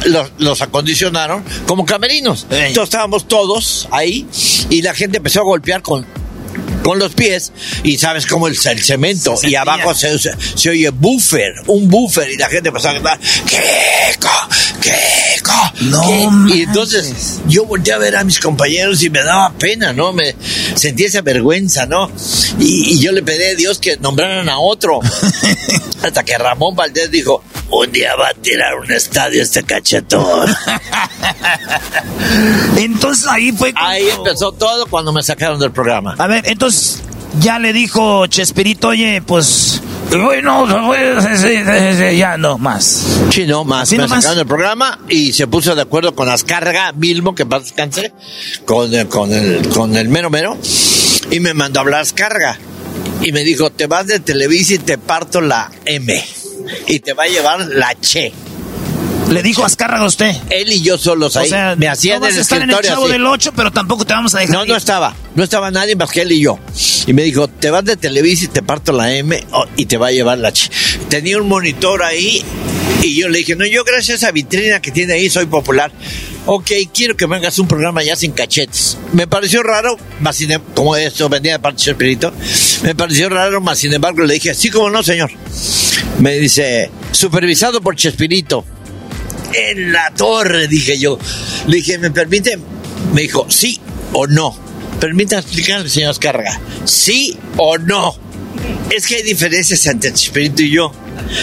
los, 0.07 0.31
los 0.39 0.63
acondicionaron 0.63 1.45
como 1.67 1.85
camerinos. 1.85 2.47
Entonces 2.51 2.85
estábamos 2.85 3.29
todos 3.29 3.89
ahí 3.91 4.27
y 4.71 4.83
la 4.83 4.95
gente 4.95 5.19
empezó 5.19 5.41
a 5.41 5.45
golpear 5.45 5.83
con 5.83 6.07
con 6.89 6.99
los 6.99 7.13
pies 7.13 7.53
y 7.83 7.99
sabes 7.99 8.25
cómo 8.25 8.49
el, 8.49 8.57
el 8.65 8.83
cemento 8.83 9.35
y 9.43 9.57
abajo 9.57 9.95
se, 9.95 10.19
se, 10.19 10.31
se 10.55 10.71
oye 10.71 10.89
buffer, 10.89 11.53
un 11.67 11.87
buffer 11.87 12.31
y 12.31 12.39
la 12.39 12.49
gente 12.49 12.69
empezó 12.69 12.89
a 12.89 12.93
gritar 12.95 13.21
¡Kiko! 13.45 14.31
¡Kiko! 14.81 15.53
No 15.83 16.49
Y 16.49 16.63
entonces 16.63 17.41
yo 17.47 17.67
volteé 17.67 17.93
a 17.93 17.99
ver 17.99 18.17
a 18.17 18.25
mis 18.25 18.41
compañeros 18.41 19.03
y 19.03 19.11
me 19.11 19.23
daba 19.23 19.53
pena, 19.53 19.93
¿no? 19.93 20.15
Me 20.15 20.35
sentí 20.77 21.05
esa 21.05 21.21
vergüenza, 21.21 21.85
¿no? 21.85 22.11
Y, 22.59 22.95
y 22.95 23.01
yo 23.01 23.13
le 23.13 23.23
pedí 23.23 23.45
a 23.45 23.55
Dios 23.55 23.79
que 23.79 23.99
nombraran 23.99 24.49
a 24.49 24.59
otro. 24.59 25.01
Hasta 26.03 26.25
que 26.25 26.39
Ramón 26.39 26.75
Valdés 26.75 27.11
dijo, 27.11 27.45
un 27.71 27.93
día 27.93 28.17
va 28.17 28.29
a 28.29 28.35
tirar 28.35 28.77
un 28.77 28.91
estadio 28.91 29.43
este 29.43 29.63
cachetón. 29.63 30.57
Entonces 32.77 33.27
ahí 33.29 33.53
fue 33.53 33.73
Ahí 33.75 34.09
empezó 34.09 34.53
todo 34.53 34.87
cuando 34.87 35.13
me 35.13 35.23
sacaron 35.23 35.59
del 35.59 35.73
programa. 35.73 36.15
A 36.19 36.27
ver, 36.27 36.47
entonces 36.47 36.78
ya 37.41 37.59
le 37.59 37.73
dijo 37.73 38.27
Chespirito, 38.27 38.89
oye, 38.89 39.23
pues. 39.25 39.81
Bueno, 40.11 40.67
ya 42.17 42.39
no 42.39 42.57
más. 42.57 43.05
Sí, 43.31 43.45
no, 43.47 43.65
más. 43.65 43.89
¿Sí, 43.91 43.97
me 43.97 44.05
no 44.05 44.09
más? 44.09 44.35
del 44.37 44.47
programa 44.47 44.99
y 45.09 45.33
se 45.35 45.47
puso 45.47 45.75
de 45.75 45.83
acuerdo 45.83 46.15
con 46.15 46.29
Ascarga 46.31 46.93
Milmo, 46.93 47.35
que 47.35 47.45
paz 47.45 47.65
descanse, 47.65 48.13
con, 48.65 48.93
el- 48.95 49.07
con, 49.09 49.33
el, 49.33 49.69
con 49.69 49.97
el 49.97 50.09
mero 50.09 50.31
mero, 50.31 50.57
y 51.31 51.41
me 51.41 51.53
mandó 51.53 51.81
a 51.81 51.83
hablar 51.83 52.01
Ascarga. 52.01 52.59
Y 53.21 53.33
me 53.33 53.43
dijo, 53.45 53.71
te 53.71 53.87
vas 53.87 54.07
de 54.07 54.21
Televisa 54.21 54.75
y 54.75 54.79
te 54.79 54.97
parto 54.97 55.41
la 55.41 55.71
M. 55.85 56.25
Y 56.87 57.01
te 57.01 57.13
va 57.13 57.25
a 57.25 57.29
llevar 57.29 57.61
la 57.67 57.95
Che. 58.01 58.33
Le 59.31 59.43
dijo 59.43 59.65
Azcárraga 59.65 60.05
a 60.05 60.07
usted. 60.07 60.35
Él 60.51 60.73
y 60.73 60.81
yo 60.81 60.97
solos 60.97 61.37
ahí. 61.37 61.47
O 61.47 61.51
sea, 61.51 61.77
me 61.77 61.89
hacían 61.89 62.21
no 62.21 62.27
vas 62.27 62.33
el 62.33 62.39
a 62.39 62.43
estar 62.43 62.63
en 62.63 62.71
el 62.71 62.81
chavo 62.81 63.05
así. 63.05 63.13
del 63.13 63.27
8, 63.27 63.53
pero 63.55 63.71
tampoco 63.71 64.05
te 64.07 64.15
vamos 64.15 64.35
a 64.35 64.39
dejar. 64.39 64.55
No, 64.55 64.65
ir. 64.65 64.71
no 64.71 64.77
estaba. 64.77 65.15
No 65.35 65.45
estaba 65.45 65.71
nadie 65.71 65.97
más 65.97 66.11
que 66.11 66.23
él 66.23 66.33
y 66.33 66.41
yo. 66.41 66.59
Y 67.07 67.13
me 67.13 67.23
dijo, 67.23 67.47
te 67.49 67.71
vas 67.71 67.85
de 67.85 67.97
Televisa 67.97 68.47
y 68.47 68.49
te 68.49 68.63
parto 68.63 68.93
la 68.93 69.15
M 69.15 69.45
oh, 69.53 69.67
y 69.77 69.87
te 69.87 69.97
va 69.97 70.09
a 70.09 70.13
llevar 70.13 70.39
la 70.39 70.53
Ch. 70.53 70.71
Tenía 71.09 71.39
un 71.39 71.49
monitor 71.49 72.03
ahí 72.03 72.43
y 73.03 73.21
yo 73.21 73.29
le 73.29 73.39
dije, 73.39 73.55
no, 73.55 73.67
yo 73.67 73.85
gracias 73.85 74.11
a 74.11 74.27
esa 74.27 74.33
vitrina 74.33 74.81
que 74.81 74.91
tiene 74.91 75.15
ahí 75.15 75.29
soy 75.29 75.47
popular. 75.47 75.93
Ok, 76.47 76.71
quiero 76.95 77.15
que 77.15 77.27
me 77.27 77.37
hagas 77.37 77.59
un 77.59 77.69
programa 77.69 78.03
ya 78.03 78.17
sin 78.17 78.33
cachetes. 78.33 78.97
Me 79.13 79.27
pareció 79.27 79.63
raro, 79.63 79.99
más 80.21 80.37
sin 80.37 80.51
em- 80.51 80.63
como 80.75 80.97
esto 80.97 81.29
venía 81.29 81.53
de 81.53 81.59
parte 81.59 81.85
de 81.85 81.91
Espíritu, 81.91 82.33
me 82.83 82.95
pareció 82.95 83.29
raro, 83.29 83.61
más 83.61 83.79
sin 83.79 83.93
embargo 83.93 84.25
le 84.25 84.35
dije, 84.35 84.55
sí, 84.55 84.71
como 84.71 84.89
no, 84.89 85.03
señor. 85.03 85.31
Me 86.21 86.39
dice, 86.39 86.91
supervisado 87.13 87.83
por 87.83 87.97
Chespirito. 87.97 88.65
En 89.53 89.93
la 89.93 90.13
torre, 90.15 90.69
dije 90.69 90.99
yo. 90.99 91.19
Le 91.67 91.77
dije, 91.77 91.99
¿me 91.99 92.11
permite? 92.11 92.59
Me 93.13 93.23
dijo, 93.23 93.47
sí 93.49 93.81
o 94.13 94.27
no. 94.27 94.57
Permítame 95.01 95.43
explicarle, 95.43 95.89
señor 95.89 96.13
Escarga. 96.13 96.61
¿Sí 96.85 97.39
o 97.57 97.79
no? 97.79 98.17
Es 98.91 99.07
que 99.07 99.17
hay 99.17 99.23
diferencias 99.23 99.87
entre 99.87 100.13
Chespirito 100.13 100.63
y 100.63 100.71
yo. 100.71 100.93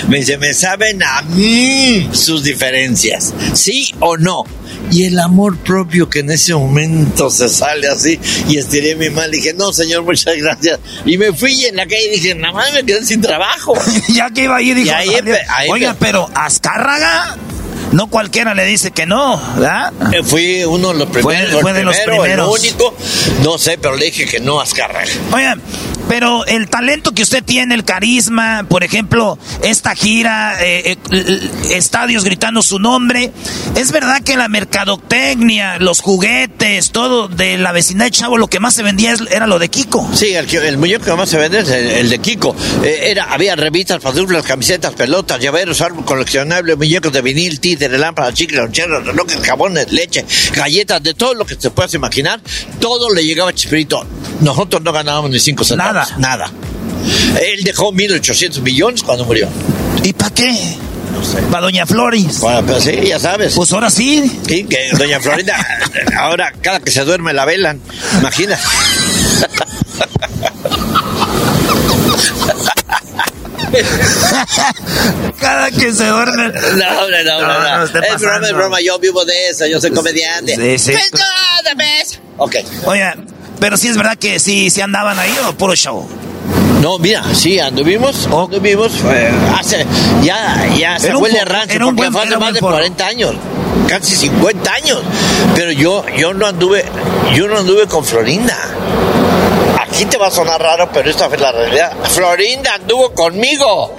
Me 0.07 0.17
dice, 0.17 0.37
me 0.37 0.53
saben 0.53 1.01
a 1.03 1.21
mí 1.21 2.09
sus 2.11 2.43
diferencias. 2.43 3.33
¿Sí 3.53 3.93
o 3.99 4.17
no? 4.17 4.43
Y 4.91 5.05
el 5.05 5.19
amor 5.19 5.57
propio 5.57 6.09
que 6.09 6.19
en 6.19 6.31
ese 6.31 6.53
momento 6.53 7.29
se 7.29 7.49
sale 7.49 7.87
así, 7.87 8.19
y 8.47 8.57
estiré 8.57 8.95
mi 8.95 9.09
mano 9.09 9.29
y 9.33 9.37
dije, 9.37 9.53
no, 9.53 9.73
señor, 9.73 10.03
muchas 10.03 10.35
gracias. 10.37 10.79
Y 11.05 11.17
me 11.17 11.33
fui 11.33 11.53
y 11.53 11.65
en 11.65 11.77
la 11.77 11.87
calle 11.87 12.09
dije, 12.11 12.35
nada 12.35 12.53
más 12.53 12.73
me 12.73 12.83
quedé 12.83 13.03
sin 13.03 13.21
trabajo. 13.21 13.73
ya 14.09 14.29
que 14.29 14.43
iba 14.43 14.57
ahí, 14.57 14.73
dijo, 14.73 14.87
Y 14.87 14.89
ahí 14.89 15.09
oiga, 15.69 15.95
pero 15.99 16.29
Azcárraga, 16.35 17.37
no 17.95 18.07
cualquiera 18.07 18.53
le 18.53 18.65
dice 18.65 18.91
que 18.91 19.05
no, 19.05 19.41
¿verdad? 19.55 19.93
Eh, 20.13 20.21
Fui 20.23 20.63
uno 20.65 20.89
de 20.89 20.99
los 20.99 21.09
primeros, 21.09 21.51
Fue- 21.51 21.61
fue 21.61 21.73
de 21.73 21.83
los 21.83 21.95
primero, 21.95 22.21
primeros. 22.23 22.59
el 22.59 22.61
único, 22.67 22.93
no 23.43 23.57
sé, 23.57 23.77
pero 23.77 23.95
le 23.95 24.05
dije 24.05 24.25
que 24.25 24.39
no 24.41 24.59
a 24.59 24.63
Azcárraga. 24.63 25.09
Oigan, 25.31 25.61
pero 26.07 26.45
el 26.45 26.69
talento 26.69 27.13
que 27.13 27.23
usted 27.23 27.43
tiene, 27.43 27.75
el 27.75 27.83
carisma, 27.83 28.65
por 28.67 28.83
ejemplo, 28.83 29.37
esta 29.63 29.95
gira, 29.95 30.55
eh, 30.63 30.97
eh, 31.11 31.49
estadios 31.71 32.23
gritando 32.23 32.61
su 32.61 32.79
nombre, 32.79 33.31
es 33.75 33.91
verdad 33.91 34.21
que 34.21 34.37
la 34.37 34.47
mercadotecnia, 34.47 35.79
los 35.79 36.01
juguetes, 36.01 36.91
todo 36.91 37.27
de 37.27 37.57
la 37.57 37.71
vecindad 37.71 38.05
de 38.05 38.11
Chavo, 38.11 38.37
lo 38.37 38.47
que 38.47 38.59
más 38.59 38.73
se 38.73 38.83
vendía 38.83 39.15
era 39.31 39.47
lo 39.47 39.59
de 39.59 39.69
Kiko. 39.69 40.07
Sí, 40.13 40.33
el, 40.33 40.77
muñeco 40.77 41.05
que 41.05 41.13
más 41.13 41.29
se 41.29 41.37
vende 41.37 41.59
es 41.59 41.69
el, 41.69 42.09
de 42.09 42.19
Kiko. 42.19 42.55
Eh, 42.83 43.05
era, 43.05 43.25
había 43.25 43.55
revistas, 43.55 44.01
pantuflas, 44.01 44.43
camisetas, 44.43 44.93
pelotas, 44.93 45.39
llaveros, 45.39 45.81
árbol 45.81 46.05
coleccionable, 46.05 46.75
muñecos 46.75 47.11
de 47.11 47.21
vinil, 47.21 47.59
títeres, 47.59 47.99
lámparas, 47.99 48.33
chicles, 48.33 48.59
loncheros, 48.59 49.05
relojes, 49.05 49.39
jabones, 49.41 49.91
leche, 49.91 50.25
galletas, 50.53 51.01
de 51.01 51.13
todo 51.13 51.33
lo 51.33 51.45
que 51.45 51.55
te 51.55 51.69
puedas 51.69 51.93
imaginar, 51.93 52.39
todo 52.79 53.13
le 53.13 53.23
llegaba 53.23 53.49
a 53.49 53.53
Chespirito. 53.53 54.05
Nosotros 54.41 54.81
no 54.81 54.91
ganábamos 54.91 55.31
ni 55.31 55.39
cinco 55.39 55.63
centavos. 55.63 55.94
Nada. 56.17 56.49
Él 57.41 57.63
dejó 57.63 57.91
1.800 57.91 58.61
millones 58.61 59.03
cuando 59.03 59.25
murió. 59.25 59.47
¿Y 60.03 60.13
para 60.13 60.33
qué? 60.33 60.75
Para 61.49 61.61
Doña 61.63 61.85
Floris. 61.85 62.39
Bueno, 62.39 62.63
pues 62.65 62.83
sí, 62.83 62.99
ya 63.07 63.19
sabes. 63.19 63.53
Pues 63.55 63.71
ahora 63.71 63.89
sí. 63.89 64.29
Sí, 64.47 64.65
que 64.65 64.89
Doña 64.97 65.19
Florinda, 65.19 65.55
ahora 66.19 66.53
cada 66.61 66.79
que 66.79 66.91
se 66.91 67.03
duerme 67.05 67.33
la 67.33 67.45
velan. 67.45 67.79
Imagina. 68.19 68.59
Cada 75.39 75.71
que 75.71 75.93
se 75.93 76.05
duerme. 76.05 76.47
No, 76.49 77.09
no, 77.09 77.23
no, 77.23 77.41
No, 77.41 77.59
no. 77.59 77.77
no 77.77 77.83
es 77.85 78.21
broma, 78.21 78.47
es 78.47 78.53
broma. 78.53 78.81
Yo 78.81 78.99
vivo 78.99 79.23
de 79.25 79.49
eso, 79.49 79.65
yo 79.67 79.79
soy 79.79 79.91
comediante. 79.91 80.55
Sí, 80.55 80.79
sí. 80.79 80.91
Pues 80.91 81.11
nada, 81.13 81.73
¿ves? 81.75 82.19
Ok. 82.37 82.55
Oiga, 82.85 83.15
pero 83.65 83.77
sí 83.77 83.87
es 83.87 83.97
verdad 83.97 84.15
que 84.15 84.37
sí, 84.37 84.69
sí 84.69 84.79
andaban 84.79 85.17
ahí 85.17 85.35
o 85.49 85.53
puro 85.53 85.73
show. 85.75 86.07
No, 86.81 86.99
mira, 86.99 87.23
sí, 87.33 87.59
anduvimos, 87.59 88.27
anduvimos, 88.27 88.91
eh, 89.11 89.31
hace, 89.57 89.83
ya, 90.21 90.67
ya 90.77 90.99
se 90.99 91.15
huele 91.15 91.43
rancho, 91.43 91.79
porque 91.79 91.95
buen- 91.95 92.13
fue 92.13 92.21
hace 92.21 92.37
más 92.37 92.53
de 92.53 92.59
porro. 92.59 92.73
40 92.75 93.07
años, 93.07 93.33
casi 93.87 94.15
50 94.15 94.71
años, 94.71 95.01
pero 95.55 95.71
yo, 95.71 96.05
yo 96.15 96.31
no 96.35 96.45
anduve, 96.45 96.85
yo 97.33 97.47
no 97.47 97.57
anduve 97.57 97.87
con 97.87 98.05
Florinda. 98.05 98.55
Aquí 99.81 100.05
te 100.05 100.17
va 100.17 100.27
a 100.27 100.31
sonar 100.31 100.61
raro, 100.61 100.87
pero 100.93 101.09
esta 101.09 101.27
fue 101.27 101.39
la 101.39 101.51
realidad. 101.51 101.91
Florinda 102.03 102.75
anduvo 102.75 103.13
conmigo. 103.15 103.95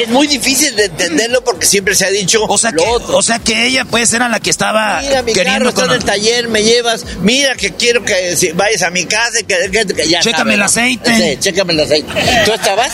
Es 0.00 0.08
muy 0.08 0.26
difícil 0.26 0.74
de 0.76 0.86
entenderlo 0.86 1.42
porque 1.44 1.66
siempre 1.66 1.94
se 1.94 2.04
ha 2.04 2.10
dicho. 2.10 2.44
O 2.44 2.58
sea, 2.58 2.72
que, 2.72 2.82
o 2.84 3.22
sea 3.22 3.38
que 3.38 3.66
ella 3.66 3.84
pues 3.84 4.12
era 4.12 4.28
la 4.28 4.40
que 4.40 4.50
estaba 4.50 5.00
Mira, 5.02 5.22
mi 5.22 5.32
carro 5.32 5.44
queriendo 5.44 5.68
está 5.70 5.82
en 5.82 5.86
con... 5.88 5.96
el 5.96 6.04
taller, 6.04 6.48
me 6.48 6.62
llevas. 6.62 7.04
Mira 7.20 7.54
que 7.54 7.72
quiero 7.74 8.04
que 8.04 8.36
si 8.36 8.52
vayas 8.52 8.82
a 8.82 8.90
mi 8.90 9.04
casa 9.06 9.40
y 9.40 9.44
que, 9.44 9.70
que- 9.70 9.86
que 9.94 10.08
ya 10.08 10.20
Chécame 10.20 10.54
el 10.54 10.62
aceite. 10.62 11.14
Sí, 11.16 11.36
chécame 11.40 11.72
el 11.72 11.80
aceite. 11.80 12.12
¿Tú 12.44 12.52
estabas? 12.52 12.92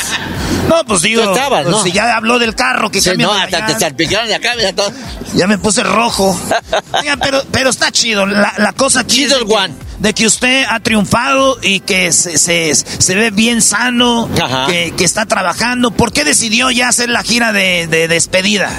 No, 0.69 0.85
pues 0.85 1.03
digo, 1.03 1.23
Tú 1.23 1.31
estabas, 1.33 1.62
pues, 1.65 1.77
¿no? 1.77 1.83
si 1.83 1.93
ya 1.93 2.15
habló 2.16 2.39
del 2.39 2.55
carro 2.55 2.91
que 2.91 3.01
Sí, 3.01 3.11
no, 3.16 3.33
hasta 3.33 3.65
te 3.66 3.79
salpicaron 3.79 4.29
de 4.29 4.35
acá, 4.35 4.53
mira 4.57 4.73
todo. 4.75 4.93
Ya 5.35 5.47
me 5.47 5.57
puse 5.59 5.83
rojo. 5.83 6.39
Oiga, 6.93 7.16
pero, 7.16 7.43
pero 7.51 7.70
está 7.70 7.91
chido. 7.91 8.27
La, 8.27 8.53
la 8.59 8.73
cosa 8.73 9.01
aquí 9.01 9.25
es 9.25 9.31
de 9.31 9.39
que, 9.47 9.55
de 9.99 10.15
que 10.15 10.27
usted 10.27 10.65
ha 10.69 10.81
triunfado 10.81 11.59
y 11.62 11.81
que 11.81 12.12
se, 12.12 12.39
se, 12.39 12.75
se 12.75 13.15
ve 13.15 13.31
bien 13.31 13.62
sano, 13.62 14.29
que, 14.69 14.93
que 14.97 15.05
está 15.05 15.27
trabajando. 15.27 15.91
¿Por 15.91 16.12
qué 16.12 16.25
decidió 16.25 16.70
ya 16.70 16.89
hacer 16.89 17.09
la 17.09 17.23
gira 17.23 17.53
de, 17.53 17.87
de 17.87 18.09
despedida? 18.09 18.70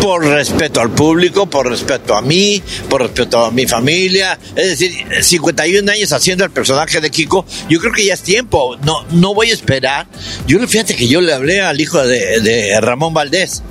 Por 0.00 0.24
respeto 0.24 0.80
al 0.80 0.90
público, 0.90 1.46
por 1.46 1.68
respeto 1.68 2.14
a 2.14 2.22
mí, 2.22 2.62
por 2.88 3.02
respeto 3.02 3.44
a 3.44 3.50
mi 3.50 3.66
familia. 3.66 4.38
Es 4.56 4.78
decir, 4.78 5.04
51 5.20 5.90
años 5.90 6.12
haciendo 6.12 6.44
el 6.44 6.50
personaje 6.50 7.00
de 7.00 7.10
Kiko, 7.10 7.46
yo 7.68 7.80
creo 7.80 7.92
que 7.92 8.06
ya 8.06 8.14
es 8.14 8.22
tiempo. 8.22 8.76
No, 8.82 9.04
no 9.10 9.34
voy 9.34 9.50
a 9.50 9.54
esperar. 9.54 10.06
Yo 10.46 10.64
fíjate 10.66 10.96
que 10.96 11.08
yo 11.08 11.20
le 11.20 11.32
hablé 11.32 11.60
al 11.60 11.80
hijo 11.80 12.04
de, 12.04 12.40
de 12.40 12.80
Ramón 12.80 13.14
Valdés, 13.14 13.62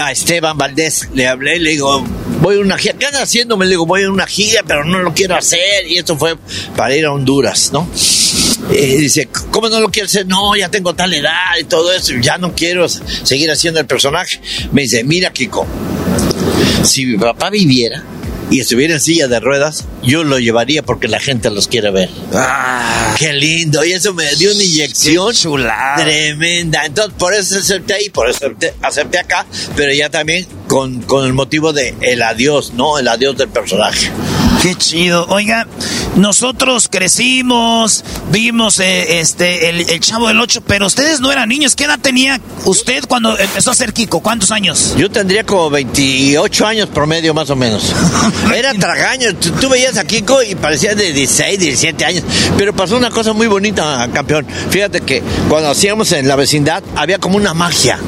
a 0.00 0.12
Esteban 0.12 0.56
Valdés, 0.58 1.08
le 1.14 1.26
hablé, 1.26 1.58
le 1.58 1.70
digo, 1.70 2.04
voy 2.40 2.56
a 2.56 2.60
una 2.60 2.78
gira. 2.78 2.94
¿Qué 2.98 3.06
andas 3.06 3.22
haciendo? 3.22 3.56
Me 3.56 3.64
le 3.64 3.72
digo, 3.72 3.86
voy 3.86 4.02
a 4.02 4.10
una 4.10 4.26
gira, 4.26 4.62
pero 4.66 4.84
no 4.84 4.98
lo 5.00 5.14
quiero 5.14 5.36
hacer. 5.36 5.86
Y 5.88 5.98
esto 5.98 6.16
fue 6.16 6.36
para 6.76 6.96
ir 6.96 7.06
a 7.06 7.12
Honduras, 7.12 7.70
¿no? 7.72 7.88
Dice, 8.70 9.28
¿cómo 9.50 9.68
no 9.68 9.80
lo 9.80 9.90
quiero 9.90 10.06
hacer? 10.06 10.26
No, 10.26 10.56
ya 10.56 10.68
tengo 10.68 10.94
tal 10.94 11.12
edad 11.12 11.58
y 11.60 11.64
todo 11.64 11.92
eso, 11.92 12.14
ya 12.20 12.38
no 12.38 12.54
quiero 12.54 12.88
seguir 12.88 13.50
haciendo 13.50 13.80
el 13.80 13.86
personaje. 13.86 14.40
Me 14.72 14.82
dice, 14.82 15.04
mira 15.04 15.32
Kiko, 15.32 15.66
si 16.82 17.06
mi 17.06 17.18
papá 17.18 17.50
viviera 17.50 18.02
y 18.50 18.60
estuviera 18.60 18.94
en 18.94 19.00
silla 19.00 19.28
de 19.28 19.40
ruedas, 19.40 19.84
yo 20.02 20.24
lo 20.24 20.38
llevaría 20.38 20.82
porque 20.82 21.08
la 21.08 21.20
gente 21.20 21.50
los 21.50 21.68
quiere 21.68 21.90
ver. 21.90 22.10
Ah, 22.34 23.14
¡Qué 23.18 23.32
lindo! 23.32 23.84
Y 23.84 23.92
eso 23.92 24.14
me 24.14 24.34
dio 24.36 24.52
una 24.52 24.62
inyección 24.62 25.34
tremenda. 25.96 26.84
Entonces, 26.84 27.14
por 27.18 27.34
eso 27.34 27.58
acepté 27.58 27.94
ahí, 27.94 28.10
por 28.10 28.28
eso 28.28 28.46
acepté, 28.46 28.74
acepté 28.82 29.18
acá, 29.18 29.46
pero 29.76 29.92
ya 29.92 30.10
también 30.10 30.46
con, 30.68 31.02
con 31.02 31.26
el 31.26 31.32
motivo 31.32 31.72
de 31.72 31.94
el 32.00 32.22
adiós, 32.22 32.72
¿no? 32.74 32.98
El 32.98 33.08
adiós 33.08 33.36
del 33.36 33.48
personaje. 33.48 34.10
Qué 34.62 34.74
chido. 34.76 35.26
Oiga, 35.28 35.66
nosotros 36.16 36.88
crecimos, 36.90 38.04
vimos 38.30 38.78
eh, 38.78 39.20
este 39.20 39.68
el, 39.68 39.90
el 39.90 40.00
Chavo 40.00 40.28
del 40.28 40.40
Ocho, 40.40 40.60
pero 40.60 40.86
ustedes 40.86 41.20
no 41.20 41.32
eran 41.32 41.48
niños. 41.48 41.74
¿Qué 41.74 41.84
edad 41.84 41.98
tenía 42.00 42.40
usted 42.64 43.04
cuando 43.08 43.36
empezó 43.38 43.70
a 43.70 43.74
ser 43.74 43.92
Kiko? 43.92 44.20
¿Cuántos 44.20 44.50
años? 44.50 44.94
Yo 44.96 45.10
tendría 45.10 45.44
como 45.44 45.70
28 45.70 46.66
años 46.66 46.88
promedio 46.88 47.34
más 47.34 47.50
o 47.50 47.56
menos. 47.56 47.92
Era 48.54 48.72
tragaño. 48.74 49.34
Tú, 49.34 49.50
tú 49.52 49.68
veías 49.68 49.96
a 49.96 50.04
Kiko 50.04 50.42
y 50.42 50.54
parecía 50.54 50.94
de 50.94 51.12
16, 51.12 51.58
17 51.58 52.04
años. 52.04 52.24
Pero 52.56 52.74
pasó 52.74 52.96
una 52.96 53.10
cosa 53.10 53.32
muy 53.32 53.46
bonita, 53.46 54.08
campeón. 54.12 54.46
Fíjate 54.70 55.00
que 55.00 55.22
cuando 55.48 55.70
hacíamos 55.70 56.12
en 56.12 56.28
la 56.28 56.36
vecindad 56.36 56.82
había 56.96 57.18
como 57.18 57.36
una 57.36 57.54
magia. 57.54 57.98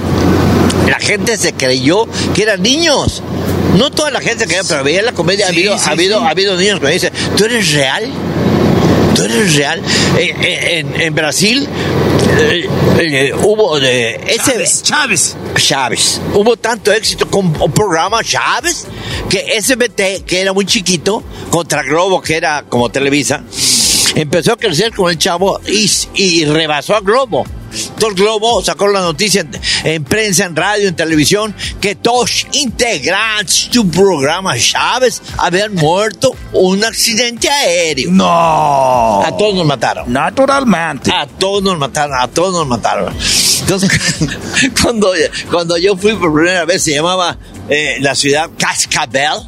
La 0.88 1.00
gente 1.00 1.36
se 1.36 1.52
creyó 1.52 2.06
que 2.34 2.42
eran 2.42 2.62
niños. 2.62 3.22
No 3.76 3.90
toda 3.90 4.10
la 4.10 4.20
gente 4.20 4.46
pero 4.68 4.84
veía 4.84 5.02
la 5.02 5.12
comedia. 5.12 5.46
ha 5.46 5.48
habido, 5.50 5.78
sí, 5.78 5.84
ha 5.88 5.92
habido, 5.92 6.18
sí. 6.18 6.24
ha 6.26 6.30
habido 6.30 6.56
niños 6.56 6.80
que 6.80 6.86
me 6.86 6.92
dicen, 6.92 7.12
¿tú 7.36 7.44
eres 7.44 7.72
real? 7.72 8.10
¿Tú 9.14 9.22
eres 9.24 9.54
real? 9.54 9.82
Eh, 10.18 10.34
eh, 10.40 10.78
en, 10.78 11.00
en 11.00 11.14
Brasil 11.14 11.68
eh, 12.38 12.68
eh, 12.98 13.32
hubo 13.34 13.78
de... 13.80 14.14
Ese, 14.26 14.82
Chávez. 14.82 15.36
Chávez. 15.56 16.20
Hubo 16.34 16.56
tanto 16.56 16.92
éxito 16.92 17.28
con 17.30 17.46
un 17.60 17.72
programa 17.72 18.22
Chávez 18.22 18.86
que 19.28 19.60
SBT, 19.60 20.24
que 20.26 20.40
era 20.40 20.52
muy 20.52 20.66
chiquito, 20.66 21.22
contra 21.50 21.82
Globo, 21.82 22.20
que 22.20 22.36
era 22.36 22.64
como 22.68 22.90
Televisa, 22.90 23.42
empezó 24.14 24.52
a 24.52 24.56
crecer 24.56 24.92
con 24.94 25.10
el 25.10 25.18
chavo 25.18 25.60
y, 25.66 25.90
y 26.14 26.44
rebasó 26.44 26.94
a 26.94 27.00
Globo. 27.00 27.44
Entonces 27.96 28.20
Globo 28.20 28.62
sacó 28.62 28.88
la 28.88 29.00
noticia 29.00 29.40
en, 29.40 29.50
en 29.84 30.04
prensa, 30.04 30.44
en 30.44 30.54
radio, 30.54 30.86
en 30.86 30.94
televisión, 30.94 31.54
que 31.80 31.94
dos 31.94 32.46
integrantes 32.52 33.70
del 33.72 33.88
programa 33.88 34.54
Chávez 34.58 35.22
habían 35.38 35.74
muerto 35.74 36.36
un 36.52 36.84
accidente 36.84 37.48
aéreo. 37.48 38.10
No. 38.10 39.22
A 39.22 39.34
todos 39.38 39.54
nos 39.54 39.64
mataron. 39.64 40.12
Naturalmente. 40.12 41.10
A 41.10 41.26
todos 41.26 41.62
nos 41.62 41.78
mataron, 41.78 42.18
a 42.20 42.28
todos 42.28 42.52
nos 42.52 42.66
mataron. 42.66 43.14
Entonces, 43.60 43.90
cuando, 44.82 45.12
cuando 45.50 45.78
yo 45.78 45.96
fui 45.96 46.14
por 46.14 46.34
primera 46.34 46.66
vez, 46.66 46.82
se 46.82 46.92
llamaba 46.92 47.38
eh, 47.68 47.96
la 48.00 48.14
ciudad 48.14 48.50
Cascabel. 48.58 49.40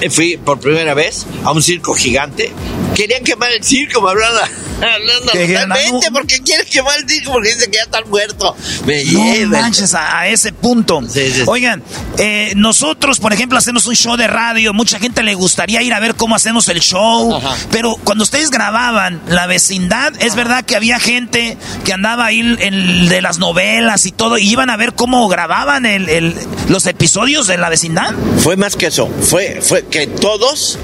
Eh, 0.00 0.10
Fui 0.10 0.36
por 0.36 0.58
primera 0.60 0.94
vez 0.94 1.26
a 1.44 1.52
un 1.52 1.62
circo 1.62 1.94
gigante. 1.94 2.52
Querían 2.94 3.24
quemar 3.24 3.50
el 3.52 3.62
circo, 3.64 4.00
me 4.02 4.10
hablaron, 4.10 4.38
hablando 4.80 5.32
Que 5.32 5.46
realmente, 5.46 6.08
porque 6.12 6.38
quieren 6.40 6.66
quemar 6.70 6.98
el 7.00 7.08
circo? 7.08 7.32
Porque 7.32 7.48
dicen 7.54 7.70
que 7.70 7.76
ya 7.78 7.82
están 7.84 8.08
muertos. 8.08 8.54
Me 8.86 9.04
No 9.04 9.50
manches 9.50 9.94
a, 9.94 10.20
a 10.20 10.28
ese 10.28 10.52
punto. 10.52 11.00
Oigan, 11.46 11.82
eh, 12.18 12.52
nosotros, 12.56 13.18
por 13.18 13.32
ejemplo, 13.32 13.58
hacemos 13.58 13.86
un 13.86 13.96
show 13.96 14.16
de 14.16 14.26
radio. 14.28 14.72
Mucha 14.72 14.98
gente 15.00 15.22
le 15.24 15.34
gustaría 15.34 15.82
ir 15.82 15.92
a 15.92 16.00
ver 16.00 16.14
cómo 16.14 16.36
hacemos 16.36 16.68
el 16.68 16.80
show. 16.80 17.40
Pero 17.72 17.96
cuando 18.04 18.22
ustedes 18.24 18.50
grababan 18.50 19.20
la 19.28 19.46
vecindad, 19.46 20.12
es 20.20 20.36
verdad 20.36 20.64
que 20.64 20.76
había 20.76 21.00
gente 21.00 21.56
que 21.84 21.92
andaba 21.92 22.26
ahí 22.26 22.40
en, 22.40 23.08
de 23.08 23.22
las 23.22 23.38
novelas 23.38 24.06
y 24.06 24.12
todo. 24.12 24.38
Y 24.38 24.48
iban 24.50 24.70
a 24.70 24.76
ver 24.76 24.94
cómo 24.94 25.26
grababan 25.28 25.84
el, 25.86 26.08
el- 26.08 26.34
los 26.68 26.86
episodios 26.86 27.46
de 27.48 27.58
la 27.58 27.68
vecindad. 27.70 28.14
Fue 28.38 28.56
más 28.56 28.76
que 28.76 28.86
eso. 28.86 29.08
Fue, 29.22 29.60
fue 29.60 29.73
que 29.82 30.06
todos, 30.06 30.78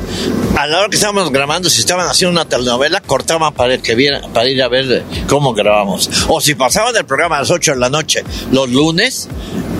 a 0.56 0.66
la 0.66 0.80
hora 0.80 0.88
que 0.88 0.96
estábamos 0.96 1.30
grabando, 1.30 1.70
si 1.70 1.80
estaban 1.80 2.06
haciendo 2.08 2.32
una 2.32 2.48
telenovela, 2.48 3.00
cortaban 3.00 3.52
para, 3.54 3.78
que 3.78 3.94
viera, 3.94 4.22
para 4.32 4.48
ir 4.48 4.62
a 4.62 4.68
ver 4.68 5.04
cómo 5.28 5.54
grabamos. 5.54 6.10
O 6.28 6.40
si 6.40 6.54
pasaban 6.54 6.96
el 6.96 7.04
programa 7.04 7.36
a 7.36 7.40
las 7.40 7.50
8 7.50 7.72
de 7.72 7.78
la 7.78 7.90
noche 7.90 8.24
los 8.50 8.70
lunes, 8.70 9.28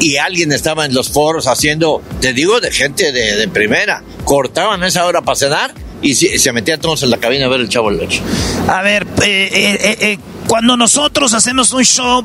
y 0.01 0.17
alguien 0.17 0.51
estaba 0.53 0.87
en 0.87 0.95
los 0.95 1.11
foros 1.11 1.47
haciendo, 1.47 2.03
te 2.21 2.33
digo, 2.33 2.61
de 2.61 2.73
gente 2.73 3.13
de, 3.13 3.37
de 3.37 3.49
primera. 3.49 4.03
Cortaban 4.25 4.83
esa 4.83 5.05
hora 5.05 5.21
para 5.21 5.37
cenar 5.37 5.75
y 6.03 6.15
se, 6.15 6.53
metían 6.53 6.81
todos 6.81 7.03
en 7.03 7.11
la 7.11 7.19
cabina 7.19 7.47
a 7.47 7.49
ver 7.49 7.61
el 7.61 7.69
chavo 7.69 7.91
del 7.91 8.01
ocho. 8.01 8.23
A 8.69 8.83
ver, 8.83 9.07
eh, 9.23 9.51
eh, 9.53 9.79
eh, 9.81 9.97
eh, 10.01 10.19
cuando 10.47 10.77
nosotros 10.77 11.35
hacemos 11.35 11.73
un 11.73 11.85
show, 11.85 12.25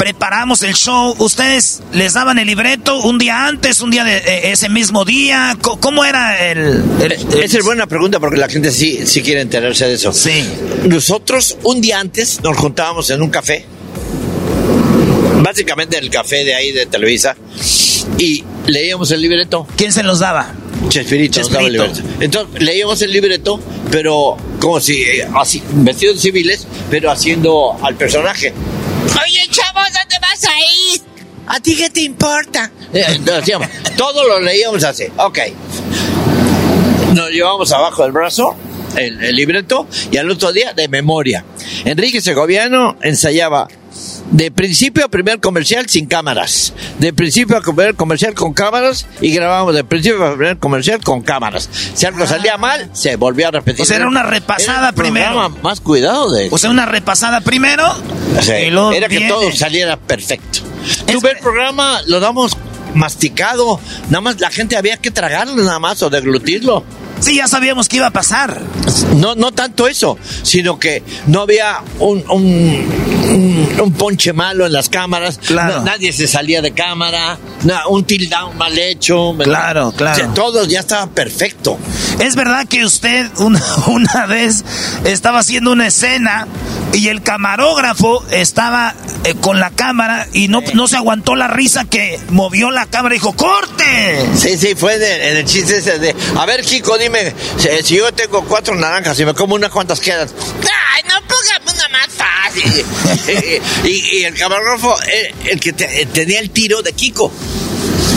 preparamos 0.00 0.62
el 0.62 0.72
show, 0.72 1.14
¿ustedes 1.18 1.82
les 1.92 2.14
daban 2.14 2.38
el 2.38 2.46
libreto 2.46 2.98
un 3.00 3.18
día 3.18 3.46
antes, 3.46 3.82
un 3.82 3.90
día 3.90 4.02
de 4.02 4.16
eh, 4.16 4.50
ese 4.52 4.70
mismo 4.70 5.04
día? 5.04 5.58
¿Cómo 5.60 6.06
era 6.06 6.50
el...? 6.50 6.82
el- 7.02 7.12
el- 7.12 7.42
Esa 7.42 7.58
es 7.58 7.64
buena 7.66 7.86
pregunta 7.86 8.18
porque 8.18 8.38
la 8.38 8.48
gente 8.48 8.70
sí, 8.70 9.06
sí 9.06 9.20
quiere 9.20 9.42
enterarse 9.42 9.86
de 9.86 9.92
eso. 9.94 10.10
Sí. 10.14 10.42
Nosotros 10.86 11.58
un 11.64 11.82
día 11.82 12.00
antes 12.00 12.40
nos 12.42 12.56
juntábamos 12.56 13.10
en 13.10 13.20
un 13.20 13.28
café, 13.28 13.66
básicamente 15.42 15.98
en 15.98 16.04
el 16.04 16.10
café 16.10 16.44
de 16.44 16.54
ahí 16.54 16.72
de 16.72 16.86
Televisa, 16.86 17.36
y 18.16 18.42
leíamos 18.68 19.10
el 19.10 19.20
libreto. 19.20 19.66
¿Quién 19.76 19.92
se 19.92 20.02
los 20.02 20.18
daba? 20.20 20.54
Chespirito, 20.88 21.40
Chespirito. 21.42 21.86
Entonces 22.20 22.62
leíamos 22.62 23.02
el 23.02 23.12
libreto, 23.12 23.60
pero 23.90 24.38
como 24.60 24.80
si, 24.80 25.02
eh, 25.02 25.28
así, 25.36 25.62
vestidos 25.72 26.20
civiles, 26.22 26.66
pero 26.90 27.10
haciendo 27.10 27.76
al 27.82 27.96
personaje. 27.96 28.54
Oye, 29.24 29.48
chavos, 29.50 29.88
¿dónde 29.92 30.16
vas 30.20 30.44
a 30.44 30.58
ir? 30.94 31.00
¿A 31.46 31.60
ti 31.60 31.76
qué 31.76 31.90
te 31.90 32.02
importa? 32.02 32.70
Eh, 32.92 33.04
entonces, 33.08 33.36
decíamos, 33.36 33.68
todo 33.96 34.26
lo 34.26 34.40
leíamos 34.40 34.84
así. 34.84 35.04
Ok. 35.16 35.38
Nos 37.14 37.30
llevamos 37.30 37.72
abajo 37.72 38.02
del 38.04 38.12
brazo 38.12 38.56
el, 38.96 39.22
el 39.22 39.34
libreto 39.34 39.86
y 40.10 40.16
al 40.16 40.30
otro 40.30 40.52
día 40.52 40.72
de 40.72 40.88
memoria. 40.88 41.44
Enrique 41.84 42.20
Segoviano 42.20 42.96
ensayaba 43.02 43.68
de 44.30 44.50
principio 44.50 45.04
a 45.04 45.08
primer 45.08 45.40
comercial 45.40 45.88
sin 45.88 46.06
cámaras, 46.06 46.72
de 46.98 47.12
principio 47.12 47.56
a 47.56 47.60
primer 47.60 47.94
comercial 47.94 48.34
con 48.34 48.52
cámaras 48.52 49.06
y 49.20 49.32
grabábamos 49.32 49.74
de 49.74 49.84
principio 49.84 50.24
a 50.24 50.36
primer 50.36 50.58
comercial 50.58 51.00
con 51.02 51.22
cámaras. 51.22 51.68
Si 51.94 52.06
algo 52.06 52.26
salía 52.26 52.56
mal, 52.56 52.90
se 52.92 53.16
volvía 53.16 53.48
a 53.48 53.50
repetir. 53.50 53.82
O 53.82 53.84
sea, 53.84 53.96
era 53.96 54.08
una 54.08 54.22
repasada 54.22 54.88
Era 54.88 54.92
primero. 54.92 55.50
Más 55.62 55.80
cuidado 55.80 56.30
de 56.30 56.48
O 56.50 56.58
sea, 56.58 56.70
una 56.70 56.86
repasada 56.86 57.40
primero. 57.40 57.84
Sí, 58.40 58.52
y 58.66 58.70
luego 58.70 58.92
era 58.92 59.08
que 59.08 59.28
todo 59.28 59.50
saliera 59.52 59.96
perfecto. 59.96 60.60
Tú 61.06 61.20
ves 61.20 61.34
el 61.34 61.40
programa, 61.40 62.00
lo 62.06 62.20
damos 62.20 62.56
masticado, 62.94 63.80
nada 64.06 64.20
más 64.20 64.40
la 64.40 64.50
gente 64.50 64.76
había 64.76 64.96
que 64.96 65.10
tragarlo 65.10 65.56
nada 65.56 65.78
más 65.78 66.02
o 66.02 66.10
deglutirlo. 66.10 66.84
Sí, 67.20 67.36
ya 67.36 67.46
sabíamos 67.46 67.88
que 67.88 67.96
iba 67.96 68.06
a 68.06 68.12
pasar. 68.12 68.62
No, 69.16 69.34
no 69.34 69.52
tanto 69.52 69.86
eso, 69.86 70.16
sino 70.42 70.78
que 70.78 71.02
no 71.26 71.42
había 71.42 71.82
un, 71.98 72.24
un, 72.30 72.86
un- 73.30 73.80
un 73.80 73.92
ponche 73.92 74.32
malo 74.32 74.66
en 74.66 74.72
las 74.72 74.88
cámaras, 74.88 75.38
Claro. 75.38 75.82
Nadie 75.82 76.12
se 76.12 76.26
salía 76.26 76.60
de 76.62 76.72
cámara, 76.72 77.38
un 77.88 78.04
tilt 78.04 78.30
down 78.30 78.56
mal 78.56 78.76
hecho. 78.78 79.34
¿verdad? 79.34 79.52
Claro, 79.52 79.92
claro. 79.96 80.12
O 80.12 80.16
sea, 80.16 80.34
todo 80.34 80.64
ya 80.66 80.80
estaba 80.80 81.06
perfecto. 81.08 81.78
Es 82.18 82.34
verdad 82.36 82.66
que 82.68 82.84
usted 82.84 83.26
una, 83.38 83.62
una 83.86 84.26
vez 84.26 84.64
estaba 85.04 85.38
haciendo 85.40 85.72
una 85.72 85.86
escena 85.86 86.46
y 86.92 87.08
el 87.08 87.22
camarógrafo 87.22 88.24
estaba 88.30 88.94
eh, 89.24 89.34
con 89.40 89.60
la 89.60 89.70
cámara 89.70 90.26
y 90.32 90.48
no, 90.48 90.60
no 90.74 90.88
se 90.88 90.96
aguantó 90.96 91.36
la 91.36 91.46
risa 91.48 91.84
que 91.84 92.18
movió 92.30 92.70
la 92.70 92.86
cámara 92.86 93.14
y 93.14 93.18
dijo, 93.18 93.32
¡corte! 93.34 94.26
Sí, 94.36 94.58
sí, 94.58 94.74
fue 94.74 94.98
de- 94.98 95.30
en 95.30 95.36
el 95.38 95.44
chiste 95.44 95.78
ese 95.78 95.98
de, 95.98 96.14
a 96.36 96.46
ver, 96.46 96.62
Kiko, 96.62 96.98
dime, 96.98 97.32
si, 97.58 97.68
si 97.84 97.96
yo 97.96 98.12
tengo 98.12 98.44
cuatro 98.44 98.74
naranjas 98.74 99.18
y 99.20 99.24
me 99.24 99.34
como 99.34 99.54
unas 99.54 99.70
cuantas 99.70 100.00
quedan. 100.00 100.28
Ay, 100.62 101.02
y, 103.84 104.22
el 104.24 104.34
camarógrafo, 104.34 104.94
eh, 105.04 105.34
el 105.50 105.60
que 105.60 105.72
te- 105.72 106.06
tenía 106.06 106.40
el 106.40 106.50
tiro 106.50 106.82
de 106.82 106.92
Kiko. 106.92 107.32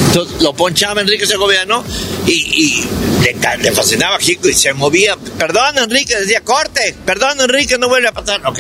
Entonces 0.08 0.42
lo 0.42 0.54
ponchaba 0.54 1.02
Enrique 1.02 1.26
Segoviano 1.26 1.84
y, 2.28 2.32
y 2.32 2.86
le, 3.24 3.36
le 3.64 3.72
fascinaba 3.72 4.16
a 4.16 4.20
Kiko 4.20 4.48
y 4.48 4.54
se 4.54 4.74
movía. 4.74 5.16
Perdón, 5.38 5.78
Enrique, 5.80 6.16
decía 6.20 6.42
corte. 6.42 6.96
Perdón, 7.06 7.42
Enrique, 7.42 7.78
no 7.78 7.88
vuelve 7.90 8.10
a 8.10 8.12
pasar. 8.12 8.46
Ok. 8.46 8.60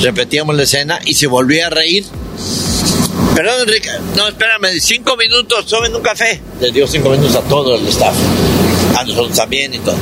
Repetíamos 0.00 0.54
la 0.54 0.62
escena 0.62 1.00
y 1.04 1.14
se 1.14 1.26
volvía 1.26 1.66
a 1.66 1.70
reír. 1.70 2.04
Perdón, 3.34 3.62
Enrique. 3.62 3.90
No, 4.16 4.28
espérame, 4.28 4.78
cinco 4.80 5.16
minutos, 5.16 5.66
tomen 5.66 5.94
un 5.94 6.02
café. 6.02 6.40
Le 6.60 6.70
dio 6.70 6.86
cinco 6.86 7.10
minutos 7.10 7.34
a 7.36 7.40
todo 7.42 7.76
el 7.76 7.86
staff. 7.88 8.14
A 8.98 9.04
nosotros 9.04 9.34
también 9.34 9.72
y 9.72 9.78
todo. 9.78 9.96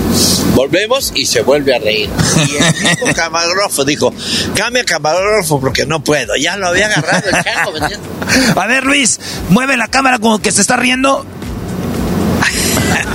Volvemos 0.54 1.12
y 1.14 1.24
se 1.26 1.42
vuelve 1.42 1.76
a 1.76 1.78
reír. 1.78 2.10
Y 2.48 2.56
el 2.56 2.74
mismo 2.82 3.06
camarógrafo 3.14 3.84
dijo, 3.84 4.12
cambia 4.56 4.84
camarógrafo 4.84 5.60
porque 5.60 5.86
no 5.86 6.02
puedo. 6.02 6.34
Ya 6.36 6.56
lo 6.56 6.68
había 6.68 6.86
agarrado 6.86 7.22
el 7.30 7.44
chango, 7.44 7.72
¿me 7.72 7.78
entiendes? 7.78 8.10
A 8.56 8.66
ver, 8.66 8.84
Luis, 8.84 9.20
mueve 9.48 9.76
la 9.76 9.86
cámara 9.86 10.18
como 10.18 10.40
que 10.40 10.50
se 10.50 10.60
está 10.60 10.76
riendo. 10.76 11.24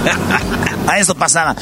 A 0.88 1.00
eso 1.00 1.16
pasaba. 1.16 1.56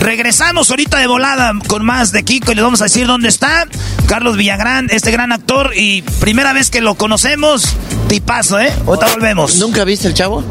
Regresamos 0.00 0.68
ahorita 0.70 0.98
de 0.98 1.06
volada 1.06 1.52
con 1.68 1.84
más 1.84 2.10
de 2.10 2.24
Kiko 2.24 2.52
y 2.52 2.54
les 2.56 2.64
vamos 2.64 2.80
a 2.80 2.84
decir 2.84 3.06
dónde 3.06 3.28
está 3.28 3.66
Carlos 4.08 4.36
Villagrán, 4.36 4.88
este 4.90 5.12
gran 5.12 5.30
actor 5.32 5.70
y 5.76 6.02
primera 6.02 6.52
vez 6.52 6.70
que 6.70 6.80
lo 6.80 6.96
conocemos, 6.96 7.76
tipazo, 8.08 8.58
¿eh? 8.58 8.72
Ahorita 8.86 9.06
volvemos. 9.12 9.56
¿Nunca 9.56 9.84
viste 9.84 10.08
el 10.08 10.14
chavo? 10.14 10.42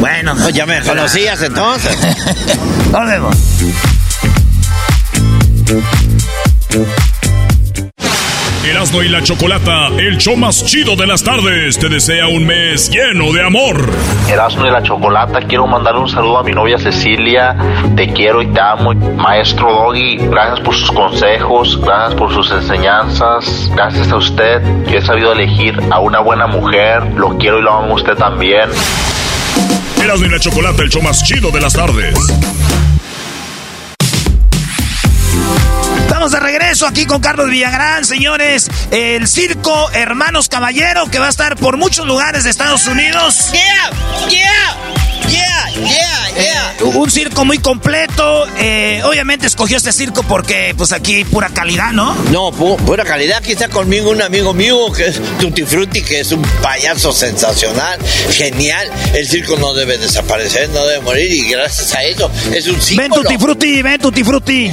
Bueno. 0.00 0.34
Pues 0.36 0.54
ya 0.54 0.66
me 0.66 0.82
conocías 0.82 1.40
entonces. 1.40 1.96
Volvemos. 2.92 3.36
Erasmo 8.64 9.02
y 9.02 9.08
la 9.10 9.22
Chocolata, 9.22 9.88
el 9.98 10.16
show 10.16 10.36
más 10.36 10.64
chido 10.64 10.96
de 10.96 11.06
las 11.06 11.22
tardes, 11.22 11.78
te 11.78 11.90
desea 11.90 12.28
un 12.28 12.46
mes 12.46 12.88
lleno 12.88 13.30
de 13.30 13.42
amor. 13.42 13.90
Erasmo 14.26 14.66
y 14.66 14.70
la 14.70 14.82
Chocolata, 14.82 15.40
quiero 15.40 15.66
mandar 15.66 15.94
un 15.96 16.08
saludo 16.08 16.38
a 16.38 16.42
mi 16.42 16.52
novia 16.52 16.78
Cecilia. 16.78 17.54
Te 17.94 18.10
quiero 18.14 18.40
y 18.40 18.46
te 18.46 18.60
amo. 18.60 18.94
Maestro 18.94 19.70
Doggy, 19.70 20.16
gracias 20.16 20.60
por 20.60 20.74
sus 20.74 20.90
consejos, 20.92 21.78
gracias 21.82 22.14
por 22.14 22.32
sus 22.32 22.50
enseñanzas. 22.52 23.70
Gracias 23.74 24.10
a 24.10 24.16
usted, 24.16 24.62
yo 24.90 24.98
he 24.98 25.02
sabido 25.02 25.32
elegir 25.32 25.78
a 25.90 26.00
una 26.00 26.20
buena 26.20 26.46
mujer. 26.46 27.02
Lo 27.16 27.36
quiero 27.36 27.58
y 27.58 27.62
lo 27.62 27.72
amo 27.74 27.92
a 27.92 27.94
usted 27.96 28.14
también. 28.14 28.70
Erasmo 30.02 30.26
y 30.26 30.30
la 30.30 30.40
Chocolata, 30.40 30.82
el 30.82 30.88
show 30.88 31.02
más 31.02 31.22
chido 31.22 31.50
de 31.50 31.60
las 31.60 31.74
tardes. 31.74 32.14
De 36.24 36.40
regreso 36.40 36.86
aquí 36.86 37.04
con 37.04 37.20
Carlos 37.20 37.50
Villagrán, 37.50 38.02
señores. 38.06 38.70
El 38.90 39.28
circo 39.28 39.90
Hermanos 39.90 40.48
Caballero 40.48 41.10
que 41.10 41.18
va 41.18 41.26
a 41.26 41.28
estar 41.28 41.54
por 41.54 41.76
muchos 41.76 42.06
lugares 42.06 42.44
de 42.44 42.50
Estados 42.50 42.86
Unidos. 42.86 43.50
Yeah, 45.28 45.70
yeah, 45.70 46.30
yeah. 46.36 46.74
Eh, 46.78 46.84
un 46.84 47.10
circo 47.10 47.44
muy 47.44 47.58
completo. 47.58 48.46
eh, 48.58 49.00
obviamente 49.04 49.46
escogió 49.46 49.76
este 49.76 49.92
circo 49.92 50.22
porque, 50.22 50.74
pues 50.76 50.92
aquí 50.92 51.24
pura 51.24 51.48
calidad, 51.50 51.92
¿no? 51.92 52.14
No, 52.30 52.50
pu- 52.52 52.76
pura 52.78 53.04
calidad. 53.04 53.38
Aquí 53.38 53.52
está 53.52 53.68
conmigo 53.68 54.10
un 54.10 54.22
amigo 54.22 54.52
mío 54.54 54.90
que 54.92 55.06
es 55.08 55.20
Tutti 55.38 55.62
Frutti, 55.64 56.02
que 56.02 56.20
es 56.20 56.32
un 56.32 56.42
payaso 56.62 57.12
sensacional, 57.12 57.98
genial. 58.30 58.90
El 59.14 59.26
circo 59.28 59.56
no 59.56 59.74
debe 59.74 59.98
desaparecer, 59.98 60.68
no 60.70 60.84
debe 60.86 61.00
morir 61.02 61.32
y 61.32 61.48
gracias 61.48 61.94
a 61.94 62.02
eso 62.04 62.30
es 62.52 62.66
un 62.66 62.74
Ven 62.74 62.82
símbolo. 62.82 63.22
Tutti 63.22 63.38
Frutti, 63.38 63.82
ven 63.82 64.00
Tutti 64.00 64.24
Frutti. 64.24 64.70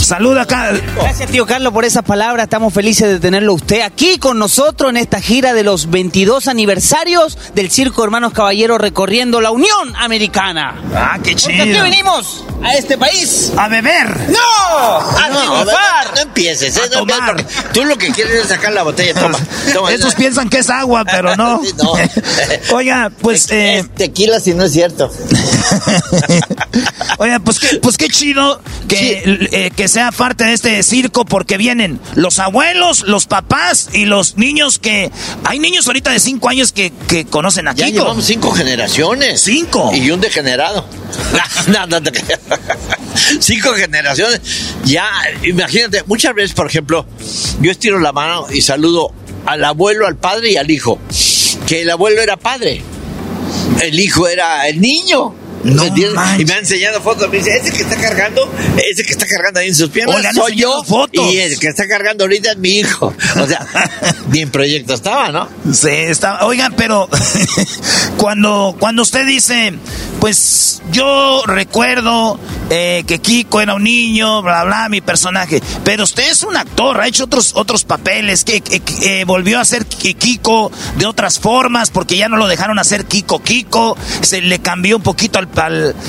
Saluda 0.00 0.42
acá. 0.42 0.72
Gracias, 0.96 1.30
tío 1.30 1.46
Carlos, 1.46 1.72
por 1.72 1.84
esa 1.84 2.02
palabra. 2.02 2.44
Estamos 2.44 2.72
felices 2.72 3.08
de 3.08 3.20
tenerlo 3.20 3.54
usted 3.54 3.80
aquí 3.82 4.18
con 4.18 4.38
nosotros 4.38 4.90
en 4.90 4.96
esta 4.96 5.20
gira 5.20 5.52
de 5.54 5.62
los 5.64 5.90
22 5.90 6.48
aniversarios 6.48 7.38
del 7.54 7.70
Circo 7.70 8.04
Hermanos 8.04 8.32
Caballero 8.32 8.78
recorriendo 8.78 9.40
la 9.40 9.50
Unión 9.50 9.79
Americana. 9.96 10.74
Ah, 10.94 11.18
qué 11.22 11.32
Porque 11.32 11.54
aquí 11.60 11.70
chido. 11.72 11.82
venimos 11.82 12.44
a 12.62 12.74
este 12.74 12.96
país. 12.98 13.52
A 13.56 13.68
beber. 13.68 14.08
¡No! 14.30 14.96
¡A 15.18 15.28
No, 15.28 15.34
no, 15.34 15.52
triunfar! 15.64 16.06
no, 16.08 16.14
no 16.14 16.20
empieces, 16.22 16.76
¿eh? 16.76 16.80
A 16.84 16.88
No 16.88 17.00
empieces, 17.00 17.18
tomar. 17.26 17.36
porque 17.36 17.68
tú 17.72 17.84
lo 17.84 17.96
que 17.98 18.10
quieres 18.10 18.34
es 18.34 18.48
sacar 18.48 18.72
la 18.72 18.82
botella. 18.82 19.14
Toma, 19.14 19.38
toma. 19.72 19.92
Estos 19.92 20.14
piensan 20.14 20.48
que 20.48 20.58
es 20.58 20.70
agua, 20.70 21.04
pero 21.04 21.36
no. 21.36 21.60
Oiga, 22.72 23.10
pues, 23.20 23.50
eh, 23.50 23.78
Es 23.78 23.94
tequila 23.94 24.40
si 24.40 24.54
no 24.54 24.64
es 24.64 24.72
cierto. 24.72 25.10
oiga, 27.18 27.38
pues 27.40 27.58
qué, 27.58 27.76
pues 27.80 27.96
qué 27.96 28.08
chido 28.08 28.60
que, 28.88 29.22
eh, 29.52 29.70
que 29.74 29.88
sea 29.88 30.12
parte 30.12 30.44
de 30.44 30.52
este 30.54 30.82
circo 30.82 31.24
porque 31.24 31.56
vienen 31.56 32.00
los 32.14 32.38
abuelos, 32.38 33.02
los 33.02 33.26
papás 33.26 33.88
y 33.92 34.04
los 34.04 34.36
niños 34.36 34.78
que... 34.78 35.10
Hay 35.44 35.58
niños 35.58 35.86
ahorita 35.86 36.10
de 36.10 36.20
5 36.20 36.48
años 36.48 36.72
que, 36.72 36.92
que 37.08 37.24
conocen 37.26 37.68
a 37.68 37.74
Ya 37.74 37.86
Kiko. 37.86 37.98
llevamos 38.00 38.24
cinco 38.24 38.50
generaciones. 38.52 39.40
Y 39.94 40.10
un 40.10 40.20
degenerado. 40.20 40.84
Cinco 43.40 43.74
generaciones. 43.74 44.40
Ya, 44.84 45.08
imagínate, 45.42 46.02
muchas 46.06 46.34
veces, 46.34 46.54
por 46.54 46.66
ejemplo, 46.66 47.06
yo 47.60 47.70
estiro 47.70 47.98
la 47.98 48.12
mano 48.12 48.46
y 48.50 48.60
saludo 48.60 49.12
al 49.46 49.64
abuelo, 49.64 50.06
al 50.06 50.16
padre 50.16 50.52
y 50.52 50.56
al 50.56 50.70
hijo. 50.70 50.98
Que 51.66 51.82
el 51.82 51.90
abuelo 51.90 52.20
era 52.20 52.36
padre. 52.36 52.82
El 53.82 53.98
hijo 53.98 54.28
era 54.28 54.68
el 54.68 54.80
niño. 54.80 55.34
No 55.64 55.84
y 55.86 56.44
me 56.44 56.54
ha 56.54 56.58
enseñado 56.58 57.00
fotos. 57.00 57.28
Me 57.30 57.38
dice, 57.38 57.56
ese 57.56 57.70
que 57.72 57.82
está 57.82 57.96
cargando, 57.96 58.50
ese 58.90 59.02
que 59.04 59.12
está 59.12 59.26
cargando 59.26 59.60
ahí 59.60 59.68
en 59.68 59.74
sus 59.74 59.90
piernas, 59.90 60.34
soy 60.34 60.56
yo. 60.56 60.82
Fotos. 60.84 61.32
Y 61.32 61.38
el 61.38 61.58
que 61.58 61.68
está 61.68 61.86
cargando 61.86 62.24
ahorita 62.24 62.52
es 62.52 62.58
mi 62.58 62.78
hijo. 62.78 63.14
O 63.38 63.46
sea, 63.46 63.66
bien 64.28 64.50
proyecto 64.50 64.94
estaba, 64.94 65.30
¿no? 65.30 65.48
Sí, 65.72 65.88
estaba. 65.90 66.44
Oigan, 66.46 66.74
pero 66.76 67.08
cuando, 68.16 68.76
cuando 68.78 69.02
usted 69.02 69.26
dice, 69.26 69.74
pues 70.20 70.82
yo 70.92 71.42
recuerdo 71.46 72.38
eh, 72.70 73.04
que 73.06 73.18
Kiko 73.18 73.60
era 73.60 73.74
un 73.74 73.84
niño, 73.84 74.42
bla, 74.42 74.64
bla, 74.64 74.88
mi 74.88 75.00
personaje. 75.00 75.62
Pero 75.84 76.04
usted 76.04 76.30
es 76.30 76.42
un 76.42 76.56
actor, 76.56 77.00
ha 77.00 77.06
hecho 77.06 77.24
otros, 77.24 77.52
otros 77.54 77.84
papeles, 77.84 78.44
que, 78.44 78.62
eh, 79.02 79.24
volvió 79.24 79.60
a 79.60 79.64
ser 79.64 79.86
Kiko 79.86 80.70
de 80.96 81.06
otras 81.06 81.38
formas, 81.38 81.90
porque 81.90 82.16
ya 82.16 82.28
no 82.28 82.36
lo 82.36 82.46
dejaron 82.48 82.78
hacer 82.78 83.06
Kiko 83.06 83.42
Kiko, 83.42 83.96
se 84.22 84.40
le 84.40 84.60
cambió 84.60 84.96
un 84.96 85.02
poquito 85.02 85.38
al, 85.38 85.48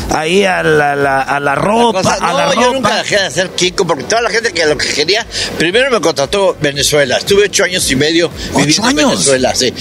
ahí 0.09 0.43
a 0.43 0.63
la, 0.63 1.22
a 1.22 1.39
la, 1.39 1.55
ropa. 1.55 1.99
a 1.99 2.34
la 2.34 2.53
yo 2.55 2.73
nunca 2.73 2.97
dejé 2.97 3.15
de 3.15 3.26
hacer 3.26 3.49
Kiko, 3.49 3.85
porque 3.85 4.03
toda 4.03 4.22
la 4.22 4.30
gente 4.30 4.51
que 4.51 4.65
lo 4.65 4.77
que 4.77 4.88
quería, 4.88 5.26
primero 5.57 5.89
me 5.91 5.99
contrató 5.99 6.57
Venezuela, 6.61 7.18
estuve 7.18 7.45
ocho 7.45 7.63
años 7.63 7.89
y 7.91 7.95
medio 7.95 8.30
viviendo 8.55 8.89
en 8.89 8.95
Venezuela, 8.95 9.55
sí. 9.55 9.73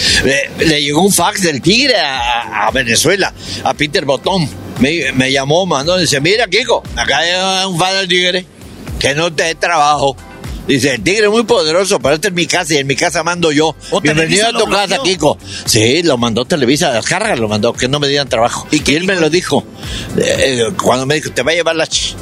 Le, 0.58 0.80
llegó 0.82 1.02
un 1.02 1.12
fax 1.12 1.42
del 1.42 1.60
Tigre 1.60 1.96
a, 1.98 2.70
Venezuela, 2.72 3.32
a 3.64 3.74
Peter 3.74 4.04
Botón. 4.04 4.48
Me, 4.78 5.12
me 5.12 5.30
llamó, 5.30 5.66
mandó, 5.66 5.98
dice, 5.98 6.20
mira 6.20 6.46
Kiko, 6.46 6.82
acá 6.96 7.18
hay 7.18 7.66
un 7.66 7.78
fax 7.78 7.94
del 7.98 8.08
Tigre 8.08 8.46
que 8.98 9.14
no 9.14 9.32
te 9.32 9.44
dé 9.44 9.54
trabajo. 9.54 10.16
Dice, 10.70 10.94
el 10.94 11.02
tigre 11.02 11.24
es 11.24 11.30
muy 11.32 11.42
poderoso, 11.42 11.98
pero 11.98 12.14
esta 12.14 12.28
es 12.28 12.34
mi 12.34 12.46
casa 12.46 12.74
y 12.74 12.76
en 12.76 12.86
mi 12.86 12.94
casa 12.94 13.24
mando 13.24 13.50
yo. 13.50 13.74
Bienvenido 14.04 14.46
a 14.46 14.52
tu 14.52 14.66
casa, 14.66 14.98
Kiko. 15.02 15.36
Sí, 15.64 16.04
lo 16.04 16.16
mandó 16.16 16.44
Televisa, 16.44 17.00
carga 17.02 17.34
lo 17.34 17.48
mandó, 17.48 17.72
que 17.72 17.88
no 17.88 17.98
me 17.98 18.06
dieran 18.06 18.28
trabajo. 18.28 18.68
Y, 18.70 18.94
él 18.94 19.02
me 19.02 19.16
lo 19.16 19.28
dijo. 19.28 19.64
Eh, 20.16 20.68
eh, 20.68 20.72
cuando 20.80 21.06
me 21.06 21.16
dijo, 21.16 21.32
te 21.32 21.42
va 21.42 21.50
a 21.50 21.54
llevar 21.54 21.74
la... 21.74 21.88
Ch 21.88 22.14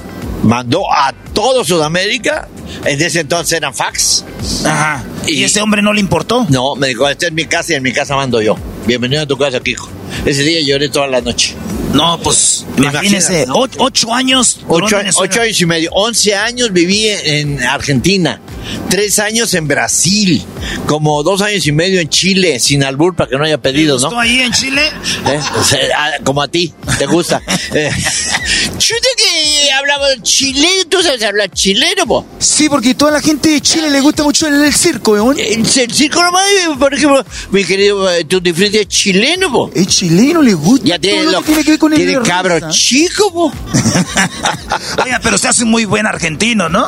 mandó 0.45 0.91
a 0.91 1.13
todo 1.35 1.63
Sudamérica. 1.63 2.49
En 2.87 3.03
ese 3.03 3.21
entonces 3.21 3.53
eran 3.59 3.75
fax. 3.75 4.25
Ajá. 4.65 5.05
¿Y, 5.29 5.45
ese 5.45 5.61
hombre 5.61 5.83
no 5.83 5.93
le 5.93 6.01
importó? 6.01 6.47
No, 6.49 6.75
me 6.75 6.89
dijo, 6.89 7.09
esta 7.09 7.27
es 7.27 7.33
mi 7.33 7.45
casa 7.47 7.73
y 7.73 7.77
en 7.77 7.83
mi 7.83 7.93
casa 7.93 8.17
mando 8.17 8.41
yo. 8.41 8.57
Bienvenido 8.87 9.23
a 9.23 9.27
tu 9.27 9.37
casa, 9.37 9.61
Kiko. 9.61 9.89
Ese 10.25 10.43
día 10.43 10.61
lloré 10.63 10.89
toda 10.89 11.07
la 11.07 11.21
noche. 11.21 11.55
No, 11.93 12.19
pues 12.19 12.67
imagínese, 12.77 13.47
ocho 13.49 14.15
años. 14.15 14.61
Ocho, 14.69 14.97
años 15.41 15.61
y 15.61 15.67
medio. 15.67 15.91
Once 15.93 16.35
años 16.35 16.73
viví 16.73 17.07
en 17.09 17.63
Argentina. 17.63 18.41
Tres 18.91 19.19
años 19.19 19.55
en 19.55 19.67
Brasil. 19.69 20.45
Como 20.87 21.23
dos 21.23 21.41
años 21.41 21.67
y 21.67 21.73
medio 21.73 22.01
en 22.01 22.09
Chile, 22.09 22.59
sin 22.61 22.85
albur, 22.85 23.15
para 23.15 23.31
que 23.31 23.37
no 23.37 23.45
haya 23.45 23.59
pedido, 23.59 23.99
¿no? 23.99 24.19
ahí 24.19 24.41
en 24.41 24.53
Chile? 24.53 24.83
¿Eh? 25.27 25.41
Ah, 25.97 26.13
como 26.25 26.43
a 26.43 26.49
ti, 26.49 26.73
te 26.99 27.07
gusta. 27.07 27.41
eh. 27.73 27.91
que 29.17 29.73
hablaba 29.73 30.07
chileno, 30.23 30.85
¿tú 30.89 31.03
sabes 31.03 31.23
hablar 31.23 31.51
chileno, 31.51 32.07
po? 32.07 32.27
Sí, 32.39 32.69
porque 32.69 32.95
toda 32.95 33.13
la 33.13 33.21
gente 33.21 33.51
de 33.51 33.61
Chile 33.61 33.91
le 33.91 34.01
gusta 34.01 34.23
mucho 34.23 34.47
el, 34.47 34.73
circo, 34.73 35.17
¿eh? 35.19 35.55
El, 35.55 35.67
circo 35.67 36.23
nomás, 36.23 36.45
por 36.79 36.95
ejemplo, 36.95 37.25
mi 37.51 37.65
querido 37.65 38.11
eh, 38.11 38.25
tu 38.25 38.41
es 38.45 38.89
chileno, 38.89 39.51
po. 39.51 39.71
Es 39.75 39.87
chileno, 39.87 40.43
le 40.43 40.55
gusta. 40.55 40.87
Ya 40.87 40.99
tiene, 40.99 41.25
lo, 41.25 41.41
que 41.41 41.47
tiene 41.47 41.65
que 41.65 41.71
ver 41.73 41.79
con 41.79 41.95
tiene 41.95 42.21
cabro 42.23 42.71
chico, 42.71 43.33
po. 43.33 43.53
Oiga, 45.05 45.21
pero 45.23 45.39
se 45.39 45.49
hace 45.49 45.65
muy 45.65 45.85
buen 45.85 46.07
argentino, 46.07 46.69
¿no? 46.69 46.87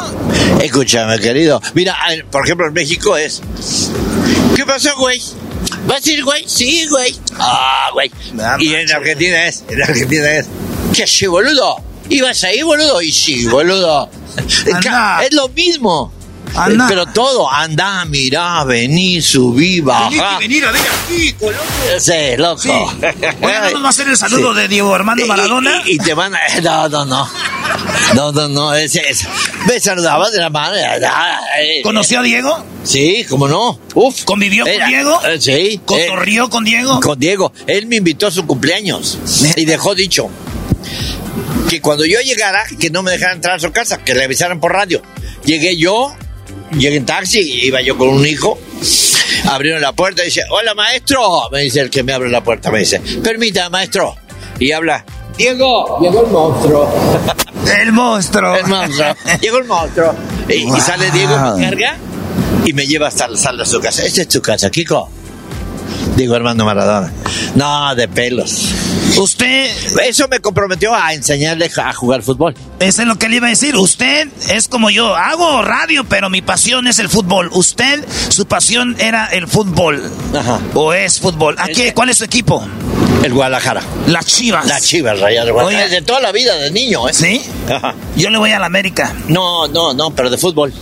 Escúchame, 0.60 1.18
querido. 1.18 1.60
Mira, 1.74 1.96
por 2.30 2.44
ejemplo, 2.44 2.66
en 2.66 2.72
México 2.72 3.16
es. 3.16 3.42
¿Qué 4.54 4.64
pasó, 4.64 4.96
güey? 4.96 5.20
¿Vas 5.86 6.06
a 6.06 6.10
ir, 6.10 6.24
güey? 6.24 6.44
Sí, 6.46 6.86
güey. 6.88 7.14
Ah, 7.38 7.90
güey. 7.92 8.10
Y 8.58 8.74
en 8.74 8.90
Argentina 8.92 9.46
es. 9.46 9.64
En 9.68 9.82
Argentina 9.82 10.30
es. 10.32 10.46
¿Qué 10.94 11.04
así, 11.04 11.26
boludo? 11.26 11.76
¿Ibas 12.08 12.42
ahí, 12.44 12.62
boludo? 12.62 13.00
Y 13.02 13.12
sí, 13.12 13.46
boludo. 13.46 14.10
Es 15.22 15.32
lo 15.32 15.48
mismo. 15.48 16.12
Pero 16.88 17.06
todo, 17.06 17.50
anda, 17.50 18.04
mirá, 18.04 18.64
vení, 18.64 19.20
subí, 19.20 19.80
baja. 19.80 20.38
venir 20.38 20.64
a 20.64 20.72
ver 20.72 20.82
aquí, 20.82 21.34
loco. 21.40 21.54
Sí, 21.98 22.36
loco. 22.36 22.62
Sí. 22.62 22.70
¿vamos 23.40 23.84
a 23.84 23.88
hacer 23.88 24.08
el 24.08 24.16
saludo 24.16 24.54
de 24.54 24.68
Diego 24.68 24.94
Armando 24.94 25.26
Maradona? 25.26 25.82
Y, 25.86 25.98
te 25.98 26.14
van 26.14 26.34
a... 26.34 26.38
No, 26.62 26.88
no, 26.88 27.04
no. 27.04 27.28
No, 28.14 28.32
no, 28.32 28.48
no, 28.48 28.74
ese 28.74 29.02
es. 29.08 29.26
Me 29.66 29.80
saludaba 29.80 30.30
de 30.30 30.38
la 30.38 30.50
mano. 30.50 30.76
¿Conoció 31.82 32.20
a 32.20 32.22
Diego? 32.22 32.64
Sí, 32.84 33.24
cómo 33.28 33.48
no. 33.48 33.78
Uf. 33.94 34.24
¿Convivió 34.24 34.64
con 34.64 34.88
Diego? 34.88 35.20
Eh, 35.24 35.40
sí. 35.40 35.80
¿Cotorrió 35.84 36.48
con 36.50 36.64
Diego? 36.64 37.00
Con 37.00 37.18
Diego. 37.18 37.52
Él 37.66 37.86
me 37.86 37.96
invitó 37.96 38.26
a 38.26 38.30
su 38.30 38.46
cumpleaños. 38.46 39.18
Y 39.56 39.64
dejó 39.64 39.94
dicho 39.94 40.30
que 41.68 41.80
cuando 41.80 42.04
yo 42.04 42.20
llegara, 42.20 42.64
que 42.78 42.90
no 42.90 43.02
me 43.02 43.12
dejaran 43.12 43.36
entrar 43.36 43.56
a 43.56 43.60
su 43.60 43.70
casa, 43.70 43.98
que 43.98 44.14
le 44.14 44.24
avisaran 44.24 44.60
por 44.60 44.72
radio. 44.72 45.02
Llegué 45.44 45.76
yo, 45.76 46.12
llegué 46.72 46.96
en 46.96 47.06
taxi, 47.06 47.40
iba 47.64 47.80
yo 47.80 47.96
con 47.96 48.08
un 48.08 48.26
hijo, 48.26 48.58
abrieron 49.48 49.80
la 49.80 49.92
puerta 49.92 50.22
y 50.22 50.26
dice, 50.26 50.42
hola 50.50 50.74
maestro, 50.74 51.48
me 51.50 51.60
dice 51.62 51.80
el 51.80 51.90
que 51.90 52.02
me 52.02 52.12
abre 52.12 52.30
la 52.30 52.42
puerta, 52.42 52.70
me 52.70 52.80
dice, 52.80 53.00
permita 53.22 53.68
maestro, 53.70 54.14
y 54.58 54.72
habla, 54.72 55.04
Diego, 55.36 55.98
llegó 56.00 56.24
el 56.24 56.30
monstruo. 56.30 56.90
El 57.80 57.92
monstruo. 57.92 58.56
El 58.56 58.66
monstruo. 58.66 59.14
Llegó 59.40 59.58
el 59.58 59.64
monstruo. 59.64 60.14
Y, 60.48 60.68
sale 60.80 61.10
Diego, 61.12 61.56
me 61.56 61.64
carga 61.64 61.96
y 62.64 62.72
me 62.72 62.86
lleva 62.86 63.08
hasta 63.08 63.28
la 63.28 63.36
sala 63.36 63.64
de 63.64 63.70
su 63.70 63.80
casa. 63.80 64.04
Esta 64.04 64.22
es 64.22 64.28
tu 64.28 64.42
casa, 64.42 64.70
Kiko. 64.70 65.08
Digo 66.16 66.34
Armando 66.34 66.64
Maradona. 66.64 67.12
No, 67.54 67.94
de 67.94 68.08
pelos. 68.08 68.68
Usted. 69.16 69.70
Eso 70.06 70.28
me 70.28 70.40
comprometió 70.40 70.94
a 70.94 71.12
enseñarle 71.14 71.70
a 71.76 71.92
jugar 71.92 72.22
fútbol. 72.22 72.54
Eso 72.78 73.02
es 73.02 73.08
lo 73.08 73.16
que 73.16 73.28
le 73.28 73.36
iba 73.36 73.46
a 73.46 73.50
decir. 73.50 73.76
Usted 73.76 74.28
es 74.50 74.68
como 74.68 74.90
yo. 74.90 75.14
Hago 75.14 75.62
radio, 75.62 76.04
pero 76.08 76.30
mi 76.30 76.42
pasión 76.42 76.86
es 76.86 76.98
el 76.98 77.08
fútbol. 77.08 77.50
Usted, 77.52 78.04
su 78.28 78.46
pasión 78.46 78.96
era 78.98 79.26
el 79.26 79.46
fútbol. 79.46 80.10
Ajá. 80.36 80.60
O 80.74 80.92
es 80.92 81.20
fútbol. 81.20 81.56
¿A 81.58 81.68
qué? 81.68 81.92
¿Cuál 81.92 82.10
es 82.10 82.18
su 82.18 82.24
equipo? 82.24 82.66
El 83.22 83.34
Guadalajara. 83.34 83.82
Las 84.06 84.26
Chivas. 84.26 84.66
Las 84.66 84.82
Chivas, 84.82 85.18
Rayas 85.20 85.48
Guadalajara. 85.50 85.88
de 85.88 86.02
toda 86.02 86.20
la 86.20 86.32
vida, 86.32 86.54
de 86.56 86.70
niño, 86.70 87.08
¿eh? 87.08 87.12
¿Sí? 87.12 87.42
Ajá. 87.68 87.94
Yo 88.16 88.30
le 88.30 88.38
voy 88.38 88.50
a 88.52 88.58
la 88.58 88.66
América. 88.66 89.14
No, 89.28 89.68
no, 89.68 89.92
no, 89.92 90.10
pero 90.10 90.30
de 90.30 90.38
fútbol. 90.38 90.72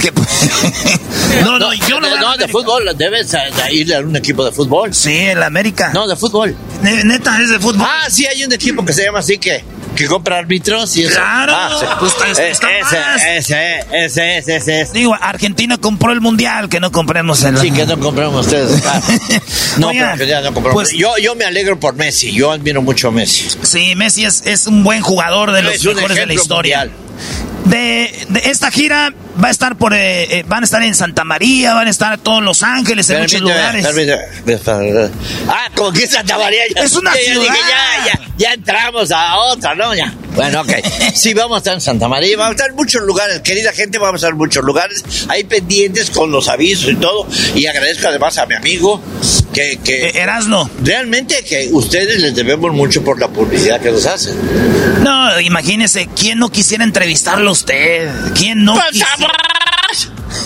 no, 1.44 1.58
no, 1.58 1.72
yo 1.74 2.00
no. 2.00 2.10
No, 2.20 2.36
de 2.36 2.48
fútbol, 2.48 2.90
debes 2.96 3.34
irle 3.70 3.96
a 3.96 4.00
un 4.00 4.16
equipo 4.16 4.44
de 4.44 4.52
fútbol. 4.52 4.94
Sí, 4.94 5.16
en 5.16 5.40
la 5.40 5.46
América. 5.46 5.90
No, 5.94 6.06
de 6.06 6.16
fútbol. 6.16 6.54
Neta, 6.82 7.40
es 7.42 7.50
de 7.50 7.58
fútbol. 7.58 7.86
Ah, 7.88 8.08
sí, 8.10 8.26
hay 8.26 8.44
un 8.44 8.52
equipo 8.52 8.84
que 8.84 8.92
se 8.92 9.04
llama 9.04 9.20
así 9.20 9.38
que 9.38 9.64
que 9.94 10.06
compra 10.06 10.38
árbitros 10.38 10.96
y 10.96 11.04
eso. 11.04 11.14
Claro, 11.14 11.52
ah, 11.54 11.96
pues 11.98 12.14
ese, 12.30 12.50
ese, 12.50 13.84
ese, 13.92 14.38
ese, 14.38 14.56
ese, 14.56 14.92
Digo, 14.92 15.14
Argentina 15.20 15.76
compró 15.78 16.12
el 16.12 16.20
mundial, 16.20 16.68
que 16.68 16.80
no 16.80 16.90
compremos 16.90 17.42
el. 17.42 17.58
Sí, 17.58 17.70
que 17.70 17.86
no 17.86 17.98
compremos 17.98 18.46
ustedes. 18.46 18.82
no, 19.78 19.90
pero 19.90 20.24
ya 20.24 20.40
no 20.40 20.54
compramos. 20.54 20.72
Pues, 20.72 20.92
yo, 20.92 21.16
yo 21.18 21.34
me 21.34 21.44
alegro 21.44 21.78
por 21.78 21.94
Messi, 21.94 22.32
yo 22.32 22.52
admiro 22.52 22.82
mucho 22.82 23.08
a 23.08 23.10
Messi. 23.10 23.48
Sí, 23.62 23.94
Messi 23.96 24.24
es, 24.24 24.42
es 24.46 24.66
un 24.66 24.82
buen 24.84 25.02
jugador 25.02 25.52
de 25.52 25.62
los 25.62 25.84
mejores 25.84 26.16
de 26.16 26.26
la 26.26 26.34
historia. 26.34 26.90
De, 27.64 28.26
de, 28.30 28.40
esta 28.50 28.70
gira 28.70 29.12
va 29.42 29.48
a 29.48 29.50
estar 29.50 29.76
por 29.76 29.94
eh, 29.94 30.38
eh, 30.38 30.44
van 30.46 30.62
a 30.62 30.64
estar 30.64 30.82
en 30.82 30.94
Santa 30.94 31.24
María, 31.24 31.74
van 31.74 31.86
a 31.86 31.90
estar 31.90 32.18
todos 32.18 32.42
Los 32.42 32.62
Ángeles, 32.62 33.08
en 33.10 33.20
muchos 33.20 33.40
lugares. 33.40 33.84
Ah, 35.48 35.68
como 35.74 35.92
que 35.92 36.06
Santa 36.06 36.38
María 36.38 36.62
ya, 36.74 36.82
es 36.84 36.94
una 36.94 37.12
ciudad. 37.14 37.44
ya, 37.44 38.06
ya, 38.06 38.20
ya, 38.36 38.52
entramos 38.54 39.10
a 39.12 39.36
otra, 39.38 39.74
¿no? 39.74 39.94
Ya. 39.94 40.12
Bueno, 40.34 40.62
ok. 40.62 40.72
Sí, 41.14 41.34
vamos 41.34 41.56
a 41.56 41.58
estar 41.58 41.74
en 41.74 41.80
Santa 41.80 42.08
María, 42.08 42.36
vamos 42.36 42.52
a 42.52 42.54
estar 42.56 42.70
en 42.70 42.76
muchos 42.76 43.02
lugares, 43.02 43.40
querida 43.40 43.72
gente, 43.72 43.98
vamos 43.98 44.14
a 44.14 44.16
estar 44.16 44.30
en 44.30 44.38
muchos 44.38 44.64
lugares, 44.64 45.04
hay 45.28 45.44
pendientes 45.44 46.08
con 46.10 46.30
los 46.30 46.48
avisos 46.48 46.90
y 46.90 46.96
todo, 46.96 47.26
y 47.54 47.66
agradezco 47.66 48.08
además 48.08 48.38
a 48.38 48.46
mi 48.46 48.54
amigo 48.54 49.02
que... 49.52 49.78
que 49.84 50.06
eh, 50.06 50.22
Erasno. 50.22 50.70
Realmente 50.82 51.44
que 51.44 51.68
ustedes 51.72 52.20
les 52.20 52.34
debemos 52.34 52.72
mucho 52.72 53.02
por 53.02 53.18
la 53.18 53.28
publicidad 53.28 53.80
que 53.80 53.90
nos 53.90 54.06
hacen. 54.06 54.34
No, 55.02 55.40
imagínese, 55.40 56.08
¿quién 56.14 56.38
no 56.38 56.50
quisiera 56.50 56.84
entrevistarlo 57.10 57.50
a 57.50 57.52
usted? 57.52 58.10
¿Quién 58.34 58.64
no 58.64 58.78
quisiera? 58.90 59.32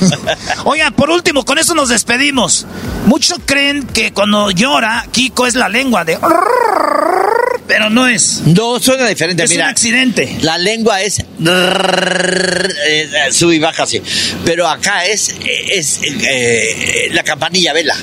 Oiga, 0.64 0.90
por 0.92 1.10
último, 1.10 1.44
con 1.44 1.58
eso 1.58 1.74
nos 1.74 1.90
despedimos. 1.90 2.66
Muchos 3.06 3.38
creen 3.44 3.86
que 3.86 4.12
cuando 4.12 4.50
llora, 4.50 5.06
Kiko 5.12 5.46
es 5.46 5.54
la 5.54 5.68
lengua 5.68 6.04
de... 6.04 6.18
Pero 7.66 7.88
no 7.88 8.06
es. 8.06 8.42
No, 8.46 8.78
suena 8.78 9.06
diferente. 9.06 9.42
Es 9.44 9.50
un 9.52 9.62
accidente. 9.62 10.38
La 10.42 10.58
lengua 10.58 11.00
es... 11.02 11.24
Sube 13.30 13.54
y 13.54 13.58
baja 13.58 13.84
así. 13.84 14.02
Pero 14.44 14.68
acá 14.68 15.06
es, 15.06 15.34
es 15.70 16.00
eh, 16.02 17.08
la 17.12 17.22
campanilla, 17.22 17.72
vela. 17.72 17.96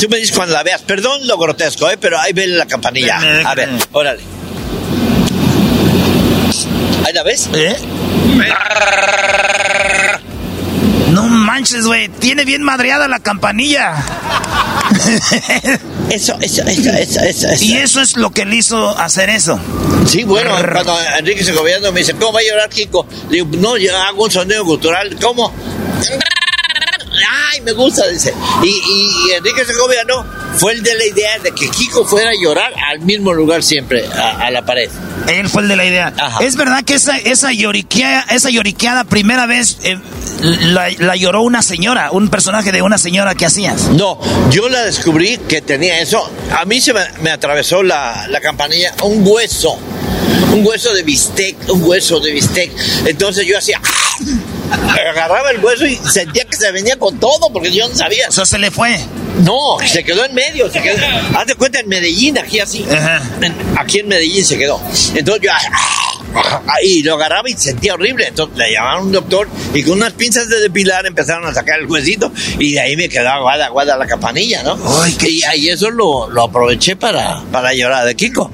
Tú 0.00 0.08
me 0.08 0.18
dices 0.18 0.34
cuando 0.34 0.54
la 0.54 0.62
veas. 0.62 0.82
Perdón 0.82 1.26
lo 1.26 1.36
grotesco, 1.36 1.90
¿eh? 1.90 1.98
pero 2.00 2.18
ahí 2.18 2.32
ve 2.32 2.46
la 2.46 2.66
campanilla. 2.66 3.18
A 3.44 3.54
ver, 3.54 3.70
órale. 3.92 4.41
¿Ahí 7.04 7.12
la 7.12 7.22
ves? 7.22 7.48
¿Eh? 7.54 7.76
No 11.10 11.24
manches, 11.24 11.84
güey. 11.86 12.08
Tiene 12.08 12.44
bien 12.44 12.62
madreada 12.62 13.08
la 13.08 13.20
campanilla. 13.20 13.94
eso, 16.10 16.36
eso, 16.40 16.62
eso, 16.66 16.90
eso, 16.90 17.20
eso, 17.20 17.48
Y 17.64 17.76
eso 17.76 18.00
es 18.00 18.16
lo 18.16 18.30
que 18.30 18.44
le 18.44 18.56
hizo 18.56 18.96
hacer 18.98 19.30
eso. 19.30 19.58
Sí, 20.06 20.24
bueno, 20.24 20.54
cuando 20.72 20.96
Enrique 21.18 21.44
Segoviano 21.44 21.92
me 21.92 22.00
dice, 22.00 22.14
¿cómo 22.14 22.32
va 22.32 22.40
a 22.40 22.42
llorar 22.42 22.68
Kiko? 22.68 23.06
Le 23.28 23.36
digo, 23.36 23.48
no, 23.58 23.76
yo 23.76 23.96
hago 23.96 24.24
un 24.24 24.30
sonido 24.30 24.64
cultural, 24.64 25.16
¿cómo? 25.20 25.52
Ay, 27.30 27.60
me 27.60 27.72
gusta, 27.72 28.06
dice. 28.08 28.34
Y, 28.62 28.68
y, 28.68 29.32
Enrique 29.32 29.64
Segoviano 29.64 30.24
fue 30.56 30.72
el 30.72 30.82
de 30.82 30.94
la 30.94 31.06
idea 31.06 31.38
de 31.38 31.52
que 31.52 31.68
Kiko 31.68 32.04
fuera 32.04 32.30
a 32.30 32.34
llorar 32.34 32.72
al 32.90 33.00
mismo 33.00 33.32
lugar 33.32 33.62
siempre, 33.62 34.04
a, 34.06 34.50
la 34.50 34.64
pared. 34.64 34.90
Él 35.28 35.48
fue 35.48 35.62
el 35.62 35.68
de 35.68 35.76
la 35.76 35.84
idea. 35.84 36.12
Es 36.40 36.56
verdad 36.56 36.84
que 36.84 36.94
esa, 36.94 37.16
esa, 37.16 37.52
lloriquea, 37.52 38.26
esa 38.30 38.50
lloriqueada 38.50 39.04
primera 39.04 39.46
vez 39.46 39.78
eh, 39.84 39.98
la, 40.40 41.16
lloró 41.16 41.42
una 41.42 41.62
señora, 41.62 42.10
un 42.10 42.28
personaje 42.28 42.72
de 42.72 42.82
una 42.82 42.98
señora 42.98 43.34
que 43.34 43.46
hacías. 43.46 43.88
No, 43.88 44.18
yo 44.50 44.68
la 44.68 44.84
descubrí 44.84 45.38
que 45.38 45.62
tenía 45.62 46.00
eso. 46.00 46.28
A 46.56 46.64
mí 46.64 46.80
se 46.80 46.92
me, 46.92 47.30
atravesó 47.30 47.82
la, 47.82 48.26
la 48.28 48.40
campanilla 48.40 48.94
un 49.02 49.22
hueso 49.26 49.78
un 50.52 50.66
hueso 50.66 50.92
de 50.92 51.02
bistec, 51.02 51.56
un 51.68 51.82
hueso 51.82 52.20
de 52.20 52.30
bistec. 52.30 52.70
Entonces 53.06 53.46
yo 53.46 53.56
hacía, 53.56 53.80
agarraba 54.72 55.50
el 55.50 55.64
hueso 55.64 55.86
y 55.86 55.96
sentía 55.96 56.44
que 56.44 56.56
se 56.56 56.70
venía 56.72 56.96
con 56.98 57.18
todo 57.18 57.52
porque 57.52 57.72
yo 57.72 57.88
no 57.88 57.94
sabía. 57.94 58.28
O 58.28 58.32
sea, 58.32 58.46
se 58.46 58.58
le 58.58 58.70
fue. 58.70 58.98
No, 59.44 59.76
se 59.84 60.04
quedó 60.04 60.24
en 60.24 60.34
medio. 60.34 60.70
Se 60.70 60.80
quedó, 60.80 60.96
haz 61.36 61.46
de 61.46 61.54
cuenta 61.54 61.80
en 61.80 61.88
Medellín, 61.88 62.38
aquí 62.38 62.60
así. 62.60 62.84
aquí 63.76 64.00
en 64.00 64.08
Medellín 64.08 64.44
se 64.44 64.58
quedó. 64.58 64.80
Entonces 65.14 65.42
yo 65.42 65.50
y 66.82 67.02
lo 67.02 67.14
agarraba 67.14 67.48
y 67.48 67.54
sentía 67.54 67.94
horrible. 67.94 68.26
Entonces 68.28 68.56
le 68.56 68.72
llamaron 68.72 69.00
a 69.00 69.02
un 69.02 69.12
doctor 69.12 69.48
y 69.74 69.82
con 69.82 69.94
unas 69.94 70.12
pinzas 70.12 70.48
de 70.48 70.60
depilar 70.60 71.06
empezaron 71.06 71.46
a 71.46 71.54
sacar 71.54 71.80
el 71.80 71.86
huesito 71.86 72.32
y 72.58 72.72
de 72.72 72.80
ahí 72.80 72.96
me 72.96 73.08
quedaba 73.08 73.40
guada, 73.40 73.68
guada 73.68 73.96
la 73.96 74.06
campanilla, 74.06 74.62
¿no? 74.62 74.78
y 75.26 75.42
ahí 75.44 75.68
eso 75.68 75.90
lo, 75.90 76.28
lo 76.30 76.44
aproveché 76.44 76.96
para, 76.96 77.42
para 77.50 77.72
llorar 77.74 78.06
de 78.06 78.14
Kiko. 78.14 78.50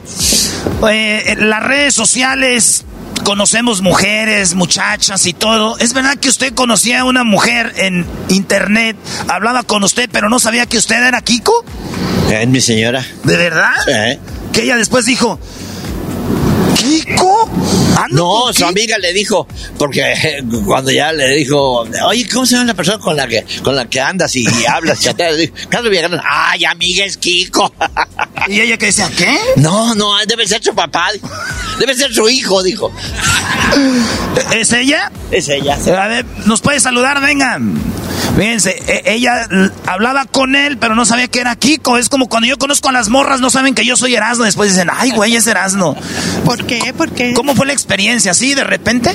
Eh, 0.90 1.36
las 1.39 1.62
redes 1.62 1.95
sociales 1.95 2.85
conocemos 3.28 3.82
mujeres, 3.82 4.55
muchachas 4.55 5.26
y 5.26 5.34
todo. 5.34 5.76
¿Es 5.76 5.92
verdad 5.92 6.16
que 6.16 6.30
usted 6.30 6.55
conocía 6.55 7.00
a 7.00 7.05
una 7.05 7.24
mujer 7.24 7.74
en 7.76 8.06
internet, 8.30 8.96
hablaba 9.28 9.64
con 9.64 9.84
usted, 9.84 10.09
pero 10.10 10.30
no 10.30 10.38
sabía 10.38 10.64
que 10.64 10.78
usted 10.78 11.06
era 11.06 11.20
Kiko? 11.20 11.52
Es 12.30 12.48
mi 12.48 12.62
señora. 12.62 13.05
¿De 13.24 13.36
verdad? 13.36 13.74
Sí. 13.84 14.18
Que 14.55 14.62
ella 14.62 14.76
después 14.76 15.05
dijo, 15.05 15.38
¿Kiko? 16.78 17.50
No, 18.10 18.52
su 18.52 18.64
amiga 18.64 18.96
le 18.98 19.12
dijo, 19.12 19.46
porque 19.78 20.40
cuando 20.64 20.92
ya 20.92 21.12
le 21.12 21.34
dijo, 21.34 21.84
oye, 22.06 22.28
¿cómo 22.28 22.46
se 22.46 22.55
llama 22.55 22.66
la 22.66 22.74
persona 22.74 22.98
con 22.98 23.16
la 23.16 23.26
que, 23.26 23.44
con 23.62 23.74
la 23.74 23.88
que 23.90 24.00
andas 24.00 24.34
y, 24.36 24.46
hablas? 24.66 25.00
Carlos 25.68 25.90
Villagrán, 25.90 26.20
ay, 26.24 26.64
amiga, 26.64 27.05
es 27.05 27.16
Kiko. 27.16 27.72
¿Y 28.46 28.60
ella 28.60 28.76
que 28.76 28.86
decía, 28.86 29.10
qué? 29.16 29.36
No, 29.56 29.94
no, 29.96 30.14
debe 30.26 30.46
ser 30.46 30.62
su 30.62 30.74
papá, 30.74 31.09
debe 31.78 31.94
ser 31.94 32.14
su 32.14 32.28
hijo, 32.28 32.62
dijo. 32.62 32.92
¿Es 34.55 34.72
ella? 34.72 35.10
Es 35.30 35.48
ella. 35.48 35.74
A 35.74 36.06
ver, 36.06 36.24
¿nos 36.46 36.60
puede 36.60 36.80
saludar? 36.80 37.20
Vengan. 37.20 37.98
Fíjense, 38.36 38.80
e, 38.86 39.14
ella 39.14 39.48
hablaba 39.86 40.24
con 40.26 40.55
él, 40.55 40.78
pero 40.78 40.94
no 40.94 41.05
sabía 41.05 41.28
que 41.28 41.40
era 41.40 41.56
Kiko. 41.56 41.98
Es 41.98 42.09
como 42.09 42.28
cuando 42.28 42.46
yo 42.46 42.56
conozco 42.56 42.88
a 42.88 42.92
las 42.92 43.09
morras, 43.09 43.40
no 43.40 43.50
saben 43.50 43.74
que 43.74 43.84
yo 43.84 43.96
soy 43.96 44.14
Erasmo. 44.14 44.44
Después 44.44 44.70
dicen, 44.70 44.88
ay, 44.92 45.10
güey, 45.10 45.34
es 45.36 45.46
Erasmo. 45.46 45.96
¿Por 46.44 46.64
qué? 46.69 46.95
¿Por 46.95 47.11
qué? 47.11 47.35
¿Cómo 47.35 47.55
fue 47.55 47.66
la 47.66 47.73
experiencia? 47.73 48.31
¿Así 48.31 48.55
de 48.55 48.65
repente? 48.65 49.15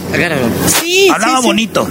Sí. 0.82 1.08
Hablaba 1.10 1.40
bonito. 1.40 1.88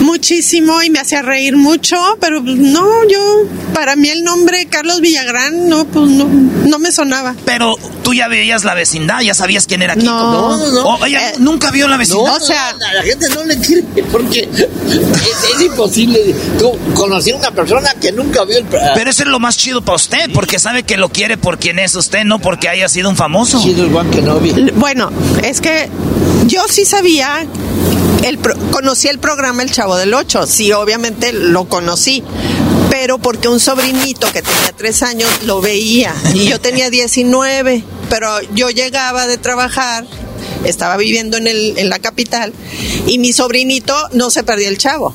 Muchísimo 0.00 0.82
y 0.82 0.90
me 0.90 1.00
hacía 1.00 1.22
reír 1.22 1.56
mucho, 1.56 1.96
pero 2.20 2.40
no, 2.40 2.86
yo, 3.08 3.44
para 3.74 3.96
mí 3.96 4.08
el 4.08 4.24
nombre 4.24 4.66
Carlos 4.66 5.00
Villagrán, 5.00 5.68
no, 5.68 5.84
pues 5.84 6.08
no, 6.10 6.26
no 6.26 6.78
me 6.78 6.92
sonaba. 6.92 7.34
Pero 7.44 7.74
tú 8.02 8.14
ya 8.14 8.28
veías 8.28 8.64
la 8.64 8.74
vecindad, 8.74 9.20
ya 9.20 9.34
sabías 9.34 9.66
quién 9.66 9.82
era 9.82 9.94
Kiko. 9.96 10.12
No, 10.12 10.56
no, 10.56 10.98
no. 10.98 11.06
ella 11.06 11.30
eh, 11.30 11.34
nunca 11.38 11.70
vio 11.70 11.88
la 11.88 11.96
vecindad. 11.96 12.36
o 12.36 12.40
sea, 12.40 12.74
la 12.94 13.02
gente 13.02 13.28
no 13.34 13.44
le 13.44 13.58
quiere 13.58 13.84
porque 14.10 14.48
es 14.52 15.60
imposible 15.60 16.34
conocí 16.94 17.30
a 17.30 17.36
una 17.36 17.50
persona 17.50 17.90
que 18.00 18.12
nunca 18.12 18.44
vio 18.44 18.58
el... 18.58 18.64
Pero 18.64 19.10
eso 19.10 19.22
es 19.22 19.28
lo 19.28 19.40
más 19.40 19.56
chido 19.56 19.82
para 19.82 19.96
usted, 19.96 20.30
porque 20.32 20.58
sabe 20.58 20.82
que 20.82 20.96
lo 20.96 21.08
quiere 21.08 21.36
por 21.36 21.58
quien 21.58 21.78
es 21.78 21.94
usted, 21.94 22.24
no 22.24 22.38
porque 22.38 22.68
haya 22.68 22.88
sido 22.88 23.08
un 23.08 23.16
famoso. 23.16 23.60
Bueno, 24.76 25.10
es 25.42 25.60
que 25.60 25.88
yo 26.46 26.62
sí 26.68 26.84
sabía, 26.84 27.46
el 28.22 28.38
conocí 28.70 29.08
el 29.08 29.18
programa 29.18 29.62
El 29.62 29.70
Chavo 29.70 29.96
del 29.96 30.14
Ocho, 30.14 30.46
sí, 30.46 30.72
obviamente 30.72 31.32
lo 31.32 31.68
conocí, 31.68 32.22
pero 32.90 33.18
porque 33.18 33.48
un 33.48 33.60
sobrinito 33.60 34.30
que 34.32 34.42
tenía 34.42 34.72
tres 34.76 35.02
años 35.02 35.30
lo 35.44 35.60
veía 35.60 36.14
y 36.34 36.46
yo 36.46 36.60
tenía 36.60 36.90
19, 36.90 37.82
pero 38.08 38.40
yo 38.54 38.70
llegaba 38.70 39.26
de 39.26 39.38
trabajar 39.38 40.06
estaba 40.64 40.96
viviendo 40.96 41.36
en, 41.36 41.46
el, 41.46 41.78
en 41.78 41.88
la 41.88 41.98
capital 41.98 42.52
y 43.06 43.18
mi 43.18 43.32
sobrinito 43.32 43.94
no 44.12 44.30
se 44.30 44.42
perdía 44.42 44.68
el 44.68 44.78
chavo. 44.78 45.14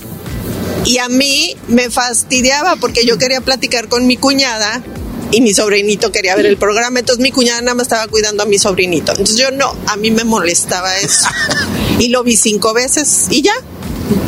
Y 0.85 0.97
a 0.97 1.07
mí 1.07 1.55
me 1.67 1.89
fastidiaba 1.89 2.75
porque 2.75 3.05
yo 3.05 3.17
quería 3.17 3.41
platicar 3.41 3.87
con 3.87 4.05
mi 4.05 4.17
cuñada 4.17 4.83
y 5.33 5.41
mi 5.41 5.51
sobrinito 5.53 6.11
quería 6.11 6.35
ver 6.35 6.45
el 6.45 6.57
programa, 6.57 6.99
entonces 6.99 7.21
mi 7.21 7.31
cuñada 7.31 7.59
nada 7.61 7.73
más 7.73 7.87
estaba 7.87 8.07
cuidando 8.07 8.43
a 8.43 8.45
mi 8.45 8.59
sobrinito. 8.59 9.13
Entonces 9.13 9.37
yo 9.37 9.49
no, 9.49 9.75
a 9.87 9.95
mí 9.97 10.11
me 10.11 10.23
molestaba 10.23 10.95
eso. 10.97 11.27
y 11.99 12.09
lo 12.09 12.23
vi 12.23 12.37
cinco 12.37 12.73
veces 12.73 13.27
y 13.31 13.41
ya. 13.41 13.53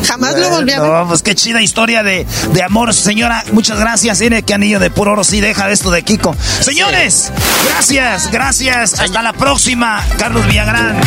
Jamás 0.07 0.35
lo 0.35 0.49
volví 0.49 0.71
a 0.71 0.81
ver. 0.81 0.89
No, 0.89 1.07
pues 1.07 1.21
qué 1.21 1.35
chida 1.35 1.61
historia 1.61 2.01
de, 2.01 2.25
de 2.53 2.63
amor, 2.63 2.93
señora. 2.93 3.43
Muchas 3.51 3.79
gracias. 3.79 4.17
Tiene 4.17 4.41
que 4.41 4.53
anillo 4.53 4.79
de 4.79 4.89
puro 4.89 5.11
oro 5.11 5.23
sí 5.23 5.41
deja 5.41 5.69
esto 5.69 5.91
de 5.91 6.01
Kiko. 6.01 6.35
Señores, 6.61 7.31
gracias, 7.67 8.31
gracias. 8.31 8.99
Hasta 8.99 9.21
la 9.21 9.33
próxima, 9.33 10.03
Carlos 10.17 10.47
Villagrán. 10.47 10.99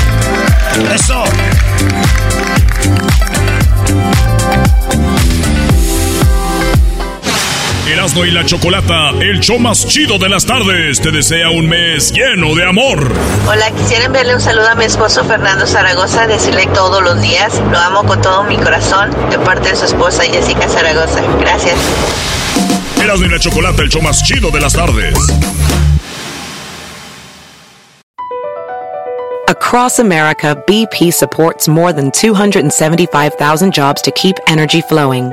Eso. 0.95 1.25
Erasmo 7.89 8.27
y 8.27 8.31
la 8.31 8.45
Chocolata, 8.45 9.11
el 9.19 9.41
show 9.41 9.59
más 9.59 9.87
chido 9.87 10.19
de 10.19 10.29
las 10.29 10.45
tardes, 10.45 11.01
te 11.01 11.11
desea 11.11 11.49
un 11.49 11.67
mes 11.67 12.13
lleno 12.13 12.55
de 12.55 12.67
amor. 12.67 13.11
Hola, 13.49 13.71
quisiera 13.71 14.05
enviarle 14.05 14.35
un 14.35 14.43
saludo 14.43 14.69
a 14.69 14.75
mi 14.75 14.85
esposo 14.85 15.25
Fernando 15.25 15.67
Zaragoza, 15.67 16.27
decirle 16.27 16.67
todos 16.75 17.03
los 17.03 17.19
días, 17.23 17.59
lo 17.71 17.79
amo 17.79 18.05
con 18.05 18.21
todo 18.21 18.45
mi 18.45 18.59
corazón, 18.59 19.11
de 19.31 19.39
parte 19.39 19.71
de 19.71 19.77
su 19.77 19.87
esposa 19.87 20.23
Jessica 20.25 20.69
Zaragoza. 20.69 21.23
Gracias. 21.41 21.79
Erasmo 23.03 23.25
y 23.25 23.31
la 23.31 23.39
Chocolata, 23.39 23.83
el 23.83 23.89
show 23.89 24.03
más 24.03 24.23
chido 24.23 24.51
de 24.51 24.61
las 24.61 24.75
tardes. 24.75 25.15
Across 29.49 29.99
America, 29.99 30.63
BP 30.67 31.11
supports 31.11 31.67
more 31.67 31.95
than 31.95 32.11
275,000 32.11 33.73
jobs 33.73 34.03
to 34.03 34.11
keep 34.11 34.37
energy 34.47 34.83
flowing. 34.83 35.33